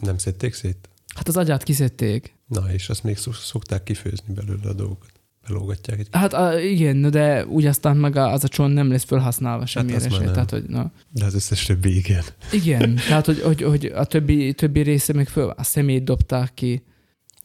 Nem 0.00 0.18
szedték 0.18 0.54
szét? 0.54 0.88
Hát 1.14 1.28
az 1.28 1.36
agyát 1.36 1.62
kiszedték. 1.62 2.33
Na, 2.46 2.72
és 2.72 2.88
azt 2.88 3.02
még 3.04 3.18
szokták 3.32 3.82
kifőzni 3.82 4.34
belőle 4.34 4.68
a 4.68 4.72
dolgokat. 4.72 5.12
Belógatják 5.48 5.98
egy 5.98 6.08
Hát 6.10 6.32
a, 6.32 6.60
igen, 6.60 7.10
de 7.10 7.46
úgy 7.46 7.66
aztán 7.66 7.96
meg 7.96 8.16
az 8.16 8.44
a 8.44 8.48
csont 8.48 8.74
nem 8.74 8.90
lesz 8.90 9.04
felhasználva 9.04 9.66
semmire 9.66 10.00
hát 10.00 10.12
se. 10.12 10.30
Tehát, 10.30 10.50
hogy, 10.50 10.64
na. 10.64 10.92
De 11.10 11.24
az 11.24 11.34
összes 11.34 11.64
többi 11.64 11.96
igen. 11.96 12.24
Igen, 12.52 12.94
tehát 13.08 13.26
hogy, 13.26 13.40
hogy, 13.40 13.62
hogy 13.62 13.84
a 13.84 14.04
többi, 14.04 14.52
többi 14.52 14.80
része 14.80 15.12
meg 15.12 15.28
föl, 15.28 15.48
a 15.48 15.62
szemét 15.62 16.04
dobták 16.04 16.54
ki. 16.54 16.82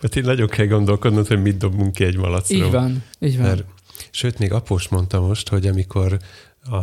Hát 0.02 0.16
én 0.16 0.24
nagyon 0.24 0.48
kell 0.48 0.66
gondolkodnod, 0.66 1.28
hogy 1.28 1.42
mit 1.42 1.58
dobunk 1.58 1.94
ki 1.94 2.04
egy 2.04 2.18
malacról. 2.18 2.66
Így 2.66 2.72
van, 2.72 3.04
így 3.20 3.38
van. 3.38 3.48
Mert, 3.48 3.64
sőt, 4.12 4.40
még 4.40 4.52
Apos 4.52 4.88
mondta 4.88 5.22
most, 5.22 5.50
hogy 5.50 5.68
amikor 5.68 6.20
a, 6.70 6.78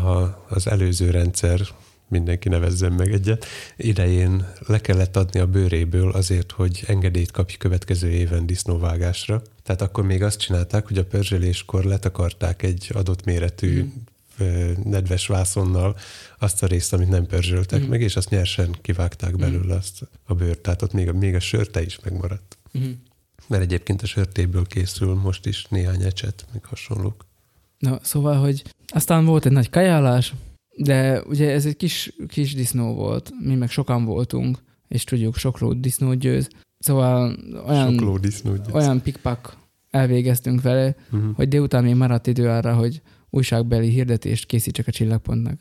az 0.49 0.67
előző 0.67 1.11
rendszer 1.11 1.61
mindenki 2.09 2.49
nevezzen 2.49 2.93
meg 2.93 3.13
egyet. 3.13 3.47
Idején 3.77 4.47
le 4.67 4.81
kellett 4.81 5.17
adni 5.17 5.41
a 5.41 5.47
bőréből 5.47 6.11
azért, 6.11 6.53
hogy 6.53 6.85
engedélyt 6.87 7.31
kapj 7.31 7.57
következő 7.57 8.09
éven 8.09 8.47
disznóvágásra. 8.47 9.43
Tehát 9.63 9.83
akkor 9.83 10.05
még 10.05 10.23
azt 10.23 10.41
csinálták, 10.41 10.87
hogy 10.87 10.99
a 10.99 11.05
perzseléskor 11.05 11.85
letakarták 11.85 12.63
egy 12.63 12.91
adott 12.95 13.25
méretű 13.25 13.83
mm 13.83 13.89
nedves 14.85 15.27
vászonnal 15.27 15.97
azt 16.39 16.63
a 16.63 16.67
részt, 16.67 16.93
amit 16.93 17.09
nem 17.09 17.27
perzsöltek 17.27 17.85
mm. 17.85 17.89
meg, 17.89 18.01
és 18.01 18.17
azt 18.17 18.31
nyersen 18.31 18.77
kivágták 18.83 19.33
mm. 19.33 19.41
belőle 19.41 19.75
azt 19.75 20.09
a 20.25 20.35
bőrt. 20.35 20.61
Tehát 20.61 20.83
ott 20.83 20.93
még, 20.93 21.11
még 21.11 21.35
a 21.35 21.41
sörte 21.41 21.83
is 21.83 22.01
megmaradt. 22.01 22.59
Mm. 22.79 22.91
Mert 23.49 23.63
egyébként 23.63 24.03
a 24.03 24.07
sörtéből 24.07 24.67
készül 24.67 25.15
most 25.15 25.47
is 25.47 25.67
néhány 25.69 26.03
ecset, 26.03 26.47
még 26.53 26.65
hasonlók. 26.65 27.27
Na, 27.79 27.99
szóval, 28.03 28.37
hogy 28.37 28.63
aztán 28.87 29.25
volt 29.25 29.47
egy 29.47 29.53
nagy 29.53 29.71
kajálás, 29.71 30.33
de 30.77 31.23
ugye 31.23 31.51
ez 31.51 31.67
egy 31.67 31.77
kis, 31.77 32.13
kis 32.29 32.55
disznó 32.55 32.95
volt, 32.95 33.33
mi 33.41 33.55
meg 33.55 33.71
sokan 33.71 34.05
voltunk, 34.05 34.59
és 34.89 35.05
tudjuk, 35.05 35.37
sokló 35.37 35.73
disznót 35.73 36.19
győz. 36.19 36.49
Szóval 36.79 37.37
olyan, 37.67 38.21
olyan 38.73 39.03
pikpak 39.03 39.57
elvégeztünk 39.91 40.63
vele, 40.63 40.97
uh-huh. 41.13 41.35
hogy 41.35 41.49
délután 41.49 41.85
még 41.85 41.95
maradt 41.95 42.27
idő 42.27 42.49
arra, 42.49 42.75
hogy 42.75 43.03
újságbeli 43.31 43.89
hirdetést 43.89 44.47
készítsek 44.47 44.87
a 44.87 44.91
csillagpontnak. 44.91 45.61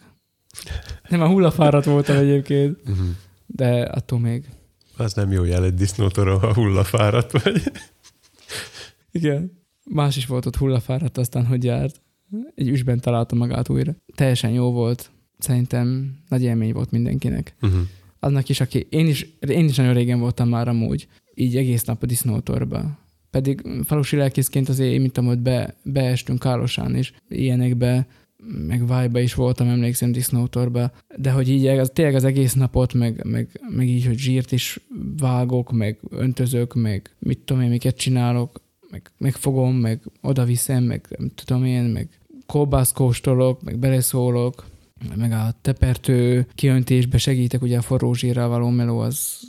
Nem, 1.10 1.22
a 1.22 1.28
hullafáradt 1.28 1.86
voltam 1.86 2.16
egyébként, 2.18 2.80
uh-huh. 2.82 3.08
de 3.46 3.82
attól 3.82 4.20
még. 4.20 4.50
Az 4.98 5.14
nem 5.14 5.32
jó 5.32 5.44
jel 5.44 5.64
egy 5.64 5.74
disznótoron, 5.74 6.40
ha 6.40 6.54
hullafáradt 6.54 7.32
vagy. 7.32 7.62
Igen. 9.12 9.64
Más 9.84 10.18
is 10.18 10.26
volt 10.26 10.46
ott 10.46 10.56
hullafáradt, 10.56 11.18
aztán 11.18 11.46
hogy 11.46 11.64
járt 11.64 12.02
egy 12.56 12.70
üsben 12.70 13.00
találta 13.00 13.36
magát 13.36 13.70
újra. 13.70 13.96
Teljesen 14.16 14.52
jó 14.52 14.72
volt. 14.72 15.12
Szerintem 15.38 16.18
nagy 16.30 16.44
élmény 16.44 16.74
volt 16.74 16.92
mindenkinek. 16.92 17.56
Uh-huh. 17.62 17.80
Annak 18.20 18.50
is, 18.50 18.62
aki... 18.62 18.88
Én 18.90 19.08
is, 19.08 19.28
én 19.48 19.66
is 19.66 19.76
nagyon 19.76 19.94
régen 19.94 20.20
voltam 20.20 20.50
már 20.50 20.68
amúgy, 20.68 21.08
így 21.34 21.58
egész 21.58 21.84
nap 21.84 22.04
a 22.04 22.06
disznótorba. 22.06 22.98
Pedig 23.30 23.62
falusi 23.84 24.16
lelkészként 24.16 24.70
azért, 24.70 25.00
mint 25.00 25.12
tudom, 25.12 25.30
hogy 25.30 25.40
be, 25.40 25.76
beestünk 25.84 26.40
Kálosán 26.40 26.96
is, 26.96 27.14
ilyenekbe, 27.30 28.08
meg 28.68 28.88
Vájba 28.88 29.20
is 29.20 29.34
voltam, 29.34 29.68
emlékszem 29.68 30.12
disznótorba, 30.12 30.92
de 31.18 31.32
hogy 31.32 31.50
így 31.50 31.66
az, 31.66 31.92
tényleg 31.94 32.16
az 32.16 32.24
egész 32.24 32.54
napot, 32.54 32.94
meg, 32.94 33.24
meg, 33.24 33.62
meg 33.76 33.88
így, 33.88 34.06
hogy 34.06 34.18
zsírt 34.18 34.52
is 34.52 34.80
vágok, 35.18 35.72
meg 35.72 36.00
öntözök, 36.10 36.74
meg 36.74 37.16
mit 37.20 37.40
tudom 37.40 37.64
én, 37.64 37.70
miket 37.70 37.98
csinálok, 37.98 38.62
meg 38.90 39.12
megfogom, 39.18 39.76
meg 39.76 40.02
oda 40.22 40.44
viszem, 40.46 40.84
meg 40.84 41.06
nem 41.18 41.32
tudom 41.36 41.66
én, 41.66 41.84
meg 41.84 42.10
kolbász 42.46 42.92
kóstolok, 42.92 43.64
meg 43.64 43.78
beleszólok, 43.80 44.66
meg 45.16 45.32
a 45.32 45.54
tepertő 45.62 46.48
kiöntésbe 46.56 47.18
segítek, 47.18 47.62
ugye 47.62 47.78
a 47.78 47.82
forró 47.82 48.14
zsírral 48.14 48.48
való 48.48 48.70
meló 48.70 49.00
az 49.00 49.40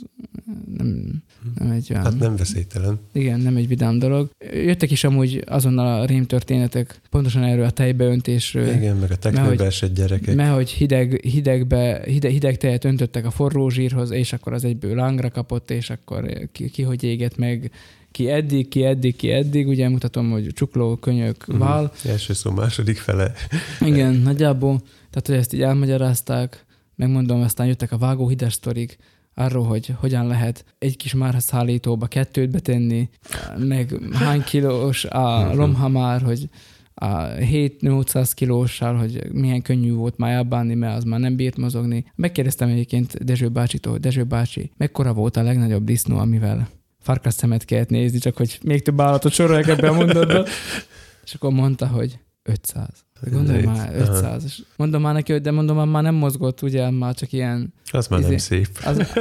nem, 0.77 1.23
nem 1.59 1.71
egy 1.71 1.87
olyan... 1.91 2.03
Hát 2.03 2.19
nem 2.19 2.35
veszélytelen. 2.35 2.99
Igen, 3.13 3.39
nem 3.39 3.55
egy 3.55 3.67
vidám 3.67 3.99
dolog. 3.99 4.29
Jöttek 4.53 4.91
is 4.91 5.03
amúgy 5.03 5.43
azonnal 5.45 6.01
a 6.01 6.05
rémtörténetek, 6.05 7.01
pontosan 7.09 7.43
erről 7.43 7.65
a 7.65 7.71
tejbeöntésről. 7.71 8.67
Igen, 8.67 8.97
meg 8.97 9.11
a 9.11 9.15
teknőbe 9.15 9.65
esett 9.65 9.95
gyerekek. 9.95 10.35
Mert 10.35 10.55
hogy 10.55 10.69
hideg, 10.69 11.19
hidegbe, 11.21 12.01
hideg, 12.05 12.31
hideg 12.31 12.57
tejet 12.57 12.83
öntöttek 12.83 13.25
a 13.25 13.31
forró 13.31 13.69
zsírhoz, 13.69 14.11
és 14.11 14.33
akkor 14.33 14.53
az 14.53 14.63
egyből 14.63 14.95
lángra 14.95 15.31
kapott, 15.31 15.71
és 15.71 15.89
akkor 15.89 16.49
ki, 16.51 16.69
ki 16.69 16.81
hogy 16.81 17.03
égett 17.03 17.37
meg 17.37 17.71
ki 18.17 18.29
eddig, 18.29 18.67
ki 18.67 18.83
eddig, 18.83 19.15
ki 19.15 19.31
eddig, 19.31 19.67
ugye 19.67 19.89
mutatom, 19.89 20.31
hogy 20.31 20.47
csukló, 20.53 20.95
könyök, 20.95 21.35
uh-huh. 21.47 21.57
vál. 21.57 21.91
Első 22.05 22.33
szó, 22.33 22.51
második 22.51 22.97
fele. 22.97 23.31
Igen, 23.79 24.13
nagyjából. 24.13 24.79
Tehát, 25.09 25.27
hogy 25.27 25.35
ezt 25.35 25.53
így 25.53 25.61
elmagyarázták, 25.61 26.65
megmondom, 26.95 27.41
aztán 27.41 27.67
jöttek 27.67 27.91
a 27.91 27.97
vágó 27.97 28.27
hides 28.27 28.53
sztorik, 28.53 28.97
arról, 29.33 29.65
hogy 29.65 29.93
hogyan 29.99 30.27
lehet 30.27 30.65
egy 30.77 30.97
kis 30.97 31.13
márhaszállítóba 31.13 32.07
kettőt 32.07 32.49
betenni, 32.49 33.09
meg 33.57 33.99
hány 34.13 34.43
kilós 34.43 35.05
a 35.05 35.53
lomhamár, 35.53 36.21
hogy 36.21 36.49
a 36.93 37.07
7-800 37.07 38.31
kilóssal, 38.35 38.95
hogy 38.95 39.31
milyen 39.31 39.61
könnyű 39.61 39.93
volt 39.93 40.17
már 40.17 40.31
elbánni, 40.31 40.73
mert 40.73 40.97
az 40.97 41.03
már 41.03 41.19
nem 41.19 41.35
bírt 41.35 41.57
mozogni. 41.57 42.05
Megkérdeztem 42.15 42.69
egyébként 42.69 43.23
Dezső 43.23 43.49
bácsitól, 43.49 43.97
Dezső 43.97 44.23
bácsi, 44.23 44.71
mekkora 44.77 45.13
volt 45.13 45.37
a 45.37 45.43
legnagyobb 45.43 45.83
disznó, 45.83 46.17
amivel 46.17 46.67
farkas 47.07 47.33
szemet 47.33 47.65
kellett 47.65 47.89
nézni, 47.89 48.19
csak 48.19 48.37
hogy 48.37 48.59
még 48.63 48.81
több 48.81 49.01
állatot 49.01 49.31
sorolják 49.31 49.67
ebbe 49.67 49.89
a 49.89 49.93
mondatba. 49.93 50.45
És 51.25 51.33
akkor 51.33 51.51
mondta, 51.51 51.87
hogy 51.87 52.19
500. 52.43 52.87
Gondolj 53.31 53.63
már, 53.63 53.95
500. 53.95 54.43
És 54.43 54.61
mondom 54.75 55.01
már 55.01 55.13
neki, 55.13 55.31
hogy 55.31 55.41
de 55.41 55.51
mondom, 55.51 55.89
már 55.89 56.03
nem 56.03 56.15
mozgott, 56.15 56.61
ugye, 56.61 56.89
már 56.89 57.15
csak 57.15 57.31
ilyen... 57.31 57.73
Az 57.91 58.07
már 58.07 58.19
izé, 58.19 58.29
nem 58.29 58.37
szép. 58.37 58.67
Az, 58.85 59.11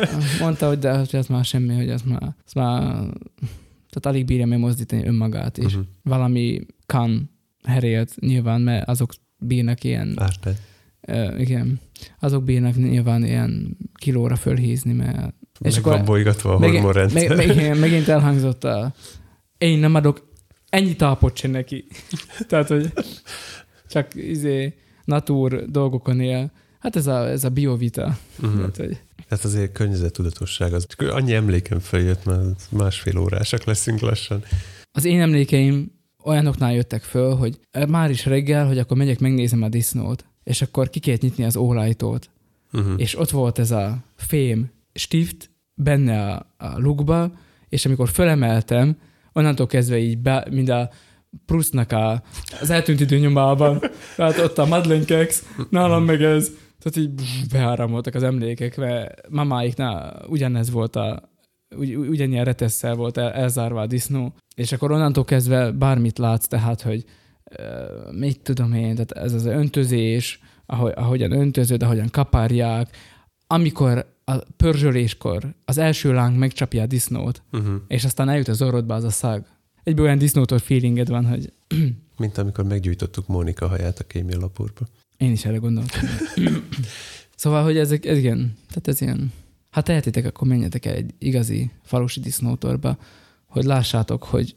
mondta, 0.40 0.68
hogy 0.68 0.78
de 0.78 0.98
hogy 0.98 1.16
az 1.16 1.26
már 1.26 1.44
semmi, 1.44 1.74
hogy 1.74 1.90
az 1.90 2.02
már, 2.02 2.34
az 2.44 2.52
már 2.52 2.82
tehát 3.90 4.06
alig 4.06 4.24
bírja 4.24 4.46
még 4.46 4.58
mozdítani 4.58 5.06
önmagát, 5.06 5.58
és 5.58 5.64
uh-huh. 5.64 5.84
valami 6.02 6.60
kan 6.86 7.30
herélt 7.64 8.14
nyilván, 8.20 8.60
mert 8.60 8.88
azok 8.88 9.12
bírnak 9.38 9.84
ilyen... 9.84 10.18
Uh, 11.08 11.40
igen. 11.40 11.80
Azok 12.18 12.44
bírnak 12.44 12.76
nyilván 12.76 13.24
ilyen 13.24 13.76
kilóra 13.94 14.36
fölhízni, 14.36 14.92
mert... 14.92 15.34
És 15.58 15.76
akkor 15.76 16.04
bolygatva 16.04 16.54
a 16.54 16.58
hormonrendszer. 16.58 17.36
Meg, 17.36 17.56
meg, 17.56 17.78
megint 17.78 18.08
elhangzott 18.08 18.64
a... 18.64 18.94
Én 19.58 19.78
nem 19.78 19.94
adok 19.94 20.32
ennyi 20.68 20.96
tápot 20.96 21.36
sem 21.36 21.50
neki. 21.50 21.84
Tehát, 22.48 22.68
hogy 22.68 22.92
csak 23.88 24.14
izé, 24.14 24.74
natúr 25.04 25.64
dolgokon 25.70 26.20
él. 26.20 26.52
Hát 26.78 26.96
ez 26.96 27.06
a, 27.06 27.28
ez 27.28 27.44
a 27.44 27.48
biovita. 27.48 28.18
Uh-huh. 28.42 28.60
Hát, 28.60 28.76
hogy... 28.76 29.00
Hát 29.28 29.44
azért 29.44 29.72
környezettudatosság, 29.72 30.72
az 30.72 30.86
csak 30.86 31.10
annyi 31.10 31.34
emlékem 31.34 31.78
feljött, 31.78 32.24
mert 32.24 32.70
másfél 32.70 33.18
órásak 33.18 33.64
leszünk 33.64 34.00
lassan. 34.00 34.42
Az 34.92 35.04
én 35.04 35.20
emlékeim 35.20 35.92
olyanoknál 36.24 36.74
jöttek 36.74 37.02
föl, 37.02 37.34
hogy 37.34 37.60
már 37.88 38.10
is 38.10 38.26
reggel, 38.26 38.66
hogy 38.66 38.78
akkor 38.78 38.96
megyek, 38.96 39.18
megnézem 39.18 39.62
a 39.62 39.68
disznót, 39.68 40.24
és 40.44 40.62
akkor 40.62 40.90
ki 40.90 41.18
nyitni 41.20 41.44
az 41.44 41.56
ólajtót. 41.56 42.30
Uh-huh. 42.72 42.92
És 42.96 43.18
ott 43.18 43.30
volt 43.30 43.58
ez 43.58 43.70
a 43.70 44.04
fém 44.16 44.70
stift 44.97 45.51
benne 45.74 46.32
a, 46.32 46.55
a 46.56 46.78
lukba, 46.78 47.32
és 47.68 47.86
amikor 47.86 48.09
fölemeltem, 48.09 48.97
onnantól 49.32 49.66
kezdve 49.66 49.98
így 49.98 50.18
be, 50.18 50.47
mind 50.51 50.68
a 50.68 50.90
Prusznak 51.47 51.93
a, 51.93 52.23
az 52.60 52.70
eltűnt 52.70 53.01
idő 53.01 53.18
nyomában, 53.18 53.81
tehát 54.16 54.39
ott 54.39 54.59
a 54.59 54.66
Madeleine 54.66 55.05
Kex, 55.05 55.47
nálam 55.70 56.05
meg 56.05 56.23
ez, 56.23 56.51
tehát 56.78 57.09
így 57.09 57.23
beáramoltak 57.52 58.14
az 58.14 58.23
emlékek, 58.23 58.77
mert 58.77 59.28
mamáiknál 59.31 60.24
ugyanez 60.28 60.70
volt 60.70 60.97
a, 60.97 61.31
ugy, 61.77 61.97
ugyanilyen 61.97 62.44
retesszel 62.44 62.94
volt 62.94 63.16
el, 63.16 63.32
elzárva 63.32 63.81
a 63.81 63.86
disznó, 63.86 64.35
és 64.55 64.73
akkor 64.73 64.93
onnantól 64.93 65.24
kezdve 65.24 65.70
bármit 65.70 66.18
látsz, 66.18 66.47
tehát, 66.47 66.82
hogy 66.82 67.05
mit 68.10 68.40
tudom 68.40 68.73
én, 68.73 68.94
tehát 68.94 69.12
ez 69.12 69.32
az 69.32 69.47
öntözés, 69.47 70.40
ahogy, 70.66 70.93
ahogyan 70.97 71.32
öntözöd, 71.32 71.82
ahogyan 71.82 72.09
kapárják, 72.10 72.97
amikor 73.47 74.15
a 74.28 74.38
pörzsöléskor 74.56 75.54
az 75.64 75.78
első 75.78 76.12
láng 76.12 76.38
megcsapja 76.38 76.82
a 76.82 76.86
disznót, 76.86 77.42
uh-huh. 77.52 77.74
és 77.88 78.04
aztán 78.04 78.28
eljut 78.28 78.48
az 78.48 78.62
orrodba 78.62 78.94
az 78.94 79.04
a 79.04 79.10
szag. 79.10 79.44
Egyből 79.82 80.04
olyan 80.04 80.18
disznótól 80.18 80.58
feelinged 80.58 81.08
van, 81.08 81.26
hogy... 81.26 81.52
Mint 82.18 82.38
amikor 82.38 82.64
meggyújtottuk 82.64 83.26
Mónika 83.26 83.68
haját 83.68 83.98
a 83.98 84.04
kémia 84.04 84.38
lapurba. 84.38 84.86
Én 85.16 85.30
is 85.30 85.44
erre 85.44 85.56
gondoltam. 85.56 86.00
szóval, 87.36 87.64
hogy 87.64 87.76
ezek, 87.76 88.04
ez 88.04 88.18
igen, 88.18 88.56
tehát 88.68 88.88
ez 88.88 89.00
ilyen... 89.00 89.32
Ha 89.70 89.82
tehetitek, 89.82 90.26
akkor 90.26 90.48
menjetek 90.48 90.84
el 90.84 90.94
egy 90.94 91.14
igazi 91.18 91.70
falusi 91.82 92.20
disznótorba, 92.20 92.98
hogy 93.46 93.64
lássátok, 93.64 94.22
hogy 94.22 94.56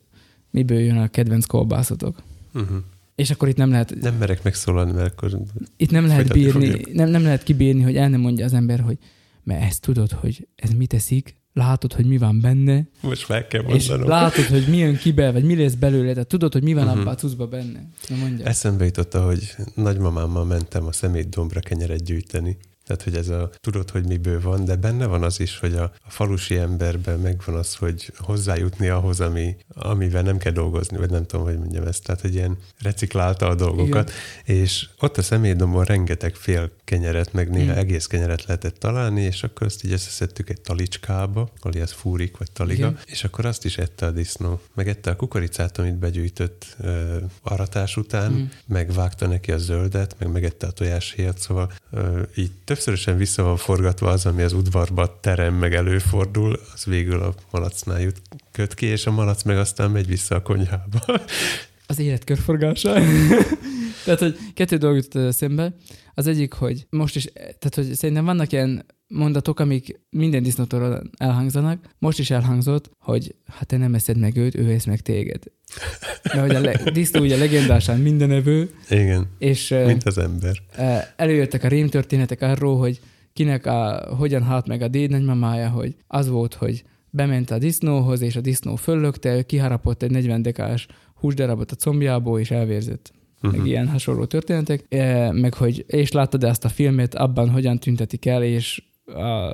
miből 0.50 0.80
jön 0.80 0.98
a 0.98 1.08
kedvenc 1.08 1.46
kolbászotok. 1.46 2.22
Uh-huh. 2.54 2.78
És 3.16 3.30
akkor 3.30 3.48
itt 3.48 3.58
nem 3.58 3.70
lehet... 3.70 3.96
Nem 4.02 4.16
merek 4.16 4.44
megszólalni, 4.44 4.92
mert 4.92 5.12
akkor... 5.12 5.40
Itt 5.78 5.92
nem 5.92 6.06
lehet 6.06 6.34
bírni, 6.34 6.82
nem, 6.94 7.10
nem 7.10 7.24
lehet 7.24 7.44
kibírni, 7.44 7.82
hogy 7.82 7.96
el 7.96 8.10
nem 8.10 8.20
mondja 8.20 8.46
az 8.46 8.54
ember, 8.54 8.80
hogy 8.80 8.98
mert 9.44 9.64
ezt 9.64 9.82
tudod, 9.82 10.12
hogy 10.12 10.48
ez 10.56 10.70
mit 10.70 10.90
teszik, 10.90 11.38
látod, 11.54 11.94
hogy 11.94 12.06
mi 12.06 12.18
van 12.18 12.40
benne. 12.42 12.88
Most 13.02 13.30
meg 13.30 13.48
kell 13.48 13.62
mondanom. 13.62 14.02
És 14.02 14.08
látod, 14.08 14.46
hogy 14.46 14.68
mi 14.70 14.78
jön 14.78 14.98
kibe, 14.98 15.32
vagy 15.32 15.44
mi 15.44 15.56
lesz 15.56 15.74
belőle, 15.74 16.12
tehát 16.12 16.28
tudod, 16.28 16.54
hogy 16.54 16.64
mi 16.64 16.74
van 16.74 16.84
uh-huh. 16.84 17.00
abban 17.00 17.14
a 17.14 17.16
cuccba 17.16 17.48
benne. 17.48 17.90
Na 18.08 18.16
mondja. 18.16 18.46
Eszembe 18.46 18.86
jutott, 18.86 19.14
hogy 19.14 19.56
nagymamámmal 19.76 20.46
mentem 20.46 20.86
a 20.86 20.92
szemét 20.92 21.30
dombra 21.30 21.60
kenyeret 21.60 22.04
gyűjteni, 22.04 22.58
tehát, 22.90 23.04
hogy 23.04 23.16
ez 23.16 23.30
a, 23.30 23.50
tudod, 23.60 23.90
hogy 23.90 24.06
miből 24.06 24.42
van, 24.42 24.66
de 24.66 24.76
benne 24.76 25.06
van 25.06 25.24
az 25.24 25.40
is, 25.40 25.58
hogy 25.58 25.74
a, 25.74 25.84
a 25.84 26.10
falusi 26.10 26.58
emberben 26.58 27.20
megvan 27.20 27.56
az, 27.56 27.76
hogy 27.76 28.12
hozzájutni 28.18 28.88
ahhoz, 28.88 29.20
ami, 29.20 29.56
amivel 29.68 30.22
nem 30.22 30.38
kell 30.38 30.52
dolgozni, 30.52 30.98
vagy 30.98 31.10
nem 31.10 31.26
tudom, 31.26 31.46
hogy 31.46 31.58
mondjam 31.58 31.84
ezt. 31.84 32.04
Tehát, 32.04 32.22
hogy 32.22 32.34
ilyen 32.34 32.58
reciklálta 32.82 33.48
a 33.48 33.56
dolgokat, 33.56 34.12
Igen. 34.46 34.62
és 34.62 34.90
ott 35.00 35.18
a 35.18 35.22
személydomban 35.22 35.84
rengeteg 35.84 36.36
fél 36.36 36.72
kenyeret, 36.90 37.34
meg 37.34 37.50
néha 37.50 37.72
hmm. 37.72 37.80
egész 37.80 38.06
kenyeret 38.06 38.46
lehetett 38.46 38.80
találni, 38.80 39.22
és 39.22 39.44
akkor 39.44 39.68
azt 39.68 39.84
így 39.84 39.92
összeszedtük 39.92 40.50
egy 40.50 40.62
talicskába, 40.62 41.50
alias 41.60 41.94
fúrik, 41.94 42.38
vagy 42.38 42.52
taliga, 42.52 42.88
Igen. 42.88 43.00
és 43.06 43.24
akkor 43.24 43.46
azt 43.46 43.66
is 43.66 43.78
ette 43.78 44.06
a 44.06 44.12
disznó. 44.12 44.60
Meg 44.74 44.88
ette 44.88 45.12
a 45.12 45.16
kukoricát, 45.16 45.78
amit 45.78 45.96
begyűjtött 45.96 46.76
uh, 46.80 47.16
aratás 47.42 47.98
után, 47.98 48.32
hmm. 48.32 48.52
meg 48.66 48.94
vágta 48.94 49.28
neki 49.28 49.52
a 49.52 49.58
zöldet, 49.58 50.16
meg 50.20 50.32
megette 50.32 50.68
a 50.68 50.72
tojáshéjat, 50.72 51.38
szóval 51.38 51.72
uh, 51.92 52.22
így 52.36 52.52
több 52.66 52.80
többszörösen 52.80 53.18
vissza 53.18 53.44
van 53.44 53.58
forgatva 53.58 54.10
az, 54.10 54.26
ami 54.26 54.42
az 54.42 54.54
udvarba 54.54 55.20
terem 55.20 55.54
meg 55.54 55.74
előfordul, 55.74 56.60
az 56.74 56.86
végül 56.86 57.22
a 57.22 57.34
malacnál 57.52 58.02
jut, 58.02 58.22
köt 58.52 58.74
ki, 58.74 58.86
és 58.86 59.06
a 59.06 59.12
malac 59.12 59.44
meg 59.44 59.58
aztán 59.58 59.92
megy 59.92 60.08
vissza 60.08 60.36
a 60.36 60.42
konyhába. 60.42 61.02
Az 61.90 62.00
élet 62.00 62.24
körforgása. 62.24 62.94
tehát, 64.06 64.20
hogy 64.20 64.38
kettő 64.54 64.78
dolgot 64.78 65.14
jutott 65.14 65.32
szembe. 65.32 65.76
Az 66.14 66.28
egyik, 66.28 66.54
hogy 66.54 66.88
most 66.90 67.16
is, 67.16 67.26
tehát, 67.34 67.76
hogy 67.76 67.94
szerintem 67.94 68.26
vannak 68.26 68.52
ilyen 68.52 68.86
mondatok, 69.08 69.60
amik 69.60 70.00
minden 70.10 70.44
disznótoron 70.44 71.10
elhangzanak. 71.18 71.96
Most 71.98 72.20
is 72.20 72.30
elhangzott, 72.30 72.92
hogy 73.00 73.36
hát 73.46 73.68
te 73.68 73.78
nem 73.78 73.94
eszed 73.94 74.18
meg 74.18 74.38
őt, 74.38 74.56
ő 74.56 74.72
esz 74.72 74.86
meg 74.86 75.00
téged. 75.00 75.44
Mert 76.24 76.40
hogy 76.40 76.56
a 76.56 76.60
le, 76.60 76.92
disznó 76.92 77.22
ugye 77.22 77.38
legendásán 77.38 78.00
mindenevő. 78.00 78.70
Igen, 78.90 79.28
és, 79.38 79.76
mint 79.86 80.04
az 80.04 80.18
ember. 80.18 80.62
Előjöttek 81.16 81.64
a 81.64 81.68
rémtörténetek 81.68 82.42
arról, 82.42 82.78
hogy 82.78 83.00
kinek 83.34 83.66
a, 83.66 84.08
hogyan 84.18 84.44
halt 84.44 84.68
meg 84.68 84.82
a 84.82 84.88
déd 84.88 85.10
nagymamája, 85.10 85.70
hogy 85.70 85.96
az 86.08 86.28
volt, 86.28 86.54
hogy 86.54 86.84
bement 87.10 87.52
a 87.52 87.58
disznóhoz, 87.58 88.22
és 88.22 88.36
a 88.36 88.42
disznó 88.42 88.76
föllökte, 88.76 89.44
kiharapott 89.44 90.04
egy 90.04 90.12
40 90.12 90.42
dekás 90.42 90.88
húsdarabot 91.20 91.72
a 91.72 91.76
combjából, 91.76 92.40
és 92.40 92.52
elvérzett. 92.52 93.12
Uh-huh. 93.42 93.60
Meg 93.60 93.68
ilyen 93.68 93.88
hasonló 93.88 94.26
történetek. 94.26 94.86
E, 94.90 95.32
meg 95.32 95.54
hogy, 95.54 95.86
és 95.88 96.12
láttad 96.12 96.44
ezt 96.44 96.66
a 96.66 96.70
filmet, 96.70 97.16
abban 97.16 97.50
hogyan 97.50 97.80
tüntetik 97.80 98.26
el, 98.26 98.44
és 98.44 98.84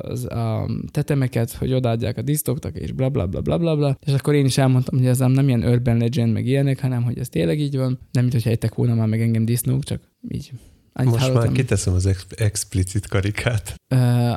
az, 0.02 0.26
a 0.26 0.70
tetemeket, 0.92 1.52
hogy 1.52 1.74
odaadják 1.74 2.18
a 2.18 2.22
disztoktak, 2.22 2.78
és 2.78 2.92
bla 2.92 3.10
bla 3.10 3.28
bla 3.28 3.42
bla 3.42 3.58
bla 3.58 3.76
bla. 3.76 3.98
És 4.06 4.14
akkor 4.14 4.34
én 4.34 4.46
is 4.46 4.58
elmondtam, 4.58 4.98
hogy 4.98 5.08
ez 5.08 5.18
nem 5.18 5.48
ilyen 5.48 5.64
urban 5.64 5.98
legend, 5.98 6.34
meg 6.34 6.46
ilyenek, 6.46 6.80
hanem 6.80 7.04
hogy 7.04 7.18
ez 7.18 7.30
tényleg 7.30 7.60
így 7.60 7.78
van. 7.78 8.00
Nem, 8.12 8.24
mint 8.24 8.34
hogyha 8.34 8.50
ettek 8.50 8.76
volna 8.76 8.96
már 8.96 9.08
meg 9.08 9.22
engem 9.22 9.46
disznók, 9.46 9.84
csak 9.84 10.02
így 10.30 10.52
Annyit 10.98 11.12
Most 11.12 11.24
hallottam. 11.24 11.46
már 11.46 11.56
kiteszem 11.56 11.94
az 11.94 12.06
ex- 12.06 12.40
explicit 12.40 13.08
karikát. 13.08 13.76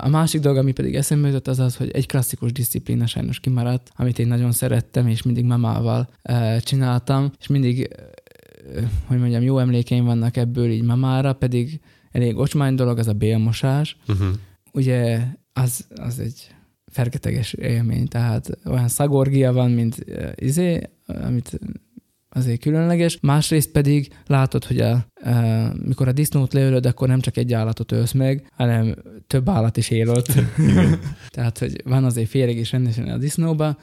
A 0.00 0.08
másik 0.08 0.40
dolog, 0.40 0.58
ami 0.58 0.72
pedig 0.72 0.94
eszembe 0.94 1.28
jutott, 1.28 1.48
az 1.48 1.58
az, 1.58 1.76
hogy 1.76 1.90
egy 1.90 2.06
klasszikus 2.06 2.52
disziplína 2.52 3.06
sajnos 3.06 3.40
kimaradt, 3.40 3.90
amit 3.96 4.18
én 4.18 4.26
nagyon 4.26 4.52
szerettem, 4.52 5.08
és 5.08 5.22
mindig 5.22 5.44
mamával 5.44 6.08
csináltam, 6.60 7.32
és 7.40 7.46
mindig, 7.46 7.88
hogy 9.06 9.18
mondjam, 9.18 9.42
jó 9.42 9.58
emlékeim 9.58 10.04
vannak 10.04 10.36
ebből 10.36 10.70
így 10.70 10.82
mamára, 10.82 11.32
pedig 11.32 11.80
elég 12.10 12.36
ocsmány 12.36 12.74
dolog, 12.74 12.98
az 12.98 13.08
a 13.08 13.12
bélmosás. 13.12 13.96
Uh-huh 14.08 14.28
ugye 14.72 15.26
az, 15.52 15.86
az 15.96 16.18
egy 16.18 16.54
fergeteges 16.86 17.52
élmény, 17.52 18.08
tehát 18.08 18.58
olyan 18.64 18.88
szagorgia 18.88 19.52
van, 19.52 19.70
mint 19.70 20.04
izé, 20.34 20.80
amit 21.06 21.58
azért 22.38 22.60
különleges. 22.60 23.18
Másrészt 23.20 23.70
pedig 23.70 24.08
látod, 24.26 24.64
hogy 24.64 24.80
a, 24.80 24.90
a, 24.90 25.04
mikor 25.84 26.08
a 26.08 26.12
disznót 26.12 26.52
leölöd, 26.52 26.86
akkor 26.86 27.08
nem 27.08 27.20
csak 27.20 27.36
egy 27.36 27.52
állatot 27.52 27.92
ölsz 27.92 28.12
meg, 28.12 28.50
hanem 28.56 28.94
több 29.26 29.48
állat 29.48 29.76
is 29.76 29.90
él 29.90 30.08
ott. 30.08 30.32
Tehát, 31.28 31.58
hogy 31.58 31.82
van 31.84 32.04
azért 32.04 32.28
féreg 32.28 32.56
is 32.56 32.72
rendesen 32.72 33.08
a 33.08 33.18
disznóba. 33.18 33.76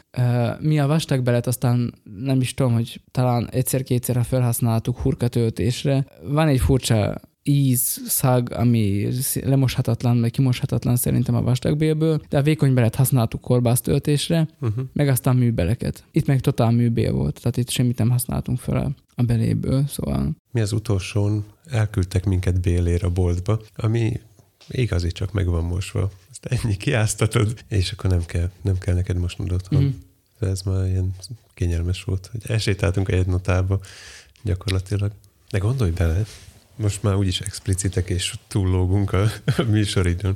Mi 0.60 0.80
a 0.80 0.88
vastagbelet 0.88 1.48
aztán 1.48 1.94
nem 2.20 2.42
is 2.42 2.54
tudom, 2.54 2.74
hogy 2.74 3.02
talán 3.12 3.50
egyszer-kétszer, 3.52 4.16
ha 4.16 4.24
felhasználtuk 4.24 4.98
hurkatöltésre. 4.98 6.06
Van 6.24 6.48
egy 6.48 6.60
furcsa 6.60 7.22
íz, 7.48 8.02
szag, 8.08 8.52
ami 8.52 9.08
lemoshatatlan, 9.44 10.20
vagy 10.20 10.32
kimoshatatlan 10.32 10.96
szerintem 10.96 11.36
a 11.36 11.42
vastagbélből, 11.42 12.22
de 12.30 12.38
a 12.38 12.42
vékony 12.42 12.74
belet 12.74 12.96
használtuk 12.96 13.42
korbásztöltésre, 13.42 14.48
uh-huh. 14.62 14.86
meg 14.94 15.08
aztán 15.08 15.36
műbeleket. 15.36 16.04
Itt 16.12 16.26
meg 16.26 16.40
totál 16.40 16.72
műbél 16.72 17.14
volt, 17.14 17.40
tehát 17.42 17.58
itt 17.58 17.70
semmit 17.70 17.98
nem 17.98 18.10
használtunk 18.10 18.60
fel 18.60 18.78
a, 18.78 18.92
a 19.16 19.24
beléből, 19.24 19.88
szóval... 19.88 20.36
Mi 20.52 20.62
az 20.62 20.72
utolsón 20.72 21.46
elküldtek 21.66 22.26
minket 22.26 22.62
Bélér 22.62 23.04
a 23.04 23.10
boltba, 23.10 23.62
ami 23.76 24.20
igazi 24.68 25.12
csak 25.12 25.32
meg 25.32 25.46
van 25.46 25.64
mosva. 25.64 26.12
Ezt 26.32 26.46
ennyi 26.46 26.78
kiáztatod, 26.78 27.54
és 27.68 27.92
akkor 27.92 28.10
nem 28.10 28.26
kell, 28.26 28.50
nem 28.62 28.78
kell 28.78 28.94
neked 28.94 29.18
mosnod 29.18 29.52
otthon. 29.52 29.84
Uh-huh. 29.84 30.50
Ez 30.50 30.62
már 30.62 30.88
ilyen 30.88 31.16
kényelmes 31.54 32.04
volt, 32.04 32.30
hogy 32.32 32.42
elsétáltunk 32.48 33.10
egy 33.10 33.28
notába 33.28 33.80
gyakorlatilag. 34.44 35.12
De 35.50 35.58
gondolj 35.58 35.92
bele, 35.92 36.26
most 36.76 37.04
már 37.04 37.16
úgyis 37.16 37.40
explicitek 37.40 38.10
és 38.10 38.34
túllógunk 38.48 39.14
a, 39.14 39.32
műsoridőn, 39.72 40.36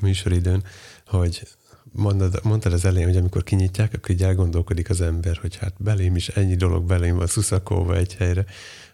műsoridőn, 0.00 0.62
hogy 1.06 1.42
mondod, 1.92 2.40
mondtad 2.42 2.72
az 2.72 2.84
elején, 2.84 3.08
hogy 3.08 3.16
amikor 3.16 3.42
kinyitják, 3.42 3.94
akkor 3.94 4.10
így 4.10 4.22
elgondolkodik 4.22 4.90
az 4.90 5.00
ember, 5.00 5.36
hogy 5.36 5.56
hát 5.56 5.72
belém 5.78 6.16
is 6.16 6.28
ennyi 6.28 6.54
dolog 6.54 6.84
belém 6.84 7.16
van 7.16 7.26
szuszakolva 7.26 7.96
egy 7.96 8.14
helyre, 8.14 8.44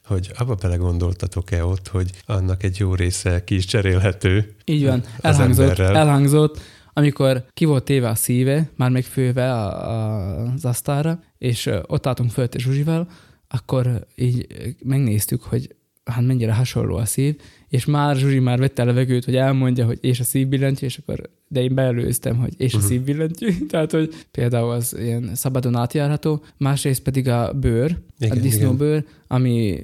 hogy 0.04 0.30
abba 0.38 0.54
belegondoltatok-e 0.54 1.64
ott, 1.64 1.88
hogy 1.88 2.10
annak 2.26 2.62
egy 2.62 2.78
jó 2.78 2.94
része 2.94 3.44
ki 3.44 3.54
is 3.54 3.64
cserélhető. 3.64 4.54
Így 4.64 4.84
van, 4.84 5.02
elhangzott, 5.20 5.78
elhangzott, 5.78 6.60
amikor 6.92 7.44
ki 7.54 7.64
volt 7.64 7.84
téve 7.84 8.08
a 8.08 8.14
szíve, 8.14 8.70
már 8.76 8.90
még 8.90 9.04
főve 9.04 9.52
a, 9.52 9.90
a, 9.90 10.52
az 10.52 10.64
asztalra, 10.64 11.20
és 11.38 11.70
ott 11.86 12.06
álltunk 12.06 12.30
föl 12.30 12.48
Zsuzsival, 12.56 13.08
akkor 13.48 14.06
így 14.14 14.46
megnéztük, 14.82 15.42
hogy 15.42 15.76
hát 16.12 16.26
mennyire 16.26 16.54
hasonló 16.54 16.96
a 16.96 17.04
szív, 17.04 17.36
és 17.68 17.84
már 17.84 18.16
Zsuzsi 18.16 18.38
már 18.38 18.58
vette 18.58 18.82
a 18.82 18.84
levegőt, 18.84 19.24
hogy 19.24 19.36
elmondja, 19.36 19.86
hogy 19.86 19.98
és 20.00 20.20
a 20.20 20.24
szívbillentyű, 20.24 20.86
és 20.86 20.98
akkor, 20.98 21.30
de 21.48 21.62
én 21.62 21.74
beelőztem, 21.74 22.36
hogy 22.36 22.54
és 22.56 22.72
a 22.72 22.76
uh-huh. 22.76 22.92
szívbillentyű, 22.92 23.58
tehát, 23.70 23.90
hogy 23.90 24.14
például 24.30 24.70
az 24.70 24.96
ilyen 24.98 25.34
szabadon 25.34 25.76
átjárható, 25.76 26.42
másrészt 26.56 27.02
pedig 27.02 27.28
a 27.28 27.52
bőr, 27.52 27.98
igen, 28.18 28.36
a 28.36 28.40
disznóbőr, 28.40 29.04
ami, 29.26 29.80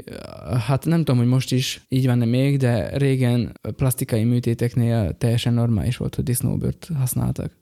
hát 0.66 0.84
nem 0.84 0.98
tudom, 0.98 1.16
hogy 1.16 1.26
most 1.26 1.52
is 1.52 1.84
így 1.88 2.06
van-e 2.06 2.24
még, 2.24 2.58
de 2.58 2.96
régen 2.96 3.60
plastikai 3.76 4.24
műtéteknél 4.24 5.14
teljesen 5.18 5.54
normális 5.54 5.96
volt, 5.96 6.14
hogy 6.14 6.24
disznóbőrt 6.24 6.88
használtak. 6.98 7.52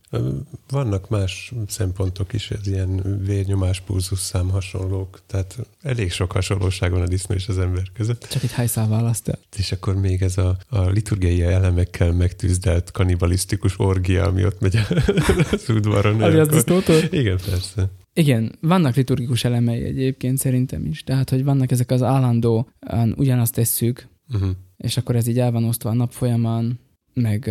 Vannak 0.68 1.08
más 1.08 1.52
szempontok 1.66 2.32
is, 2.32 2.50
ez 2.50 2.66
ilyen 2.66 3.20
vérnyomás, 3.24 3.80
pulzusszám 3.80 4.48
hasonlók, 4.48 5.20
tehát 5.26 5.58
elég 5.82 6.12
sok 6.12 6.32
hasonlóság 6.32 6.90
van 6.90 7.02
a 7.02 7.06
disznó 7.06 7.34
és 7.34 7.48
az 7.48 7.58
ember 7.58 7.82
között. 7.92 8.26
Csak 8.30 8.42
egy 8.42 8.52
hajszál 8.52 8.88
választ 8.88 9.38
És 9.56 9.72
akkor 9.72 9.94
még 9.94 10.22
ez 10.22 10.38
a, 10.38 10.56
a 10.68 10.80
liturgiai 10.80 11.42
elemekkel 11.42 12.12
megtűzdelt 12.12 12.90
kanibalisztikus 12.90 13.76
orgia, 13.93 14.24
ami 14.24 14.44
ott 14.44 14.60
megy 14.60 14.77
az 15.52 15.69
udvaron. 15.69 16.23
Az 16.23 16.48
disznótól? 16.48 16.97
Igen, 17.10 17.39
persze. 17.51 17.90
Igen, 18.14 18.59
vannak 18.60 18.94
liturgikus 18.94 19.44
elemei 19.44 19.82
egyébként 19.82 20.39
szerintem 20.39 20.86
is. 20.86 21.05
Tehát, 21.05 21.31
hogy 21.31 21.44
vannak 21.44 21.70
ezek 21.70 21.90
az 21.90 22.02
állandó, 22.02 22.69
ugyanazt 23.16 23.55
tesszük, 23.55 24.09
uh-huh. 24.35 24.51
és 24.77 24.97
akkor 24.97 25.16
ez 25.16 25.27
így 25.27 25.39
el 25.39 25.52
van 25.52 25.64
osztva 25.64 25.90
a 25.90 25.94
nap 25.94 26.12
folyamán, 26.12 26.78
meg... 27.14 27.51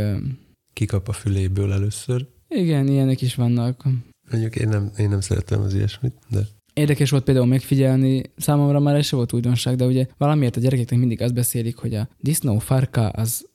Kikap 0.73 1.07
a 1.07 1.11
füléből 1.11 1.71
először. 1.71 2.27
Igen, 2.47 2.87
ilyenek 2.87 3.21
is 3.21 3.35
vannak. 3.35 3.83
Mondjuk 4.31 4.55
én 4.55 4.67
nem, 4.67 4.91
én 4.97 5.09
nem 5.09 5.21
szeretem 5.21 5.61
az 5.61 5.73
ilyesmit, 5.73 6.13
de... 6.29 6.39
Érdekes 6.73 7.09
volt 7.09 7.23
például 7.23 7.45
megfigyelni, 7.45 8.21
számomra 8.37 8.79
már 8.79 8.95
ez 8.95 9.05
se 9.05 9.15
volt 9.15 9.33
újdonság, 9.33 9.75
de 9.75 9.85
ugye 9.85 10.07
valamiért 10.17 10.57
a 10.57 10.59
gyerekeknek 10.59 10.99
mindig 10.99 11.21
azt 11.21 11.33
beszélik, 11.33 11.75
hogy 11.75 11.93
a 11.93 12.09
disznó 12.19 12.57
farka 12.57 13.09
az 13.09 13.45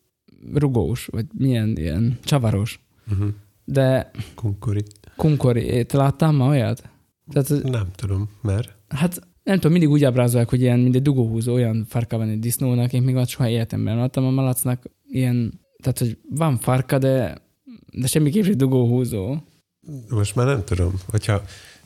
rugós, 0.54 1.06
vagy 1.06 1.26
milyen 1.34 1.76
ilyen 1.76 2.18
csavaros. 2.24 2.80
Uh-huh. 3.10 3.28
De... 3.64 4.10
Kunkori. 4.34 4.82
Kunkori. 5.16 5.84
Te 5.84 5.96
láttál 5.96 6.32
ma 6.32 6.46
olyat? 6.46 6.90
Tehát, 7.32 7.62
nem 7.62 7.88
tudom, 7.94 8.28
mert? 8.42 8.74
Hát 8.88 9.20
nem 9.42 9.54
tudom, 9.54 9.72
mindig 9.72 9.90
úgy 9.90 10.04
ábrázolják, 10.04 10.48
hogy 10.48 10.60
ilyen, 10.60 10.78
mint 10.78 10.94
egy 10.94 11.02
dugóhúzó, 11.02 11.52
olyan 11.52 11.84
farka 11.88 12.16
van 12.16 12.28
egy 12.28 12.38
disznónak, 12.38 12.92
én 12.92 13.02
még 13.02 13.16
azt 13.16 13.30
soha 13.30 13.48
életemben 13.48 13.96
láttam 13.96 14.24
a 14.24 14.30
malacnak 14.30 14.90
ilyen, 15.08 15.60
tehát, 15.82 15.98
hogy 15.98 16.18
van 16.30 16.58
farka, 16.58 16.98
de 16.98 17.44
de 17.96 18.06
semmiképp 18.06 18.44
egy 18.44 18.56
dugóhúzó. 18.56 19.36
Most 20.08 20.34
már 20.34 20.46
nem 20.46 20.64
tudom. 20.64 20.94
Hogyha 21.10 21.42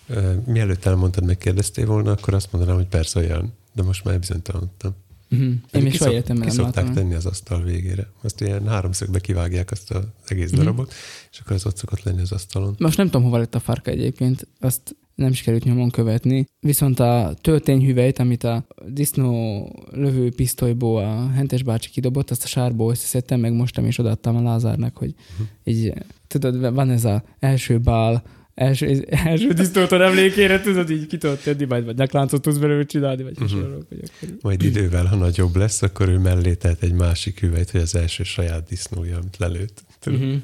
uh, 0.08 0.44
mielőtt 0.46 0.84
elmondtad, 0.84 1.24
megkérdeztél 1.24 1.86
volna, 1.86 2.10
akkor 2.10 2.34
azt 2.34 2.52
mondanám, 2.52 2.76
hogy 2.76 2.86
persze 2.86 3.20
olyan. 3.20 3.52
De 3.72 3.82
most 3.82 4.04
már 4.04 4.18
bizonytalanodtam. 4.18 4.94
Uh-huh. 5.30 5.54
Én 5.72 5.86
is 5.86 5.94
soha 5.94 6.12
életemben 6.12 6.46
nem 6.46 6.56
szokták 6.56 6.90
tenni 6.90 7.14
az 7.14 7.26
asztal 7.26 7.62
végére. 7.62 8.08
Azt 8.22 8.40
ilyen 8.40 8.68
háromszögbe 8.68 9.18
kivágják 9.20 9.70
azt 9.70 9.90
az 9.90 10.04
egész 10.26 10.50
uh-huh. 10.50 10.58
darabot, 10.58 10.92
és 11.32 11.38
akkor 11.38 11.52
az 11.52 11.66
ott 11.66 11.76
szokott 11.76 12.02
lenni 12.02 12.20
az 12.20 12.32
asztalon. 12.32 12.74
Most 12.78 12.96
nem 12.96 13.06
tudom, 13.06 13.22
hova 13.22 13.38
lett 13.38 13.54
a 13.54 13.60
farka 13.60 13.90
egyébként. 13.90 14.46
Azt 14.60 14.96
nem 15.14 15.32
sikerült 15.32 15.64
nyomon 15.64 15.90
követni. 15.90 16.44
Viszont 16.60 17.00
a 17.00 17.34
töltényhüvelyt, 17.40 18.18
amit 18.18 18.44
a 18.44 18.66
disznó 18.86 19.68
lövő 19.90 20.30
pisztolyból 20.30 21.04
a 21.04 21.28
Hentes 21.28 21.62
bácsi 21.62 21.90
kidobott, 21.90 22.30
azt 22.30 22.44
a 22.44 22.46
sárból 22.46 22.90
összeszedtem, 22.90 23.40
meg 23.40 23.52
mostam 23.52 23.84
és 23.84 23.98
odaadtam 23.98 24.36
a 24.36 24.42
Lázárnak, 24.42 24.96
hogy 24.96 25.14
uh-huh. 25.32 25.46
így, 25.64 25.92
tudod, 26.26 26.74
van 26.74 26.90
ez 26.90 27.04
az 27.04 27.20
első 27.38 27.78
bál, 27.78 28.22
első, 28.60 29.06
első 29.10 29.52
disznótól 29.52 30.02
emlékére, 30.02 30.60
tudod, 30.60 30.90
így 30.90 31.06
ki 31.06 31.18
tudod 31.18 31.38
tenni, 31.38 31.64
vagy, 31.64 31.84
vagy 31.84 31.96
nekláncot 31.96 32.42
tudsz 32.42 32.56
belőle 32.56 32.84
csinálni, 32.84 33.22
vagy 33.22 33.32
uh-huh. 33.32 33.50
hasonlók. 33.50 33.86
Vagy 33.88 33.98
akkor... 34.02 34.36
Majd 34.40 34.62
idővel, 34.62 35.04
ha 35.04 35.16
nagyobb 35.16 35.56
lesz, 35.56 35.82
akkor 35.82 36.08
ő 36.08 36.18
mellé 36.18 36.54
tehet 36.54 36.82
egy 36.82 36.92
másik 36.92 37.40
hüvelyt, 37.40 37.70
hogy 37.70 37.80
az 37.80 37.94
első 37.94 38.22
saját 38.22 38.68
disznója, 38.68 39.16
amit 39.16 39.36
lelőtt. 39.36 39.84
Tudod? 39.98 40.20
Uh-huh. 40.20 40.42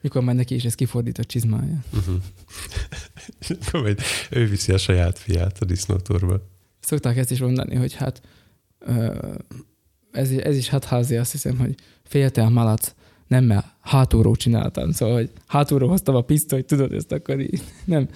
Mikor 0.00 0.22
már 0.22 0.34
neki 0.34 0.54
is 0.54 0.64
ez 0.64 0.74
kifordított 0.74 1.26
csizmája. 1.26 1.84
Uh-huh. 1.92 2.14
Majd 3.82 4.00
ő 4.30 4.46
viszi 4.46 4.72
a 4.72 4.78
saját 4.78 5.18
fiát 5.18 5.58
a 5.60 5.64
disznótorba. 5.64 6.40
Szokták 6.80 7.16
ezt 7.16 7.30
is 7.30 7.38
mondani, 7.38 7.74
hogy 7.74 7.94
hát 7.94 8.22
ez, 10.12 10.30
ez 10.30 10.56
is 10.56 10.68
hát 10.68 10.84
házi, 10.84 11.16
azt 11.16 11.32
hiszem, 11.32 11.58
hogy 11.58 11.74
a 12.34 12.48
malac, 12.48 12.94
nem, 13.26 13.44
mert 13.44 13.66
hátulról 13.80 14.36
csináltam, 14.36 14.90
szóval, 14.90 15.14
hogy 15.14 15.30
hátulról 15.46 15.88
hoztam 15.88 16.14
a 16.14 16.20
pisztolyt, 16.20 16.66
tudod 16.66 16.92
ezt 16.92 17.12
akkor 17.12 17.40
így, 17.40 17.62
nem, 17.84 18.08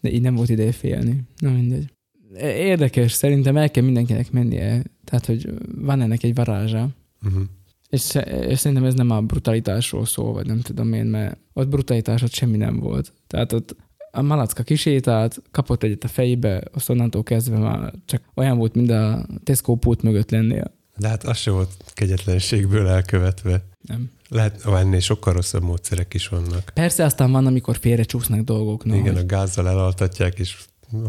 de 0.00 0.10
így 0.12 0.22
nem 0.22 0.34
volt 0.34 0.48
ideje 0.48 0.72
félni. 0.72 1.22
Na 1.38 1.50
mindegy. 1.50 1.92
Érdekes, 2.40 3.12
szerintem 3.12 3.56
el 3.56 3.70
kell 3.70 3.84
mindenkinek 3.84 4.30
mennie, 4.30 4.82
tehát, 5.04 5.26
hogy 5.26 5.50
van 5.74 6.00
ennek 6.00 6.22
egy 6.22 6.34
varázsa. 6.34 6.88
Uh-huh. 7.24 7.42
És, 7.88 8.18
és 8.48 8.58
szerintem 8.58 8.86
ez 8.86 8.94
nem 8.94 9.10
a 9.10 9.20
brutalitásról 9.20 10.06
szól, 10.06 10.32
vagy 10.32 10.46
nem 10.46 10.60
tudom 10.60 10.92
én, 10.92 11.06
mert 11.06 11.38
ott 11.52 11.68
brutalitás 11.68 12.22
ott 12.22 12.32
semmi 12.32 12.56
nem 12.56 12.78
volt. 12.78 13.12
Tehát 13.26 13.52
ott 13.52 13.76
a 14.10 14.22
malacka 14.22 14.62
kisétált, 14.62 15.42
kapott 15.50 15.82
egyet 15.82 16.04
a 16.04 16.08
fejébe, 16.08 16.62
azt 16.72 16.90
onnantól 16.90 17.22
kezdve 17.22 17.58
már 17.58 17.92
csak 18.04 18.22
olyan 18.34 18.58
volt, 18.58 18.74
mint 18.74 18.90
a 18.90 19.26
Tesco 19.44 19.74
pult 19.74 20.02
mögött 20.02 20.30
lennél. 20.30 20.74
De 20.96 21.08
hát 21.08 21.24
az 21.24 21.36
se 21.36 21.50
volt 21.50 21.70
kegyetlenségből 21.94 22.86
elkövetve. 22.86 23.64
Nem. 23.80 24.10
Lehet, 24.28 24.64
ennél 24.66 25.00
sokkal 25.00 25.32
rosszabb 25.32 25.62
módszerek 25.62 26.14
is 26.14 26.28
vannak. 26.28 26.70
Persze 26.74 27.04
aztán 27.04 27.32
van, 27.32 27.46
amikor 27.46 27.76
félrecsúsznak 27.76 28.40
dolgok. 28.40 28.84
No, 28.84 28.94
Igen, 28.94 29.12
hogy... 29.12 29.22
a 29.22 29.26
gázzal 29.26 29.68
elaltatják, 29.68 30.38
és 30.38 30.56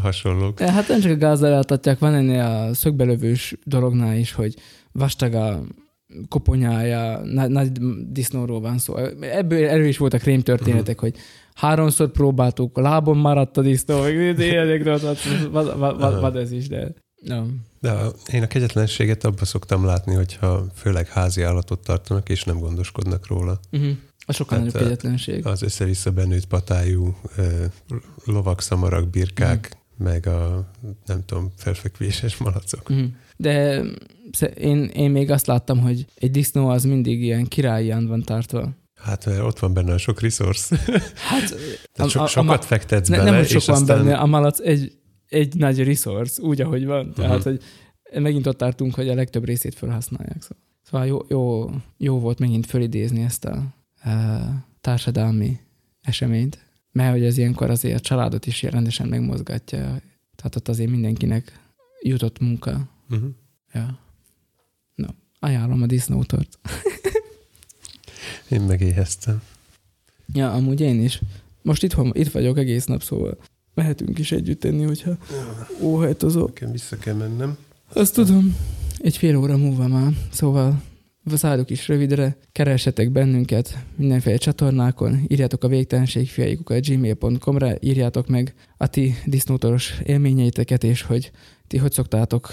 hasonlók. 0.00 0.60
Hát 0.60 0.88
nem 0.88 1.00
csak 1.00 1.12
a 1.12 1.16
gázzal 1.16 1.48
elaltatják, 1.48 1.98
van 1.98 2.14
ennél 2.14 2.44
a 2.44 2.74
szögbelövős 2.74 3.54
dolognál 3.64 4.16
is, 4.16 4.32
hogy 4.32 4.54
vastag 4.92 5.34
a 5.34 5.62
koponyája, 6.28 7.20
nagy, 7.24 7.50
nagy 7.50 7.72
disznóról 8.10 8.60
van 8.60 8.78
szó. 8.78 8.96
Ebből 9.20 9.68
erről 9.68 9.86
is 9.86 9.98
voltak 9.98 10.22
rém 10.22 10.40
történetek, 10.40 11.02
uh-huh. 11.02 11.10
hogy 11.10 11.20
háromszor 11.54 12.10
próbáltuk, 12.10 12.78
a 12.78 12.80
lábon 12.80 13.16
maradt 13.16 13.56
a 13.56 13.62
disznó, 13.62 14.06
ilyenekről, 14.06 14.98
vad 16.20 16.36
ez 16.36 16.52
is, 16.52 16.68
de... 16.68 16.94
No. 17.20 17.44
De 17.80 18.06
én 18.32 18.42
a 18.42 18.46
kegyetlenséget 18.46 19.24
abba 19.24 19.44
szoktam 19.44 19.84
látni, 19.84 20.14
hogyha 20.14 20.66
főleg 20.74 21.08
házi 21.08 21.42
állatot 21.42 21.82
tartanak, 21.82 22.28
és 22.28 22.44
nem 22.44 22.58
gondoskodnak 22.58 23.26
róla. 23.26 23.60
Uh-huh. 23.72 23.90
A 24.26 24.32
sokkal 24.32 24.58
nagyobb 24.58 24.82
kegyetlenség. 24.82 25.46
Az 25.46 25.62
össze-vissza 25.62 26.10
benőtt 26.10 26.46
patájú 26.46 27.16
lovak, 28.24 28.60
szamarak, 28.60 29.08
birkák, 29.08 29.78
uh-huh. 29.98 30.12
meg 30.12 30.26
a 30.26 30.70
nem 31.06 31.24
tudom, 31.24 31.52
felfekvéses 31.56 32.36
malacok. 32.36 32.90
Uh-huh. 32.90 33.06
De 33.36 33.82
én, 34.54 34.84
én 34.84 35.10
még 35.10 35.30
azt 35.30 35.46
láttam, 35.46 35.80
hogy 35.80 36.06
egy 36.14 36.30
disznó 36.30 36.68
az 36.68 36.84
mindig 36.84 37.22
ilyen 37.22 37.44
királyian 37.44 38.06
van 38.06 38.22
tartva. 38.22 38.70
Hát 38.94 39.26
mert 39.26 39.40
ott 39.40 39.58
van 39.58 39.74
benne 39.74 39.92
a 39.92 39.98
sok 39.98 40.20
resource. 40.20 40.76
Hát, 41.14 41.54
a, 42.06 42.08
so, 42.08 42.22
a, 42.22 42.26
sokat 42.26 42.62
a, 42.62 42.66
fektetsz 42.66 43.08
ne, 43.08 43.16
bele, 43.16 43.30
nem, 43.30 43.38
hogy 43.38 43.48
sok 43.48 43.64
van 43.64 43.76
aztán... 43.76 44.04
benne, 44.04 44.16
a 44.16 44.26
malac 44.26 44.60
egy, 44.60 44.97
egy 45.28 45.54
nagy 45.54 45.84
resource, 45.84 46.42
úgy, 46.42 46.60
ahogy 46.60 46.84
van. 46.84 47.12
Tehát, 47.12 47.42
hogy 47.42 47.62
megint 48.12 48.46
ott 48.46 48.58
tartunk, 48.58 48.94
hogy 48.94 49.08
a 49.08 49.14
legtöbb 49.14 49.44
részét 49.44 49.74
felhasználják. 49.74 50.42
Szóval, 50.42 50.58
szóval 50.82 51.06
jó, 51.06 51.18
jó, 51.28 51.70
jó 51.96 52.18
volt 52.18 52.38
megint 52.38 52.66
fölidézni 52.66 53.22
ezt 53.22 53.44
a, 53.44 53.74
a 54.10 54.10
társadalmi 54.80 55.58
eseményt, 56.00 56.58
mert 56.92 57.12
hogy 57.12 57.24
ez 57.24 57.38
ilyenkor 57.38 57.70
azért 57.70 57.98
a 57.98 58.00
családot 58.00 58.46
is 58.46 58.62
rendesen 58.62 59.08
megmozgatja. 59.08 59.78
Tehát 60.36 60.56
ott 60.56 60.68
azért 60.68 60.90
mindenkinek 60.90 61.60
jutott 62.02 62.38
munka. 62.38 62.88
Uh-huh. 63.10 63.30
Ja. 63.72 63.98
No, 64.94 65.08
ajánlom 65.38 65.82
a 65.82 65.86
disznótort. 65.86 66.58
Én 68.48 68.60
megéheztem. 68.60 69.42
Ja, 70.32 70.52
amúgy 70.52 70.80
én 70.80 71.00
is. 71.00 71.20
Most 71.62 71.82
itt, 71.82 71.96
itt 72.12 72.28
vagyok 72.28 72.58
egész 72.58 72.84
nap, 72.84 73.02
szóval 73.02 73.38
mehetünk 73.78 74.18
is 74.18 74.32
együtt 74.32 74.64
enni, 74.64 74.84
hogyha 74.84 75.16
óhajtozok. 75.80 76.48
Nekem 76.48 76.72
vissza 76.72 76.96
kell 76.96 77.14
mennem. 77.14 77.56
Azt 77.92 78.14
tudom. 78.14 78.56
Egy 78.98 79.16
fél 79.16 79.36
óra 79.36 79.56
múlva 79.56 79.86
már. 79.86 80.12
Szóval 80.30 80.82
zárjuk 81.34 81.70
is 81.70 81.88
rövidre, 81.88 82.36
keressetek 82.52 83.10
bennünket 83.10 83.78
mindenféle 83.96 84.36
csatornákon, 84.36 85.24
írjátok 85.28 85.64
a 85.64 85.68
végtelenség 85.68 86.28
fiaikukat 86.28 86.86
gmail.com-ra, 86.86 87.72
írjátok 87.80 88.28
meg 88.28 88.54
a 88.76 88.86
ti 88.86 89.14
disznótoros 89.24 89.94
élményeiteket, 90.04 90.84
és 90.84 91.02
hogy 91.02 91.30
ti 91.66 91.76
hogy 91.76 91.92
szoktátok 91.92 92.50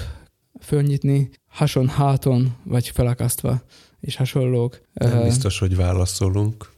fölnyitni, 0.62 1.30
hason, 1.48 1.88
háton, 1.88 2.56
vagy 2.64 2.90
felakasztva, 2.90 3.62
és 4.00 4.16
hasonlók. 4.16 4.82
Nem 4.94 5.24
biztos, 5.24 5.60
hogy 5.60 5.76
válaszolunk. 5.76 6.70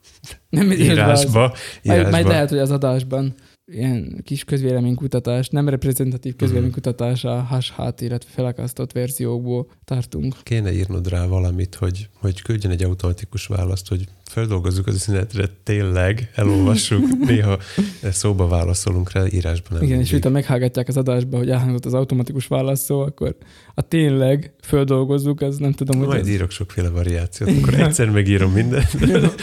Nem 0.50 0.72
írásba. 0.72 1.54
írásba. 1.82 2.10
Majd 2.10 2.28
lehet, 2.28 2.50
hogy 2.50 2.58
az 2.58 2.72
adásban 2.72 3.36
ilyen 3.72 4.22
kis 4.24 4.44
közvéleménykutatás, 4.44 5.50
nem 5.50 5.70
reprezentatív 5.70 6.32
mhm. 6.32 6.42
közvéleménykutatás 6.42 7.24
a 7.24 7.42
hash 7.42 7.72
hát, 7.72 8.02
illetve 8.02 8.30
felakasztott 8.34 8.92
verziókból 8.92 9.68
tartunk. 9.86 10.36
Kéne 10.44 10.74
írnod 10.74 11.10
rá 11.10 11.26
valamit, 11.26 11.76
hogy, 11.76 12.10
hogy 12.14 12.42
küldjen 12.42 12.72
egy 12.72 12.84
automatikus 12.84 13.46
választ, 13.46 13.88
hogy 13.88 14.04
feldolgozzuk 14.24 14.88
az 14.88 14.96
üzenetre, 14.96 15.50
tényleg 15.64 16.32
elolvassuk, 16.36 17.18
néha 17.28 17.58
szóba 18.02 18.48
válaszolunk 18.48 19.12
rá, 19.12 19.26
írásban 19.26 19.72
nem. 19.72 19.84
Igen, 19.84 19.98
mindig. 19.98 20.14
és 20.14 20.24
ha 20.24 20.30
meghallgatják 20.30 20.88
az 20.88 20.98
adásba, 20.98 21.38
hogy 21.38 21.50
elhangzott 21.50 21.86
az 21.86 21.94
automatikus 21.94 22.48
válasz 22.48 22.84
szó, 22.84 23.00
akkor 23.00 23.36
a 23.74 23.82
tényleg 23.82 24.54
földolgozzuk, 24.62 25.42
az 25.42 25.58
nem 25.58 25.72
tudom, 25.72 25.98
hogy... 25.98 26.08
Majd 26.08 26.20
ez... 26.20 26.28
írok 26.28 26.52
sokféle 26.52 26.90
variációt, 26.90 27.50
akkor 27.50 27.74
egyszer 27.74 28.10
megírom 28.10 28.52
mindent. 28.52 28.98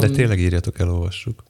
De 0.00 0.08
tényleg 0.08 0.40
írjatok, 0.40 0.78
elolvassuk. 0.78 1.42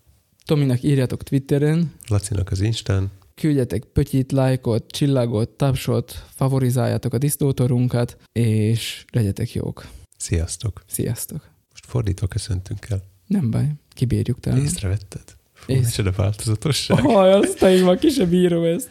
Tominak 0.46 0.82
írjatok 0.82 1.22
Twitteren. 1.22 1.92
Lacinak 2.08 2.50
az 2.50 2.60
Instán. 2.60 3.10
Küldjetek 3.34 3.84
pötyit, 3.84 4.32
lájkot, 4.32 4.90
csillagot, 4.90 5.48
tapsot, 5.48 6.24
favorizáljátok 6.34 7.12
a 7.14 7.18
disznótorunkat, 7.18 8.16
és 8.32 9.04
legyetek 9.12 9.52
jók. 9.52 9.86
Sziasztok. 10.16 10.82
Sziasztok. 10.86 11.50
Most 11.70 11.86
fordítva 11.86 12.26
köszöntünk 12.26 12.86
el. 12.88 13.02
Nem 13.26 13.50
baj, 13.50 13.66
kibírjuk 13.88 14.40
talán. 14.40 14.58
Észrevetted? 14.58 15.22
Fú, 15.52 15.72
Ész... 15.72 15.98
a 15.98 16.12
változatosság. 16.16 17.00
Haj, 17.00 17.32
azt 17.32 17.62
én 17.62 17.84
ma 17.84 17.94
ki 17.94 18.08
sem 18.08 18.28
bírom 18.28 18.64
ezt. 18.64 18.90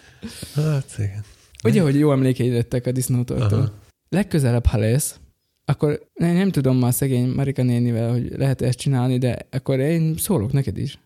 Hát 0.53 0.95
igen. 0.97 1.23
Ugye, 1.63 1.81
hogy 1.81 1.99
jó 1.99 2.11
emlékeid 2.11 2.53
lettek 2.53 2.85
a 2.85 2.91
disznótortól. 2.91 3.73
Legközelebb, 4.09 4.65
ha 4.65 4.77
lesz, 4.77 5.19
akkor 5.65 6.07
nem 6.13 6.51
tudom 6.51 6.77
már 6.77 6.93
szegény 6.93 7.27
Marika 7.27 7.63
nénivel, 7.63 8.11
hogy 8.11 8.31
lehet 8.37 8.61
ezt 8.61 8.77
csinálni, 8.77 9.17
de 9.17 9.47
akkor 9.51 9.79
én 9.79 10.17
szólok 10.17 10.51
neked 10.51 10.77
is. 10.77 10.99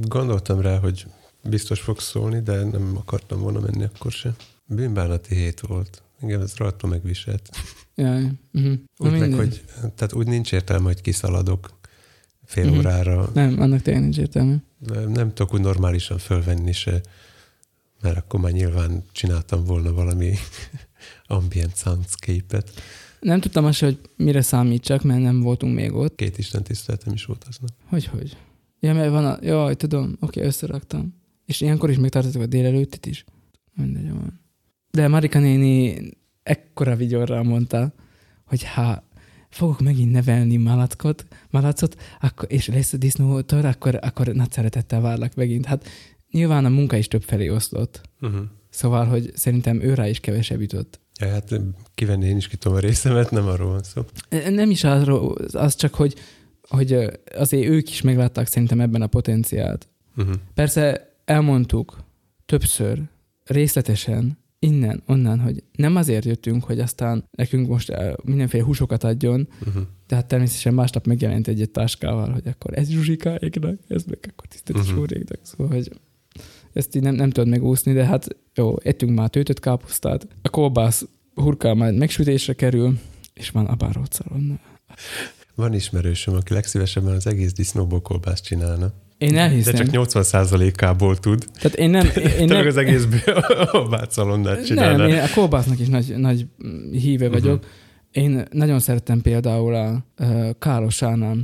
Gondoltam 0.00 0.60
rá, 0.60 0.78
hogy 0.78 1.06
biztos 1.42 1.80
fog 1.80 2.00
szólni, 2.00 2.40
de 2.40 2.64
nem 2.64 2.96
akartam 2.96 3.40
volna 3.40 3.60
menni 3.60 3.84
akkor 3.84 4.12
se. 4.12 4.34
Bűnbánati 4.66 5.34
hét 5.34 5.60
volt. 5.60 6.02
Igen, 6.22 6.40
ez 6.40 6.54
rajta 6.56 6.86
megviselt. 6.86 7.48
Jaj. 7.94 8.30
Uh-huh. 8.52 8.72
Úgy 8.96 9.18
meg, 9.18 9.32
hogy, 9.32 9.64
tehát 9.76 10.12
úgy 10.12 10.26
nincs 10.26 10.52
értelme, 10.52 10.84
hogy 10.84 11.00
kiszaladok 11.00 11.78
fél 12.44 12.64
uh-huh. 12.64 12.78
órára. 12.78 13.30
Nem, 13.34 13.60
annak 13.60 13.82
tényleg 13.82 14.02
nincs 14.02 14.18
értelme. 14.18 14.62
Nem, 14.78 15.10
nem 15.10 15.34
tudok 15.34 15.54
úgy 15.54 15.60
normálisan 15.60 16.18
fölvenni 16.18 16.72
se, 16.72 17.00
mert 18.00 18.16
akkor 18.16 18.40
már 18.40 18.52
nyilván 18.52 19.04
csináltam 19.12 19.64
volna 19.64 19.92
valami 19.92 20.34
ambient 21.26 21.76
soundscape-et. 21.76 22.70
Nem 23.20 23.40
tudtam 23.40 23.64
azt, 23.64 23.80
hogy 23.80 23.98
mire 24.16 24.42
számítsak, 24.42 25.02
mert 25.02 25.20
nem 25.20 25.40
voltunk 25.40 25.74
még 25.74 25.92
ott. 25.92 26.14
Két 26.14 26.38
Isten 26.38 26.62
tiszteletem 26.62 27.12
is 27.12 27.24
volt 27.24 27.44
aznap. 27.48 27.70
Hogy, 27.88 28.04
hogy? 28.04 28.36
Ja, 28.84 28.94
mert 28.94 29.10
van 29.10 29.24
a... 29.24 29.38
Jaj, 29.42 29.74
tudom, 29.74 30.16
oké, 30.20 30.40
összeraktam. 30.40 31.14
És 31.44 31.60
ilyenkor 31.60 31.90
is 31.90 31.98
megtartottuk 31.98 32.42
a 32.42 32.46
délelőttit 32.46 33.06
is. 33.06 33.24
Mindegy, 33.74 34.10
van. 34.10 34.40
De 34.90 35.08
Marika 35.08 35.38
néni 35.38 36.10
ekkora 36.42 36.96
vigyorral 36.96 37.42
mondta, 37.42 37.92
hogy 38.44 38.64
ha 38.64 39.08
fogok 39.48 39.80
megint 39.80 40.12
nevelni 40.12 40.56
malackot, 40.56 41.26
malacot, 41.50 41.96
akkor, 42.20 42.52
és 42.52 42.66
lesz 42.66 42.92
a 42.92 42.96
disznótor, 42.96 43.64
akkor, 43.64 43.98
akkor 44.02 44.26
nagy 44.26 44.52
szeretettel 44.52 45.00
várlak 45.00 45.34
megint. 45.34 45.66
Hát 45.66 45.88
nyilván 46.30 46.64
a 46.64 46.68
munka 46.68 46.96
is 46.96 47.08
több 47.08 47.22
felé 47.22 47.48
oszlott. 47.48 48.00
Uh-huh. 48.20 48.40
Szóval, 48.70 49.04
hogy 49.06 49.30
szerintem 49.34 49.80
ő 49.80 49.94
rá 49.94 50.08
is 50.08 50.20
kevesebb 50.20 50.60
jutott. 50.60 51.00
Ja, 51.20 51.28
hát 51.28 51.60
kivenni 51.94 52.26
én 52.26 52.36
is 52.36 52.48
ki 52.48 52.56
a 52.60 52.78
részemet, 52.78 53.30
nem 53.30 53.46
arról 53.46 53.70
van 53.70 53.82
szó. 53.82 54.02
Nem 54.48 54.70
is 54.70 54.84
arról, 54.84 55.34
az 55.52 55.74
csak, 55.74 55.94
hogy 55.94 56.14
hogy 56.68 56.92
azért 57.36 57.68
ők 57.68 57.90
is 57.90 58.02
meglátták 58.02 58.46
szerintem 58.46 58.80
ebben 58.80 59.02
a 59.02 59.06
potenciált. 59.06 59.88
Uh-huh. 60.16 60.34
Persze 60.54 61.14
elmondtuk 61.24 61.98
többször, 62.46 63.02
részletesen, 63.44 64.38
innen, 64.58 65.02
onnan, 65.06 65.40
hogy 65.40 65.62
nem 65.72 65.96
azért 65.96 66.24
jöttünk, 66.24 66.64
hogy 66.64 66.80
aztán 66.80 67.24
nekünk 67.30 67.68
most 67.68 67.92
mindenféle 68.24 68.64
húsokat 68.64 69.04
adjon, 69.04 69.48
uh-huh. 69.66 69.82
tehát 70.06 70.26
természetesen 70.26 70.74
másnap 70.74 71.06
megjelent 71.06 71.48
egy, 71.48 71.60
egy 71.60 71.70
táskával, 71.70 72.30
hogy 72.30 72.48
akkor 72.48 72.78
ez 72.78 72.88
zsuzsikáéknak, 72.88 73.78
ez 73.88 74.04
meg 74.04 74.18
akkor 74.30 74.46
tisztelt 74.46 74.78
uh-huh. 74.78 74.94
súréknak. 74.94 75.38
Szóval, 75.42 75.66
hogy 75.66 75.90
ezt 76.72 76.96
így 76.96 77.02
nem, 77.02 77.14
nem 77.14 77.30
tudod 77.30 77.48
megúszni, 77.48 77.92
de 77.92 78.04
hát 78.04 78.36
jó, 78.54 78.76
ettünk 78.82 79.14
már 79.14 79.28
töltött 79.28 79.60
káposztát, 79.60 80.26
a 80.42 80.48
kolbász 80.48 81.06
hurkál 81.34 81.74
majd 81.74 81.96
megsütésre 81.96 82.52
kerül, 82.52 82.98
és 83.34 83.50
van 83.50 83.66
a 83.66 83.74
bárócalon. 83.74 84.60
Van 85.54 85.74
ismerősöm, 85.74 86.34
aki 86.34 86.52
legszívesebben 86.52 87.14
az 87.14 87.26
egész 87.26 87.52
disznóból 87.52 88.00
kolbászt 88.02 88.44
csinálna. 88.44 88.92
Én 89.18 89.36
elhiszem. 89.36 89.74
De 89.74 89.84
csak 89.84 89.88
80%-ából 89.92 91.16
tud. 91.16 91.44
Tehát 91.60 91.76
én 91.76 91.90
nem... 91.90 92.08
Én 92.38 92.44
nem 92.44 92.66
az 92.66 92.76
egészből 92.76 93.34
a 93.72 93.88
bácalonnát 93.90 94.66
csinálna. 94.66 94.96
Nem, 94.96 95.08
én 95.08 95.18
a 95.18 95.30
kolbásznak 95.34 95.78
is 95.78 95.88
nagy, 95.88 96.14
nagy 96.16 96.46
híve 96.92 97.28
vagyok. 97.28 97.56
Uh-huh. 97.56 97.72
Én 98.10 98.44
nagyon 98.50 98.80
szerettem 98.80 99.20
például 99.20 99.74
a 99.74 100.04
uh, 100.18 100.50
Kálos 100.58 101.02
Ána, 101.02 101.34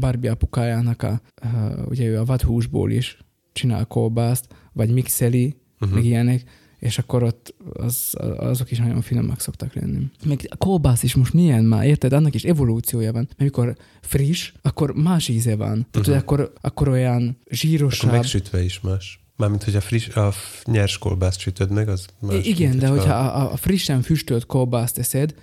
Barbie 0.00 0.30
apukájának, 0.30 1.02
a, 1.02 1.20
uh, 1.44 1.88
ugye 1.88 2.04
ő 2.04 2.18
a 2.18 2.24
vadhúsból 2.24 2.90
is 2.90 3.18
csinál 3.52 3.84
kolbászt, 3.84 4.46
vagy 4.72 4.90
mixeli, 4.90 5.56
uh-huh. 5.80 5.96
meg 5.96 6.04
ilyenek 6.04 6.42
és 6.78 6.98
akkor 6.98 7.22
ott 7.22 7.54
az, 7.72 8.14
azok 8.36 8.70
is 8.70 8.78
nagyon 8.78 9.00
finomak 9.00 9.40
szoktak 9.40 9.74
lenni. 9.74 10.06
Meg 10.24 10.48
a 10.50 10.56
kolbász 10.56 11.02
is 11.02 11.14
most 11.14 11.32
milyen 11.32 11.64
már, 11.64 11.86
érted? 11.86 12.12
Annak 12.12 12.34
is 12.34 12.44
evolúciója 12.44 13.12
van. 13.12 13.22
Mert 13.22 13.40
amikor 13.40 13.76
friss, 14.00 14.52
akkor 14.62 14.94
más 14.94 15.28
íze 15.28 15.56
van. 15.56 15.66
Tehát, 15.66 15.86
uh-huh. 15.96 16.04
hogy 16.04 16.14
akkor, 16.14 16.52
akkor 16.60 16.88
olyan 16.88 17.38
zsírosabb. 17.50 18.08
Akkor 18.08 18.18
megsütve 18.18 18.64
is 18.64 18.80
más. 18.80 19.20
Mármint, 19.36 19.62
hogy 19.62 19.76
a, 19.76 19.80
friss, 19.80 20.08
a 20.08 20.32
nyers 20.64 20.98
kolbászt 20.98 21.38
sütöd 21.38 21.70
meg, 21.70 21.88
az 21.88 22.06
más. 22.20 22.46
Igen, 22.46 22.68
mint, 22.68 22.80
de 22.80 22.88
hogyha 22.88 23.14
a, 23.14 23.52
a 23.52 23.56
frissen 23.56 24.02
füstölt 24.02 24.46
kolbászt 24.46 24.98
eszed, 24.98 25.34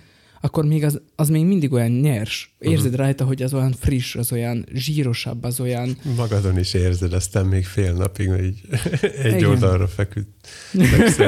akkor 0.44 0.64
még 0.64 0.84
az, 0.84 1.00
az 1.16 1.28
még 1.28 1.44
mindig 1.44 1.72
olyan 1.72 1.90
nyers. 1.90 2.54
Érzed 2.58 2.84
uh-huh. 2.84 3.00
rajta, 3.00 3.24
hogy 3.24 3.42
az 3.42 3.54
olyan 3.54 3.72
friss, 3.72 4.14
az 4.14 4.32
olyan 4.32 4.66
zsírosabb, 4.72 5.44
az 5.44 5.60
olyan... 5.60 5.96
Magadon 6.16 6.58
is 6.58 6.74
érzed, 6.74 7.12
aztán 7.12 7.46
még 7.46 7.64
fél 7.64 7.92
napig 7.92 8.28
hogy 8.28 8.60
egy 9.22 9.34
Igen. 9.34 9.44
oldalra 9.44 9.88
feküdt 9.88 10.48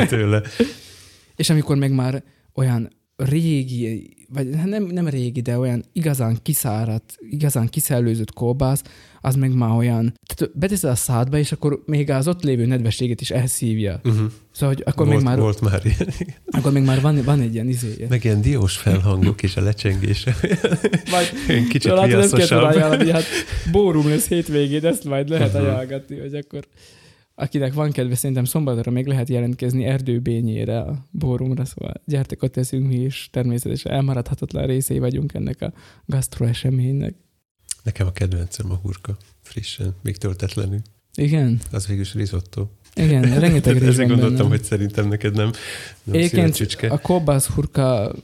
tőle. 0.08 0.42
És 1.36 1.50
amikor 1.50 1.76
meg 1.76 1.92
már 1.92 2.22
olyan 2.54 2.90
régi, 3.16 4.15
vagy 4.28 4.48
nem, 4.48 4.84
nem 4.84 5.08
régi, 5.08 5.40
de 5.40 5.58
olyan 5.58 5.84
igazán 5.92 6.38
kiszáradt, 6.42 7.16
igazán 7.30 7.68
kiszellőzött 7.68 8.32
kolbász, 8.32 8.82
az 9.20 9.34
meg 9.34 9.54
már 9.54 9.76
olyan, 9.76 10.14
tehát 10.26 10.58
beteszed 10.58 10.90
a 10.90 10.94
szádba, 10.94 11.38
és 11.38 11.52
akkor 11.52 11.82
még 11.86 12.10
az 12.10 12.28
ott 12.28 12.42
lévő 12.42 12.66
nedvességet 12.66 13.20
is 13.20 13.30
elszívja. 13.30 14.00
Uh-huh. 14.04 14.30
Szóval, 14.52 14.74
hogy 14.74 14.84
akkor 14.86 15.06
volt, 15.06 15.18
még 15.18 15.26
már... 15.26 15.38
Volt 15.38 15.60
már 15.60 15.80
ilyen. 15.84 16.08
Akkor 16.46 16.72
még 16.72 16.82
már 16.82 17.00
van, 17.00 17.22
van 17.24 17.40
egy 17.40 17.54
ilyen 17.54 17.68
izéje. 17.68 18.06
Meg 18.08 18.24
ilyen 18.24 18.40
diós 18.40 18.76
felhangok 18.76 19.42
és 19.42 19.56
a 19.56 19.60
lecsengése. 19.60 20.36
Majd, 21.10 21.32
kicsit 21.68 21.92
látod. 21.92 22.38
Ezt 22.40 22.52
ajánlani, 22.52 23.10
hát 23.10 23.24
bórum 23.72 24.08
lesz 24.08 24.28
hétvégén, 24.28 24.84
ezt 24.84 25.04
majd 25.04 25.28
lehet 25.28 25.54
ajánlatni, 25.54 26.18
hogy 26.18 26.34
akkor 26.34 26.66
akinek 27.38 27.72
van 27.72 27.90
kedve, 27.92 28.14
szerintem 28.14 28.44
szombatra 28.44 28.90
még 28.90 29.06
lehet 29.06 29.28
jelentkezni 29.28 29.84
erdőbényére 29.84 30.78
a 30.80 31.06
bórumra, 31.10 31.64
szóval 31.64 31.94
gyertek, 32.04 32.42
ott 32.42 32.52
teszünk 32.52 32.86
mi 32.86 32.94
is, 33.00 33.28
természetesen 33.32 33.92
elmaradhatatlan 33.92 34.66
részei 34.66 34.98
vagyunk 34.98 35.34
ennek 35.34 35.60
a 35.62 35.72
gasztroeseménynek. 36.06 37.14
Nekem 37.82 38.06
a 38.06 38.12
kedvencem 38.12 38.70
a 38.70 38.74
hurka, 38.74 39.16
frissen, 39.42 39.94
még 40.02 40.16
töltetlenül. 40.16 40.78
Igen, 41.14 41.60
Az 41.72 41.86
végül 41.86 42.02
is 42.02 42.14
risotto. 42.14 42.66
igen, 42.94 43.40
rengeteg 43.40 43.78
rész 43.78 43.88
Ezért 43.88 44.08
gondoltam, 44.08 44.36
benne. 44.36 44.48
hogy 44.48 44.62
szerintem 44.62 45.08
neked 45.08 45.34
nem, 45.34 45.50
nem 46.04 46.22
szívcsücske. 46.22 46.88
a 46.88 46.98
kolbász 46.98 47.46
hurka 47.46 48.14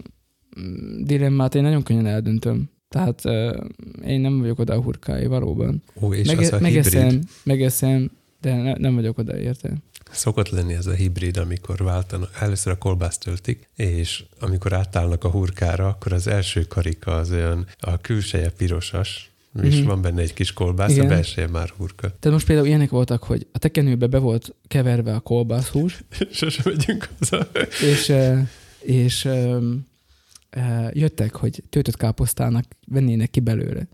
mm, 0.61 1.05
dilemmát 1.05 1.55
én 1.55 1.63
nagyon 1.63 1.83
könnyen 1.83 2.07
eldöntöm. 2.07 2.71
Tehát 2.89 3.25
uh, 3.25 3.65
én 4.07 4.21
nem 4.21 4.41
vagyok 4.41 4.59
oda 4.59 4.75
a 4.75 4.81
hurkáé 4.83 5.27
valóban. 5.27 5.83
Ó, 6.01 6.15
és 6.15 6.27
Mege- 6.27 6.43
az 6.43 6.53
a 6.53 6.57
hibrid. 6.65 6.75
megeszem, 6.75 7.21
megeszem, 7.43 8.11
de 8.43 8.55
ne, 8.57 8.73
nem 8.73 8.95
vagyok 8.95 9.19
oda 9.19 9.39
érte. 9.39 9.73
Szokott 10.11 10.49
lenni 10.49 10.75
ez 10.75 10.87
a 10.87 10.93
hibrid, 10.93 11.37
amikor 11.37 11.77
váltanak, 11.83 12.37
először 12.41 12.73
a 12.73 12.79
kolbászt 12.79 13.21
töltik, 13.25 13.69
és 13.77 14.25
amikor 14.41 14.73
átállnak 14.73 15.25
a 15.25 15.29
hurkára, 15.31 15.89
akkor 15.89 16.13
az 16.13 16.27
első 16.27 16.63
karika 16.63 17.17
az 17.17 17.31
olyan, 17.31 17.67
a 17.81 18.01
külseje 18.01 18.51
pirosas, 18.51 19.31
és 19.63 19.79
Mhm. 19.79 19.87
van 19.87 20.03
benne 20.03 20.21
egy 20.21 20.33
kis 20.35 20.53
kolbász, 20.53 20.91
Igen. 20.91 21.05
a 21.05 21.09
belseje 21.09 21.47
már 21.49 21.69
hurka. 21.77 22.01
Tehát 22.09 22.31
most 22.31 22.47
például 22.47 22.67
ilyenek 22.69 22.91
voltak, 22.91 23.23
hogy 23.23 23.47
a 23.53 23.59
tekenőbe 23.59 24.07
be 24.07 24.19
volt 24.19 24.55
keverve 24.69 25.15
a 25.15 25.21
kolbászhús, 25.21 26.05
Sose 26.33 26.63
megyünk 26.65 27.09
haza. 27.19 27.49
és, 27.83 28.13
és 28.81 29.29
jöttek, 30.93 31.35
hogy 31.35 31.63
töltött 31.71 31.97
káposztának 31.97 32.65
vennének 32.87 33.31
ki 33.31 33.41
belőle. 33.41 33.87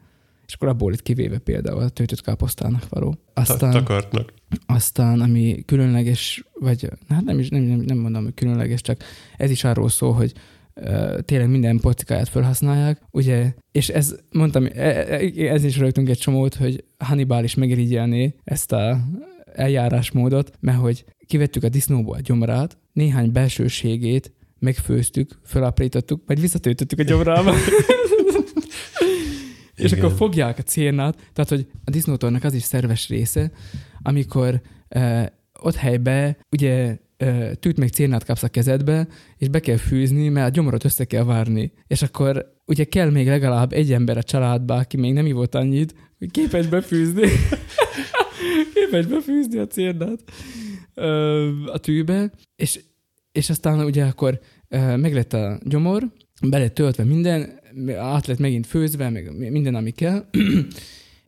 És 0.48 0.54
akkor 0.54 0.68
abból 0.68 0.92
itt 0.92 1.02
kivéve 1.02 1.38
például 1.38 1.82
a 1.82 1.88
töltött 1.88 2.20
káposztának 2.20 2.88
való. 2.88 3.16
Aztán, 3.34 3.70
Takartnak. 3.70 4.32
aztán 4.66 5.20
ami 5.20 5.62
különleges, 5.66 6.44
vagy 6.52 6.88
hát 7.08 7.24
nem 7.24 7.38
is 7.38 7.48
nem, 7.48 7.62
nem, 7.62 7.78
nem 7.78 7.98
mondom, 7.98 8.24
hogy 8.24 8.34
különleges, 8.34 8.80
csak 8.80 9.02
ez 9.36 9.50
is 9.50 9.64
arról 9.64 9.88
szól, 9.88 10.12
hogy 10.12 10.32
uh, 10.74 11.20
tényleg 11.20 11.48
minden 11.48 11.80
porcikáját 11.80 12.28
felhasználják, 12.28 13.02
ugye, 13.10 13.54
és 13.72 13.88
ez, 13.88 14.16
mondtam, 14.32 14.64
e- 14.64 14.70
e- 14.74 15.52
ez 15.52 15.64
is 15.64 15.78
rögtünk 15.78 16.08
egy 16.08 16.18
csomót, 16.18 16.54
hogy 16.54 16.84
Hannibal 16.98 17.44
is 17.44 17.54
megirigyelné 17.54 18.34
ezt 18.44 18.72
a 18.72 18.98
eljárásmódot, 19.54 20.52
mert 20.60 20.78
hogy 20.78 21.04
kivettük 21.26 21.62
a 21.62 21.68
disznóból 21.68 22.16
a 22.16 22.20
gyomrát, 22.20 22.78
néhány 22.92 23.32
belsőségét 23.32 24.32
megfőztük, 24.58 25.38
felaprítottuk, 25.42 26.22
majd 26.26 26.40
visszatöltöttük 26.40 26.98
a 26.98 27.02
gyomrába. 27.02 27.54
És 29.78 29.92
Igen. 29.92 30.05
akkor 30.05 30.16
fogják 30.16 30.59
a 30.59 30.62
cérnát, 30.62 31.16
tehát 31.32 31.50
hogy 31.50 31.66
a 31.84 31.90
disznótornak 31.90 32.44
az 32.44 32.55
is 32.55 32.62
szerves 32.62 33.09
része, 33.09 33.50
amikor 34.02 34.60
uh, 34.94 35.26
ott 35.60 35.74
helybe 35.74 36.38
ugye 36.50 36.96
uh, 37.24 37.52
tűt 37.52 37.78
meg 37.78 37.88
cérnát 37.88 38.24
kapsz 38.24 38.42
a 38.42 38.48
kezedbe, 38.48 39.09
és 39.36 39.48
be 39.48 39.60
kell 39.60 39.76
fűzni, 39.76 40.28
mert 40.28 40.46
a 40.46 40.50
gyomorot 40.50 40.84
össze 40.84 41.05
kell 41.05 41.24
várni. 41.24 41.72
És 41.86 42.02
akkor 42.02 42.55
ugye 42.66 42.84
kell 42.84 43.10
még 43.10 43.26
legalább 43.26 43.72
egy 43.72 43.92
ember 43.92 44.16
a 44.16 44.22
családba, 44.22 44.74
aki 44.74 44.96
még 44.96 45.12
nem 45.12 45.26
ivott 45.26 45.55
annyit, 45.55 45.94
hogy 46.18 46.30
képes 46.30 46.66
befűzni. 46.66 47.28
képes 48.74 49.06
befűzni 49.06 49.59
a 49.59 49.66
cérnát 49.66 50.20
uh, 50.94 51.48
a 51.66 51.78
tűbe, 51.78 52.30
és, 52.56 52.80
és 53.32 53.50
aztán 53.50 53.84
ugye 53.84 54.05
akkor 54.05 54.40
uh, 54.70 54.96
meg 54.96 55.14
lett 55.14 55.32
a 55.32 55.59
gyomor, 55.64 56.02
be 56.48 56.59
lett 56.59 56.74
töltve 56.74 57.05
minden, 57.05 57.60
át 57.96 58.26
lett 58.26 58.38
megint 58.38 58.66
főzve, 58.66 59.10
meg 59.10 59.50
minden, 59.50 59.74
ami 59.74 59.90
kell. 59.90 60.24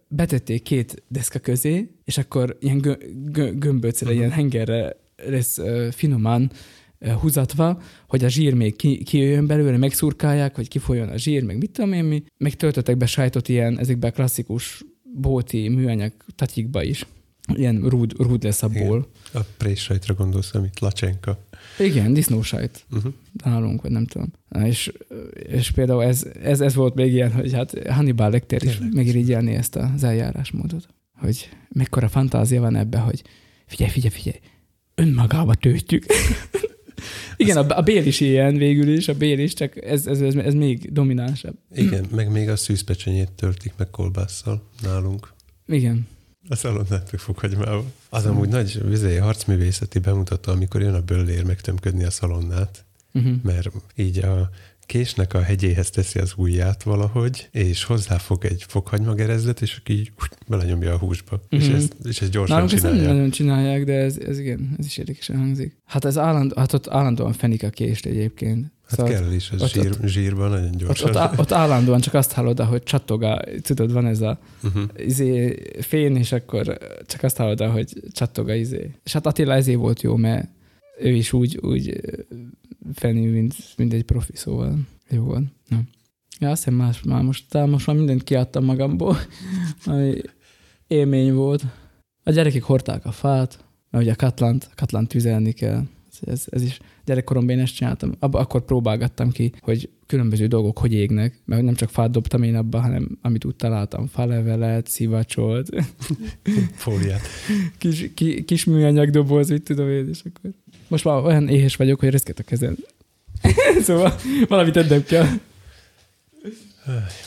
Betették 0.09 0.62
két 0.62 1.02
deszka 1.09 1.39
közé, 1.39 1.90
és 2.05 2.18
akkor 2.18 2.56
ilyen 2.60 2.78
gö- 2.78 3.32
gö- 3.32 3.59
gömböcre, 3.59 4.12
ilyen 4.12 4.31
hengerre 4.31 4.97
lesz 5.16 5.59
uh, 5.59 5.89
finoman 5.89 6.51
uh, 7.01 7.12
húzatva, 7.12 7.82
hogy 8.09 8.24
a 8.24 8.28
zsír 8.28 8.55
még 8.55 8.77
ki, 8.77 9.02
kijöjjön 9.02 9.47
belőle, 9.47 9.77
megszurkálják, 9.77 10.55
hogy 10.55 10.68
kifolyjon 10.68 11.09
a 11.09 11.16
zsír, 11.16 11.43
meg 11.43 11.59
mit 11.59 11.70
tudom 11.70 11.93
én 11.93 12.05
mi. 12.05 12.24
Meg 12.36 12.55
töltöttek 12.55 12.97
be 12.97 13.06
sajtot 13.06 13.48
ilyen, 13.48 13.78
ezekbe 13.78 14.06
a 14.06 14.10
klasszikus 14.10 14.85
bóti 15.02 15.68
műanyag 15.68 16.12
tatyikba 16.35 16.82
is. 16.82 17.06
Ilyen 17.55 17.89
rúd, 17.89 18.15
rúd 18.19 18.43
lesz 18.43 18.62
abból. 18.62 19.09
A 19.33 19.41
préssajtra 19.57 20.15
gondolsz, 20.15 20.55
amit 20.55 20.81
lacsenka. 20.81 21.39
Igen, 21.79 22.12
disznósajt 22.12 22.85
Uh-huh. 22.93 23.12
nálunk, 23.45 23.83
vagy 23.83 23.91
nem 23.91 24.07
tudom. 24.07 24.33
Na, 24.49 24.67
És, 24.67 24.93
és 25.33 25.71
például 25.71 26.03
ez, 26.03 26.27
ez, 26.43 26.61
ez 26.61 26.75
volt 26.75 26.95
még 26.95 27.12
ilyen, 27.12 27.33
hogy 27.33 27.53
hát 27.53 27.89
Hannibal 27.89 28.31
Lecter 28.31 28.62
is 28.62 28.79
megirigyelni 28.93 29.55
ezt 29.55 29.77
az 29.77 30.05
eljárásmódot. 30.05 30.89
Hogy 31.19 31.49
mekkora 31.69 32.09
fantázia 32.09 32.61
van 32.61 32.77
ebbe, 32.77 32.99
hogy 32.99 33.23
figyelj, 33.67 33.91
figyelj, 33.91 34.15
figyelj, 34.15 34.39
önmagába 34.95 35.55
töltjük. 35.55 36.05
Igen, 37.37 37.57
a, 37.57 37.77
a 37.77 37.83
bél 37.83 38.07
is 38.07 38.21
ilyen 38.21 38.57
végül 38.57 38.89
is, 38.89 39.09
a 39.09 39.15
bél 39.15 39.39
is, 39.39 39.55
csak 39.55 39.85
ez, 39.85 40.07
ez, 40.07 40.21
ez, 40.21 40.35
ez 40.35 40.55
még 40.55 40.93
dominánsabb. 40.93 41.55
Igen, 41.75 42.05
meg 42.15 42.31
még 42.31 42.49
a 42.49 42.57
szűzpecsenyét 42.57 43.33
töltik 43.33 43.73
meg 43.77 43.91
kolbásszal 43.91 44.69
nálunk. 44.83 45.33
Igen. 45.67 46.07
A 46.51 46.56
szalonnát 46.56 47.10
meg 47.12 47.20
fokhagymával. 47.20 47.85
Az 48.09 48.27
amúgy 48.27 48.48
nagy 48.48 48.89
vizé, 48.89 49.16
harcművészeti 49.16 49.98
bemutató, 49.98 50.52
amikor 50.52 50.81
jön 50.81 50.94
a 50.94 51.01
böllér 51.01 51.44
megtömködni 51.44 52.05
a 52.05 52.10
szalonnát, 52.10 52.85
Uh-huh. 53.12 53.32
mert 53.43 53.68
így 53.97 54.18
a 54.18 54.51
késnek 54.86 55.35
a 55.35 55.40
hegyéhez 55.43 55.90
teszi 55.90 56.18
az 56.18 56.32
ujját 56.36 56.82
valahogy, 56.82 57.48
és 57.52 57.85
hozzáfog 57.85 58.44
egy 58.44 58.64
fokhagymagerezlet, 58.68 59.60
és 59.62 59.81
így 59.89 60.12
belenyomja 60.48 60.93
a 60.93 60.98
húsba. 60.98 61.36
Uh-huh. 61.36 61.60
És, 61.60 61.66
Mhm. 61.66 61.77
ezt, 61.77 61.94
és 62.05 62.20
ezt 62.20 62.31
gyorsan 62.31 62.55
Nálunk 62.56 62.72
ezt 62.72 62.82
nem 62.82 62.94
nagyon 62.94 63.31
csinálják, 63.31 63.85
de 63.85 63.93
ez, 63.93 64.16
ez 64.18 64.39
igen, 64.39 64.74
ez 64.78 64.85
is 64.86 64.97
érdekesen 64.97 65.36
hangzik. 65.36 65.77
Hát 65.85 66.05
ez 66.05 66.18
állandó, 66.18 66.55
hát 66.56 66.72
ott 66.72 66.89
állandóan 66.89 67.32
fenik 67.32 67.62
a 67.62 67.70
kést 67.70 68.06
egyébként. 68.06 68.72
Hát 68.91 68.99
Szóval 68.99 69.12
kell 69.12 69.33
is, 69.33 69.51
az 69.51 69.62
ott- 69.62 69.71
zsír, 69.71 69.97
zsírban 70.05 70.51
nagyon 70.51 70.67
Ott, 70.67 70.77
gyorsan. 70.77 71.09
ott, 71.09 71.17
á- 71.17 71.39
ott 71.39 71.53
állandóan 71.53 72.01
csak 72.01 72.15
azt 72.15 72.33
hallod, 72.33 72.61
hogy 72.61 72.83
csattog 72.83 73.23
a, 73.23 73.43
tudod, 73.62 73.93
van 73.93 74.07
ez 74.07 74.21
a 74.21 74.39
uh-huh. 74.62 74.83
izé, 74.97 75.57
fén, 75.81 76.17
és 76.17 76.33
akkor 76.33 76.79
csak 77.07 77.23
azt 77.23 77.37
hallod, 77.37 77.61
hogy 77.61 77.93
csattog 78.12 78.49
a 78.49 78.55
izé. 78.55 78.95
És 79.05 79.12
hát 79.12 79.27
Attila 79.27 79.55
ezért 79.55 79.79
volt 79.79 80.03
jó, 80.03 80.17
mert 80.17 80.49
ő 81.01 81.11
is 81.11 81.33
úgy, 81.33 81.59
úgy 81.62 82.01
fenni, 82.95 83.27
mint, 83.27 83.55
mint 83.77 83.93
egy 83.93 84.03
profi, 84.05 84.33
szóval 84.37 84.79
jó 85.11 85.23
volt. 85.23 85.45
Ja, 85.69 85.81
ja 86.39 86.51
azt 86.51 86.65
hiszem 86.65 86.79
más, 86.79 87.03
már 87.03 87.23
most, 87.23 87.45
talán 87.49 87.69
most 87.69 87.87
már 87.87 87.97
mindent 87.97 88.23
kiadtam 88.25 88.65
magamból, 88.65 89.17
ami 89.85 90.21
élmény 90.87 91.35
volt. 91.35 91.62
A 92.25 92.31
gyerekek 92.31 92.62
hordták 92.62 93.05
a 93.07 93.12
fát, 93.12 93.65
mert 93.91 94.05
ugye 94.05 94.12
a 94.12 94.17
katlant, 94.17 94.69
a 94.71 94.75
katlant 94.75 95.09
tüzelni 95.09 95.53
kell. 95.53 95.83
Ez, 96.21 96.45
ez 96.51 96.62
is 96.62 96.79
gyerekkoromban 97.11 97.57
én 97.57 97.62
ezt 97.62 97.74
csináltam. 97.74 98.15
Abba, 98.19 98.39
akkor 98.39 98.65
próbálgattam 98.65 99.31
ki, 99.31 99.53
hogy 99.61 99.89
különböző 100.07 100.47
dolgok 100.47 100.78
hogy 100.78 100.93
égnek, 100.93 101.41
mert 101.45 101.62
nem 101.62 101.74
csak 101.74 101.91
fát 101.91 102.11
dobtam 102.11 102.43
én 102.43 102.57
abba, 102.57 102.81
hanem 102.81 103.19
amit 103.23 103.45
úgy 103.45 103.57
találtam, 103.57 104.07
falevelet, 104.07 104.87
szivacsolt, 104.87 105.69
Fóliát. 106.85 107.20
kis, 107.78 108.11
ki, 108.15 108.45
kis 108.45 108.65
műanyag 108.65 109.11
doboz, 109.11 109.51
mit 109.51 109.62
tudom 109.62 109.89
én, 109.91 110.09
és 110.09 110.23
akkor 110.24 110.51
most 110.89 111.05
már 111.05 111.24
olyan 111.24 111.49
éhes 111.49 111.77
vagyok, 111.77 112.01
hogy 112.01 112.11
reszket 112.11 112.39
a 112.39 112.43
kezem. 112.43 112.77
szóval 113.82 114.15
valamit 114.49 114.77
ednem 114.77 115.05
kell. 115.05 115.27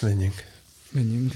Menjünk. 0.02 0.34
Menjünk. 0.92 1.34